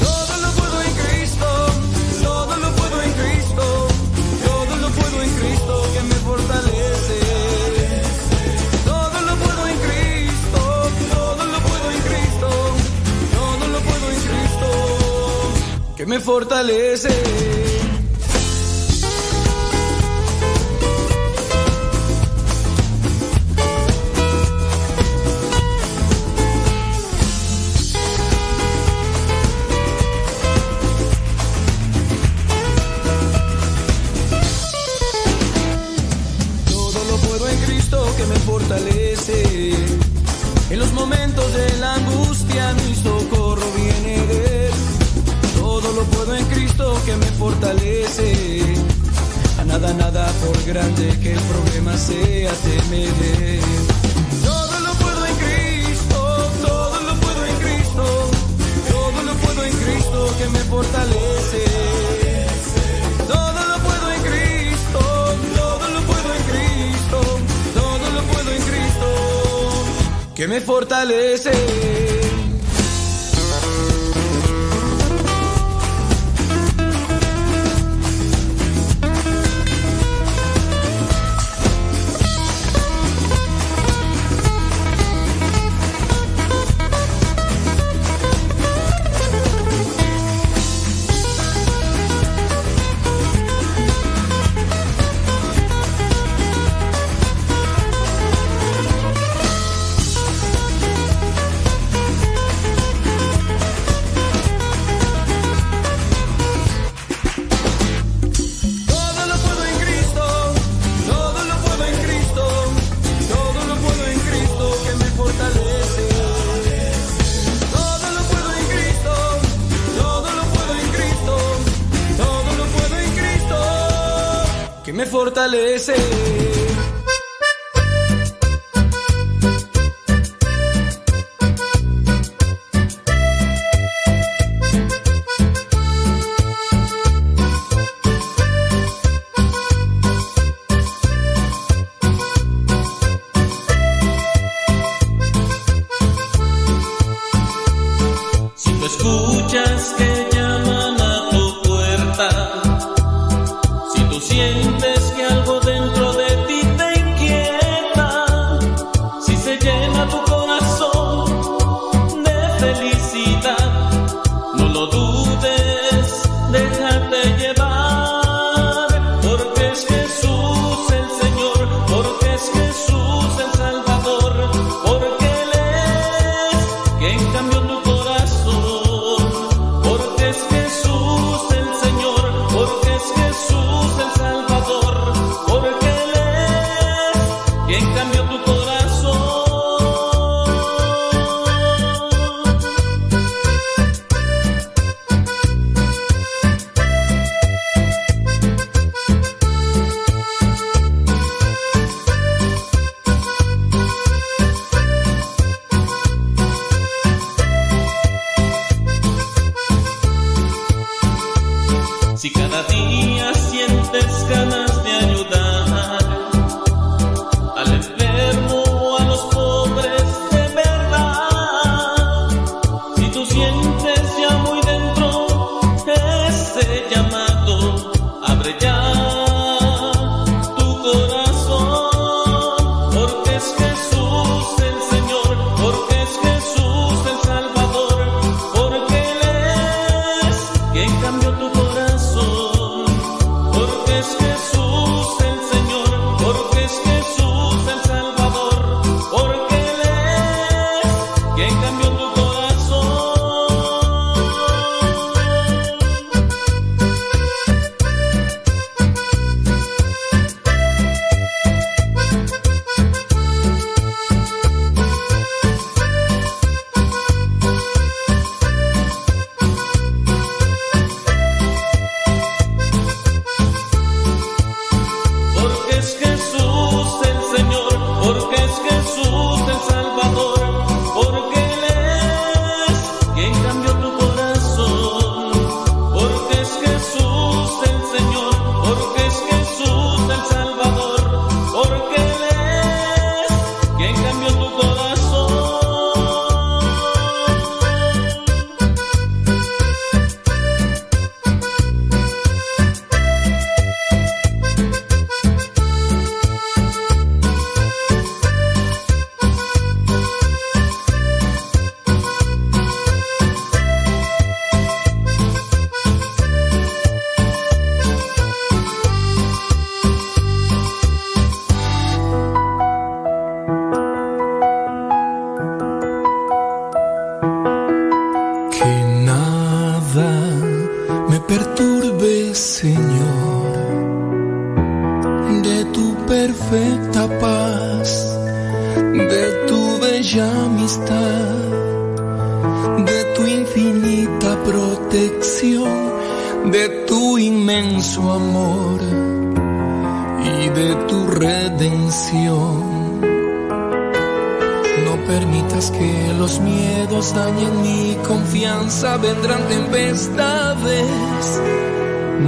Todo 0.00 0.36
lo 0.42 0.50
puedo 0.52 0.82
en 0.82 0.94
Cristo, 0.94 1.46
todo 2.22 2.56
lo 2.56 2.76
puedo 2.76 3.02
en 3.02 3.12
Cristo, 3.12 3.88
todo 4.46 4.76
lo 4.76 4.88
puedo 4.90 5.22
en 5.22 5.30
Cristo 5.30 5.86
que 5.94 6.02
me 6.02 6.14
fortalece. 6.14 7.18
Todo 8.84 9.20
lo 9.22 9.36
puedo 9.36 9.66
en 9.68 9.78
Cristo, 9.78 10.90
todo 11.12 11.46
lo 11.46 11.58
puedo 11.60 11.90
en 11.90 12.00
Cristo, 12.10 12.48
todo 13.38 13.68
lo 13.68 13.78
puedo 13.80 14.10
en 14.10 14.20
Cristo 14.20 15.94
que 15.96 16.06
me 16.06 16.20
fortalece. 16.20 17.61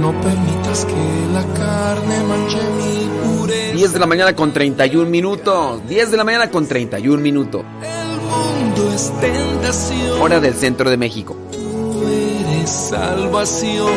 No 0.01 0.11
permitas 0.21 0.85
que 0.85 1.27
la 1.33 1.43
carne 1.53 2.23
manche 2.23 2.57
mi 2.77 3.39
pureza. 3.39 3.75
10 3.75 3.93
de 3.93 3.99
la 3.99 4.05
mañana 4.05 4.35
con 4.35 4.51
31 4.51 5.09
minutos. 5.09 5.81
10 5.87 6.11
de 6.11 6.17
la 6.17 6.23
mañana 6.23 6.49
con 6.49 6.67
31 6.67 7.21
minutos. 7.21 7.63
El 7.81 8.19
mundo 8.21 8.93
es 8.93 9.11
tentación. 9.19 10.21
Hora 10.21 10.39
del 10.39 10.53
centro 10.53 10.89
de 10.89 10.97
México. 10.97 11.35
Tú 11.51 12.03
eres 12.07 12.69
salvación. 12.69 13.93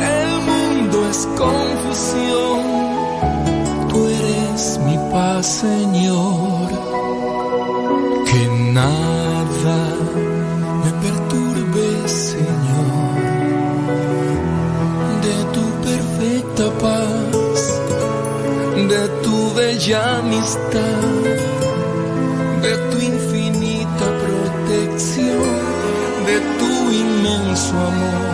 El 0.00 0.40
mundo 0.40 1.08
es 1.10 1.28
confusión. 1.36 2.62
Tú 3.88 4.06
eres 4.06 4.80
mi 4.86 4.96
paz, 5.12 5.46
Señor. 5.46 6.70
Que 8.26 8.48
nada 8.72 9.11
bella 19.82 20.18
amistad, 20.18 21.00
de 22.62 22.76
tu 22.90 22.98
infinita 23.00 24.06
protección, 24.22 25.42
de 26.26 26.40
tu 26.58 26.92
inmenso 26.92 27.76
amor. 27.76 28.31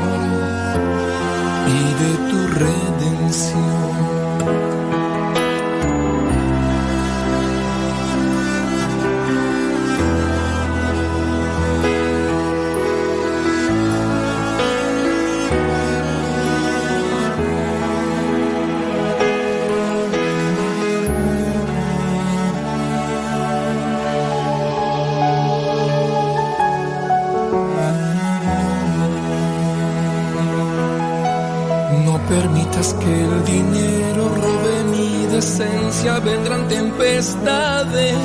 Mi 35.38 35.44
decencia, 35.44 36.18
vendrán 36.18 36.66
tempestades. 36.68 38.16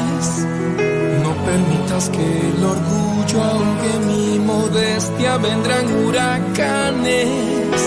No 1.24 1.34
permitas 1.46 2.10
que 2.10 2.40
el 2.50 2.64
orgullo 2.64 3.44
ahogue 3.44 4.00
mi 4.08 4.40
modestia, 4.40 5.38
vendrán 5.38 5.86
huracanes. 5.96 7.82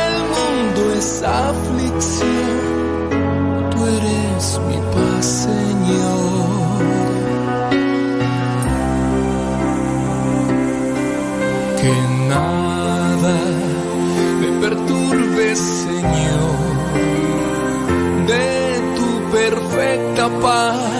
El 0.00 0.14
mundo 0.34 0.80
es 0.98 1.22
aflicción, 1.22 2.60
tú 3.70 3.86
eres 3.86 4.60
mi 4.68 4.78
paz, 4.94 5.26
Señor. 5.46 6.59
伴 20.40 20.99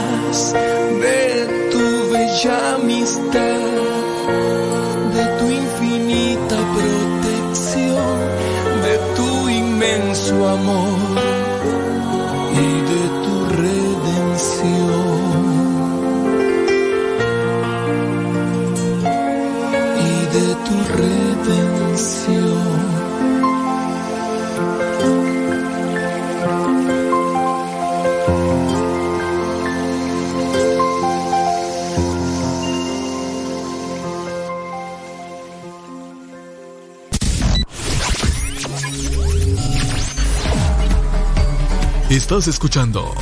Estás 42.30 42.46
escuchando 42.46 43.12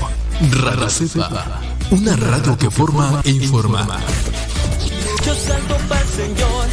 Radio 0.50 0.90
Cepa, 0.90 1.62
una 1.92 2.14
radio 2.14 2.58
que 2.58 2.70
forma 2.70 3.22
e 3.24 3.30
informa. 3.30 3.88
Yo 5.24 5.34
salto 5.34 5.78
para 5.88 6.02
el 6.02 6.08
Señor. 6.08 6.68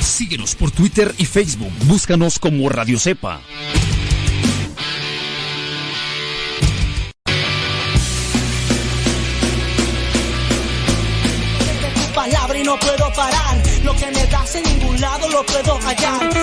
Síguenos 0.00 0.54
por 0.54 0.70
Twitter 0.70 1.14
y 1.18 1.26
Facebook. 1.26 1.70
Búscanos 1.84 2.38
como 2.38 2.70
Radio 2.70 2.98
Cepa. 2.98 3.42
tu 11.94 12.14
palabra 12.14 12.58
y 12.58 12.64
no 12.64 12.78
puedo 12.78 13.12
parar. 13.12 13.62
Lo 13.84 13.94
que 13.94 14.06
me 14.06 14.26
das 14.28 14.54
en 14.54 14.62
ningún 14.62 14.98
lado 15.02 15.28
lo 15.28 15.44
puedo 15.44 15.78
hallar. 15.80 16.33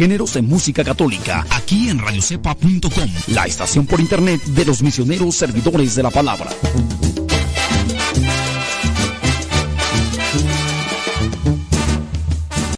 Géneros 0.00 0.34
en 0.36 0.46
música 0.46 0.82
católica, 0.82 1.46
aquí 1.50 1.90
en 1.90 1.98
radiocepa.com, 1.98 3.10
la 3.34 3.44
estación 3.44 3.84
por 3.84 4.00
internet 4.00 4.42
de 4.44 4.64
los 4.64 4.80
misioneros 4.80 5.34
servidores 5.34 5.94
de 5.94 6.02
la 6.02 6.10
palabra. 6.10 6.48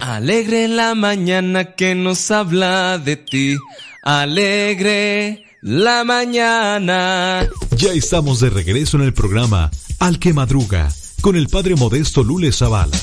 Alegre 0.00 0.66
la 0.66 0.96
mañana 0.96 1.76
que 1.76 1.94
nos 1.94 2.28
habla 2.32 2.98
de 2.98 3.14
ti. 3.14 3.56
Alegre 4.02 5.44
la 5.60 6.02
mañana. 6.02 7.48
Ya 7.76 7.92
estamos 7.92 8.40
de 8.40 8.50
regreso 8.50 8.96
en 8.96 9.04
el 9.04 9.14
programa 9.14 9.70
Al 10.00 10.18
que 10.18 10.32
Madruga 10.32 10.88
con 11.20 11.36
el 11.36 11.46
padre 11.46 11.76
modesto 11.76 12.24
Lule 12.24 12.50
Zavala. 12.50 12.98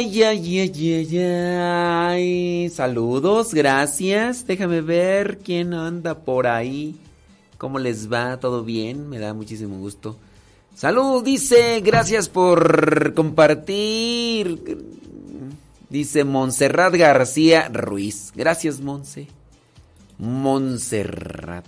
Ay, 0.00 0.22
ay, 0.22 0.60
ay, 0.60 1.18
ay. 1.18 2.70
Saludos, 2.70 3.52
gracias. 3.52 4.46
Déjame 4.46 4.80
ver 4.80 5.40
quién 5.44 5.74
anda 5.74 6.20
por 6.20 6.46
ahí. 6.46 6.96
¿Cómo 7.58 7.78
les 7.78 8.10
va? 8.10 8.38
¿Todo 8.38 8.64
bien? 8.64 9.10
Me 9.10 9.18
da 9.18 9.34
muchísimo 9.34 9.76
gusto. 9.76 10.16
Salud, 10.74 11.22
dice, 11.22 11.82
gracias 11.84 12.30
por 12.30 13.12
compartir. 13.12 14.78
Dice 15.90 16.24
Montserrat 16.24 16.94
García 16.94 17.68
Ruiz. 17.68 18.32
Gracias, 18.34 18.80
Monse. 18.80 19.28
Montserrat. 20.16 21.66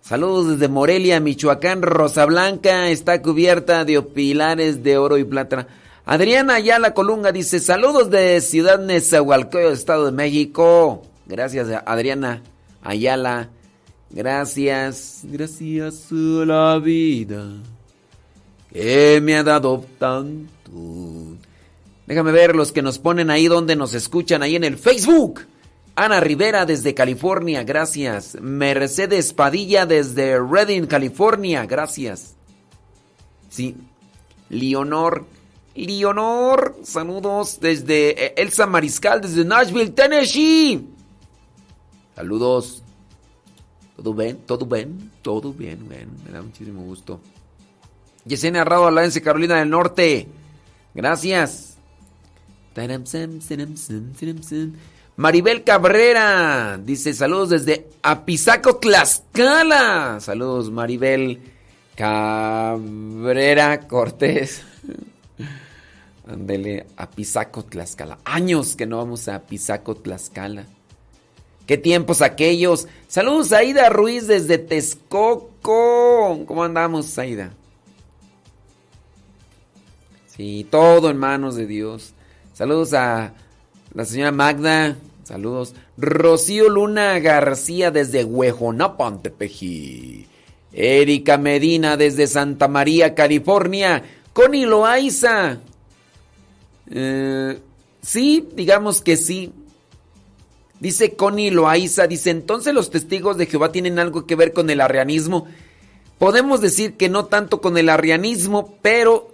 Saludos 0.00 0.50
desde 0.50 0.68
Morelia, 0.68 1.18
Michoacán. 1.18 1.82
Rosa 1.82 2.24
Blanca 2.24 2.88
está 2.88 3.20
cubierta 3.20 3.84
de 3.84 4.00
pilares 4.00 4.84
de 4.84 4.96
oro 4.96 5.18
y 5.18 5.24
plata. 5.24 5.66
Adriana 6.10 6.54
Ayala 6.54 6.94
Colunga 6.94 7.32
dice: 7.32 7.60
Saludos 7.60 8.08
de 8.08 8.40
Ciudad 8.40 8.78
Nezahualcóyotl, 8.78 9.74
Estado 9.74 10.06
de 10.06 10.12
México. 10.12 11.02
Gracias, 11.26 11.68
Adriana 11.84 12.42
Ayala. 12.82 13.50
Gracias, 14.08 15.20
gracias 15.24 16.10
a 16.10 16.14
la 16.46 16.78
vida 16.78 17.44
que 18.72 19.20
me 19.22 19.36
ha 19.36 19.42
dado 19.42 19.84
tanto. 19.98 21.36
Déjame 22.06 22.32
ver 22.32 22.56
los 22.56 22.72
que 22.72 22.80
nos 22.80 22.98
ponen 22.98 23.28
ahí 23.28 23.46
donde 23.46 23.76
nos 23.76 23.92
escuchan, 23.92 24.42
ahí 24.42 24.56
en 24.56 24.64
el 24.64 24.78
Facebook. 24.78 25.42
Ana 25.94 26.20
Rivera 26.20 26.64
desde 26.64 26.94
California, 26.94 27.64
gracias. 27.64 28.38
Mercedes 28.40 29.34
Padilla 29.34 29.84
desde 29.84 30.40
Redding, 30.40 30.86
California, 30.86 31.66
gracias. 31.66 32.34
Sí. 33.50 33.76
Leonor, 34.48 35.26
Leonor, 35.86 36.76
saludos 36.82 37.58
desde 37.60 38.26
eh, 38.26 38.34
Elsa 38.36 38.66
Mariscal, 38.66 39.20
desde 39.20 39.44
Nashville, 39.44 39.90
Tennessee. 39.90 40.86
Saludos. 42.14 42.82
¿Todo 43.96 44.14
bien? 44.14 44.38
¿Todo 44.46 44.66
bien? 44.66 45.10
Todo 45.22 45.52
bien, 45.52 45.86
bueno, 45.86 46.12
me 46.24 46.32
da 46.32 46.42
muchísimo 46.42 46.82
gusto. 46.82 47.20
Yesenia 48.24 48.64
Rado, 48.64 48.86
Alaense, 48.86 49.22
Carolina 49.22 49.56
del 49.56 49.70
Norte. 49.70 50.28
Gracias. 50.94 51.76
Maribel 55.16 55.64
Cabrera 55.64 56.78
dice 56.80 57.12
saludos 57.12 57.50
desde 57.50 57.88
Apizaco, 58.02 58.76
Tlaxcala. 58.76 60.20
Saludos, 60.20 60.70
Maribel 60.70 61.40
Cabrera 61.96 63.80
Cortés. 63.88 64.62
Ándele, 66.28 66.86
Apizaco, 66.96 67.64
Tlaxcala. 67.64 68.18
Años 68.24 68.76
que 68.76 68.86
no 68.86 68.98
vamos 68.98 69.28
a 69.28 69.36
Apizaco, 69.36 69.94
Tlaxcala. 69.94 70.66
¿Qué 71.66 71.78
tiempos 71.78 72.20
aquellos? 72.20 72.86
Saludos, 73.08 73.52
Aida 73.52 73.88
Ruiz 73.88 74.26
desde 74.26 74.58
Texcoco. 74.58 76.44
¿Cómo 76.46 76.64
andamos, 76.64 77.18
Aida? 77.18 77.52
Sí, 80.26 80.66
todo 80.70 81.10
en 81.10 81.16
manos 81.16 81.56
de 81.56 81.66
Dios. 81.66 82.12
Saludos 82.52 82.92
a 82.92 83.32
La 83.94 84.04
señora 84.04 84.32
Magda, 84.32 84.96
saludos. 85.24 85.74
Rocío 85.96 86.68
Luna 86.68 87.18
García 87.20 87.90
desde 87.90 88.24
Huejonapan, 88.24 89.22
Tepeji. 89.22 90.26
Erika 90.72 91.38
Medina 91.38 91.96
desde 91.96 92.26
Santa 92.26 92.68
María, 92.68 93.14
California. 93.14 94.02
Connie 94.32 94.66
Loaiza. 94.66 95.60
Eh, 96.90 97.58
sí, 98.02 98.48
digamos 98.54 99.02
que 99.02 99.16
sí. 99.16 99.52
Dice 100.80 101.16
Connie 101.16 101.50
Loaiza, 101.50 102.06
dice, 102.06 102.30
entonces 102.30 102.72
los 102.72 102.90
testigos 102.90 103.36
de 103.36 103.46
Jehová 103.46 103.72
tienen 103.72 103.98
algo 103.98 104.26
que 104.26 104.36
ver 104.36 104.52
con 104.52 104.70
el 104.70 104.80
arrianismo. 104.80 105.46
Podemos 106.18 106.60
decir 106.60 106.94
que 106.96 107.08
no 107.08 107.26
tanto 107.26 107.60
con 107.60 107.78
el 107.78 107.88
arrianismo, 107.88 108.76
pero 108.80 109.32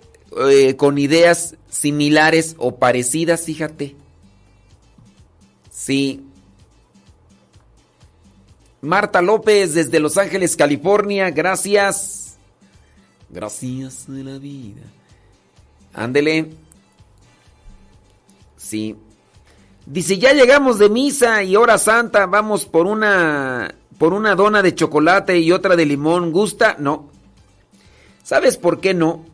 eh, 0.48 0.76
con 0.76 0.98
ideas 0.98 1.56
similares 1.68 2.56
o 2.58 2.76
parecidas, 2.76 3.42
fíjate. 3.42 3.94
Sí. 5.70 6.24
Marta 8.80 9.22
López 9.22 9.74
desde 9.74 10.00
Los 10.00 10.16
Ángeles, 10.16 10.56
California, 10.56 11.30
gracias. 11.30 12.36
Gracias 13.28 14.04
de 14.06 14.24
la 14.24 14.38
vida. 14.38 14.82
Ándele. 15.92 16.63
Sí. 18.64 18.96
Dice, 19.86 20.18
ya 20.18 20.32
llegamos 20.32 20.78
de 20.78 20.88
misa 20.88 21.42
y 21.42 21.56
hora 21.56 21.76
santa, 21.76 22.24
vamos 22.26 22.64
por 22.64 22.86
una 22.86 23.74
por 23.98 24.14
una 24.14 24.34
dona 24.34 24.62
de 24.62 24.74
chocolate 24.74 25.38
y 25.38 25.52
otra 25.52 25.76
de 25.76 25.84
limón. 25.86 26.32
¿Gusta? 26.32 26.76
No. 26.78 27.10
¿Sabes 28.22 28.56
por 28.56 28.80
qué 28.80 28.94
no? 28.94 29.26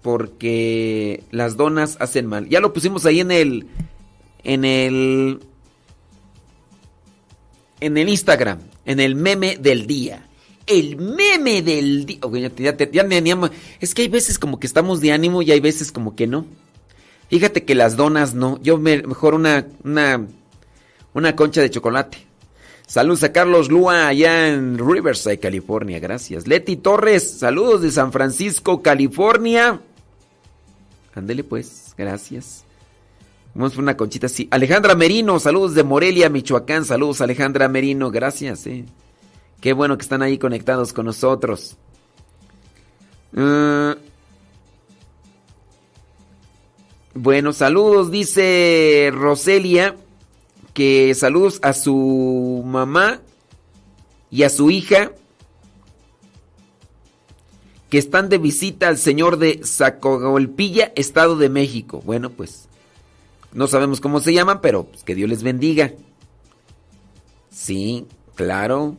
Porque 0.00 1.24
las 1.30 1.56
donas 1.56 1.96
hacen 2.00 2.26
mal. 2.26 2.48
Ya 2.48 2.60
lo 2.60 2.72
pusimos 2.72 3.04
ahí 3.04 3.20
en 3.20 3.32
el 3.32 3.66
en 4.44 4.64
el 4.64 5.40
en 7.80 7.96
el 7.98 8.08
Instagram, 8.08 8.60
en 8.84 9.00
el 9.00 9.16
meme 9.16 9.56
del 9.56 9.88
día. 9.88 10.28
El 10.66 10.96
meme 10.96 11.62
del 11.62 12.06
día. 12.06 12.20
Ya, 12.32 12.78
ya, 13.08 13.20
ya. 13.20 13.50
Es 13.80 13.94
que 13.94 14.02
hay 14.02 14.08
veces 14.08 14.38
como 14.38 14.60
que 14.60 14.68
estamos 14.68 15.00
de 15.00 15.10
ánimo 15.10 15.42
y 15.42 15.50
hay 15.50 15.58
veces 15.58 15.90
como 15.90 16.14
que 16.14 16.28
no. 16.28 16.46
Fíjate 17.32 17.64
que 17.64 17.74
las 17.74 17.96
donas 17.96 18.34
no. 18.34 18.60
Yo 18.60 18.76
me, 18.76 19.00
mejor 19.04 19.32
una, 19.32 19.66
una, 19.84 20.26
una 21.14 21.34
concha 21.34 21.62
de 21.62 21.70
chocolate. 21.70 22.18
Saludos 22.86 23.22
a 23.22 23.32
Carlos 23.32 23.70
Lua 23.70 24.08
allá 24.08 24.48
en 24.48 24.76
Riverside, 24.76 25.38
California. 25.38 25.98
Gracias. 25.98 26.46
Leti 26.46 26.76
Torres, 26.76 27.38
saludos 27.38 27.80
de 27.80 27.90
San 27.90 28.12
Francisco, 28.12 28.82
California. 28.82 29.80
Ándele 31.14 31.42
pues, 31.42 31.94
gracias. 31.96 32.66
Vamos 33.54 33.72
por 33.72 33.82
una 33.82 33.96
conchita 33.96 34.26
así. 34.26 34.46
Alejandra 34.50 34.94
Merino, 34.94 35.40
saludos 35.40 35.74
de 35.74 35.84
Morelia, 35.84 36.28
Michoacán. 36.28 36.84
Saludos 36.84 37.22
Alejandra 37.22 37.66
Merino, 37.66 38.10
gracias. 38.10 38.66
Eh. 38.66 38.84
Qué 39.62 39.72
bueno 39.72 39.96
que 39.96 40.02
están 40.02 40.20
ahí 40.20 40.36
conectados 40.36 40.92
con 40.92 41.06
nosotros. 41.06 41.78
Uh, 43.34 43.94
bueno, 47.14 47.52
saludos, 47.52 48.10
dice 48.10 49.10
Roselia, 49.12 49.96
que 50.72 51.14
saludos 51.14 51.58
a 51.62 51.72
su 51.74 52.62
mamá 52.64 53.20
y 54.30 54.44
a 54.44 54.48
su 54.48 54.70
hija 54.70 55.12
que 57.90 57.98
están 57.98 58.30
de 58.30 58.38
visita 58.38 58.88
al 58.88 58.96
señor 58.96 59.36
de 59.36 59.60
Zacogolpilla, 59.62 60.92
Estado 60.96 61.36
de 61.36 61.50
México. 61.50 62.00
Bueno, 62.06 62.30
pues 62.30 62.66
no 63.52 63.66
sabemos 63.66 64.00
cómo 64.00 64.20
se 64.20 64.32
llaman, 64.32 64.62
pero 64.62 64.84
pues, 64.84 65.02
que 65.02 65.14
Dios 65.14 65.28
les 65.28 65.42
bendiga. 65.42 65.92
Sí, 67.50 68.06
claro. 68.34 68.96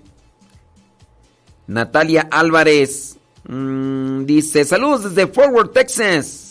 Natalia 1.66 2.28
Álvarez 2.30 3.18
mmm, 3.48 4.26
dice, 4.26 4.64
saludos 4.64 5.16
desde 5.16 5.26
Forward, 5.26 5.72
Texas. 5.72 6.43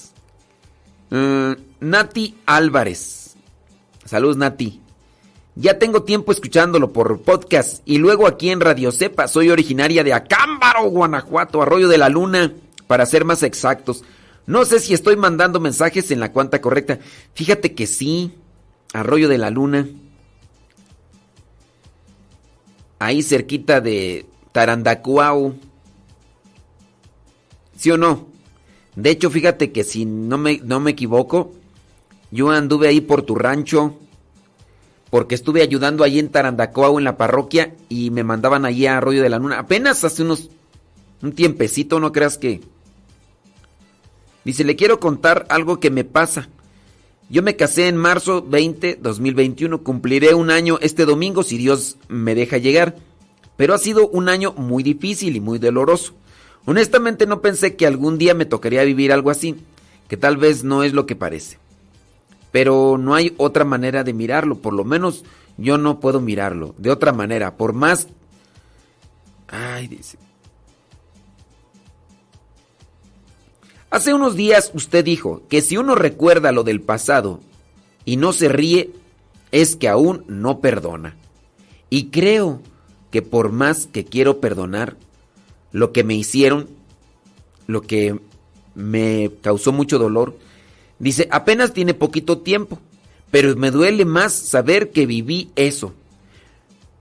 Uh, 1.12 1.54
Nati 1.80 2.38
Álvarez. 2.46 3.34
Saludos, 4.06 4.38
Nati. 4.38 4.80
Ya 5.54 5.78
tengo 5.78 6.04
tiempo 6.04 6.32
escuchándolo 6.32 6.94
por 6.94 7.20
podcast 7.20 7.82
y 7.84 7.98
luego 7.98 8.26
aquí 8.26 8.48
en 8.48 8.60
Radio 8.60 8.90
Cepa. 8.90 9.28
Soy 9.28 9.50
originaria 9.50 10.02
de 10.02 10.14
Acámbaro, 10.14 10.84
Guanajuato, 10.84 11.60
Arroyo 11.60 11.88
de 11.88 11.98
la 11.98 12.08
Luna, 12.08 12.54
para 12.86 13.04
ser 13.04 13.26
más 13.26 13.42
exactos. 13.42 14.04
No 14.46 14.64
sé 14.64 14.80
si 14.80 14.94
estoy 14.94 15.16
mandando 15.16 15.60
mensajes 15.60 16.10
en 16.10 16.20
la 16.20 16.32
cuenta 16.32 16.62
correcta. 16.62 16.98
Fíjate 17.34 17.74
que 17.74 17.86
sí, 17.86 18.34
Arroyo 18.94 19.28
de 19.28 19.36
la 19.36 19.50
Luna. 19.50 19.86
Ahí 22.98 23.22
cerquita 23.22 23.82
de 23.82 24.24
Tarandacuau. 24.52 25.56
¿Sí 27.76 27.90
o 27.90 27.98
no? 27.98 28.31
De 28.96 29.10
hecho, 29.10 29.30
fíjate 29.30 29.72
que 29.72 29.84
si 29.84 30.04
no 30.04 30.38
me, 30.38 30.58
no 30.58 30.80
me 30.80 30.92
equivoco, 30.92 31.52
yo 32.30 32.50
anduve 32.50 32.88
ahí 32.88 33.00
por 33.00 33.22
tu 33.22 33.34
rancho 33.34 33.98
porque 35.10 35.34
estuve 35.34 35.60
ayudando 35.60 36.04
ahí 36.04 36.18
en 36.18 36.30
Tarandacoa 36.30 36.98
en 36.98 37.04
la 37.04 37.18
parroquia 37.18 37.74
y 37.90 38.10
me 38.10 38.24
mandaban 38.24 38.64
allí 38.64 38.86
a 38.86 38.96
Arroyo 38.96 39.22
de 39.22 39.28
la 39.28 39.38
Luna. 39.38 39.58
Apenas 39.58 40.04
hace 40.04 40.22
unos 40.22 40.48
un 41.20 41.32
tiempecito, 41.32 42.00
no 42.00 42.12
creas 42.12 42.38
que 42.38 42.60
Dice, 44.44 44.64
"Le 44.64 44.74
quiero 44.74 44.98
contar 44.98 45.46
algo 45.50 45.78
que 45.78 45.90
me 45.90 46.02
pasa. 46.02 46.48
Yo 47.30 47.42
me 47.42 47.56
casé 47.56 47.88
en 47.88 47.96
marzo 47.96 48.42
20, 48.42 48.98
2021, 49.00 49.82
cumpliré 49.82 50.34
un 50.34 50.50
año 50.50 50.78
este 50.80 51.04
domingo 51.04 51.42
si 51.42 51.58
Dios 51.58 51.96
me 52.08 52.34
deja 52.34 52.58
llegar, 52.58 52.96
pero 53.56 53.72
ha 53.72 53.78
sido 53.78 54.08
un 54.08 54.28
año 54.28 54.52
muy 54.52 54.82
difícil 54.82 55.36
y 55.36 55.40
muy 55.40 55.58
doloroso. 55.58 56.14
Honestamente 56.64 57.26
no 57.26 57.40
pensé 57.40 57.76
que 57.76 57.86
algún 57.86 58.18
día 58.18 58.34
me 58.34 58.46
tocaría 58.46 58.84
vivir 58.84 59.12
algo 59.12 59.30
así, 59.30 59.56
que 60.08 60.16
tal 60.16 60.36
vez 60.36 60.64
no 60.64 60.84
es 60.84 60.92
lo 60.92 61.06
que 61.06 61.16
parece. 61.16 61.58
Pero 62.52 62.98
no 62.98 63.14
hay 63.14 63.34
otra 63.38 63.64
manera 63.64 64.04
de 64.04 64.12
mirarlo, 64.12 64.58
por 64.58 64.74
lo 64.74 64.84
menos 64.84 65.24
yo 65.56 65.78
no 65.78 66.00
puedo 66.00 66.20
mirarlo 66.20 66.74
de 66.78 66.90
otra 66.90 67.12
manera, 67.12 67.56
por 67.56 67.72
más... 67.72 68.08
Ay, 69.48 69.88
dice. 69.88 70.18
Hace 73.90 74.14
unos 74.14 74.36
días 74.36 74.70
usted 74.72 75.04
dijo 75.04 75.42
que 75.50 75.60
si 75.60 75.76
uno 75.76 75.94
recuerda 75.94 76.52
lo 76.52 76.64
del 76.64 76.80
pasado 76.80 77.40
y 78.06 78.16
no 78.16 78.32
se 78.32 78.48
ríe, 78.48 78.90
es 79.50 79.76
que 79.76 79.88
aún 79.88 80.24
no 80.28 80.60
perdona. 80.60 81.16
Y 81.90 82.06
creo 82.06 82.62
que 83.10 83.20
por 83.20 83.52
más 83.52 83.86
que 83.86 84.06
quiero 84.06 84.40
perdonar 84.40 84.96
lo 85.72 85.92
que 85.92 86.04
me 86.04 86.14
hicieron, 86.14 86.68
lo 87.66 87.82
que 87.82 88.18
me 88.74 89.30
causó 89.40 89.72
mucho 89.72 89.98
dolor, 89.98 90.38
dice, 90.98 91.28
apenas 91.30 91.72
tiene 91.72 91.94
poquito 91.94 92.38
tiempo, 92.38 92.78
pero 93.30 93.56
me 93.56 93.70
duele 93.70 94.04
más 94.04 94.32
saber 94.32 94.90
que 94.90 95.06
viví 95.06 95.50
eso. 95.56 95.94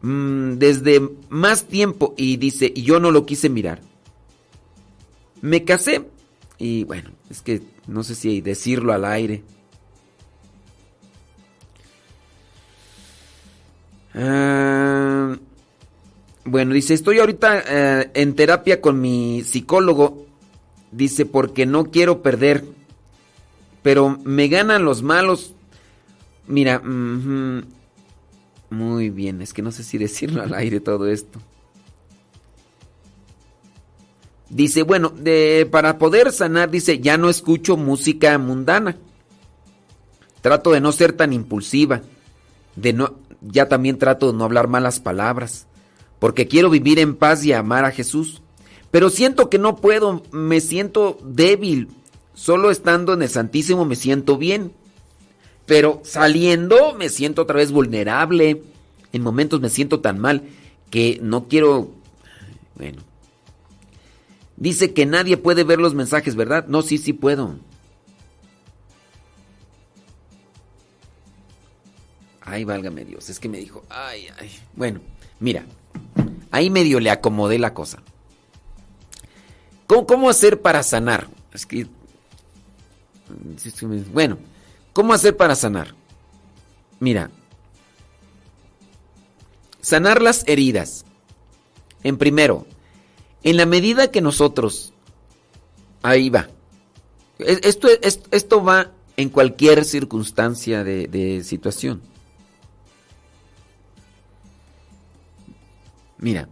Mm, 0.01 0.53
desde 0.53 1.01
más 1.29 1.65
tiempo 1.65 2.13
y 2.17 2.37
dice, 2.37 2.71
y 2.73 2.83
yo 2.83 2.99
no 2.99 3.11
lo 3.11 3.25
quise 3.25 3.49
mirar. 3.49 3.81
Me 5.41 5.63
casé 5.63 6.07
y 6.57 6.83
bueno, 6.83 7.11
es 7.29 7.41
que 7.41 7.61
no 7.87 8.03
sé 8.03 8.15
si 8.15 8.41
decirlo 8.41 8.93
al 8.93 9.05
aire. 9.05 9.43
Ah, 14.13 15.35
bueno, 16.43 16.73
dice, 16.73 16.93
estoy 16.93 17.19
ahorita 17.19 17.63
eh, 17.67 18.11
en 18.13 18.35
terapia 18.35 18.81
con 18.81 18.99
mi 18.99 19.43
psicólogo. 19.43 20.25
Dice, 20.91 21.25
porque 21.25 21.65
no 21.65 21.85
quiero 21.85 22.21
perder. 22.21 22.65
Pero 23.83 24.19
me 24.23 24.47
ganan 24.47 24.85
los 24.85 25.03
malos. 25.03 25.53
Mira, 26.47 26.81
muy 28.69 29.09
bien, 29.09 29.41
es 29.41 29.53
que 29.53 29.61
no 29.61 29.71
sé 29.71 29.83
si 29.83 29.97
decirlo 29.99 30.41
al 30.41 30.53
aire 30.53 30.79
todo 30.79 31.07
esto. 31.07 31.39
Dice, 34.49 34.83
bueno, 34.83 35.09
de, 35.09 35.67
para 35.71 35.97
poder 35.97 36.31
sanar, 36.33 36.69
dice, 36.69 36.99
ya 36.99 37.17
no 37.17 37.29
escucho 37.29 37.77
música 37.77 38.37
mundana. 38.37 38.97
Trato 40.41 40.71
de 40.71 40.81
no 40.81 40.91
ser 40.91 41.13
tan 41.13 41.31
impulsiva. 41.31 42.01
De 42.75 42.91
no, 42.91 43.15
ya 43.41 43.69
también 43.69 43.97
trato 43.97 44.31
de 44.31 44.37
no 44.37 44.43
hablar 44.43 44.67
malas 44.67 44.99
palabras. 44.99 45.67
Porque 46.21 46.47
quiero 46.47 46.69
vivir 46.69 46.99
en 46.99 47.15
paz 47.15 47.43
y 47.43 47.51
amar 47.51 47.83
a 47.83 47.89
Jesús. 47.89 48.43
Pero 48.91 49.09
siento 49.09 49.49
que 49.49 49.57
no 49.57 49.77
puedo, 49.77 50.21
me 50.31 50.61
siento 50.61 51.17
débil. 51.23 51.87
Solo 52.35 52.69
estando 52.69 53.13
en 53.13 53.23
el 53.23 53.29
Santísimo 53.29 53.85
me 53.85 53.95
siento 53.95 54.37
bien. 54.37 54.71
Pero 55.65 55.99
saliendo 56.05 56.93
me 56.93 57.09
siento 57.09 57.41
otra 57.41 57.55
vez 57.55 57.71
vulnerable. 57.71 58.61
En 59.11 59.23
momentos 59.23 59.61
me 59.61 59.69
siento 59.71 59.99
tan 59.99 60.19
mal 60.19 60.43
que 60.91 61.17
no 61.23 61.47
quiero... 61.47 61.89
Bueno. 62.75 63.01
Dice 64.57 64.93
que 64.93 65.07
nadie 65.07 65.37
puede 65.37 65.63
ver 65.63 65.79
los 65.79 65.95
mensajes, 65.95 66.35
¿verdad? 66.35 66.67
No, 66.67 66.83
sí, 66.83 66.99
sí 66.99 67.13
puedo. 67.13 67.55
Ay, 72.41 72.63
válgame 72.63 73.05
Dios, 73.05 73.27
es 73.31 73.39
que 73.39 73.49
me 73.49 73.57
dijo, 73.57 73.83
ay, 73.89 74.27
ay. 74.37 74.51
Bueno, 74.75 74.99
mira, 75.39 75.65
ahí 76.51 76.69
medio 76.69 76.99
le 76.99 77.09
acomodé 77.09 77.59
la 77.59 77.73
cosa. 77.73 78.01
¿Cómo, 79.87 80.05
cómo 80.05 80.29
hacer 80.29 80.61
para 80.61 80.83
sanar? 80.83 81.27
Es 81.53 81.65
que... 81.65 81.87
Bueno, 84.13 84.37
¿cómo 84.93 85.13
hacer 85.13 85.37
para 85.37 85.55
sanar? 85.55 85.95
Mira, 86.99 87.29
sanar 89.81 90.21
las 90.21 90.43
heridas. 90.47 91.05
En 92.03 92.17
primero, 92.17 92.65
en 93.43 93.57
la 93.57 93.65
medida 93.65 94.11
que 94.11 94.21
nosotros, 94.21 94.91
ahí 96.01 96.29
va, 96.29 96.49
E- 97.39 97.59
esto, 97.63 97.87
es- 98.01 98.21
esto 98.31 98.63
va 98.63 98.91
en 99.17 99.29
cualquier 99.29 99.85
circunstancia 99.85 100.83
de 100.83 101.43
situación. 101.43 102.01
Mira, 106.21 106.47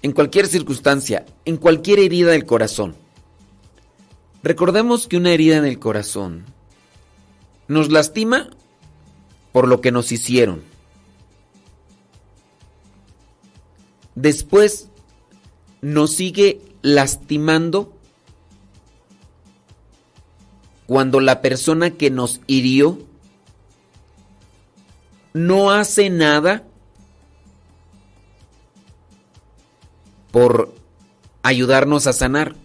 en 0.00 0.12
cualquier 0.12 0.48
circunstancia, 0.48 1.26
en 1.44 1.58
cualquier 1.58 2.00
herida 2.00 2.32
del 2.32 2.46
corazón. 2.46 2.96
Recordemos 4.42 5.06
que 5.06 5.18
una 5.18 5.30
herida 5.32 5.58
en 5.58 5.66
el 5.66 5.78
corazón 5.78 6.44
nos 7.68 7.92
lastima 7.92 8.50
por 9.52 9.68
lo 9.68 9.80
que 9.80 9.92
nos 9.92 10.10
hicieron. 10.10 10.62
Después 14.14 14.88
nos 15.80 16.12
sigue 16.14 16.60
lastimando 16.82 17.92
cuando 20.86 21.20
la 21.20 21.40
persona 21.40 21.90
que 21.90 22.10
nos 22.10 22.40
hirió 22.46 22.98
no 25.32 25.70
hace 25.70 26.10
nada 26.10 26.66
por 30.32 30.74
ayudarnos 31.42 32.08
a 32.08 32.12
sanar. 32.12 32.56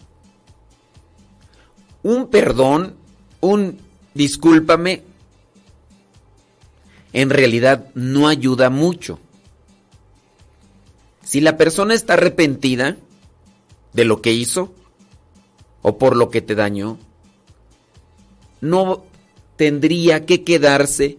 Un 2.02 2.28
perdón, 2.28 2.96
un 3.42 3.80
discúlpame, 4.16 5.04
en 7.14 7.30
realidad 7.30 7.90
no 7.94 8.28
ayuda 8.28 8.70
mucho. 8.70 9.20
Si 11.24 11.42
la 11.42 11.58
persona 11.58 11.94
está 11.94 12.14
arrepentida 12.14 12.98
de 13.94 14.06
lo 14.06 14.22
que 14.22 14.32
hizo 14.32 14.74
o 15.82 15.98
por 15.98 16.16
lo 16.16 16.30
que 16.30 16.42
te 16.42 16.56
dañó, 16.56 16.98
no 18.62 19.04
tendría 19.58 20.26
que 20.26 20.44
quedarse 20.44 21.18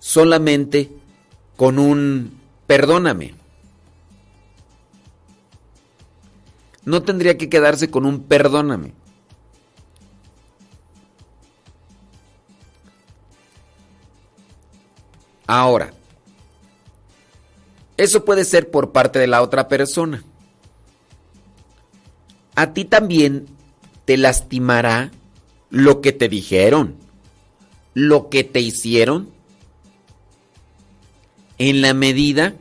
solamente 0.00 0.90
con 1.56 1.78
un 1.78 2.40
perdóname. 2.66 3.34
No 6.84 7.02
tendría 7.02 7.38
que 7.38 7.48
quedarse 7.48 7.90
con 7.90 8.04
un 8.04 8.24
perdóname. 8.24 8.92
Ahora, 15.46 15.92
eso 17.96 18.24
puede 18.24 18.44
ser 18.44 18.70
por 18.70 18.92
parte 18.92 19.18
de 19.18 19.26
la 19.26 19.42
otra 19.42 19.68
persona. 19.68 20.22
A 22.54 22.72
ti 22.72 22.84
también 22.84 23.46
te 24.04 24.16
lastimará 24.16 25.10
lo 25.70 26.00
que 26.00 26.12
te 26.12 26.28
dijeron, 26.28 26.96
lo 27.94 28.30
que 28.30 28.44
te 28.44 28.60
hicieron, 28.60 29.30
en 31.58 31.82
la 31.82 31.94
medida 31.94 32.54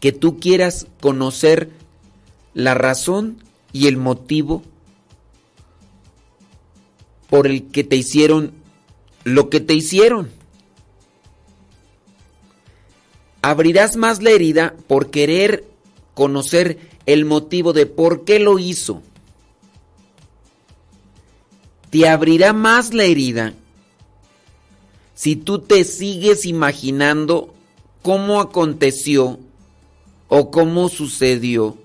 que 0.00 0.12
tú 0.12 0.38
quieras 0.38 0.86
conocer 1.00 1.70
la 2.56 2.72
razón 2.72 3.36
y 3.74 3.86
el 3.86 3.98
motivo 3.98 4.62
por 7.28 7.46
el 7.46 7.70
que 7.70 7.84
te 7.84 7.96
hicieron 7.96 8.52
lo 9.24 9.50
que 9.50 9.60
te 9.60 9.74
hicieron. 9.74 10.30
Abrirás 13.42 13.96
más 13.96 14.22
la 14.22 14.30
herida 14.30 14.74
por 14.86 15.10
querer 15.10 15.66
conocer 16.14 16.78
el 17.04 17.26
motivo 17.26 17.74
de 17.74 17.84
por 17.84 18.24
qué 18.24 18.38
lo 18.38 18.58
hizo. 18.58 19.02
Te 21.90 22.08
abrirá 22.08 22.54
más 22.54 22.94
la 22.94 23.04
herida 23.04 23.52
si 25.14 25.36
tú 25.36 25.58
te 25.58 25.84
sigues 25.84 26.46
imaginando 26.46 27.52
cómo 28.00 28.40
aconteció 28.40 29.40
o 30.28 30.50
cómo 30.50 30.88
sucedió 30.88 31.76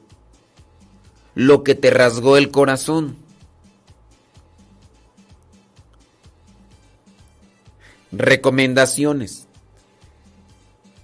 lo 1.36 1.64
que 1.64 1.76
te 1.76 1.90
rasgó 1.90 2.38
el 2.38 2.52
corazón. 2.52 3.16
Recomendaciones. 8.12 9.48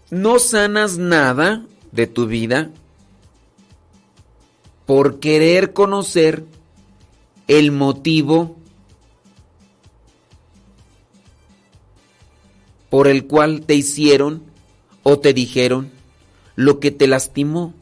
No 0.09 0.39
sanas 0.39 0.97
nada 0.97 1.65
de 1.91 2.07
tu 2.07 2.27
vida 2.27 2.69
por 4.85 5.19
querer 5.19 5.73
conocer 5.73 6.45
el 7.47 7.71
motivo 7.71 8.57
por 12.89 13.07
el 13.07 13.27
cual 13.27 13.61
te 13.65 13.75
hicieron 13.75 14.43
o 15.03 15.19
te 15.19 15.33
dijeron 15.33 15.91
lo 16.55 16.79
que 16.79 16.91
te 16.91 17.07
lastimó. 17.07 17.73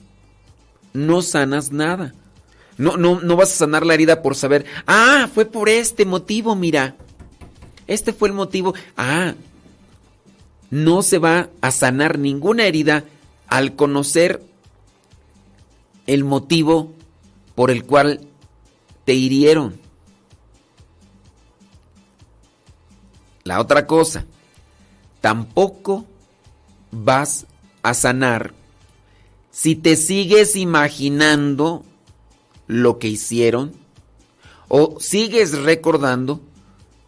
No 0.93 1.21
sanas 1.21 1.71
nada. 1.71 2.13
No, 2.77 2.97
no, 2.97 3.21
no 3.21 3.35
vas 3.35 3.53
a 3.53 3.57
sanar 3.57 3.85
la 3.85 3.93
herida 3.93 4.21
por 4.21 4.35
saber, 4.35 4.65
ah, 4.85 5.29
fue 5.33 5.45
por 5.45 5.69
este 5.69 6.05
motivo, 6.05 6.55
mira. 6.55 6.95
Este 7.87 8.13
fue 8.13 8.27
el 8.29 8.33
motivo. 8.33 8.73
Ah, 8.97 9.35
no 10.69 11.01
se 11.03 11.19
va 11.19 11.49
a 11.61 11.71
sanar 11.71 12.19
ninguna 12.19 12.65
herida 12.65 13.05
al 13.47 13.75
conocer 13.75 14.41
el 16.07 16.23
motivo 16.23 16.93
por 17.55 17.71
el 17.71 17.85
cual 17.85 18.27
te 19.05 19.13
hirieron. 19.13 19.79
La 23.43 23.61
otra 23.61 23.85
cosa, 23.85 24.25
tampoco 25.21 26.05
vas 26.91 27.45
a 27.83 27.93
sanar 27.93 28.53
si 29.51 29.75
te 29.75 29.95
sigues 29.95 30.55
imaginando 30.55 31.85
lo 32.67 32.99
que 32.99 33.07
hicieron 33.07 33.73
o 34.67 34.97
sigues 34.99 35.59
recordando 35.59 36.41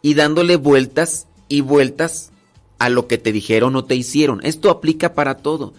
y 0.01 0.13
dándole 0.13 0.55
vueltas 0.55 1.27
y 1.49 1.61
vueltas 1.61 2.31
a 2.79 2.89
lo 2.89 3.07
que 3.07 3.17
te 3.17 3.31
dijeron 3.31 3.75
o 3.75 3.85
te 3.85 3.95
hicieron. 3.95 4.39
Esto 4.43 4.69
aplica 4.69 5.13
para 5.13 5.37
todo. 5.37 5.73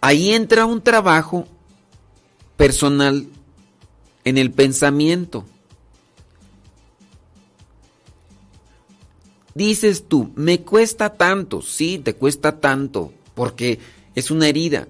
Ahí 0.00 0.30
entra 0.30 0.64
un 0.64 0.80
trabajo 0.80 1.46
personal 2.56 3.26
en 4.24 4.38
el 4.38 4.50
pensamiento. 4.52 5.44
Dices 9.54 10.04
tú, 10.06 10.30
me 10.36 10.60
cuesta 10.60 11.14
tanto, 11.14 11.62
sí, 11.62 11.98
te 11.98 12.14
cuesta 12.14 12.60
tanto, 12.60 13.12
porque 13.34 13.80
es 14.14 14.30
una 14.30 14.48
herida. 14.48 14.86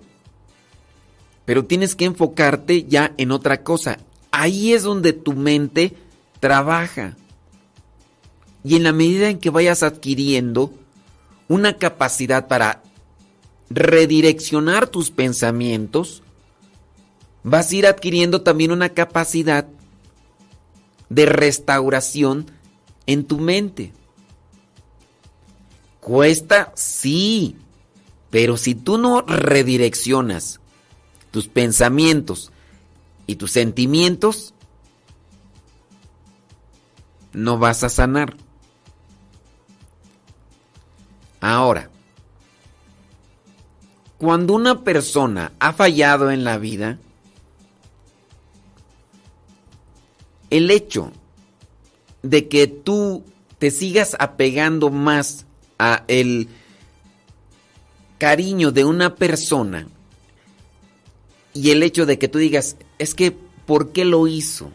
Pero 1.47 1.65
tienes 1.65 1.97
que 1.97 2.05
enfocarte 2.05 2.85
ya 2.85 3.15
en 3.17 3.31
otra 3.31 3.63
cosa. 3.63 3.99
Ahí 4.31 4.73
es 4.73 4.83
donde 4.83 5.13
tu 5.13 5.33
mente 5.33 5.97
trabaja. 6.41 7.17
Y 8.65 8.77
en 8.77 8.83
la 8.83 8.93
medida 8.93 9.29
en 9.29 9.39
que 9.39 9.51
vayas 9.51 9.83
adquiriendo 9.83 10.73
una 11.49 11.77
capacidad 11.77 12.49
para 12.49 12.83
redireccionar 13.71 14.87
tus 14.87 15.11
pensamientos, 15.11 16.23
vas 17.43 17.71
a 17.71 17.77
ir 17.77 17.87
adquiriendo 17.87 18.43
también 18.43 18.73
una 18.73 18.91
capacidad 18.91 19.67
de 21.09 21.27
restauración 21.27 22.51
en 23.07 23.25
tu 23.25 23.39
mente. 23.39 23.93
Cuesta, 26.01 26.73
sí, 26.75 27.57
pero 28.31 28.57
si 28.57 28.75
tú 28.75 28.99
no 28.99 29.23
redireccionas 29.23 30.61
tus 31.31 31.49
pensamientos 31.49 32.53
y 33.29 33.37
tus 33.37 33.53
sentimientos, 33.53 34.55
no 37.35 37.59
vas 37.59 37.85
a 37.85 37.91
sanar. 37.91 38.35
Ahora, 41.41 41.91
cuando 44.17 44.55
una 44.55 44.83
persona 44.83 45.53
ha 45.61 45.75
fallado 45.75 46.31
en 46.31 46.43
la 46.43 46.57
vida, 46.57 46.99
el 50.49 50.71
hecho 50.71 51.13
de 52.23 52.49
que 52.49 52.67
tú 52.67 53.25
te 53.59 53.71
sigas 53.71 54.17
apegando 54.19 54.91
más 54.91 55.45
a 55.79 56.03
el 56.09 56.49
cariño 58.17 58.73
de 58.73 58.85
una 58.87 59.17
persona 59.17 59.87
y 61.53 61.71
el 61.73 61.83
hecho 61.83 62.07
de 62.07 62.19
que 62.19 62.29
tú 62.29 62.39
digas, 62.39 62.77
es 62.99 63.15
que, 63.15 63.33
¿por 63.33 63.93
qué 63.93 64.05
lo 64.05 64.27
hizo? 64.27 64.71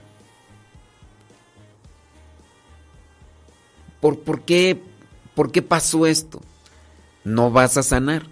¿Por, 4.00 4.42
qué, 4.42 4.82
¿Por 5.34 5.52
qué 5.52 5.61
pasó 5.61 6.06
esto? 6.06 6.42
No 7.24 7.52
vas 7.52 7.77
a 7.77 7.84
sanar. 7.84 8.27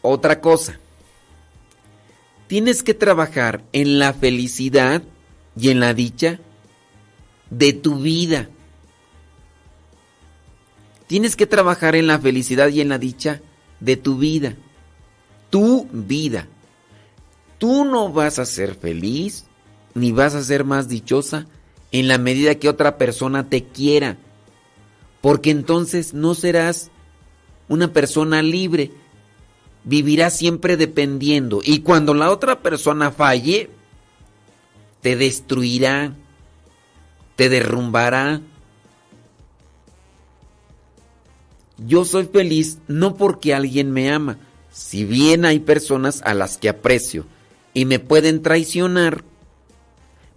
Otra 0.00 0.40
cosa, 0.40 0.78
tienes 2.46 2.82
que 2.82 2.94
trabajar 2.94 3.62
en 3.72 3.98
la 3.98 4.12
felicidad 4.12 5.02
y 5.56 5.70
en 5.70 5.80
la 5.80 5.94
dicha 5.94 6.40
de 7.50 7.72
tu 7.72 7.96
vida. 8.00 8.48
Tienes 11.06 11.36
que 11.36 11.46
trabajar 11.46 11.94
en 11.94 12.06
la 12.06 12.18
felicidad 12.18 12.68
y 12.68 12.80
en 12.80 12.88
la 12.88 12.98
dicha 12.98 13.40
de 13.80 13.96
tu 13.96 14.18
vida. 14.18 14.54
Tu 15.50 15.86
vida. 15.92 16.48
Tú 17.62 17.84
no 17.84 18.12
vas 18.12 18.40
a 18.40 18.44
ser 18.44 18.74
feliz 18.74 19.44
ni 19.94 20.10
vas 20.10 20.34
a 20.34 20.42
ser 20.42 20.64
más 20.64 20.88
dichosa 20.88 21.46
en 21.92 22.08
la 22.08 22.18
medida 22.18 22.56
que 22.56 22.68
otra 22.68 22.98
persona 22.98 23.48
te 23.48 23.62
quiera. 23.62 24.18
Porque 25.20 25.50
entonces 25.50 26.12
no 26.12 26.34
serás 26.34 26.90
una 27.68 27.92
persona 27.92 28.42
libre. 28.42 28.90
Vivirás 29.84 30.36
siempre 30.36 30.76
dependiendo. 30.76 31.60
Y 31.62 31.82
cuando 31.82 32.14
la 32.14 32.32
otra 32.32 32.62
persona 32.62 33.12
falle, 33.12 33.70
te 35.00 35.14
destruirá, 35.14 36.16
te 37.36 37.48
derrumbará. 37.48 38.40
Yo 41.78 42.04
soy 42.04 42.24
feliz 42.24 42.78
no 42.88 43.14
porque 43.14 43.54
alguien 43.54 43.92
me 43.92 44.10
ama, 44.10 44.38
si 44.72 45.04
bien 45.04 45.44
hay 45.44 45.60
personas 45.60 46.22
a 46.24 46.34
las 46.34 46.58
que 46.58 46.68
aprecio 46.68 47.24
y 47.74 47.84
me 47.84 47.98
pueden 47.98 48.42
traicionar, 48.42 49.24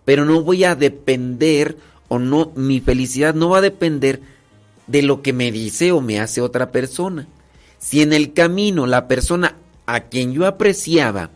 pero 0.06 0.26
no 0.26 0.42
voy 0.42 0.64
a 0.64 0.76
depender 0.76 1.78
o 2.08 2.20
no 2.20 2.52
mi 2.56 2.80
felicidad 2.80 3.34
no 3.34 3.50
va 3.50 3.58
a 3.58 3.62
depender 3.62 4.22
de 4.88 5.02
lo 5.02 5.22
que 5.22 5.34
me 5.34 5.52
dice 5.52 5.92
o 5.92 6.02
me 6.02 6.20
hace 6.20 6.42
otra 6.42 6.72
persona. 6.72 7.28
Si 7.80 8.02
en 8.02 8.14
el 8.14 8.34
camino 8.34 8.88
la 8.88 9.08
persona 9.08 9.56
a 9.86 10.02
quien 10.02 10.34
yo 10.34 10.46
apreciaba 10.48 11.30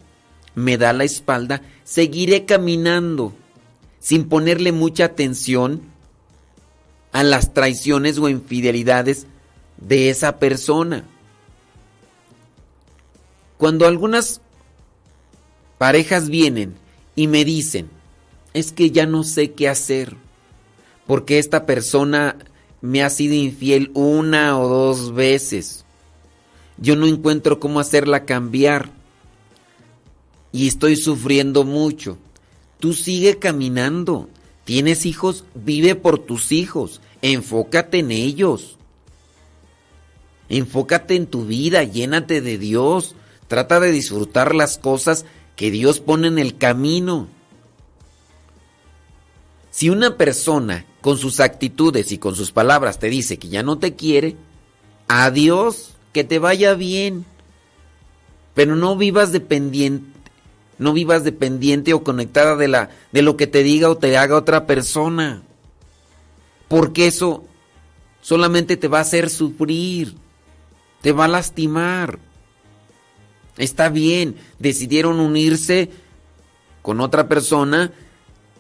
me 0.56 0.78
da 0.78 0.94
la 0.94 1.04
espalda, 1.04 1.62
seguiré 1.84 2.46
caminando 2.46 3.34
sin 4.00 4.30
ponerle 4.30 4.72
mucha 4.72 5.06
atención 5.06 5.82
a 7.12 7.24
las 7.24 7.54
traiciones 7.54 8.18
o 8.18 8.30
infidelidades 8.30 9.26
de 9.78 10.10
esa 10.10 10.38
persona. 10.38 11.06
Cuando 13.58 13.86
algunas 13.86 14.42
parejas 15.80 16.30
vienen 16.30 16.76
y 17.16 17.28
me 17.28 17.44
dicen, 17.44 17.90
es 18.54 18.72
que 18.72 18.92
ya 18.92 19.08
no 19.08 19.24
sé 19.24 19.54
qué 19.54 19.68
hacer, 19.68 20.16
porque 21.08 21.40
esta 21.40 21.66
persona 21.66 22.38
me 22.82 23.02
ha 23.02 23.10
sido 23.10 23.34
infiel 23.34 23.90
una 23.96 24.60
o 24.60 24.68
dos 24.68 25.16
veces. 25.16 25.86
Yo 26.78 26.96
no 26.96 27.08
encuentro 27.08 27.60
cómo 27.60 27.80
hacerla 27.80 28.26
cambiar 28.26 28.92
y 30.52 30.68
estoy 30.68 30.96
sufriendo 30.96 31.64
mucho. 31.64 32.18
Tú 32.80 32.94
sigue 32.94 33.40
caminando. 33.40 34.30
Tienes 34.64 35.06
hijos, 35.06 35.46
vive 35.56 35.96
por 35.96 36.20
tus 36.20 36.52
hijos. 36.52 37.02
Enfócate 37.22 38.00
en 38.00 38.12
ellos. 38.12 38.78
Enfócate 40.48 41.16
en 41.16 41.28
tu 41.28 41.46
vida, 41.46 41.84
llénate 41.84 42.42
de 42.42 42.58
Dios. 42.58 43.16
Trata 43.48 43.80
de 43.80 43.92
disfrutar 43.92 44.56
las 44.56 44.78
cosas 44.78 45.26
que 45.60 45.72
Dios 45.72 46.00
pone 46.00 46.30
en 46.30 46.40
el 46.40 46.58
camino. 46.58 47.28
Si 49.72 49.90
una 49.90 50.16
persona 50.16 50.86
con 51.02 51.18
sus 51.18 51.42
actitudes 51.42 52.14
y 52.14 52.18
con 52.18 52.34
sus 52.34 52.54
palabras 52.54 52.98
te 52.98 53.10
dice 53.10 53.38
que 53.38 53.50
ya 53.50 53.62
no 53.62 53.78
te 53.78 53.94
quiere, 53.94 54.38
adiós, 55.10 55.96
que 56.14 56.24
te 56.24 56.40
vaya 56.40 56.76
bien. 56.76 57.26
Pero 58.54 58.78
no 58.78 58.96
vivas 58.96 59.34
dependiente, 59.34 60.08
no 60.78 60.94
vivas 60.94 61.26
dependiente 61.26 61.94
o 61.94 62.06
conectada 62.06 62.56
de 62.56 62.70
la 62.70 62.92
de 63.12 63.22
lo 63.22 63.36
que 63.36 63.46
te 63.46 63.62
diga 63.62 63.90
o 63.90 63.98
te 63.98 64.16
haga 64.16 64.38
otra 64.38 64.66
persona. 64.66 65.44
Porque 66.70 67.08
eso 67.08 67.44
solamente 68.22 68.78
te 68.78 68.88
va 68.88 69.00
a 69.00 69.02
hacer 69.02 69.30
sufrir, 69.30 70.16
te 71.02 71.12
va 71.12 71.26
a 71.26 71.28
lastimar. 71.28 72.29
Está 73.60 73.90
bien, 73.90 74.36
decidieron 74.58 75.20
unirse 75.20 75.90
con 76.82 77.02
otra 77.02 77.28
persona 77.28 77.92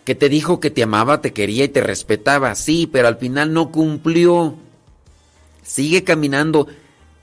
que 0.04 0.14
te 0.14 0.28
dijo 0.28 0.60
que 0.60 0.70
te 0.70 0.84
amaba, 0.84 1.22
te 1.22 1.32
quería 1.32 1.64
y 1.64 1.70
te 1.70 1.82
respetaba, 1.82 2.54
sí, 2.56 2.88
pero 2.92 3.08
al 3.08 3.18
final 3.18 3.54
no 3.54 3.72
cumplió. 3.72 4.56
Sigue 5.64 6.04
caminando, 6.04 6.68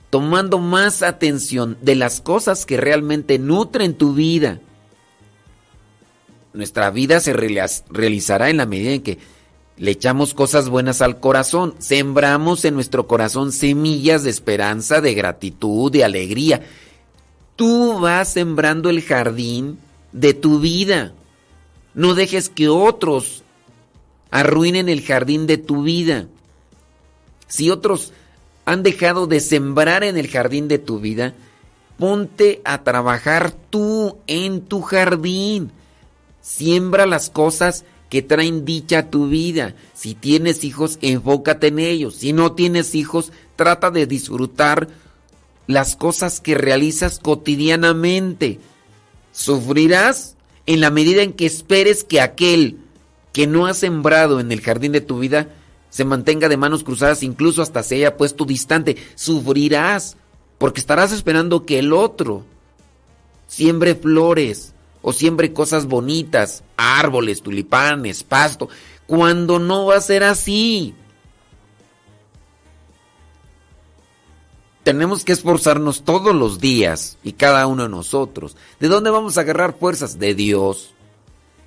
tomando 0.09 0.57
más 0.57 1.03
atención 1.03 1.77
de 1.81 1.95
las 1.95 2.19
cosas 2.19 2.65
que 2.65 2.77
realmente 2.77 3.37
nutren 3.37 3.93
tu 3.93 4.13
vida. 4.13 4.59
Nuestra 6.53 6.89
vida 6.89 7.19
se 7.19 7.33
realizará 7.33 8.49
en 8.49 8.57
la 8.57 8.65
medida 8.65 8.91
en 8.93 9.03
que 9.03 9.19
le 9.77 9.91
echamos 9.91 10.33
cosas 10.33 10.69
buenas 10.69 11.03
al 11.03 11.19
corazón, 11.19 11.75
sembramos 11.77 12.65
en 12.65 12.73
nuestro 12.73 13.05
corazón 13.05 13.51
semillas 13.51 14.23
de 14.23 14.31
esperanza, 14.31 14.99
de 14.99 15.13
gratitud, 15.13 15.91
de 15.91 16.03
alegría. 16.03 16.63
Tú 17.57 17.99
vas 17.99 18.31
sembrando 18.31 18.89
el 18.91 19.01
jardín 19.01 19.79
de 20.11 20.35
tu 20.35 20.59
vida. 20.59 21.11
No 21.95 22.13
dejes 22.13 22.49
que 22.49 22.69
otros 22.69 23.43
arruinen 24.29 24.89
el 24.89 25.01
jardín 25.01 25.47
de 25.47 25.57
tu 25.57 25.81
vida. 25.81 26.27
Si 27.47 27.71
otros 27.71 28.13
han 28.65 28.83
dejado 28.83 29.25
de 29.25 29.39
sembrar 29.39 30.03
en 30.03 30.17
el 30.17 30.27
jardín 30.27 30.67
de 30.67 30.77
tu 30.77 30.99
vida, 30.99 31.33
ponte 31.97 32.61
a 32.63 32.83
trabajar 32.83 33.51
tú 33.51 34.17
en 34.27 34.61
tu 34.61 34.83
jardín. 34.83 35.71
Siembra 36.41 37.07
las 37.07 37.31
cosas 37.31 37.85
que 38.11 38.21
traen 38.21 38.65
dicha 38.65 38.99
a 38.99 39.09
tu 39.09 39.29
vida. 39.29 39.73
Si 39.95 40.13
tienes 40.13 40.63
hijos, 40.63 40.99
enfócate 41.01 41.67
en 41.67 41.79
ellos. 41.79 42.17
Si 42.17 42.33
no 42.33 42.51
tienes 42.51 42.93
hijos, 42.93 43.31
trata 43.55 43.89
de 43.89 44.05
disfrutar 44.05 44.87
las 45.67 45.95
cosas 45.95 46.39
que 46.39 46.55
realizas 46.55 47.19
cotidianamente. 47.19 48.59
Sufrirás 49.31 50.35
en 50.65 50.81
la 50.81 50.89
medida 50.89 51.21
en 51.21 51.33
que 51.33 51.45
esperes 51.45 52.03
que 52.03 52.21
aquel 52.21 52.77
que 53.33 53.45
no 53.45 53.67
ha 53.67 53.73
sembrado 53.73 54.39
en 54.39 54.51
el 54.51 54.61
jardín 54.61 54.93
de 54.93 55.01
tu 55.01 55.19
vida 55.19 55.49
se 55.89 56.05
mantenga 56.05 56.49
de 56.49 56.57
manos 56.57 56.83
cruzadas, 56.83 57.23
incluso 57.23 57.61
hasta 57.61 57.83
se 57.83 57.95
haya 57.95 58.17
puesto 58.17 58.45
distante. 58.45 58.97
Sufrirás 59.15 60.17
porque 60.57 60.79
estarás 60.79 61.11
esperando 61.11 61.65
que 61.65 61.79
el 61.79 61.93
otro 61.93 62.43
siembre 63.47 63.95
flores 63.95 64.73
o 65.01 65.13
siembre 65.13 65.53
cosas 65.53 65.85
bonitas, 65.85 66.63
árboles, 66.75 67.41
tulipanes, 67.41 68.23
pasto, 68.23 68.69
cuando 69.05 69.59
no 69.59 69.85
va 69.85 69.97
a 69.97 70.01
ser 70.01 70.23
así. 70.23 70.95
Tenemos 74.87 75.25
que 75.25 75.33
esforzarnos 75.33 76.03
todos 76.03 76.33
los 76.33 76.59
días 76.59 77.17
y 77.21 77.33
cada 77.33 77.67
uno 77.67 77.83
de 77.83 77.89
nosotros. 77.89 78.55
¿De 78.79 78.87
dónde 78.87 79.09
vamos 79.09 79.37
a 79.37 79.41
agarrar 79.41 79.77
fuerzas? 79.77 80.17
De 80.17 80.33
Dios. 80.33 80.93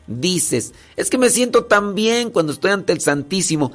Dices, 0.07 0.73
es 0.97 1.11
que 1.11 1.19
me 1.19 1.29
siento 1.29 1.67
tan 1.67 1.95
bien 1.95 2.31
cuando 2.31 2.55
estoy 2.55 2.71
ante 2.71 2.95
el 2.95 3.03
Santísimo. 3.03 3.73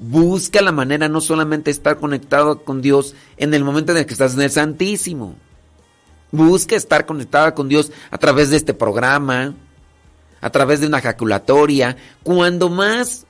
Busca 0.00 0.60
la 0.62 0.72
manera 0.72 1.08
no 1.08 1.20
solamente 1.20 1.70
estar 1.70 1.98
conectado 1.98 2.64
con 2.64 2.82
Dios 2.82 3.14
en 3.36 3.54
el 3.54 3.62
momento 3.62 3.92
en 3.92 3.98
el 3.98 4.06
que 4.06 4.14
estás 4.14 4.34
en 4.34 4.42
el 4.42 4.50
Santísimo. 4.50 5.36
Busca 6.32 6.74
estar 6.74 7.06
conectada 7.06 7.54
con 7.54 7.68
Dios 7.68 7.92
a 8.10 8.18
través 8.18 8.50
de 8.50 8.56
este 8.56 8.74
programa, 8.74 9.54
a 10.40 10.50
través 10.50 10.80
de 10.80 10.88
una 10.88 10.98
ejaculatoria. 10.98 11.96
Cuando 12.24 12.68
más 12.68 13.26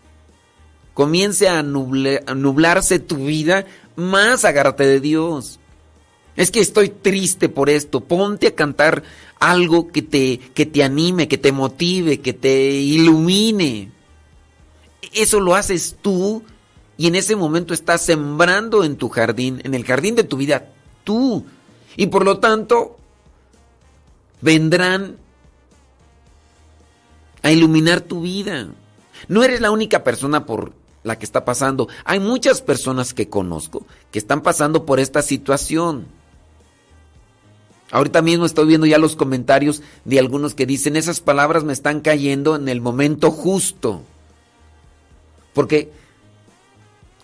comience 0.94 1.46
a, 1.46 1.58
a 1.58 1.62
nublarse 1.62 2.98
tu 2.98 3.16
vida, 3.16 3.66
más 3.96 4.44
agárrate 4.44 4.86
de 4.86 5.00
Dios. 5.00 5.58
Es 6.36 6.50
que 6.50 6.60
estoy 6.60 6.88
triste 6.88 7.48
por 7.48 7.68
esto. 7.68 8.00
Ponte 8.00 8.48
a 8.48 8.54
cantar 8.54 9.02
algo 9.38 9.88
que 9.88 10.02
te, 10.02 10.38
que 10.38 10.66
te 10.66 10.82
anime, 10.82 11.28
que 11.28 11.38
te 11.38 11.52
motive, 11.52 12.20
que 12.20 12.32
te 12.32 12.70
ilumine. 12.70 13.92
Eso 15.12 15.40
lo 15.40 15.54
haces 15.54 15.96
tú 16.00 16.42
y 16.96 17.06
en 17.06 17.16
ese 17.16 17.36
momento 17.36 17.74
estás 17.74 18.02
sembrando 18.02 18.84
en 18.84 18.96
tu 18.96 19.08
jardín, 19.08 19.60
en 19.64 19.74
el 19.74 19.84
jardín 19.84 20.14
de 20.14 20.24
tu 20.24 20.36
vida, 20.36 20.70
tú. 21.04 21.44
Y 21.96 22.06
por 22.06 22.24
lo 22.24 22.38
tanto, 22.38 22.96
vendrán 24.40 25.16
a 27.42 27.50
iluminar 27.50 28.00
tu 28.00 28.22
vida. 28.22 28.68
No 29.28 29.42
eres 29.42 29.60
la 29.60 29.70
única 29.70 30.04
persona 30.04 30.46
por 30.46 30.72
la 31.02 31.18
que 31.18 31.24
está 31.24 31.44
pasando. 31.44 31.88
Hay 32.04 32.20
muchas 32.20 32.62
personas 32.62 33.14
que 33.14 33.28
conozco 33.28 33.86
que 34.10 34.18
están 34.18 34.42
pasando 34.42 34.86
por 34.86 35.00
esta 35.00 35.22
situación. 35.22 36.06
Ahorita 37.90 38.22
mismo 38.22 38.46
estoy 38.46 38.66
viendo 38.66 38.86
ya 38.86 38.98
los 38.98 39.16
comentarios 39.16 39.82
de 40.04 40.18
algunos 40.18 40.54
que 40.54 40.64
dicen, 40.64 40.96
esas 40.96 41.20
palabras 41.20 41.62
me 41.64 41.74
están 41.74 42.00
cayendo 42.00 42.56
en 42.56 42.68
el 42.68 42.80
momento 42.80 43.30
justo. 43.30 44.02
Porque 45.52 45.92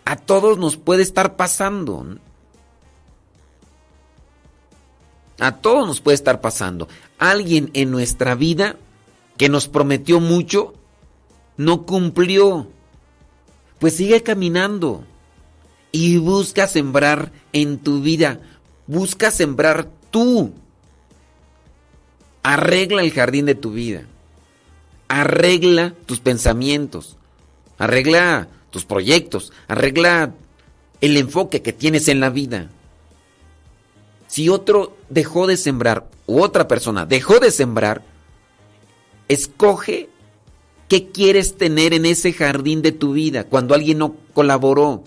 a 0.04 0.16
todos 0.16 0.58
nos 0.58 0.76
puede 0.76 1.02
estar 1.02 1.36
pasando. 1.36 2.18
A 5.38 5.56
todos 5.56 5.86
nos 5.86 6.00
puede 6.00 6.16
estar 6.16 6.40
pasando. 6.40 6.88
Alguien 7.18 7.70
en 7.72 7.90
nuestra 7.90 8.34
vida 8.34 8.76
que 9.38 9.48
nos 9.48 9.68
prometió 9.68 10.20
mucho, 10.20 10.74
no 11.56 11.86
cumplió. 11.86 12.66
Pues 13.78 13.96
sigue 13.96 14.22
caminando 14.22 15.04
y 15.92 16.18
busca 16.18 16.66
sembrar 16.66 17.32
en 17.52 17.78
tu 17.78 18.00
vida. 18.02 18.40
Busca 18.86 19.30
sembrar 19.30 19.88
tú. 20.10 20.52
Arregla 22.42 23.02
el 23.02 23.12
jardín 23.12 23.46
de 23.46 23.54
tu 23.54 23.72
vida. 23.72 24.02
Arregla 25.08 25.94
tus 26.06 26.20
pensamientos. 26.20 27.16
Arregla 27.78 28.48
tus 28.70 28.84
proyectos. 28.84 29.52
Arregla 29.68 30.34
el 31.00 31.16
enfoque 31.16 31.62
que 31.62 31.72
tienes 31.72 32.08
en 32.08 32.20
la 32.20 32.30
vida. 32.30 32.68
Si 34.26 34.48
otro 34.48 34.96
dejó 35.08 35.46
de 35.46 35.56
sembrar, 35.56 36.06
u 36.26 36.42
otra 36.42 36.68
persona 36.68 37.06
dejó 37.06 37.40
de 37.40 37.50
sembrar, 37.50 38.02
escoge 39.28 40.10
qué 40.88 41.10
quieres 41.10 41.56
tener 41.56 41.92
en 41.92 42.06
ese 42.06 42.32
jardín 42.32 42.82
de 42.82 42.92
tu 42.92 43.12
vida 43.12 43.44
cuando 43.44 43.74
alguien 43.74 43.98
no 43.98 44.16
colaboró. 44.32 45.04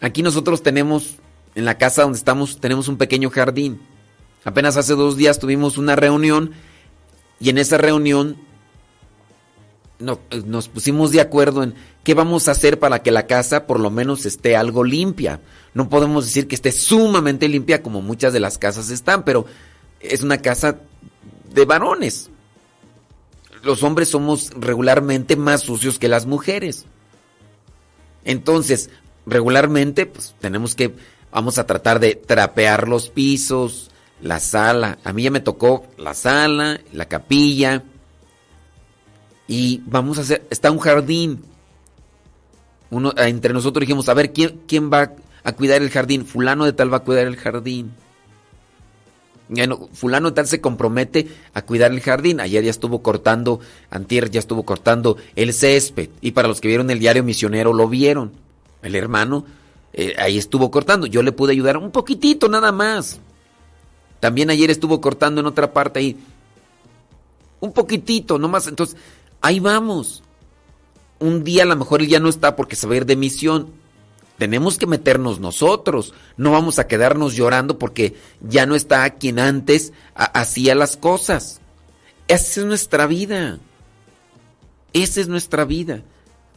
Aquí 0.00 0.22
nosotros 0.22 0.62
tenemos, 0.62 1.16
en 1.54 1.66
la 1.66 1.76
casa 1.76 2.02
donde 2.02 2.18
estamos, 2.18 2.58
tenemos 2.58 2.88
un 2.88 2.96
pequeño 2.96 3.28
jardín. 3.30 3.80
Apenas 4.44 4.78
hace 4.78 4.94
dos 4.94 5.18
días 5.18 5.38
tuvimos 5.38 5.76
una 5.76 5.94
reunión 5.94 6.52
y 7.38 7.50
en 7.50 7.58
esa 7.58 7.76
reunión 7.76 8.38
no, 9.98 10.18
nos 10.46 10.68
pusimos 10.68 11.12
de 11.12 11.20
acuerdo 11.20 11.62
en 11.62 11.74
qué 12.02 12.14
vamos 12.14 12.48
a 12.48 12.52
hacer 12.52 12.78
para 12.78 13.02
que 13.02 13.10
la 13.10 13.26
casa 13.26 13.66
por 13.66 13.78
lo 13.78 13.90
menos 13.90 14.24
esté 14.24 14.56
algo 14.56 14.82
limpia. 14.82 15.40
No 15.74 15.90
podemos 15.90 16.24
decir 16.24 16.48
que 16.48 16.54
esté 16.54 16.72
sumamente 16.72 17.48
limpia 17.48 17.82
como 17.82 18.00
muchas 18.00 18.32
de 18.32 18.40
las 18.40 18.56
casas 18.56 18.88
están, 18.88 19.24
pero 19.24 19.44
es 20.00 20.22
una 20.22 20.38
casa 20.38 20.78
de 21.52 21.64
varones. 21.64 22.30
Los 23.62 23.82
hombres 23.82 24.08
somos 24.08 24.50
regularmente 24.56 25.36
más 25.36 25.62
sucios 25.62 25.98
que 25.98 26.08
las 26.08 26.26
mujeres. 26.26 26.86
Entonces, 28.24 28.90
regularmente, 29.26 30.06
pues 30.06 30.34
tenemos 30.40 30.74
que, 30.74 30.94
vamos 31.30 31.58
a 31.58 31.66
tratar 31.66 32.00
de 32.00 32.14
trapear 32.14 32.88
los 32.88 33.10
pisos, 33.10 33.90
la 34.22 34.40
sala. 34.40 34.98
A 35.04 35.12
mí 35.12 35.22
ya 35.22 35.30
me 35.30 35.40
tocó 35.40 35.86
la 35.98 36.14
sala, 36.14 36.80
la 36.92 37.06
capilla. 37.06 37.82
Y 39.46 39.82
vamos 39.86 40.18
a 40.18 40.22
hacer, 40.22 40.46
está 40.50 40.70
un 40.70 40.78
jardín. 40.78 41.42
Uno, 42.90 43.12
entre 43.16 43.52
nosotros 43.52 43.80
dijimos, 43.80 44.08
a 44.08 44.14
ver, 44.14 44.32
¿quién, 44.32 44.62
quién 44.66 44.90
va 44.92 45.12
a 45.44 45.52
cuidar 45.52 45.82
el 45.82 45.90
jardín? 45.90 46.24
Fulano 46.24 46.64
de 46.64 46.72
tal 46.72 46.92
va 46.92 46.98
a 46.98 47.04
cuidar 47.04 47.26
el 47.26 47.36
jardín. 47.36 47.92
Bueno, 49.50 49.88
fulano 49.92 50.30
de 50.30 50.36
tal 50.36 50.46
se 50.46 50.60
compromete 50.60 51.26
a 51.54 51.62
cuidar 51.62 51.90
el 51.90 52.00
jardín. 52.00 52.38
Ayer 52.38 52.62
ya 52.62 52.70
estuvo 52.70 53.02
cortando, 53.02 53.58
antier 53.90 54.30
ya 54.30 54.38
estuvo 54.38 54.62
cortando 54.62 55.16
el 55.34 55.52
césped. 55.52 56.08
Y 56.20 56.30
para 56.30 56.46
los 56.46 56.60
que 56.60 56.68
vieron 56.68 56.88
el 56.88 57.00
diario 57.00 57.24
misionero 57.24 57.72
lo 57.72 57.88
vieron. 57.88 58.30
El 58.82 58.94
hermano 58.94 59.44
eh, 59.92 60.14
ahí 60.18 60.38
estuvo 60.38 60.70
cortando. 60.70 61.08
Yo 61.08 61.24
le 61.24 61.32
pude 61.32 61.52
ayudar 61.52 61.76
un 61.78 61.90
poquitito 61.90 62.48
nada 62.48 62.70
más. 62.70 63.18
También 64.20 64.50
ayer 64.50 64.70
estuvo 64.70 65.00
cortando 65.00 65.40
en 65.40 65.48
otra 65.48 65.72
parte 65.72 65.98
ahí. 65.98 66.16
Un 67.58 67.72
poquitito, 67.72 68.38
nomás. 68.38 68.68
Entonces, 68.68 68.96
ahí 69.40 69.58
vamos. 69.58 70.22
Un 71.18 71.42
día 71.42 71.64
a 71.64 71.66
lo 71.66 71.74
mejor 71.74 72.02
él 72.02 72.08
ya 72.08 72.20
no 72.20 72.28
está 72.28 72.54
porque 72.54 72.76
se 72.76 72.86
va 72.86 72.94
a 72.94 72.98
ir 72.98 73.06
de 73.06 73.16
misión. 73.16 73.79
Tenemos 74.40 74.78
que 74.78 74.86
meternos 74.86 75.38
nosotros. 75.38 76.14
No 76.38 76.52
vamos 76.52 76.78
a 76.78 76.86
quedarnos 76.86 77.36
llorando 77.36 77.78
porque 77.78 78.16
ya 78.40 78.64
no 78.64 78.74
está 78.74 79.10
quien 79.10 79.38
antes 79.38 79.92
hacía 80.14 80.74
las 80.74 80.96
cosas. 80.96 81.60
Esa 82.26 82.60
es 82.60 82.66
nuestra 82.66 83.06
vida. 83.06 83.58
Esa 84.94 85.20
es 85.20 85.28
nuestra 85.28 85.66
vida. 85.66 86.00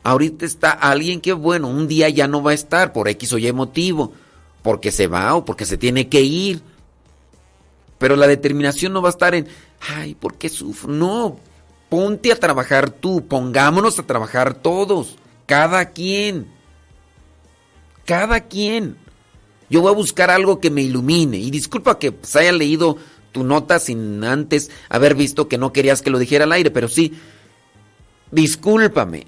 Ahorita 0.02 0.46
está 0.46 0.72
alguien 0.72 1.20
que, 1.20 1.34
bueno, 1.34 1.68
un 1.68 1.90
día 1.90 2.08
ya 2.08 2.26
no 2.26 2.42
va 2.42 2.52
a 2.52 2.54
estar 2.54 2.94
por 2.94 3.10
X 3.10 3.34
o 3.34 3.38
Y 3.38 3.52
motivo. 3.52 4.14
Porque 4.62 4.90
se 4.90 5.08
va 5.08 5.36
o 5.36 5.44
porque 5.44 5.66
se 5.66 5.76
tiene 5.76 6.08
que 6.08 6.22
ir. 6.22 6.62
Pero 7.98 8.16
la 8.16 8.28
determinación 8.28 8.94
no 8.94 9.02
va 9.02 9.10
a 9.10 9.12
estar 9.12 9.36
en, 9.36 9.50
ay, 9.94 10.16
¿por 10.16 10.36
qué 10.36 10.48
sufro? 10.48 10.90
No, 10.90 11.38
ponte 11.90 12.32
a 12.32 12.40
trabajar 12.40 12.92
tú, 12.92 13.28
pongámonos 13.28 14.00
a 14.00 14.08
trabajar 14.08 14.54
todos, 14.54 15.18
cada 15.46 15.90
quien. 15.90 16.63
Cada 18.06 18.42
quien. 18.42 18.98
Yo 19.70 19.82
voy 19.82 19.92
a 19.92 19.96
buscar 19.96 20.30
algo 20.30 20.60
que 20.60 20.70
me 20.70 20.82
ilumine. 20.82 21.38
Y 21.38 21.52
disculpa 21.52 22.00
que 22.00 22.14
se 22.22 22.40
haya 22.40 22.52
leído 22.52 22.98
tu 23.34 23.44
nota 23.44 23.80
sin 23.80 24.24
antes 24.24 24.72
haber 24.88 25.16
visto 25.16 25.50
que 25.50 25.58
no 25.58 25.74
querías 25.74 26.02
que 26.02 26.12
lo 26.12 26.20
dijera 26.20 26.46
al 26.46 26.52
aire, 26.54 26.72
pero 26.72 26.88
sí, 26.88 27.14
discúlpame. 28.32 29.28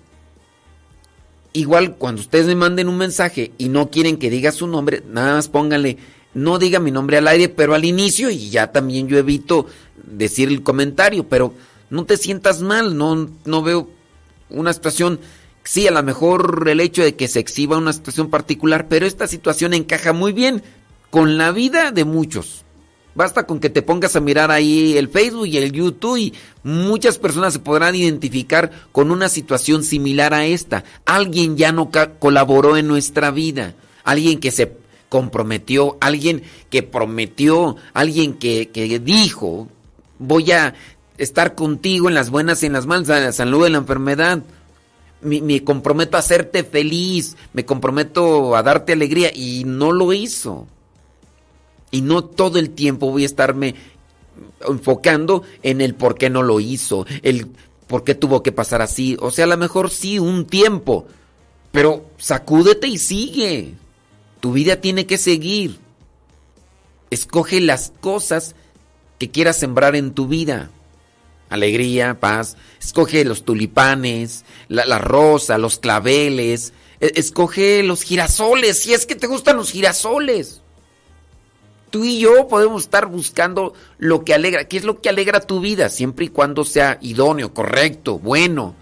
Igual 1.52 1.96
cuando 1.96 2.22
ustedes 2.22 2.46
me 2.46 2.56
manden 2.56 2.88
un 2.88 2.98
mensaje 2.98 3.52
y 3.58 3.70
no 3.70 3.90
quieren 3.90 4.18
que 4.18 4.30
diga 4.30 4.52
su 4.52 4.68
nombre, 4.68 5.04
nada 5.10 5.36
más 5.36 5.48
pónganle, 5.48 5.98
no 6.34 6.60
diga 6.60 6.80
mi 6.80 6.92
nombre 6.92 7.18
al 7.18 7.28
aire, 7.28 7.50
pero 7.50 7.74
al 7.74 7.86
inicio 7.86 8.30
y 8.30 8.50
ya 8.50 8.72
también 8.72 9.08
yo 9.08 9.18
evito 9.18 9.66
decir 10.04 10.50
el 10.50 10.64
comentario, 10.64 11.28
pero 11.28 11.54
no 11.90 12.06
te 12.06 12.18
sientas 12.18 12.62
mal, 12.62 12.98
no, 12.98 13.30
no 13.46 13.64
veo 13.64 13.90
una 14.50 14.74
situación 14.74 15.20
Sí, 15.66 15.88
a 15.88 15.92
lo 15.92 16.04
mejor 16.04 16.68
el 16.70 16.80
hecho 16.80 17.02
de 17.02 17.16
que 17.16 17.28
se 17.28 17.40
exhiba 17.40 17.78
una 17.78 17.92
situación 17.92 18.30
particular, 18.30 18.88
pero 18.88 19.08
esta 19.08 19.26
situación 19.26 19.74
encaja 19.74 20.14
muy 20.14 20.32
bien 20.32 20.62
con 21.10 21.40
la 21.40 21.52
vida 21.52 21.92
de 21.92 22.06
muchos. 22.06 22.64
Basta 23.16 23.48
con 23.48 23.60
que 23.60 23.72
te 23.72 23.82
pongas 23.82 24.16
a 24.16 24.20
mirar 24.20 24.52
ahí 24.52 24.96
el 24.96 25.10
Facebook 25.10 25.48
y 25.48 25.58
el 25.58 25.72
YouTube 25.72 26.18
y 26.18 26.34
muchas 26.62 27.18
personas 27.18 27.54
se 27.54 27.60
podrán 27.60 27.96
identificar 27.96 28.70
con 28.92 29.10
una 29.10 29.28
situación 29.28 29.84
similar 29.84 30.36
a 30.36 30.46
esta. 30.46 30.84
Alguien 31.04 31.58
ya 31.58 31.72
no 31.72 31.90
colaboró 32.20 32.78
en 32.78 32.88
nuestra 32.88 33.32
vida, 33.32 33.74
alguien 34.04 34.40
que 34.40 34.52
se 34.52 34.72
comprometió, 35.10 35.98
alguien 36.00 36.44
que 36.70 36.84
prometió, 36.84 37.76
alguien 37.94 38.36
que, 38.36 38.70
que 38.70 39.00
dijo, 39.00 39.68
voy 40.20 40.52
a 40.52 40.76
estar 41.18 41.56
contigo 41.56 42.08
en 42.08 42.14
las 42.14 42.30
buenas 42.30 42.62
y 42.62 42.68
en 42.68 42.74
las 42.74 42.86
malas, 42.86 43.10
en 43.10 43.24
la 43.24 43.32
salud, 43.32 43.66
en 43.66 43.72
la 43.72 43.80
enfermedad 43.80 44.44
me, 45.22 45.64
comprometo 45.64 46.18
a 46.18 46.20
hacerte 46.20 46.64
feliz, 46.64 47.36
me 47.54 47.66
comprometo 47.66 48.56
a 48.56 48.64
darte 48.64 48.94
alegría 48.94 49.32
y 49.34 49.64
no 49.66 49.92
lo 49.92 50.14
hizo. 50.14 50.68
Y 51.92 52.02
no 52.02 52.24
todo 52.24 52.60
el 52.60 52.72
tiempo 52.72 53.12
voy 53.12 53.24
a 53.24 53.28
estarme 53.28 53.76
enfocando 54.68 55.44
en 55.64 55.82
el 55.82 55.96
por 55.96 56.18
qué 56.18 56.30
no 56.30 56.44
lo 56.44 56.60
hizo, 56.60 57.06
el 57.22 57.48
por 57.88 58.04
qué 58.04 58.16
tuvo 58.16 58.44
que 58.44 58.52
pasar 58.52 58.82
así. 58.82 59.18
O 59.20 59.32
sea, 59.32 59.46
a 59.46 59.50
lo 59.50 59.58
mejor 59.58 59.90
sí, 59.90 60.20
un 60.20 60.46
tiempo, 60.46 61.06
pero 61.72 62.06
sacúdete 62.18 62.88
y 62.88 62.98
sigue. 62.98 63.74
Tu 64.40 64.52
vida 64.52 64.82
tiene 64.82 65.06
que 65.06 65.18
seguir. 65.18 65.80
Escoge 67.10 67.62
las 67.62 67.94
cosas 68.02 68.56
que 69.18 69.32
quieras 69.32 69.58
sembrar 69.58 69.96
en 69.96 70.12
tu 70.12 70.28
vida 70.28 70.72
alegría, 71.56 72.20
paz. 72.20 72.56
Escoge 72.80 73.26
los 73.26 73.44
tulipanes, 73.44 74.46
la, 74.68 75.00
rosa, 75.00 75.58
los 75.58 75.80
claveles. 75.80 76.74
E, 77.02 77.14
escoge 77.16 77.84
los 77.84 78.04
girasoles, 78.04 78.80
si 78.80 78.94
es 78.94 79.06
que 79.06 79.16
te 79.16 79.28
gustan 79.28 79.58
los 79.58 79.72
girasoles. 79.72 80.62
Tú 81.90 82.04
y 82.04 82.20
yo 82.20 82.48
podemos 82.48 82.84
estar 82.84 83.08
buscando 83.08 83.74
lo 83.98 84.24
que 84.24 84.34
alegra. 84.34 84.68
¿Qué 84.68 84.78
es 84.78 84.84
lo 84.84 85.02
que 85.02 85.10
alegra 85.10 85.40
tu 85.40 85.62
vida? 85.62 85.90
Siempre 85.90 86.26
y 86.26 86.30
cuando 86.30 86.64
sea 86.64 86.98
idóneo, 87.02 87.54
correcto, 87.54 88.20
bueno. 88.20 88.76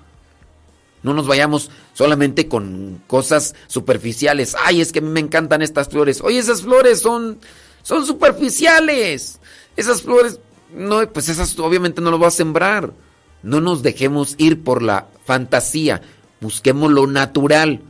No 1.04 1.14
nos 1.14 1.28
vayamos 1.28 1.70
solamente 1.94 2.48
con 2.48 3.04
cosas 3.08 3.56
superficiales. 3.68 4.56
Ay, 4.64 4.82
es 4.82 4.92
que 4.92 5.00
a 5.00 5.02
mí 5.02 5.10
me 5.10 5.20
encantan 5.20 5.62
estas 5.62 5.90
flores. 5.90 6.22
Oye, 6.22 6.40
esas 6.40 6.62
flores 6.62 7.02
son, 7.02 7.40
son 7.84 8.06
superficiales. 8.06 9.40
Esas 9.76 10.02
flores 10.02 10.40
no, 10.74 11.08
pues 11.12 11.30
esas 11.30 11.58
obviamente 11.60 12.02
no 12.02 12.12
lo 12.12 12.20
va 12.20 12.28
a 12.28 12.32
sembrar. 12.32 12.94
No 13.42 13.62
nos 13.62 13.84
dejemos 13.84 14.36
ir 14.38 14.64
por 14.64 14.82
la 14.82 15.08
fantasía. 15.26 16.02
Busquemos 16.42 16.92
lo 16.92 17.08
natural. 17.08 17.82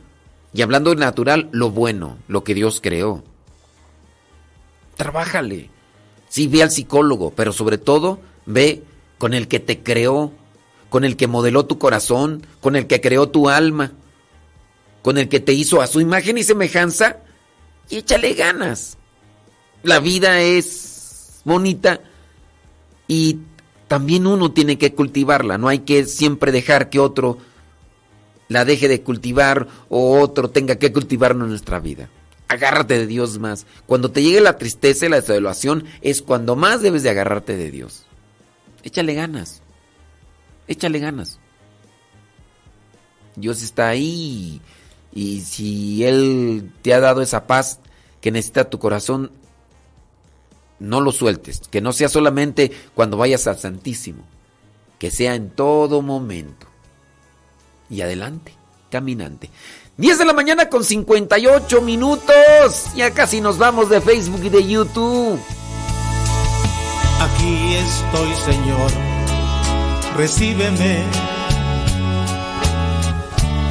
Y 0.52 0.62
hablando 0.62 0.90
de 0.90 0.96
natural, 0.96 1.48
lo 1.52 1.70
bueno, 1.70 2.18
lo 2.28 2.44
que 2.44 2.54
Dios 2.54 2.80
creó. 2.80 3.24
Trabájale. 4.96 5.70
Sí, 6.28 6.46
ve 6.46 6.62
al 6.62 6.70
psicólogo, 6.70 7.32
pero 7.34 7.52
sobre 7.52 7.78
todo 7.78 8.20
ve 8.46 8.82
con 9.18 9.34
el 9.34 9.48
que 9.48 9.60
te 9.60 9.82
creó, 9.82 10.32
con 10.90 11.04
el 11.04 11.16
que 11.16 11.26
modeló 11.26 11.66
tu 11.66 11.78
corazón, 11.78 12.46
con 12.60 12.76
el 12.76 12.86
que 12.86 13.00
creó 13.00 13.28
tu 13.28 13.48
alma, 13.48 13.92
con 15.02 15.18
el 15.18 15.28
que 15.28 15.40
te 15.40 15.52
hizo 15.52 15.80
a 15.80 15.86
su 15.86 16.00
imagen 16.00 16.38
y 16.38 16.44
semejanza, 16.44 17.18
y 17.88 17.98
échale 17.98 18.34
ganas. 18.34 18.96
La 19.82 20.00
vida 20.00 20.40
es 20.40 21.40
bonita 21.44 22.00
y 23.06 23.38
también 23.88 24.26
uno 24.26 24.52
tiene 24.52 24.78
que 24.78 24.94
cultivarla, 24.94 25.58
no 25.58 25.68
hay 25.68 25.80
que 25.80 26.04
siempre 26.06 26.52
dejar 26.52 26.90
que 26.90 27.00
otro 27.00 27.38
la 28.48 28.64
deje 28.64 28.88
de 28.88 29.02
cultivar 29.02 29.68
o 29.88 30.20
otro 30.20 30.50
tenga 30.50 30.76
que 30.76 30.92
cultivarlo 30.92 31.44
en 31.44 31.50
nuestra 31.50 31.80
vida. 31.80 32.08
Agárrate 32.48 32.98
de 32.98 33.06
Dios 33.06 33.38
más. 33.38 33.66
Cuando 33.86 34.10
te 34.10 34.22
llegue 34.22 34.40
la 34.40 34.58
tristeza 34.58 35.06
y 35.06 35.08
la 35.08 35.20
desolación 35.20 35.84
es 36.02 36.22
cuando 36.22 36.56
más 36.56 36.82
debes 36.82 37.02
de 37.02 37.10
agarrarte 37.10 37.56
de 37.56 37.70
Dios. 37.70 38.04
Échale 38.82 39.14
ganas. 39.14 39.62
Échale 40.68 40.98
ganas. 40.98 41.38
Dios 43.36 43.62
está 43.62 43.88
ahí 43.88 44.60
y 45.12 45.40
si 45.40 46.04
Él 46.04 46.70
te 46.82 46.94
ha 46.94 47.00
dado 47.00 47.22
esa 47.22 47.46
paz 47.46 47.80
que 48.20 48.30
necesita 48.30 48.70
tu 48.70 48.78
corazón, 48.78 49.30
no 50.78 51.00
lo 51.00 51.12
sueltes. 51.12 51.62
Que 51.70 51.80
no 51.80 51.92
sea 51.92 52.08
solamente 52.08 52.70
cuando 52.94 53.16
vayas 53.16 53.46
al 53.46 53.58
Santísimo. 53.58 54.24
Que 54.98 55.10
sea 55.10 55.34
en 55.34 55.50
todo 55.50 56.02
momento. 56.02 56.66
Y 57.90 58.00
adelante, 58.00 58.52
caminante. 58.90 59.50
10 59.96 60.18
de 60.18 60.24
la 60.24 60.32
mañana 60.32 60.68
con 60.68 60.84
58 60.84 61.80
minutos. 61.82 62.86
Ya 62.96 63.12
casi 63.12 63.40
nos 63.40 63.58
vamos 63.58 63.88
de 63.88 64.00
Facebook 64.00 64.40
y 64.44 64.48
de 64.48 64.66
YouTube. 64.66 65.38
Aquí 67.20 67.74
estoy, 67.74 68.34
Señor. 68.44 68.90
Recíbeme 70.16 71.02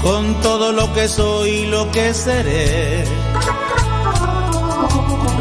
con 0.01 0.39
todo 0.41 0.71
lo 0.71 0.93
que 0.93 1.07
soy 1.07 1.49
y 1.49 1.65
lo 1.67 1.89
que 1.91 2.13
seré. 2.13 3.05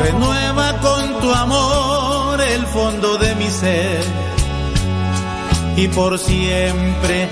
Renueva 0.03 0.81
con 0.81 1.21
tu 1.21 1.33
amor 1.33 2.41
el 2.41 2.67
fondo 2.67 3.19
de 3.19 3.35
mi 3.37 3.49
ser. 3.49 4.03
Y 5.77 5.89
por 5.89 6.19
siempre 6.19 7.29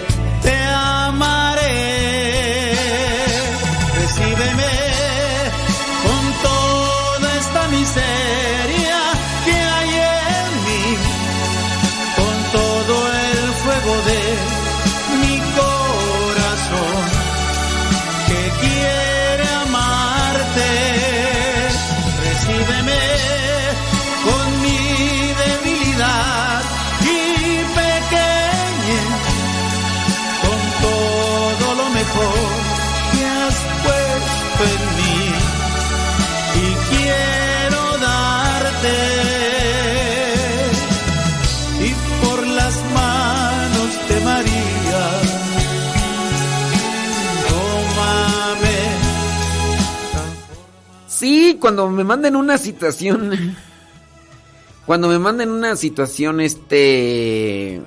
Cuando 51.55 51.89
me 51.89 52.05
manden 52.05 52.37
una 52.37 52.59
situación. 52.59 53.57
Cuando 54.87 55.09
me 55.09 55.19
manden 55.19 55.51
una 55.51 55.77
situación, 55.77 56.41
este. 56.41 57.81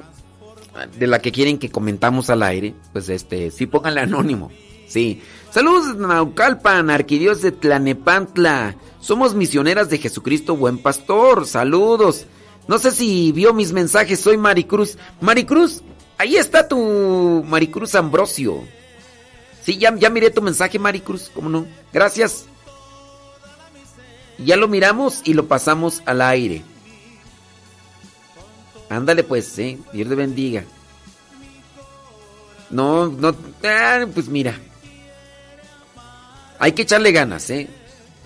De 0.97 1.07
la 1.07 1.19
que 1.19 1.31
quieren 1.31 1.59
que 1.59 1.69
comentamos 1.69 2.29
al 2.29 2.41
aire, 2.41 2.73
pues 2.93 3.07
este, 3.09 3.51
sí 3.51 3.67
pónganle 3.67 4.01
anónimo. 4.01 4.51
Sí. 4.87 5.21
Saludos 5.51 5.95
Naucalpan, 5.97 6.89
arquidios 6.89 7.41
de 7.41 7.51
Tlanepantla. 7.51 8.75
Somos 8.99 9.35
misioneras 9.35 9.89
de 9.89 9.99
Jesucristo, 9.99 10.55
buen 10.55 10.79
pastor. 10.79 11.45
Saludos. 11.45 12.25
No 12.67 12.79
sé 12.79 12.91
si 12.91 13.31
vio 13.31 13.53
mis 13.53 13.71
mensajes, 13.71 14.19
soy 14.19 14.37
Maricruz. 14.37 14.97
Maricruz, 15.19 15.83
ahí 16.17 16.37
está 16.37 16.67
tu 16.67 17.43
Maricruz 17.47 17.95
Ambrosio. 17.95 18.63
Sí, 19.63 19.77
ya, 19.77 19.95
ya 19.95 20.09
miré 20.09 20.31
tu 20.31 20.41
mensaje, 20.41 20.79
Maricruz, 20.79 21.29
¿cómo 21.33 21.49
no? 21.49 21.65
Gracias. 21.91 22.45
Ya 24.43 24.57
lo 24.57 24.67
miramos 24.67 25.21
y 25.23 25.33
lo 25.33 25.47
pasamos 25.47 26.01
al 26.05 26.21
aire. 26.21 26.63
Ándale 28.89 29.23
pues, 29.23 29.57
eh. 29.59 29.79
Dios 29.91 30.09
te 30.09 30.15
bendiga. 30.15 30.63
No, 32.69 33.07
no. 33.07 33.35
ah, 33.63 34.05
pues 34.13 34.27
mira. 34.27 34.59
Hay 36.59 36.73
que 36.73 36.83
echarle 36.83 37.11
ganas, 37.11 37.49
eh. 37.49 37.67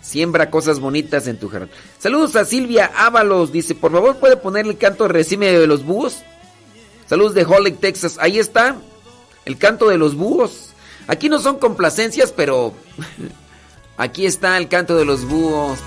Siembra 0.01 0.49
cosas 0.49 0.79
bonitas 0.79 1.27
en 1.27 1.37
tu 1.37 1.49
jardín. 1.49 1.69
Saludos 1.99 2.35
a 2.35 2.45
Silvia 2.45 2.91
Ábalos. 2.95 3.51
Dice, 3.51 3.75
por 3.75 3.91
favor, 3.91 4.17
¿puede 4.17 4.37
poner 4.37 4.65
el 4.65 4.77
canto 4.77 5.03
de 5.03 5.09
Resime 5.09 5.51
de 5.51 5.67
los 5.67 5.83
búhos? 5.83 6.23
Saludos 7.07 7.33
de 7.33 7.45
Holly, 7.45 7.71
Texas. 7.71 8.17
Ahí 8.19 8.39
está. 8.39 8.75
El 9.45 9.57
canto 9.57 9.89
de 9.89 9.97
los 9.97 10.15
búhos. 10.15 10.71
Aquí 11.07 11.29
no 11.29 11.39
son 11.39 11.57
complacencias, 11.57 12.31
pero 12.31 12.73
aquí 13.97 14.25
está 14.25 14.57
el 14.57 14.67
canto 14.67 14.95
de 14.95 15.05
los 15.05 15.25
búhos. 15.25 15.79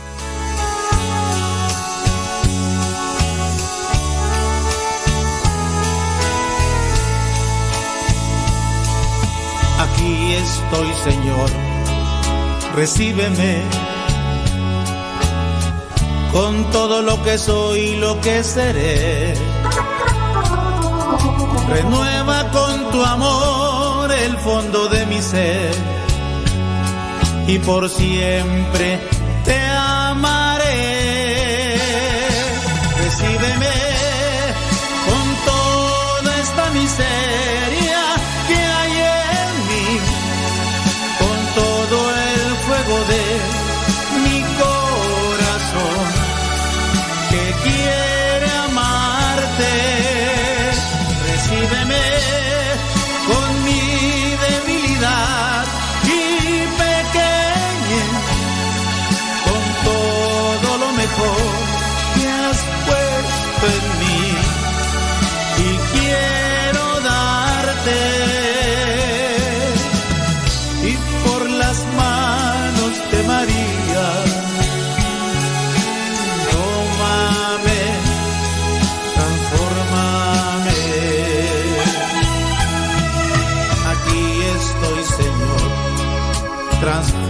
Estoy, 10.40 10.88
Señor. 11.04 11.50
Recíbeme 12.74 13.62
con 16.32 16.64
todo 16.70 17.02
lo 17.02 17.22
que 17.22 17.38
soy 17.38 17.80
y 17.80 17.96
lo 17.96 18.20
que 18.20 18.42
seré. 18.42 19.34
Renueva 21.68 22.50
con 22.50 22.90
tu 22.90 23.02
amor 23.02 24.12
el 24.12 24.36
fondo 24.38 24.88
de 24.88 25.06
mi 25.06 25.20
ser 25.20 25.74
y 27.46 27.58
por 27.58 27.88
siempre 27.88 29.00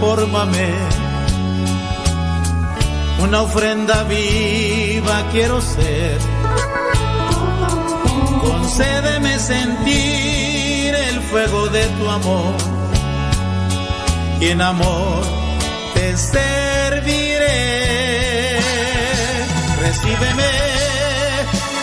transfórmame. 0.01 0.69
Una 3.19 3.41
ofrenda 3.43 4.03
viva 4.03 5.23
quiero 5.31 5.61
ser. 5.61 6.17
Concédeme 8.41 9.37
sentir 9.39 10.95
el 10.95 11.21
fuego 11.21 11.67
de 11.67 11.85
tu 11.85 12.09
amor. 12.09 12.55
Y 14.39 14.47
en 14.47 14.61
amor 14.61 15.23
te 15.93 16.17
serviré. 16.17 17.59
Recíbeme 19.81 20.51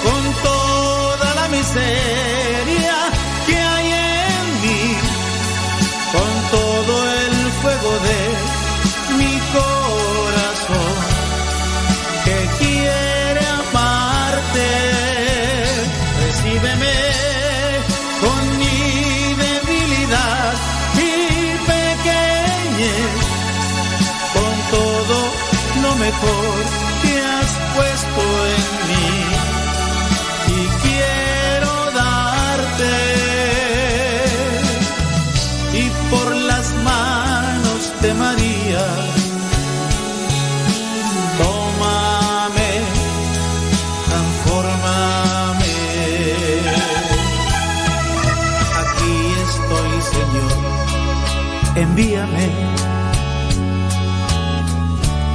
con 0.02 0.42
toda 0.42 1.34
la 1.34 1.48
miseria 1.48 2.17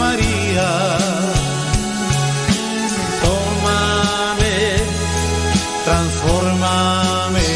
María. 0.00 0.98
Tómame, 3.22 4.56
transfórmame. 5.84 7.48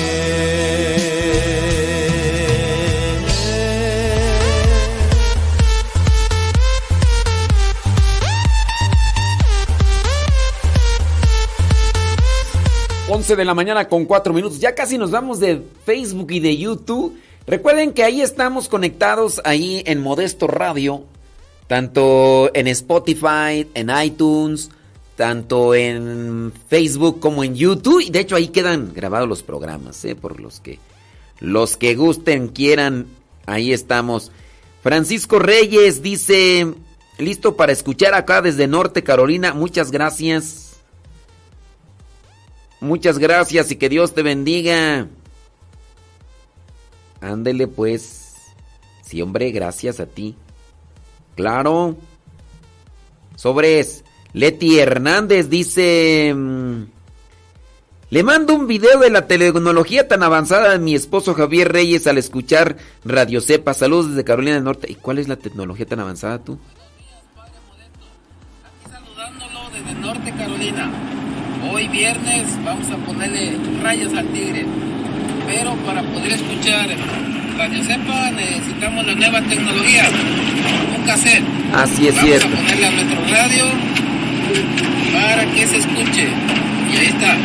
Once 13.08 13.36
de 13.36 13.44
la 13.47 13.55
mañana 13.55 13.89
con 13.89 14.05
4 14.05 14.34
minutos. 14.34 14.60
Ya 14.60 14.74
casi 14.74 14.98
nos 14.98 15.10
vamos 15.10 15.40
de 15.40 15.62
Facebook 15.86 16.31
y 16.31 16.40
de 16.40 16.58
YouTube. 16.58 17.18
Recuerden 17.47 17.94
que 17.94 18.05
ahí 18.05 18.20
estamos 18.20 18.68
conectados 18.68 19.40
ahí 19.44 19.82
en 19.86 20.02
Modesto 20.02 20.47
Radio, 20.47 21.05
tanto 21.67 22.51
en 22.55 22.67
Spotify, 22.68 23.67
en 23.75 23.91
iTunes, 24.02 24.70
tanto 25.17 25.75
en 25.75 26.52
Facebook 26.68 27.20
como 27.20 27.44
en 27.44 27.55
YouTube. 27.55 28.01
Y 28.01 28.10
de 28.10 28.20
hecho 28.20 28.36
ahí 28.36 28.49
quedan 28.49 28.93
grabados 28.94 29.28
los 29.28 29.43
programas, 29.43 30.05
¿eh? 30.05 30.15
por 30.15 30.41
los 30.41 30.60
que 30.60 30.78
los 31.41 31.76
que 31.76 31.94
gusten, 31.94 32.49
quieran, 32.49 33.07
ahí 33.47 33.73
estamos. 33.73 34.31
Francisco 34.83 35.39
Reyes 35.39 36.02
dice, 36.02 36.75
listo 37.18 37.57
para 37.57 37.73
escuchar 37.73 38.15
acá 38.15 38.43
desde 38.43 38.67
Norte 38.67 39.02
Carolina. 39.02 39.52
Muchas 39.55 39.91
gracias. 39.91 40.76
Muchas 42.81 43.18
gracias 43.18 43.70
y 43.70 43.76
que 43.76 43.89
Dios 43.89 44.15
te 44.15 44.23
bendiga. 44.23 45.09
Ándele 47.20 47.67
pues. 47.67 48.34
Sí, 49.02 49.23
hombre, 49.23 49.51
gracias 49.52 50.01
a 50.01 50.07
ti. 50.07 50.36
Claro. 51.34 51.96
Sobres. 53.36 54.04
Leti 54.32 54.78
Hernández 54.78 55.48
dice... 55.48 56.32
mm, 56.34 56.82
Le 58.10 58.22
mando 58.22 58.54
un 58.54 58.66
video 58.66 58.98
de 58.98 59.10
la 59.10 59.26
tecnología 59.26 60.08
tan 60.08 60.22
avanzada 60.22 60.72
de 60.72 60.78
mi 60.78 60.94
esposo 60.94 61.34
Javier 61.34 61.72
Reyes 61.72 62.06
al 62.06 62.18
escuchar 62.18 62.76
Radio 63.04 63.40
Cepa. 63.40 63.74
Saludos 63.74 64.10
desde 64.10 64.24
Carolina 64.24 64.54
del 64.54 64.64
Norte. 64.64 64.90
¿Y 64.90 64.96
cuál 64.96 65.18
es 65.18 65.28
la 65.28 65.36
tecnología 65.36 65.86
tan 65.86 66.00
avanzada 66.00 66.38
tú? 66.42 66.58
desde 69.74 69.94
Norte 70.00 70.32
Carolina. 70.32 70.90
Hoy 71.72 71.88
viernes 71.88 72.64
vamos 72.64 72.88
a 72.90 72.96
ponerle 72.98 73.58
rayos 73.82 74.14
al 74.14 74.28
tigre. 74.28 74.64
Pero 75.46 75.74
para 75.84 76.02
poder 76.02 76.32
escuchar 76.32 76.88
Radio 77.57 77.84
Cepa 77.84 78.31
necesitamos 78.33 79.07
la 79.07 79.15
nueva 79.15 79.41
tecnología. 79.42 80.05
Un 80.97 81.05
cassette. 81.07 81.44
Así 81.74 82.08
es 82.08 82.15
vamos 82.15 82.31
cierto. 82.31 82.47
a 82.47 82.50
ponerle 82.50 82.86
a 82.86 82.91
nuestro 82.91 83.20
radio 83.28 83.65
para 85.12 85.47
que 85.52 85.66
se 85.66 85.76
escuche. 85.78 86.28
Y 86.92 86.97
ahí 86.97 87.07
está. 87.07 87.36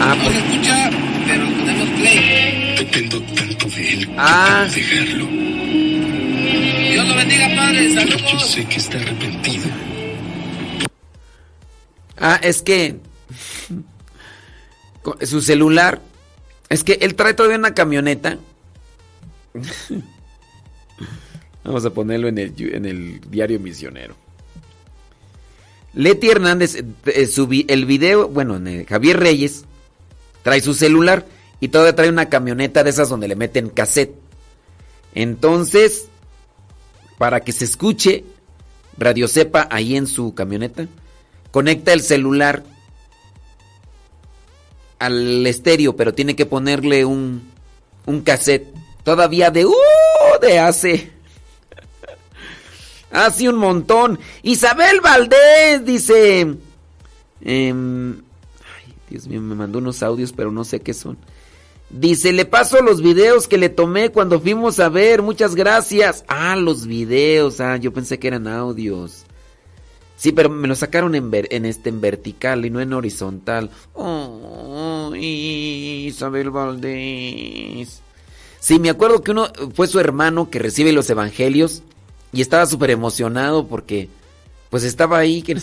Ah, 0.00 0.14
no 0.18 0.30
se 0.30 0.38
escucha, 0.38 0.90
pero 1.26 1.44
le 1.44 1.50
ponemos 1.52 1.88
play. 2.00 2.74
Dependo 2.78 3.22
tanto 3.22 3.68
de 3.68 3.92
él. 3.92 4.10
Ah. 4.18 4.66
Dejarlo. 4.74 5.26
Dios 6.90 7.08
lo 7.08 7.14
bendiga, 7.14 7.48
Padre. 7.56 7.94
Yo 7.94 8.00
Saludos. 8.00 8.46
sé 8.50 8.64
que 8.66 8.76
está 8.76 8.98
arrepentido. 8.98 9.68
Ah, 12.20 12.38
es 12.42 12.62
que 12.62 12.96
su 15.22 15.40
celular, 15.40 16.00
es 16.68 16.84
que 16.84 16.94
él 16.94 17.14
trae 17.14 17.34
todavía 17.34 17.58
una 17.58 17.74
camioneta. 17.74 18.38
Vamos 21.64 21.84
a 21.84 21.90
ponerlo 21.90 22.28
en 22.28 22.38
el, 22.38 22.54
en 22.58 22.84
el 22.84 23.20
diario 23.30 23.58
misionero. 23.60 24.14
Leti 25.94 26.28
Hernández, 26.28 26.76
eh, 26.76 26.84
eh, 27.06 27.64
el 27.68 27.84
video, 27.86 28.28
bueno, 28.28 28.60
Javier 28.88 29.20
Reyes, 29.20 29.64
trae 30.42 30.60
su 30.60 30.74
celular 30.74 31.24
y 31.60 31.68
todavía 31.68 31.94
trae 31.94 32.08
una 32.08 32.28
camioneta 32.28 32.82
de 32.82 32.90
esas 32.90 33.08
donde 33.08 33.28
le 33.28 33.36
meten 33.36 33.70
cassette. 33.70 34.14
Entonces, 35.14 36.08
para 37.16 37.40
que 37.40 37.52
se 37.52 37.64
escuche 37.64 38.24
Radio 38.98 39.28
Cepa 39.28 39.68
ahí 39.70 39.96
en 39.96 40.06
su 40.06 40.34
camioneta, 40.34 40.86
conecta 41.52 41.92
el 41.92 42.02
celular 42.02 42.64
al 45.06 45.46
estéreo, 45.46 45.96
pero 45.96 46.14
tiene 46.14 46.36
que 46.36 46.46
ponerle 46.46 47.04
un, 47.04 47.42
un 48.06 48.20
cassette. 48.22 48.72
Todavía 49.02 49.50
de... 49.50 49.66
¡Uh! 49.66 49.72
De 50.40 50.58
hace... 50.58 51.12
Hace 53.10 53.48
un 53.48 53.56
montón. 53.56 54.18
Isabel 54.42 55.00
Valdés 55.00 55.84
dice... 55.84 56.56
ay, 57.44 57.74
Dios 59.08 59.26
mío, 59.28 59.40
me 59.40 59.54
mandó 59.54 59.78
unos 59.78 60.02
audios, 60.02 60.32
pero 60.32 60.50
no 60.50 60.64
sé 60.64 60.80
qué 60.80 60.94
son. 60.94 61.16
Dice, 61.90 62.32
le 62.32 62.44
paso 62.44 62.82
los 62.82 63.02
videos 63.02 63.46
que 63.46 63.56
le 63.58 63.68
tomé 63.68 64.10
cuando 64.10 64.40
fuimos 64.40 64.80
a 64.80 64.88
ver. 64.88 65.22
Muchas 65.22 65.54
gracias. 65.54 66.24
Ah, 66.26 66.56
los 66.56 66.86
videos. 66.86 67.60
Ah, 67.60 67.76
yo 67.76 67.92
pensé 67.92 68.18
que 68.18 68.26
eran 68.26 68.48
audios. 68.48 69.24
Sí, 70.16 70.32
pero 70.32 70.48
me 70.50 70.66
lo 70.66 70.74
sacaron 70.74 71.14
en, 71.14 71.30
ver- 71.30 71.48
en 71.50 71.66
este 71.66 71.90
en 71.90 72.00
vertical 72.00 72.64
y 72.64 72.70
no 72.70 72.80
en 72.80 72.92
horizontal. 72.94 73.70
Oh, 73.92 74.93
Isabel 75.16 76.50
Valdés. 76.50 78.00
Sí, 78.60 78.78
me 78.78 78.90
acuerdo 78.90 79.22
que 79.22 79.32
uno 79.32 79.48
fue 79.74 79.86
su 79.86 80.00
hermano 80.00 80.48
que 80.50 80.58
recibe 80.58 80.92
los 80.92 81.10
evangelios 81.10 81.82
y 82.32 82.40
estaba 82.40 82.66
súper 82.66 82.90
emocionado 82.90 83.66
porque 83.66 84.08
pues 84.70 84.84
estaba 84.84 85.18
ahí 85.18 85.44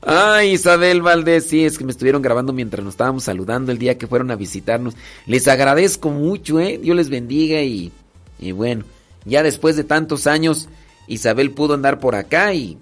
Ay, 0.00 0.52
Isabel 0.52 1.02
Valdés, 1.02 1.46
sí, 1.48 1.64
es 1.64 1.76
que 1.76 1.84
me 1.84 1.90
estuvieron 1.90 2.22
grabando 2.22 2.52
mientras 2.52 2.82
nos 2.82 2.94
estábamos 2.94 3.24
saludando 3.24 3.70
el 3.70 3.78
día 3.78 3.98
que 3.98 4.06
fueron 4.06 4.30
a 4.30 4.36
visitarnos. 4.36 4.94
Les 5.26 5.46
agradezco 5.48 6.10
mucho, 6.10 6.60
¿eh? 6.60 6.78
Dios 6.78 6.96
les 6.96 7.10
bendiga 7.10 7.60
y, 7.62 7.92
y 8.38 8.52
bueno, 8.52 8.84
ya 9.24 9.42
después 9.42 9.76
de 9.76 9.84
tantos 9.84 10.26
años, 10.26 10.68
Isabel 11.06 11.50
pudo 11.50 11.74
andar 11.74 12.00
por 12.00 12.14
acá 12.14 12.54
y, 12.54 12.78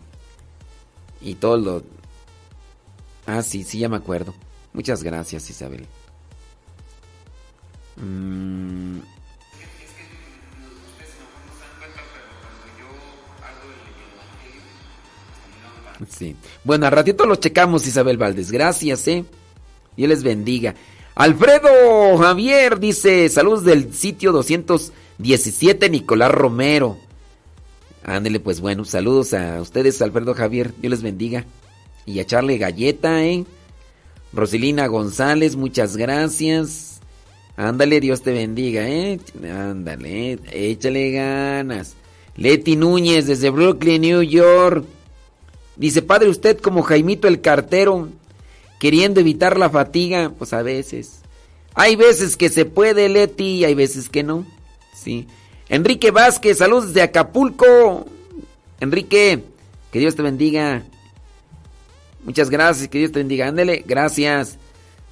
y 1.21 1.35
todo 1.35 1.57
lo... 1.57 1.96
Ah, 3.27 3.43
sí, 3.43 3.65
sí, 3.65 3.81
ya 3.81 3.89
me 3.89 3.97
acuerdo. 3.97 4.35
Muchas 4.73 5.03
gracias, 5.03 5.51
Isabel. 5.51 5.87
Mm. 7.97 9.01
Sí. 16.09 16.37
Bueno, 16.65 16.87
al 16.87 16.93
ratito 16.93 17.27
lo 17.27 17.37
checamos, 17.37 17.87
Isabel 17.87 18.19
Valdés. 18.19 18.51
Gracias, 18.51 19.09
¿eh? 19.09 19.25
Dios 19.97 20.09
les 20.09 20.23
bendiga. 20.23 20.75
Alfredo 21.15 22.19
Javier 22.19 22.79
dice, 22.79 23.29
saludos 23.31 23.65
del 23.65 23.95
sitio 23.95 24.33
217 24.33 25.89
Nicolás 25.89 26.31
Romero. 26.31 26.99
Ándele, 28.05 28.39
pues 28.39 28.61
bueno, 28.61 28.85
saludos 28.85 29.33
a 29.33 29.61
ustedes, 29.61 30.01
Alfredo 30.03 30.35
Javier. 30.35 30.75
Dios 30.79 30.91
les 30.91 31.03
bendiga. 31.03 31.47
Y 32.07 32.19
a 32.19 32.23
echarle 32.23 32.57
galleta, 32.57 33.25
¿eh? 33.25 33.45
Rosilina 34.33 34.87
González, 34.87 35.57
muchas 35.57 35.97
gracias. 35.97 37.01
Ándale, 37.57 38.01
Dios 38.01 38.23
te 38.23 38.33
bendiga, 38.33 38.89
¿eh? 38.89 39.19
Ándale, 39.43 40.39
échale 40.53 41.11
ganas. 41.11 41.97
Leti 42.37 42.77
Núñez 42.77 43.27
desde 43.27 43.51
Brooklyn, 43.51 44.03
New 44.03 44.23
York. 44.23 44.85
Dice, 45.77 46.03
padre, 46.03 46.29
usted 46.29 46.59
como 46.59 46.83
Jaimito 46.83 47.29
el 47.29 47.41
cartero, 47.41 48.09
queriendo 48.79 49.21
evitar 49.21 49.59
la 49.59 49.71
fatiga, 49.71 50.33
pues 50.39 50.53
a 50.53 50.63
veces. 50.63 51.21
Hay 51.75 51.97
veces 51.97 52.37
que 52.37 52.49
se 52.49 52.65
puede, 52.65 53.09
Leti, 53.09 53.57
y 53.57 53.65
hay 53.65 53.75
veces 53.75 54.09
que 54.09 54.23
no. 54.23 54.47
Sí. 54.95 55.27
Enrique 55.69 56.11
Vázquez, 56.11 56.59
saludos 56.59 56.95
de 56.95 57.03
Acapulco. 57.03 58.07
Enrique, 58.81 59.43
que 59.91 59.99
Dios 59.99 60.15
te 60.15 60.23
bendiga. 60.23 60.85
Muchas 62.27 62.51
gracias, 62.51 62.89
que 62.89 62.99
Dios 62.99 63.13
te 63.13 63.21
bendiga. 63.21 63.47
Ándele, 63.49 63.83
gracias. 63.87 64.59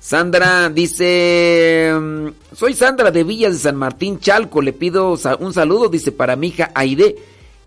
Sandra 0.01 0.69
dice, 0.69 1.91
mm, 1.99 2.29
soy 2.55 2.75
Sandra 2.75 3.11
de 3.11 3.25
Villas 3.25 3.55
de 3.55 3.59
San 3.61 3.77
Martín 3.77 4.19
Chalco, 4.19 4.61
le 4.61 4.75
pido 4.75 5.17
un 5.41 5.55
saludo, 5.55 5.89
dice, 5.89 6.13
para 6.13 6.37
mi 6.37 6.49
hija 6.49 6.71
Aide, 6.75 7.17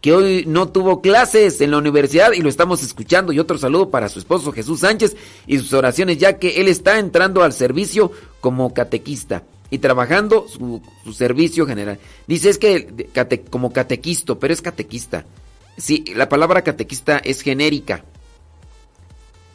que 0.01 0.13
hoy 0.13 0.43
no 0.45 0.67
tuvo 0.67 1.01
clases 1.01 1.59
en 1.61 1.71
la 1.71 1.79
universidad 1.79 2.33
y 2.33 2.41
lo 2.41 2.49
estamos 2.49 2.83
escuchando, 2.83 3.31
y 3.33 3.39
otro 3.39 3.57
saludo 3.57 3.89
para 3.89 4.07
su 4.07 4.19
esposo 4.19 4.51
Jesús 4.51 4.81
Sánchez 4.81 5.15
y 5.47 5.57
sus 5.57 5.73
oraciones, 5.73 6.19
ya 6.19 6.37
que 6.37 6.61
él 6.61 6.67
está 6.67 6.99
entrando 6.99 7.41
al 7.41 7.53
servicio 7.53 8.11
como 8.39 8.71
catequista 8.71 9.41
y 9.71 9.79
trabajando 9.79 10.45
su, 10.47 10.79
su 11.03 11.13
servicio 11.13 11.65
general. 11.65 11.97
Dice, 12.27 12.49
es 12.51 12.59
que 12.59 12.85
cate- 13.15 13.45
como 13.49 13.73
catequisto, 13.73 14.37
pero 14.37 14.53
es 14.53 14.61
catequista. 14.61 15.25
Sí, 15.75 16.03
la 16.15 16.29
palabra 16.29 16.61
catequista 16.63 17.17
es 17.17 17.41
genérica. 17.41 18.03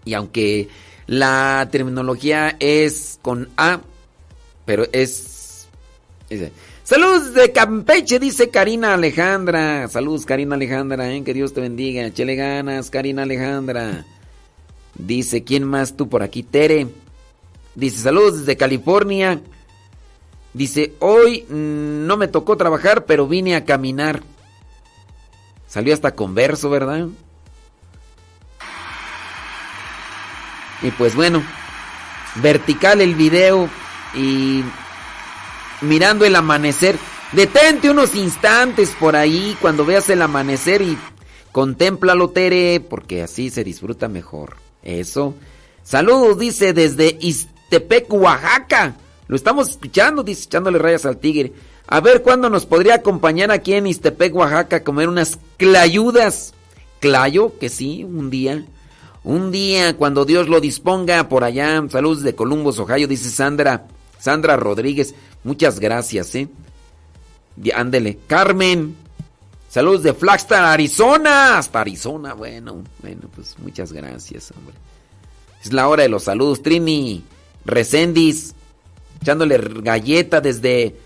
Y 0.04 0.14
aunque 0.14 0.68
la 1.06 1.68
terminología 1.70 2.56
es 2.58 3.18
con 3.22 3.48
A, 3.56 3.80
pero 4.64 4.86
es... 4.92 5.68
Saludos 6.84 7.34
de 7.34 7.52
Campeche, 7.52 8.18
dice 8.18 8.50
Karina 8.50 8.94
Alejandra. 8.94 9.88
Saludos, 9.88 10.24
Karina 10.24 10.54
Alejandra, 10.54 11.12
¿eh? 11.12 11.22
que 11.22 11.34
Dios 11.34 11.52
te 11.52 11.60
bendiga. 11.60 12.12
Chele 12.12 12.34
ganas, 12.34 12.90
Karina 12.90 13.22
Alejandra. 13.22 14.04
Dice, 14.94 15.44
¿quién 15.44 15.64
más 15.64 15.96
tú 15.96 16.08
por 16.08 16.22
aquí? 16.22 16.42
Tere. 16.42 16.88
Dice, 17.74 17.98
saludos 17.98 18.40
desde 18.40 18.56
California. 18.56 19.40
Dice, 20.54 20.94
hoy 20.98 21.44
mm, 21.48 22.06
no 22.06 22.16
me 22.16 22.28
tocó 22.28 22.56
trabajar, 22.56 23.04
pero 23.06 23.26
vine 23.26 23.56
a 23.56 23.64
caminar. 23.64 24.22
Salió 25.66 25.94
hasta 25.94 26.14
converso, 26.14 26.68
¿verdad? 26.68 27.08
Y 30.82 30.90
pues 30.90 31.14
bueno, 31.14 31.42
vertical 32.36 33.00
el 33.00 33.14
video 33.14 33.68
y 34.14 34.62
mirando 35.80 36.24
el 36.24 36.36
amanecer. 36.36 36.96
Detente 37.32 37.90
unos 37.90 38.14
instantes 38.14 38.90
por 38.98 39.16
ahí 39.16 39.56
cuando 39.60 39.84
veas 39.84 40.10
el 40.10 40.22
amanecer 40.22 40.82
y 40.82 40.98
contémplalo, 41.50 42.30
Tere, 42.30 42.80
porque 42.80 43.22
así 43.22 43.50
se 43.50 43.64
disfruta 43.64 44.08
mejor. 44.08 44.56
Eso. 44.82 45.34
Saludos, 45.82 46.38
dice, 46.38 46.72
desde 46.72 47.16
Iztepec, 47.20 48.12
Oaxaca. 48.12 48.96
Lo 49.28 49.36
estamos 49.36 49.70
escuchando, 49.70 50.22
dice, 50.22 50.44
echándole 50.44 50.78
rayas 50.78 51.06
al 51.06 51.18
tigre. 51.18 51.52
A 51.86 52.00
ver 52.00 52.22
cuándo 52.22 52.50
nos 52.50 52.66
podría 52.66 52.96
acompañar 52.96 53.50
aquí 53.50 53.74
en 53.74 53.86
Iztepec, 53.86 54.34
Oaxaca, 54.34 54.76
a 54.76 54.84
comer 54.84 55.08
unas 55.08 55.38
clayudas. 55.56 56.54
Clayo, 57.00 57.58
que 57.58 57.68
sí, 57.68 58.04
un 58.04 58.30
día. 58.30 58.64
Un 59.24 59.52
día, 59.52 59.96
cuando 59.96 60.24
Dios 60.24 60.48
lo 60.48 60.60
disponga, 60.60 61.28
por 61.28 61.44
allá. 61.44 61.82
Saludos 61.88 62.22
de 62.22 62.34
Columbus, 62.34 62.78
Ohio, 62.78 63.06
dice 63.06 63.30
Sandra. 63.30 63.86
Sandra 64.18 64.56
Rodríguez. 64.56 65.14
Muchas 65.44 65.78
gracias, 65.78 66.34
¿eh? 66.34 66.48
Ándele. 67.74 68.18
Carmen. 68.26 68.96
Saludos 69.68 70.02
de 70.02 70.12
Flagstaff, 70.12 70.60
Arizona. 70.60 71.58
Hasta 71.58 71.80
Arizona. 71.80 72.34
Bueno, 72.34 72.82
bueno, 73.00 73.22
pues 73.34 73.56
muchas 73.58 73.92
gracias, 73.92 74.52
hombre. 74.56 74.74
Es 75.64 75.72
la 75.72 75.88
hora 75.88 76.02
de 76.02 76.08
los 76.08 76.24
saludos. 76.24 76.62
Trini 76.62 77.22
Recendis. 77.64 78.54
Echándole 79.20 79.56
galleta 79.82 80.40
desde 80.40 80.96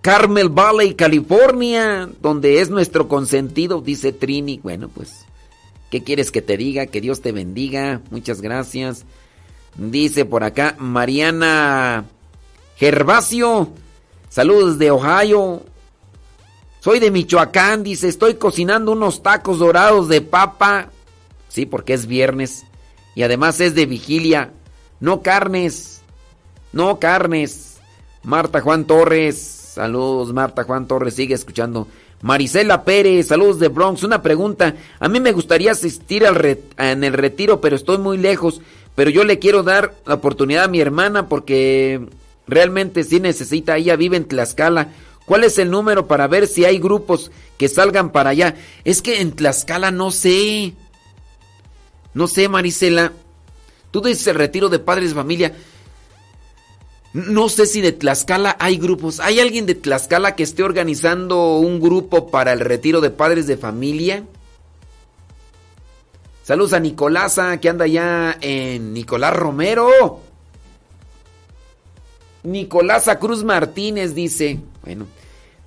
Carmel 0.00 0.48
Valley, 0.48 0.94
California. 0.94 2.08
Donde 2.20 2.60
es 2.60 2.70
nuestro 2.70 3.06
consentido, 3.06 3.82
dice 3.82 4.12
Trini. 4.12 4.60
Bueno, 4.62 4.88
pues. 4.88 5.23
¿Qué 5.94 6.02
quieres 6.02 6.32
que 6.32 6.42
te 6.42 6.56
diga? 6.56 6.86
Que 6.86 7.00
Dios 7.00 7.20
te 7.20 7.30
bendiga. 7.30 8.00
Muchas 8.10 8.40
gracias. 8.40 9.04
Dice 9.76 10.24
por 10.24 10.42
acá 10.42 10.74
Mariana 10.76 12.06
Gervasio. 12.74 13.68
Saludos 14.28 14.76
de 14.80 14.90
Ohio. 14.90 15.62
Soy 16.80 16.98
de 16.98 17.12
Michoacán, 17.12 17.84
dice, 17.84 18.08
estoy 18.08 18.34
cocinando 18.34 18.90
unos 18.90 19.22
tacos 19.22 19.60
dorados 19.60 20.08
de 20.08 20.20
papa. 20.20 20.90
Sí, 21.46 21.64
porque 21.64 21.94
es 21.94 22.06
viernes. 22.06 22.64
Y 23.14 23.22
además 23.22 23.60
es 23.60 23.76
de 23.76 23.86
vigilia. 23.86 24.52
No 24.98 25.22
carnes. 25.22 26.02
No 26.72 26.98
carnes. 26.98 27.78
Marta 28.24 28.60
Juan 28.60 28.84
Torres. 28.84 29.36
Saludos, 29.36 30.32
Marta 30.32 30.64
Juan 30.64 30.88
Torres. 30.88 31.14
Sigue 31.14 31.36
escuchando. 31.36 31.86
Marisela 32.24 32.84
Pérez, 32.84 33.26
saludos 33.26 33.58
de 33.58 33.68
Bronx. 33.68 34.02
Una 34.02 34.22
pregunta. 34.22 34.74
A 34.98 35.10
mí 35.10 35.20
me 35.20 35.32
gustaría 35.32 35.72
asistir 35.72 36.24
al 36.24 36.58
en 36.78 37.04
el 37.04 37.12
retiro, 37.12 37.60
pero 37.60 37.76
estoy 37.76 37.98
muy 37.98 38.16
lejos. 38.16 38.62
Pero 38.94 39.10
yo 39.10 39.24
le 39.24 39.38
quiero 39.38 39.62
dar 39.62 39.94
la 40.06 40.14
oportunidad 40.14 40.64
a 40.64 40.68
mi 40.68 40.80
hermana 40.80 41.28
porque 41.28 42.00
realmente 42.46 43.04
sí 43.04 43.20
necesita. 43.20 43.76
Ella 43.76 43.96
vive 43.96 44.16
en 44.16 44.24
Tlaxcala. 44.24 44.88
¿Cuál 45.26 45.44
es 45.44 45.58
el 45.58 45.70
número 45.70 46.06
para 46.06 46.26
ver 46.26 46.46
si 46.46 46.64
hay 46.64 46.78
grupos 46.78 47.30
que 47.58 47.68
salgan 47.68 48.10
para 48.10 48.30
allá? 48.30 48.54
Es 48.84 49.02
que 49.02 49.20
en 49.20 49.32
Tlaxcala 49.32 49.90
no 49.90 50.10
sé. 50.10 50.72
No 52.14 52.26
sé, 52.26 52.48
Marisela. 52.48 53.12
Tú 53.90 54.00
dices 54.00 54.26
el 54.28 54.36
retiro 54.36 54.70
de 54.70 54.78
padres 54.78 55.12
familia. 55.12 55.54
No 57.14 57.48
sé 57.48 57.66
si 57.66 57.80
de 57.80 57.92
Tlaxcala 57.92 58.56
hay 58.58 58.76
grupos. 58.76 59.20
¿Hay 59.20 59.38
alguien 59.38 59.66
de 59.66 59.76
Tlaxcala 59.76 60.34
que 60.34 60.42
esté 60.42 60.64
organizando 60.64 61.58
un 61.58 61.80
grupo 61.80 62.28
para 62.28 62.52
el 62.52 62.58
retiro 62.58 63.00
de 63.00 63.10
padres 63.10 63.46
de 63.46 63.56
familia? 63.56 64.24
Saludos 66.42 66.72
a 66.72 66.80
Nicolasa 66.80 67.60
que 67.60 67.68
anda 67.68 67.84
allá 67.84 68.36
en 68.40 68.92
Nicolás 68.92 69.32
Romero. 69.32 70.22
Nicolasa 72.42 73.20
Cruz 73.20 73.44
Martínez 73.44 74.16
dice. 74.16 74.58
Bueno, 74.82 75.06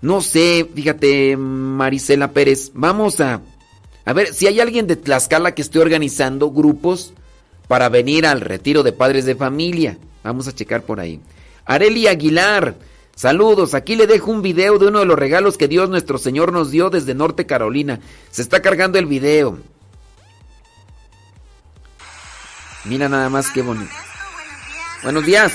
no 0.02 0.20
sé, 0.20 0.70
fíjate, 0.76 1.38
Marisela 1.38 2.34
Pérez. 2.34 2.72
Vamos 2.74 3.22
a, 3.22 3.40
a 4.04 4.14
ver 4.14 4.34
si 4.34 4.48
hay 4.48 4.60
alguien 4.60 4.86
de 4.86 4.98
Tlaxcala 4.98 5.56
que 5.56 5.62
esté 5.62 5.80
organizando 5.80 6.52
grupos 6.52 7.14
para 7.70 7.88
venir 7.88 8.26
al 8.26 8.42
retiro 8.42 8.84
de 8.84 8.92
padres 8.92 9.24
de 9.24 9.36
familia. 9.36 9.98
Vamos 10.26 10.50
a 10.50 10.54
checar 10.54 10.82
por 10.82 11.00
ahí. 11.00 11.22
Areli 11.68 12.08
Aguilar, 12.08 12.76
saludos. 13.16 13.74
Aquí 13.74 13.96
le 13.96 14.08
dejo 14.08 14.32
un 14.32 14.42
video 14.42 14.80
de 14.80 14.88
uno 14.88 15.00
de 15.00 15.06
los 15.06 15.20
regalos 15.20 15.58
que 15.58 15.68
Dios 15.68 15.90
nuestro 15.90 16.18
Señor 16.18 16.54
nos 16.54 16.72
dio 16.72 16.90
desde 16.90 17.14
Norte 17.14 17.46
Carolina. 17.46 18.00
Se 18.32 18.42
está 18.42 18.62
cargando 18.62 18.98
el 18.98 19.06
video. 19.06 19.60
Mira 22.86 23.10
nada 23.10 23.30
más 23.30 23.52
qué 23.52 23.62
bonito. 23.62 23.92
Buenos 25.04 25.26
días. 25.26 25.52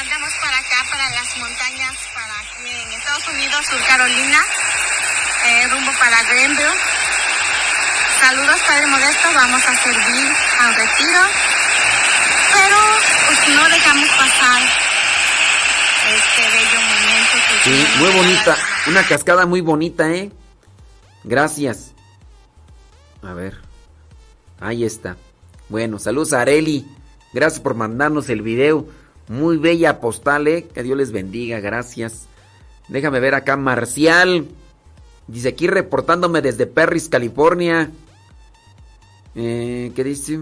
Andamos 0.00 0.30
para 0.42 0.58
acá, 0.58 0.84
para 0.90 1.10
las 1.10 1.38
montañas, 1.38 1.96
para 2.12 2.40
aquí 2.40 2.68
en 2.68 2.92
Estados 2.98 3.28
Unidos, 3.28 3.66
Sur 3.66 3.80
Carolina, 3.86 4.38
eh, 5.46 5.68
rumbo 5.68 5.92
para 6.00 6.22
Greenville. 6.24 6.78
Saludos, 8.20 8.60
Padre 8.66 8.86
Modesto, 8.88 9.28
vamos 9.32 9.62
a 9.64 9.82
servir 9.82 10.28
al 10.58 10.74
retiro, 10.74 11.20
pero 12.58 12.76
pues, 13.26 13.56
no 13.56 13.68
dejamos 13.68 14.08
pasar 14.10 14.62
este 16.08 16.42
bello 16.42 16.80
momento 16.80 17.36
que 17.48 17.70
Sí, 17.70 17.86
muy 17.98 18.10
bonita. 18.12 18.56
Una 18.86 19.06
cascada 19.06 19.46
muy 19.46 19.60
bonita, 19.60 20.10
¿eh? 20.12 20.32
Gracias. 21.24 21.92
A 23.22 23.34
ver. 23.34 23.58
Ahí 24.60 24.84
está. 24.84 25.16
Bueno, 25.68 25.98
saludos 25.98 26.32
a 26.32 26.40
Areli. 26.40 26.86
Gracias 27.32 27.60
por 27.60 27.74
mandarnos 27.74 28.28
el 28.30 28.42
video. 28.42 28.86
Muy 29.28 29.58
bella 29.58 30.00
postal, 30.00 30.48
¿eh? 30.48 30.66
Que 30.72 30.82
Dios 30.82 30.96
les 30.96 31.12
bendiga. 31.12 31.60
Gracias. 31.60 32.26
Déjame 32.88 33.20
ver 33.20 33.34
acá. 33.34 33.56
Marcial. 33.56 34.48
Dice 35.26 35.48
aquí 35.48 35.66
reportándome 35.66 36.40
desde 36.40 36.66
Perris, 36.66 37.08
California. 37.10 37.90
Eh, 39.34 39.92
¿Qué 39.94 40.04
dice? 40.04 40.38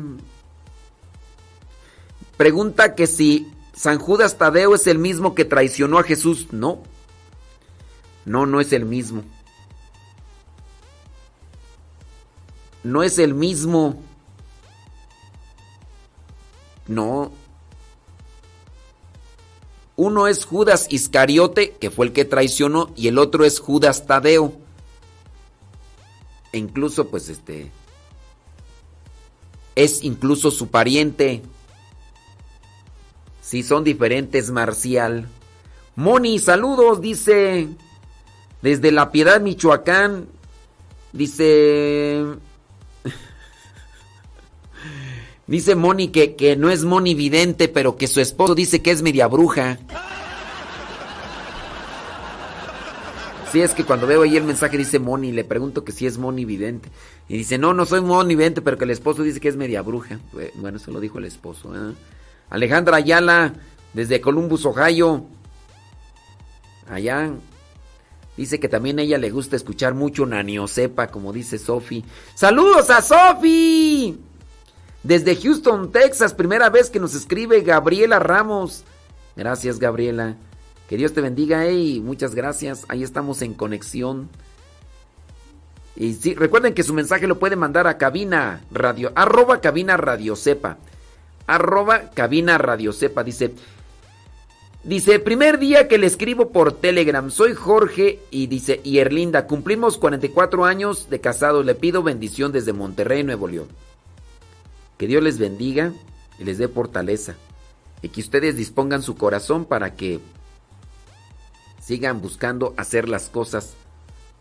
Pregunta 2.36 2.94
que 2.94 3.06
si 3.06 3.50
San 3.74 3.98
Judas 3.98 4.38
Tadeo 4.38 4.74
es 4.74 4.86
el 4.86 4.98
mismo 4.98 5.34
que 5.34 5.44
traicionó 5.44 5.98
a 5.98 6.02
Jesús. 6.02 6.48
No. 6.52 6.82
No, 8.24 8.46
no 8.46 8.60
es 8.60 8.72
el 8.72 8.84
mismo. 8.84 9.22
No 12.82 13.02
es 13.02 13.18
el 13.18 13.34
mismo. 13.34 14.02
No. 16.86 17.32
Uno 19.96 20.26
es 20.26 20.44
Judas 20.44 20.86
Iscariote, 20.90 21.72
que 21.72 21.90
fue 21.90 22.06
el 22.06 22.12
que 22.12 22.24
traicionó, 22.24 22.92
y 22.96 23.08
el 23.08 23.18
otro 23.18 23.44
es 23.44 23.60
Judas 23.60 24.06
Tadeo. 24.06 24.52
E 26.52 26.58
incluso, 26.58 27.08
pues, 27.08 27.28
este. 27.28 27.70
Es 29.74 30.02
incluso 30.04 30.50
su 30.50 30.68
pariente. 30.68 31.42
Si 33.46 33.62
son 33.62 33.84
diferentes, 33.84 34.50
Marcial. 34.50 35.28
Moni, 35.94 36.40
saludos, 36.40 37.00
dice. 37.00 37.68
Desde 38.60 38.90
La 38.90 39.12
Piedad, 39.12 39.40
Michoacán. 39.40 40.26
Dice. 41.12 42.24
Dice 45.46 45.76
Moni 45.76 46.08
que, 46.08 46.34
que 46.34 46.56
no 46.56 46.70
es 46.70 46.82
Moni 46.82 47.14
vidente, 47.14 47.68
pero 47.68 47.96
que 47.96 48.08
su 48.08 48.20
esposo 48.20 48.56
dice 48.56 48.82
que 48.82 48.90
es 48.90 49.02
media 49.02 49.28
bruja. 49.28 49.78
Sí, 53.52 53.60
es 53.60 53.74
que 53.74 53.84
cuando 53.84 54.08
veo 54.08 54.22
ahí 54.22 54.36
el 54.36 54.42
mensaje 54.42 54.76
dice 54.76 54.98
Moni, 54.98 55.30
le 55.30 55.44
pregunto 55.44 55.84
que 55.84 55.92
si 55.92 56.04
es 56.04 56.18
Moni 56.18 56.44
vidente. 56.44 56.88
Y 57.28 57.38
dice, 57.38 57.58
no, 57.58 57.74
no 57.74 57.86
soy 57.86 58.00
Moni 58.00 58.34
vidente, 58.34 58.60
pero 58.60 58.76
que 58.76 58.84
el 58.84 58.90
esposo 58.90 59.22
dice 59.22 59.38
que 59.38 59.46
es 59.46 59.54
media 59.54 59.82
bruja. 59.82 60.18
Bueno, 60.56 60.78
eso 60.78 60.90
lo 60.90 60.98
dijo 60.98 61.18
el 61.18 61.26
esposo. 61.26 61.72
¿eh? 61.76 61.94
Alejandra 62.50 62.96
Ayala, 62.98 63.54
desde 63.92 64.20
Columbus, 64.20 64.64
Ohio. 64.66 65.26
Allá. 66.88 67.32
Dice 68.36 68.60
que 68.60 68.68
también 68.68 68.98
a 68.98 69.02
ella 69.02 69.18
le 69.18 69.30
gusta 69.30 69.56
escuchar 69.56 69.94
mucho 69.94 70.26
Naniosepa, 70.26 71.08
como 71.08 71.32
dice 71.32 71.58
Sofi. 71.58 72.04
¡Saludos 72.34 72.90
a 72.90 73.00
Sofi! 73.00 74.20
Desde 75.02 75.36
Houston, 75.36 75.90
Texas, 75.90 76.34
primera 76.34 76.68
vez 76.68 76.90
que 76.90 77.00
nos 77.00 77.14
escribe 77.14 77.62
Gabriela 77.62 78.18
Ramos. 78.18 78.84
Gracias, 79.36 79.78
Gabriela. 79.78 80.36
Que 80.88 80.96
Dios 80.96 81.14
te 81.14 81.20
bendiga, 81.20 81.70
y 81.70 82.00
muchas 82.00 82.34
gracias. 82.34 82.84
Ahí 82.88 83.02
estamos 83.02 83.40
en 83.42 83.54
conexión. 83.54 84.28
Y 85.96 86.12
sí, 86.12 86.34
recuerden 86.34 86.74
que 86.74 86.82
su 86.82 86.92
mensaje 86.92 87.26
lo 87.26 87.38
pueden 87.38 87.58
mandar 87.58 87.86
a 87.86 87.96
cabina 87.96 88.62
radio, 88.70 89.12
arroba 89.14 89.60
cabina 89.62 89.96
radio 89.96 90.36
sepa. 90.36 90.76
Arroba 91.46 92.10
cabina 92.10 92.58
radio 92.58 92.92
sepa. 92.92 93.22
Dice, 93.24 93.52
dice, 94.84 95.18
primer 95.20 95.58
día 95.58 95.88
que 95.88 95.98
le 95.98 96.06
escribo 96.06 96.50
por 96.50 96.72
Telegram. 96.72 97.30
Soy 97.30 97.54
Jorge 97.54 98.20
y 98.30 98.46
dice, 98.46 98.80
y 98.84 98.98
Erlinda, 98.98 99.46
cumplimos 99.46 99.98
44 99.98 100.64
años 100.64 101.08
de 101.10 101.20
casados. 101.20 101.64
Le 101.64 101.74
pido 101.74 102.02
bendición 102.02 102.52
desde 102.52 102.72
Monterrey, 102.72 103.22
Nuevo 103.22 103.48
León. 103.48 103.68
Que 104.98 105.06
Dios 105.06 105.22
les 105.22 105.38
bendiga 105.38 105.92
y 106.38 106.44
les 106.44 106.58
dé 106.58 106.68
fortaleza. 106.68 107.34
Y 108.02 108.08
que 108.08 108.20
ustedes 108.20 108.56
dispongan 108.56 109.02
su 109.02 109.16
corazón 109.16 109.64
para 109.64 109.94
que 109.94 110.20
sigan 111.80 112.20
buscando 112.20 112.74
hacer 112.76 113.08
las 113.08 113.28
cosas 113.28 113.74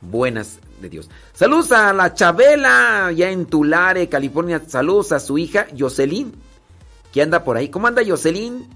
buenas 0.01 0.59
de 0.81 0.89
Dios. 0.89 1.09
Saludos 1.33 1.71
a 1.71 1.93
la 1.93 2.13
Chabela, 2.13 3.11
ya 3.11 3.29
en 3.29 3.45
Tulare, 3.45 4.09
California. 4.09 4.61
Saludos 4.67 5.11
a 5.11 5.19
su 5.19 5.37
hija 5.37 5.67
Jocelyn, 5.77 6.33
que 7.15 7.21
anda 7.21 7.45
por 7.45 7.55
ahí. 7.55 7.69
¿Cómo 7.69 7.87
anda 7.87 8.03
Jocelyn? 8.05 8.67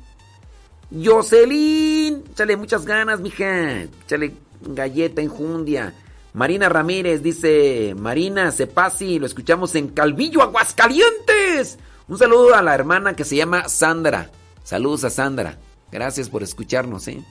Jocelyn, 0.95 2.23
échale 2.31 2.55
muchas 2.55 2.85
ganas, 2.85 3.19
mija. 3.19 3.81
Échale 3.81 4.33
galleta, 4.61 5.21
enjundia. 5.21 5.93
Marina 6.33 6.69
Ramírez 6.69 7.21
dice, 7.21 7.93
Marina 7.99 8.49
Cepasi, 8.53 9.19
lo 9.19 9.25
escuchamos 9.25 9.75
en 9.75 9.89
Calvillo, 9.89 10.41
Aguascalientes. 10.41 11.79
Un 12.07 12.17
saludo 12.17 12.55
a 12.55 12.61
la 12.61 12.73
hermana 12.73 13.13
que 13.13 13.25
se 13.25 13.35
llama 13.35 13.67
Sandra. 13.67 14.31
Saludos 14.63 15.03
a 15.03 15.09
Sandra. 15.09 15.57
Gracias 15.91 16.29
por 16.29 16.41
escucharnos, 16.41 17.09
¿eh? 17.09 17.21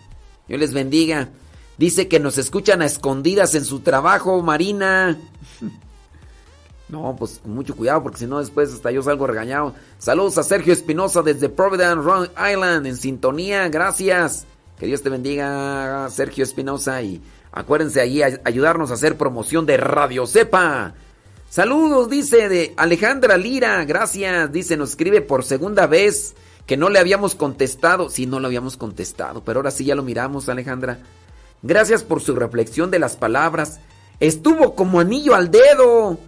Dios 0.46 0.60
les 0.60 0.74
bendiga. 0.74 1.30
Dice 1.78 2.06
que 2.06 2.20
nos 2.20 2.36
escuchan 2.36 2.82
a 2.82 2.86
escondidas 2.86 3.54
en 3.54 3.64
su 3.64 3.80
trabajo, 3.80 4.42
Marina. 4.42 5.16
No, 6.88 7.14
pues 7.18 7.40
con 7.42 7.54
mucho 7.54 7.76
cuidado 7.76 8.02
porque 8.02 8.18
si 8.18 8.26
no 8.26 8.38
después 8.38 8.72
hasta 8.72 8.90
yo 8.90 9.02
salgo 9.02 9.26
regañado. 9.26 9.74
Saludos 9.98 10.38
a 10.38 10.42
Sergio 10.42 10.72
Espinosa 10.72 11.22
desde 11.22 11.48
Providence, 11.48 12.02
Rhode 12.02 12.30
Island, 12.50 12.86
en 12.86 12.96
sintonía. 12.96 13.68
Gracias. 13.68 14.46
Que 14.78 14.86
Dios 14.86 15.02
te 15.02 15.10
bendiga, 15.10 16.08
Sergio 16.10 16.44
Espinosa. 16.44 17.02
Y 17.02 17.20
acuérdense 17.52 18.00
ahí 18.00 18.22
a 18.22 18.40
ayudarnos 18.44 18.90
a 18.90 18.94
hacer 18.94 19.18
promoción 19.18 19.66
de 19.66 19.76
Radio 19.76 20.26
Cepa. 20.26 20.94
Saludos, 21.50 22.08
dice 22.08 22.48
de 22.48 22.74
Alejandra 22.76 23.36
Lira. 23.36 23.84
Gracias. 23.84 24.50
Dice, 24.52 24.76
nos 24.76 24.90
escribe 24.90 25.20
por 25.20 25.44
segunda 25.44 25.86
vez 25.86 26.34
que 26.66 26.76
no 26.76 26.88
le 26.88 26.98
habíamos 26.98 27.34
contestado. 27.34 28.08
Sí, 28.08 28.26
no 28.26 28.40
lo 28.40 28.46
habíamos 28.46 28.76
contestado, 28.76 29.42
pero 29.44 29.58
ahora 29.58 29.70
sí 29.70 29.84
ya 29.84 29.94
lo 29.94 30.02
miramos, 30.02 30.48
Alejandra. 30.48 31.00
Gracias 31.62 32.02
por 32.02 32.22
su 32.22 32.34
reflexión 32.34 32.90
de 32.90 32.98
las 32.98 33.16
palabras. 33.16 33.80
Estuvo 34.20 34.74
como 34.74 35.00
anillo 35.00 35.34
al 35.34 35.50
dedo. 35.50 36.18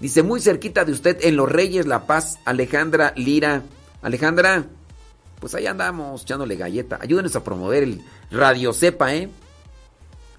Dice 0.00 0.22
muy 0.22 0.40
cerquita 0.40 0.84
de 0.84 0.92
usted 0.92 1.18
en 1.22 1.36
Los 1.36 1.50
Reyes 1.50 1.86
La 1.86 2.06
Paz, 2.06 2.38
Alejandra 2.46 3.12
Lira. 3.16 3.62
Alejandra, 4.02 4.64
pues 5.38 5.54
ahí 5.54 5.66
andamos 5.66 6.22
echándole 6.22 6.56
galleta. 6.56 6.98
Ayúdenos 7.00 7.36
a 7.36 7.44
promover 7.44 7.82
el 7.82 8.02
Radio 8.30 8.72
Cepa, 8.72 9.14
¿eh? 9.14 9.28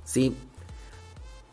Sí. 0.03 0.35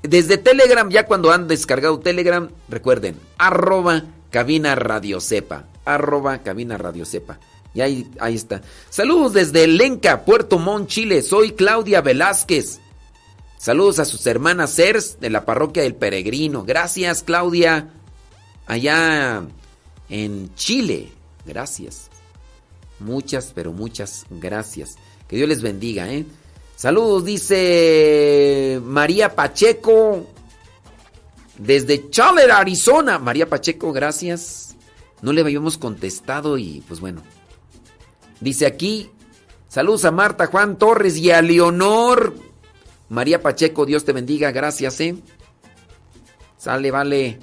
Desde 0.03 0.39
Telegram, 0.39 0.89
ya 0.89 1.05
cuando 1.05 1.33
han 1.33 1.49
descargado 1.49 1.99
Telegram, 1.99 2.49
recuerden, 2.69 3.17
arroba 3.37 4.05
cabina 4.31 4.75
Radio 4.75 5.21
Cepa. 5.21 5.65
Arroba 5.85 6.39
cabina 6.39 6.79
Radio 6.79 7.05
Cepa. 7.05 7.39
Y 7.75 7.83
ahí, 7.83 8.11
ahí 8.21 8.35
está. 8.35 8.63
Saludos 8.89 9.35
desde 9.35 9.67
Lenca, 9.67 10.25
Puerto 10.25 10.59
Montt, 10.59 10.89
Chile. 10.89 11.21
Soy 11.21 11.53
Claudia 11.53 12.01
Velázquez. 12.01 12.81
Saludos 13.59 13.99
a 13.99 14.05
sus 14.05 14.27
hermanas 14.27 14.75
Cers 14.75 15.21
de 15.21 15.31
la 15.31 15.45
parroquia 15.45 15.83
del 15.83 15.95
Peregrino. 15.95 16.65
Gracias, 16.65 17.23
Claudia. 17.23 17.91
Allá 18.69 19.43
en 20.09 20.55
Chile. 20.55 21.11
Gracias. 21.45 22.11
Muchas, 23.01 23.53
pero 23.55 23.73
muchas 23.73 24.27
gracias. 24.29 24.97
Que 25.27 25.37
Dios 25.37 25.49
les 25.49 25.63
bendiga, 25.63 26.13
¿eh? 26.13 26.27
Saludos, 26.77 27.25
dice 27.25 28.81
María 28.85 29.35
Pacheco. 29.35 30.27
Desde 31.57 32.11
Chandler, 32.11 32.53
Arizona. 32.53 33.19
María 33.19 33.49
Pacheco, 33.49 33.93
gracias. 33.93 34.77
No 35.23 35.33
le 35.33 35.41
habíamos 35.41 35.79
contestado 35.79 36.59
y 36.59 36.85
pues 36.87 37.01
bueno. 37.01 37.23
Dice 38.41 38.67
aquí, 38.67 39.11
saludos 39.69 40.05
a 40.05 40.13
Marta, 40.13 40.47
Juan 40.47 40.79
Torres 40.79 41.17
y 41.17 41.31
a 41.31 41.43
Leonor. 41.43 42.35
María 43.09 43.43
Pacheco, 43.43 43.87
Dios 43.87 44.05
te 44.05 44.13
bendiga, 44.13 44.53
gracias, 44.53 45.01
¿eh? 45.01 45.17
Sale, 46.59 46.91
vale. 46.91 47.39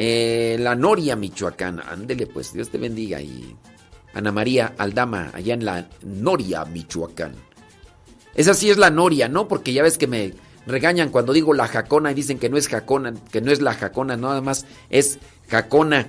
Eh, 0.00 0.56
la 0.60 0.76
Noria, 0.76 1.16
Michoacán. 1.16 1.80
Ándele, 1.80 2.28
pues, 2.28 2.52
Dios 2.52 2.70
te 2.70 2.78
bendiga. 2.78 3.20
Y 3.20 3.56
Ana 4.14 4.30
María 4.30 4.74
Aldama, 4.78 5.32
allá 5.34 5.54
en 5.54 5.64
la 5.64 5.88
Noria, 6.04 6.64
Michoacán. 6.64 7.32
Esa 8.36 8.54
sí 8.54 8.70
es 8.70 8.78
la 8.78 8.90
Noria, 8.90 9.28
¿no? 9.28 9.48
Porque 9.48 9.72
ya 9.72 9.82
ves 9.82 9.98
que 9.98 10.06
me 10.06 10.34
regañan 10.66 11.10
cuando 11.10 11.32
digo 11.32 11.52
la 11.52 11.66
Jacona 11.66 12.12
y 12.12 12.14
dicen 12.14 12.38
que 12.38 12.48
no 12.48 12.56
es 12.56 12.68
Jacona, 12.68 13.12
que 13.32 13.40
no 13.40 13.50
es 13.50 13.60
la 13.60 13.74
Jacona, 13.74 14.16
nada 14.16 14.40
más 14.40 14.66
es 14.88 15.18
Jacona, 15.48 16.06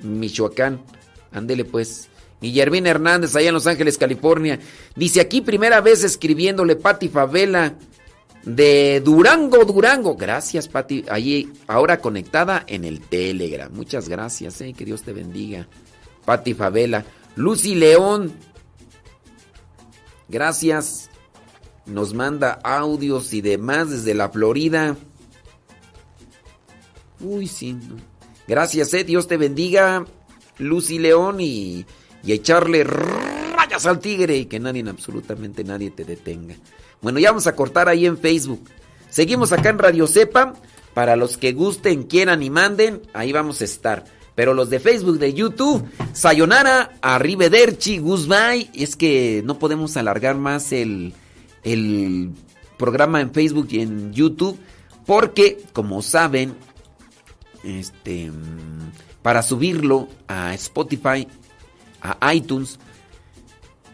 Michoacán. 0.00 0.80
Ándele, 1.30 1.66
pues. 1.66 2.08
Guillermina 2.40 2.88
Hernández, 2.88 3.34
allá 3.36 3.48
en 3.48 3.54
Los 3.54 3.66
Ángeles, 3.66 3.98
California. 3.98 4.60
Dice 4.94 5.20
aquí 5.20 5.42
primera 5.42 5.82
vez 5.82 6.04
escribiéndole 6.04 6.76
Pati 6.76 7.08
Favela 7.08 7.74
de 8.48 9.00
Durango, 9.00 9.64
Durango. 9.64 10.16
Gracias, 10.16 10.68
Pati. 10.68 11.04
Allí 11.10 11.52
ahora 11.66 12.00
conectada 12.00 12.64
en 12.66 12.84
el 12.84 13.00
Telegram. 13.00 13.70
Muchas 13.72 14.08
gracias, 14.08 14.60
eh. 14.60 14.74
que 14.76 14.84
Dios 14.84 15.02
te 15.02 15.12
bendiga. 15.12 15.68
Pati 16.24 16.54
Favela. 16.54 17.04
Lucy 17.36 17.74
León. 17.74 18.32
Gracias. 20.28 21.10
Nos 21.86 22.12
manda 22.14 22.58
audios 22.64 23.32
y 23.32 23.40
demás 23.40 23.90
desde 23.90 24.14
la 24.14 24.28
Florida. 24.28 24.96
Uy, 27.20 27.46
sí. 27.46 27.76
Gracias, 28.46 28.92
eh. 28.94 29.04
Dios 29.04 29.28
te 29.28 29.36
bendiga. 29.36 30.04
Lucy 30.58 30.98
León 30.98 31.40
y 31.40 31.86
y 32.22 32.32
echarle 32.32 32.84
rayas 32.84 33.86
al 33.86 34.00
tigre 34.00 34.36
y 34.36 34.46
que 34.46 34.58
nadie, 34.58 34.84
absolutamente 34.88 35.64
nadie 35.64 35.90
te 35.90 36.04
detenga. 36.04 36.56
Bueno, 37.00 37.18
ya 37.18 37.30
vamos 37.30 37.46
a 37.46 37.54
cortar 37.54 37.88
ahí 37.88 38.06
en 38.06 38.18
Facebook. 38.18 38.68
Seguimos 39.10 39.52
acá 39.52 39.70
en 39.70 39.78
Radio 39.78 40.06
Cepa. 40.06 40.54
Para 40.94 41.14
los 41.14 41.36
que 41.36 41.52
gusten, 41.52 42.04
quieran 42.04 42.42
y 42.42 42.50
manden, 42.50 43.02
ahí 43.12 43.30
vamos 43.32 43.60
a 43.60 43.64
estar. 43.64 44.04
Pero 44.34 44.54
los 44.54 44.68
de 44.70 44.80
Facebook, 44.80 45.18
de 45.18 45.32
YouTube, 45.32 45.84
Sayonara, 46.12 46.98
Arrivederci, 47.02 47.98
Goodbye. 47.98 48.70
Es 48.74 48.96
que 48.96 49.42
no 49.44 49.58
podemos 49.58 49.96
alargar 49.96 50.36
más 50.36 50.72
el, 50.72 51.14
el 51.62 52.30
programa 52.76 53.20
en 53.20 53.32
Facebook 53.32 53.68
y 53.70 53.80
en 53.80 54.12
YouTube. 54.12 54.58
Porque, 55.06 55.62
como 55.72 56.02
saben, 56.02 56.54
este, 57.62 58.30
para 59.22 59.42
subirlo 59.42 60.08
a 60.26 60.54
Spotify, 60.54 61.28
a 62.00 62.34
iTunes, 62.34 62.78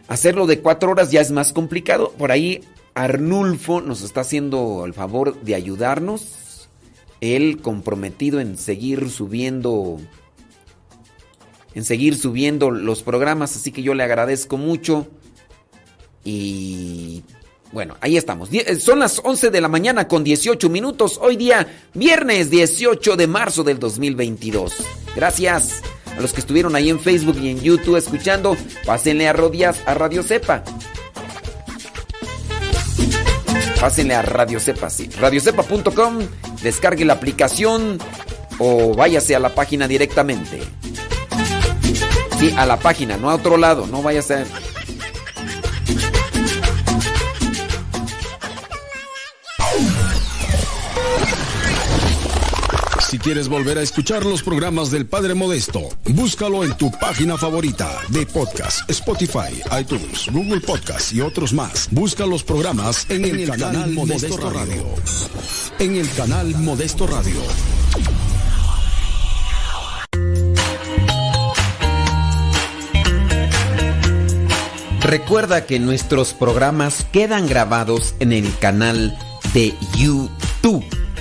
hacerlo 0.09 0.47
de 0.47 0.61
cuatro 0.61 0.91
horas 0.91 1.11
ya 1.11 1.21
es 1.21 1.31
más 1.31 1.53
complicado. 1.53 2.13
Por 2.19 2.33
ahí 2.33 2.63
Arnulfo 2.95 3.81
nos 3.81 4.03
está 4.03 4.21
haciendo 4.21 4.85
el 4.87 4.95
favor 4.95 5.41
de 5.43 5.55
ayudarnos. 5.55 6.69
Él 7.21 7.61
comprometido 7.63 8.41
en 8.41 8.59
seguir 8.59 9.11
subiendo 9.11 9.99
en 11.75 11.85
seguir 11.85 12.17
subiendo 12.17 12.71
los 12.71 13.03
programas, 13.03 13.57
así 13.57 13.73
que 13.73 13.83
yo 13.83 13.95
le 13.95 14.05
agradezco 14.05 14.57
mucho. 14.57 15.09
Y 16.23 17.25
bueno, 17.73 17.97
ahí 18.01 18.17
estamos. 18.17 18.51
Die- 18.51 18.79
Son 18.79 19.01
las 19.01 19.21
11 19.25 19.51
de 19.51 19.61
la 19.61 19.67
mañana 19.69 20.07
con 20.07 20.23
18 20.23 20.69
minutos. 20.71 21.19
Hoy 21.21 21.37
día, 21.37 21.67
viernes 21.95 22.49
18 22.51 23.17
de 23.17 23.27
marzo 23.27 23.65
del 23.65 23.81
2022. 23.81 24.73
Gracias 25.17 25.83
a 26.17 26.21
los 26.21 26.33
que 26.33 26.41
estuvieron 26.41 26.77
ahí 26.77 26.91
en 26.91 27.01
Facebook 27.01 27.39
y 27.43 27.49
en 27.49 27.61
YouTube 27.61 27.97
escuchando. 27.97 28.57
Pásenle 28.87 29.27
a 29.27 29.33
Rodias, 29.33 29.81
a 29.87 29.95
Radio 29.95 30.23
Cepa. 30.23 30.63
Pásenle 33.81 34.15
a 34.15 34.23
Radio 34.23 34.61
Cepa, 34.61 34.91
sí. 34.91 35.09
Radiocepa.com, 35.21 36.19
descargue 36.63 37.05
la 37.05 37.15
aplicación 37.15 37.99
o 38.59 38.95
váyase 38.95 39.35
a 39.35 39.39
la 39.39 39.55
página 39.55 39.89
directamente. 39.89 40.63
Sí, 42.39 42.55
a 42.57 42.67
la 42.67 42.79
página, 42.79 43.17
no 43.17 43.31
a 43.31 43.35
otro 43.35 43.57
lado, 43.57 43.87
no 43.87 44.03
vaya 44.03 44.21
a 44.21 44.23
quieres 53.25 53.49
volver 53.49 53.79
a 53.79 53.83
escuchar 53.83 54.27
los 54.27 54.43
programas 54.43 54.91
del 54.91 55.07
Padre 55.07 55.33
Modesto, 55.33 55.81
búscalo 56.11 56.63
en 56.63 56.77
tu 56.77 56.91
página 56.91 57.39
favorita 57.39 57.91
de 58.11 58.27
podcast, 58.27 58.89
Spotify, 58.91 59.63
iTunes, 59.81 60.29
Google 60.31 60.61
Podcast 60.61 61.11
y 61.15 61.23
otros 61.23 61.55
más. 61.55 61.89
Busca 61.91 62.27
los 62.27 62.45
programas 62.45 63.09
en, 63.09 63.25
el, 63.25 63.49
canal, 63.49 63.93
Modesto, 63.93 64.37
Radio. 64.51 64.85
En 65.79 65.97
el 65.97 66.11
canal 66.13 66.55
Modesto 66.57 67.07
Radio. 67.07 67.41
Recuerda 75.01 75.65
que 75.65 75.79
nuestros 75.79 76.35
programas 76.35 77.07
quedan 77.11 77.47
grabados 77.47 78.17
en 78.21 78.35
el 78.35 78.55
canal 78.59 79.17
de 79.55 79.75
YouTube. 79.97 80.85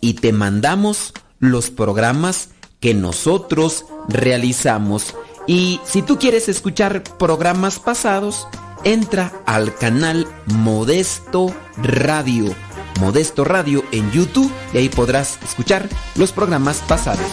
y 0.00 0.14
te 0.14 0.32
mandamos 0.32 1.12
los 1.38 1.70
programas 1.70 2.50
que 2.80 2.94
nosotros 2.94 3.84
realizamos. 4.08 5.14
Y 5.46 5.80
si 5.84 6.02
tú 6.02 6.18
quieres 6.18 6.48
escuchar 6.48 7.02
programas 7.18 7.78
pasados, 7.78 8.46
entra 8.84 9.32
al 9.46 9.74
canal 9.74 10.26
Modesto 10.46 11.54
Radio. 11.76 12.54
Modesto 13.00 13.44
Radio 13.44 13.82
en 13.92 14.10
YouTube 14.12 14.52
y 14.74 14.78
ahí 14.78 14.88
podrás 14.88 15.38
escuchar 15.42 15.88
los 16.16 16.32
programas 16.32 16.78
pasados. 16.86 17.26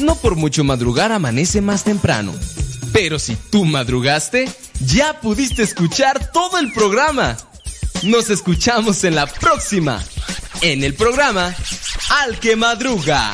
No 0.00 0.14
por 0.16 0.34
mucho 0.34 0.64
madrugar 0.64 1.12
amanece 1.12 1.60
más 1.60 1.84
temprano. 1.84 2.32
Pero 2.92 3.18
si 3.18 3.36
tú 3.36 3.64
madrugaste, 3.64 4.48
ya 4.84 5.20
pudiste 5.20 5.62
escuchar 5.62 6.32
todo 6.32 6.58
el 6.58 6.72
programa. 6.72 7.36
Nos 8.02 8.30
escuchamos 8.30 9.04
en 9.04 9.14
la 9.14 9.26
próxima. 9.26 10.02
En 10.62 10.82
el 10.84 10.94
programa 10.94 11.54
Al 12.22 12.38
que 12.38 12.56
Madruga. 12.56 13.32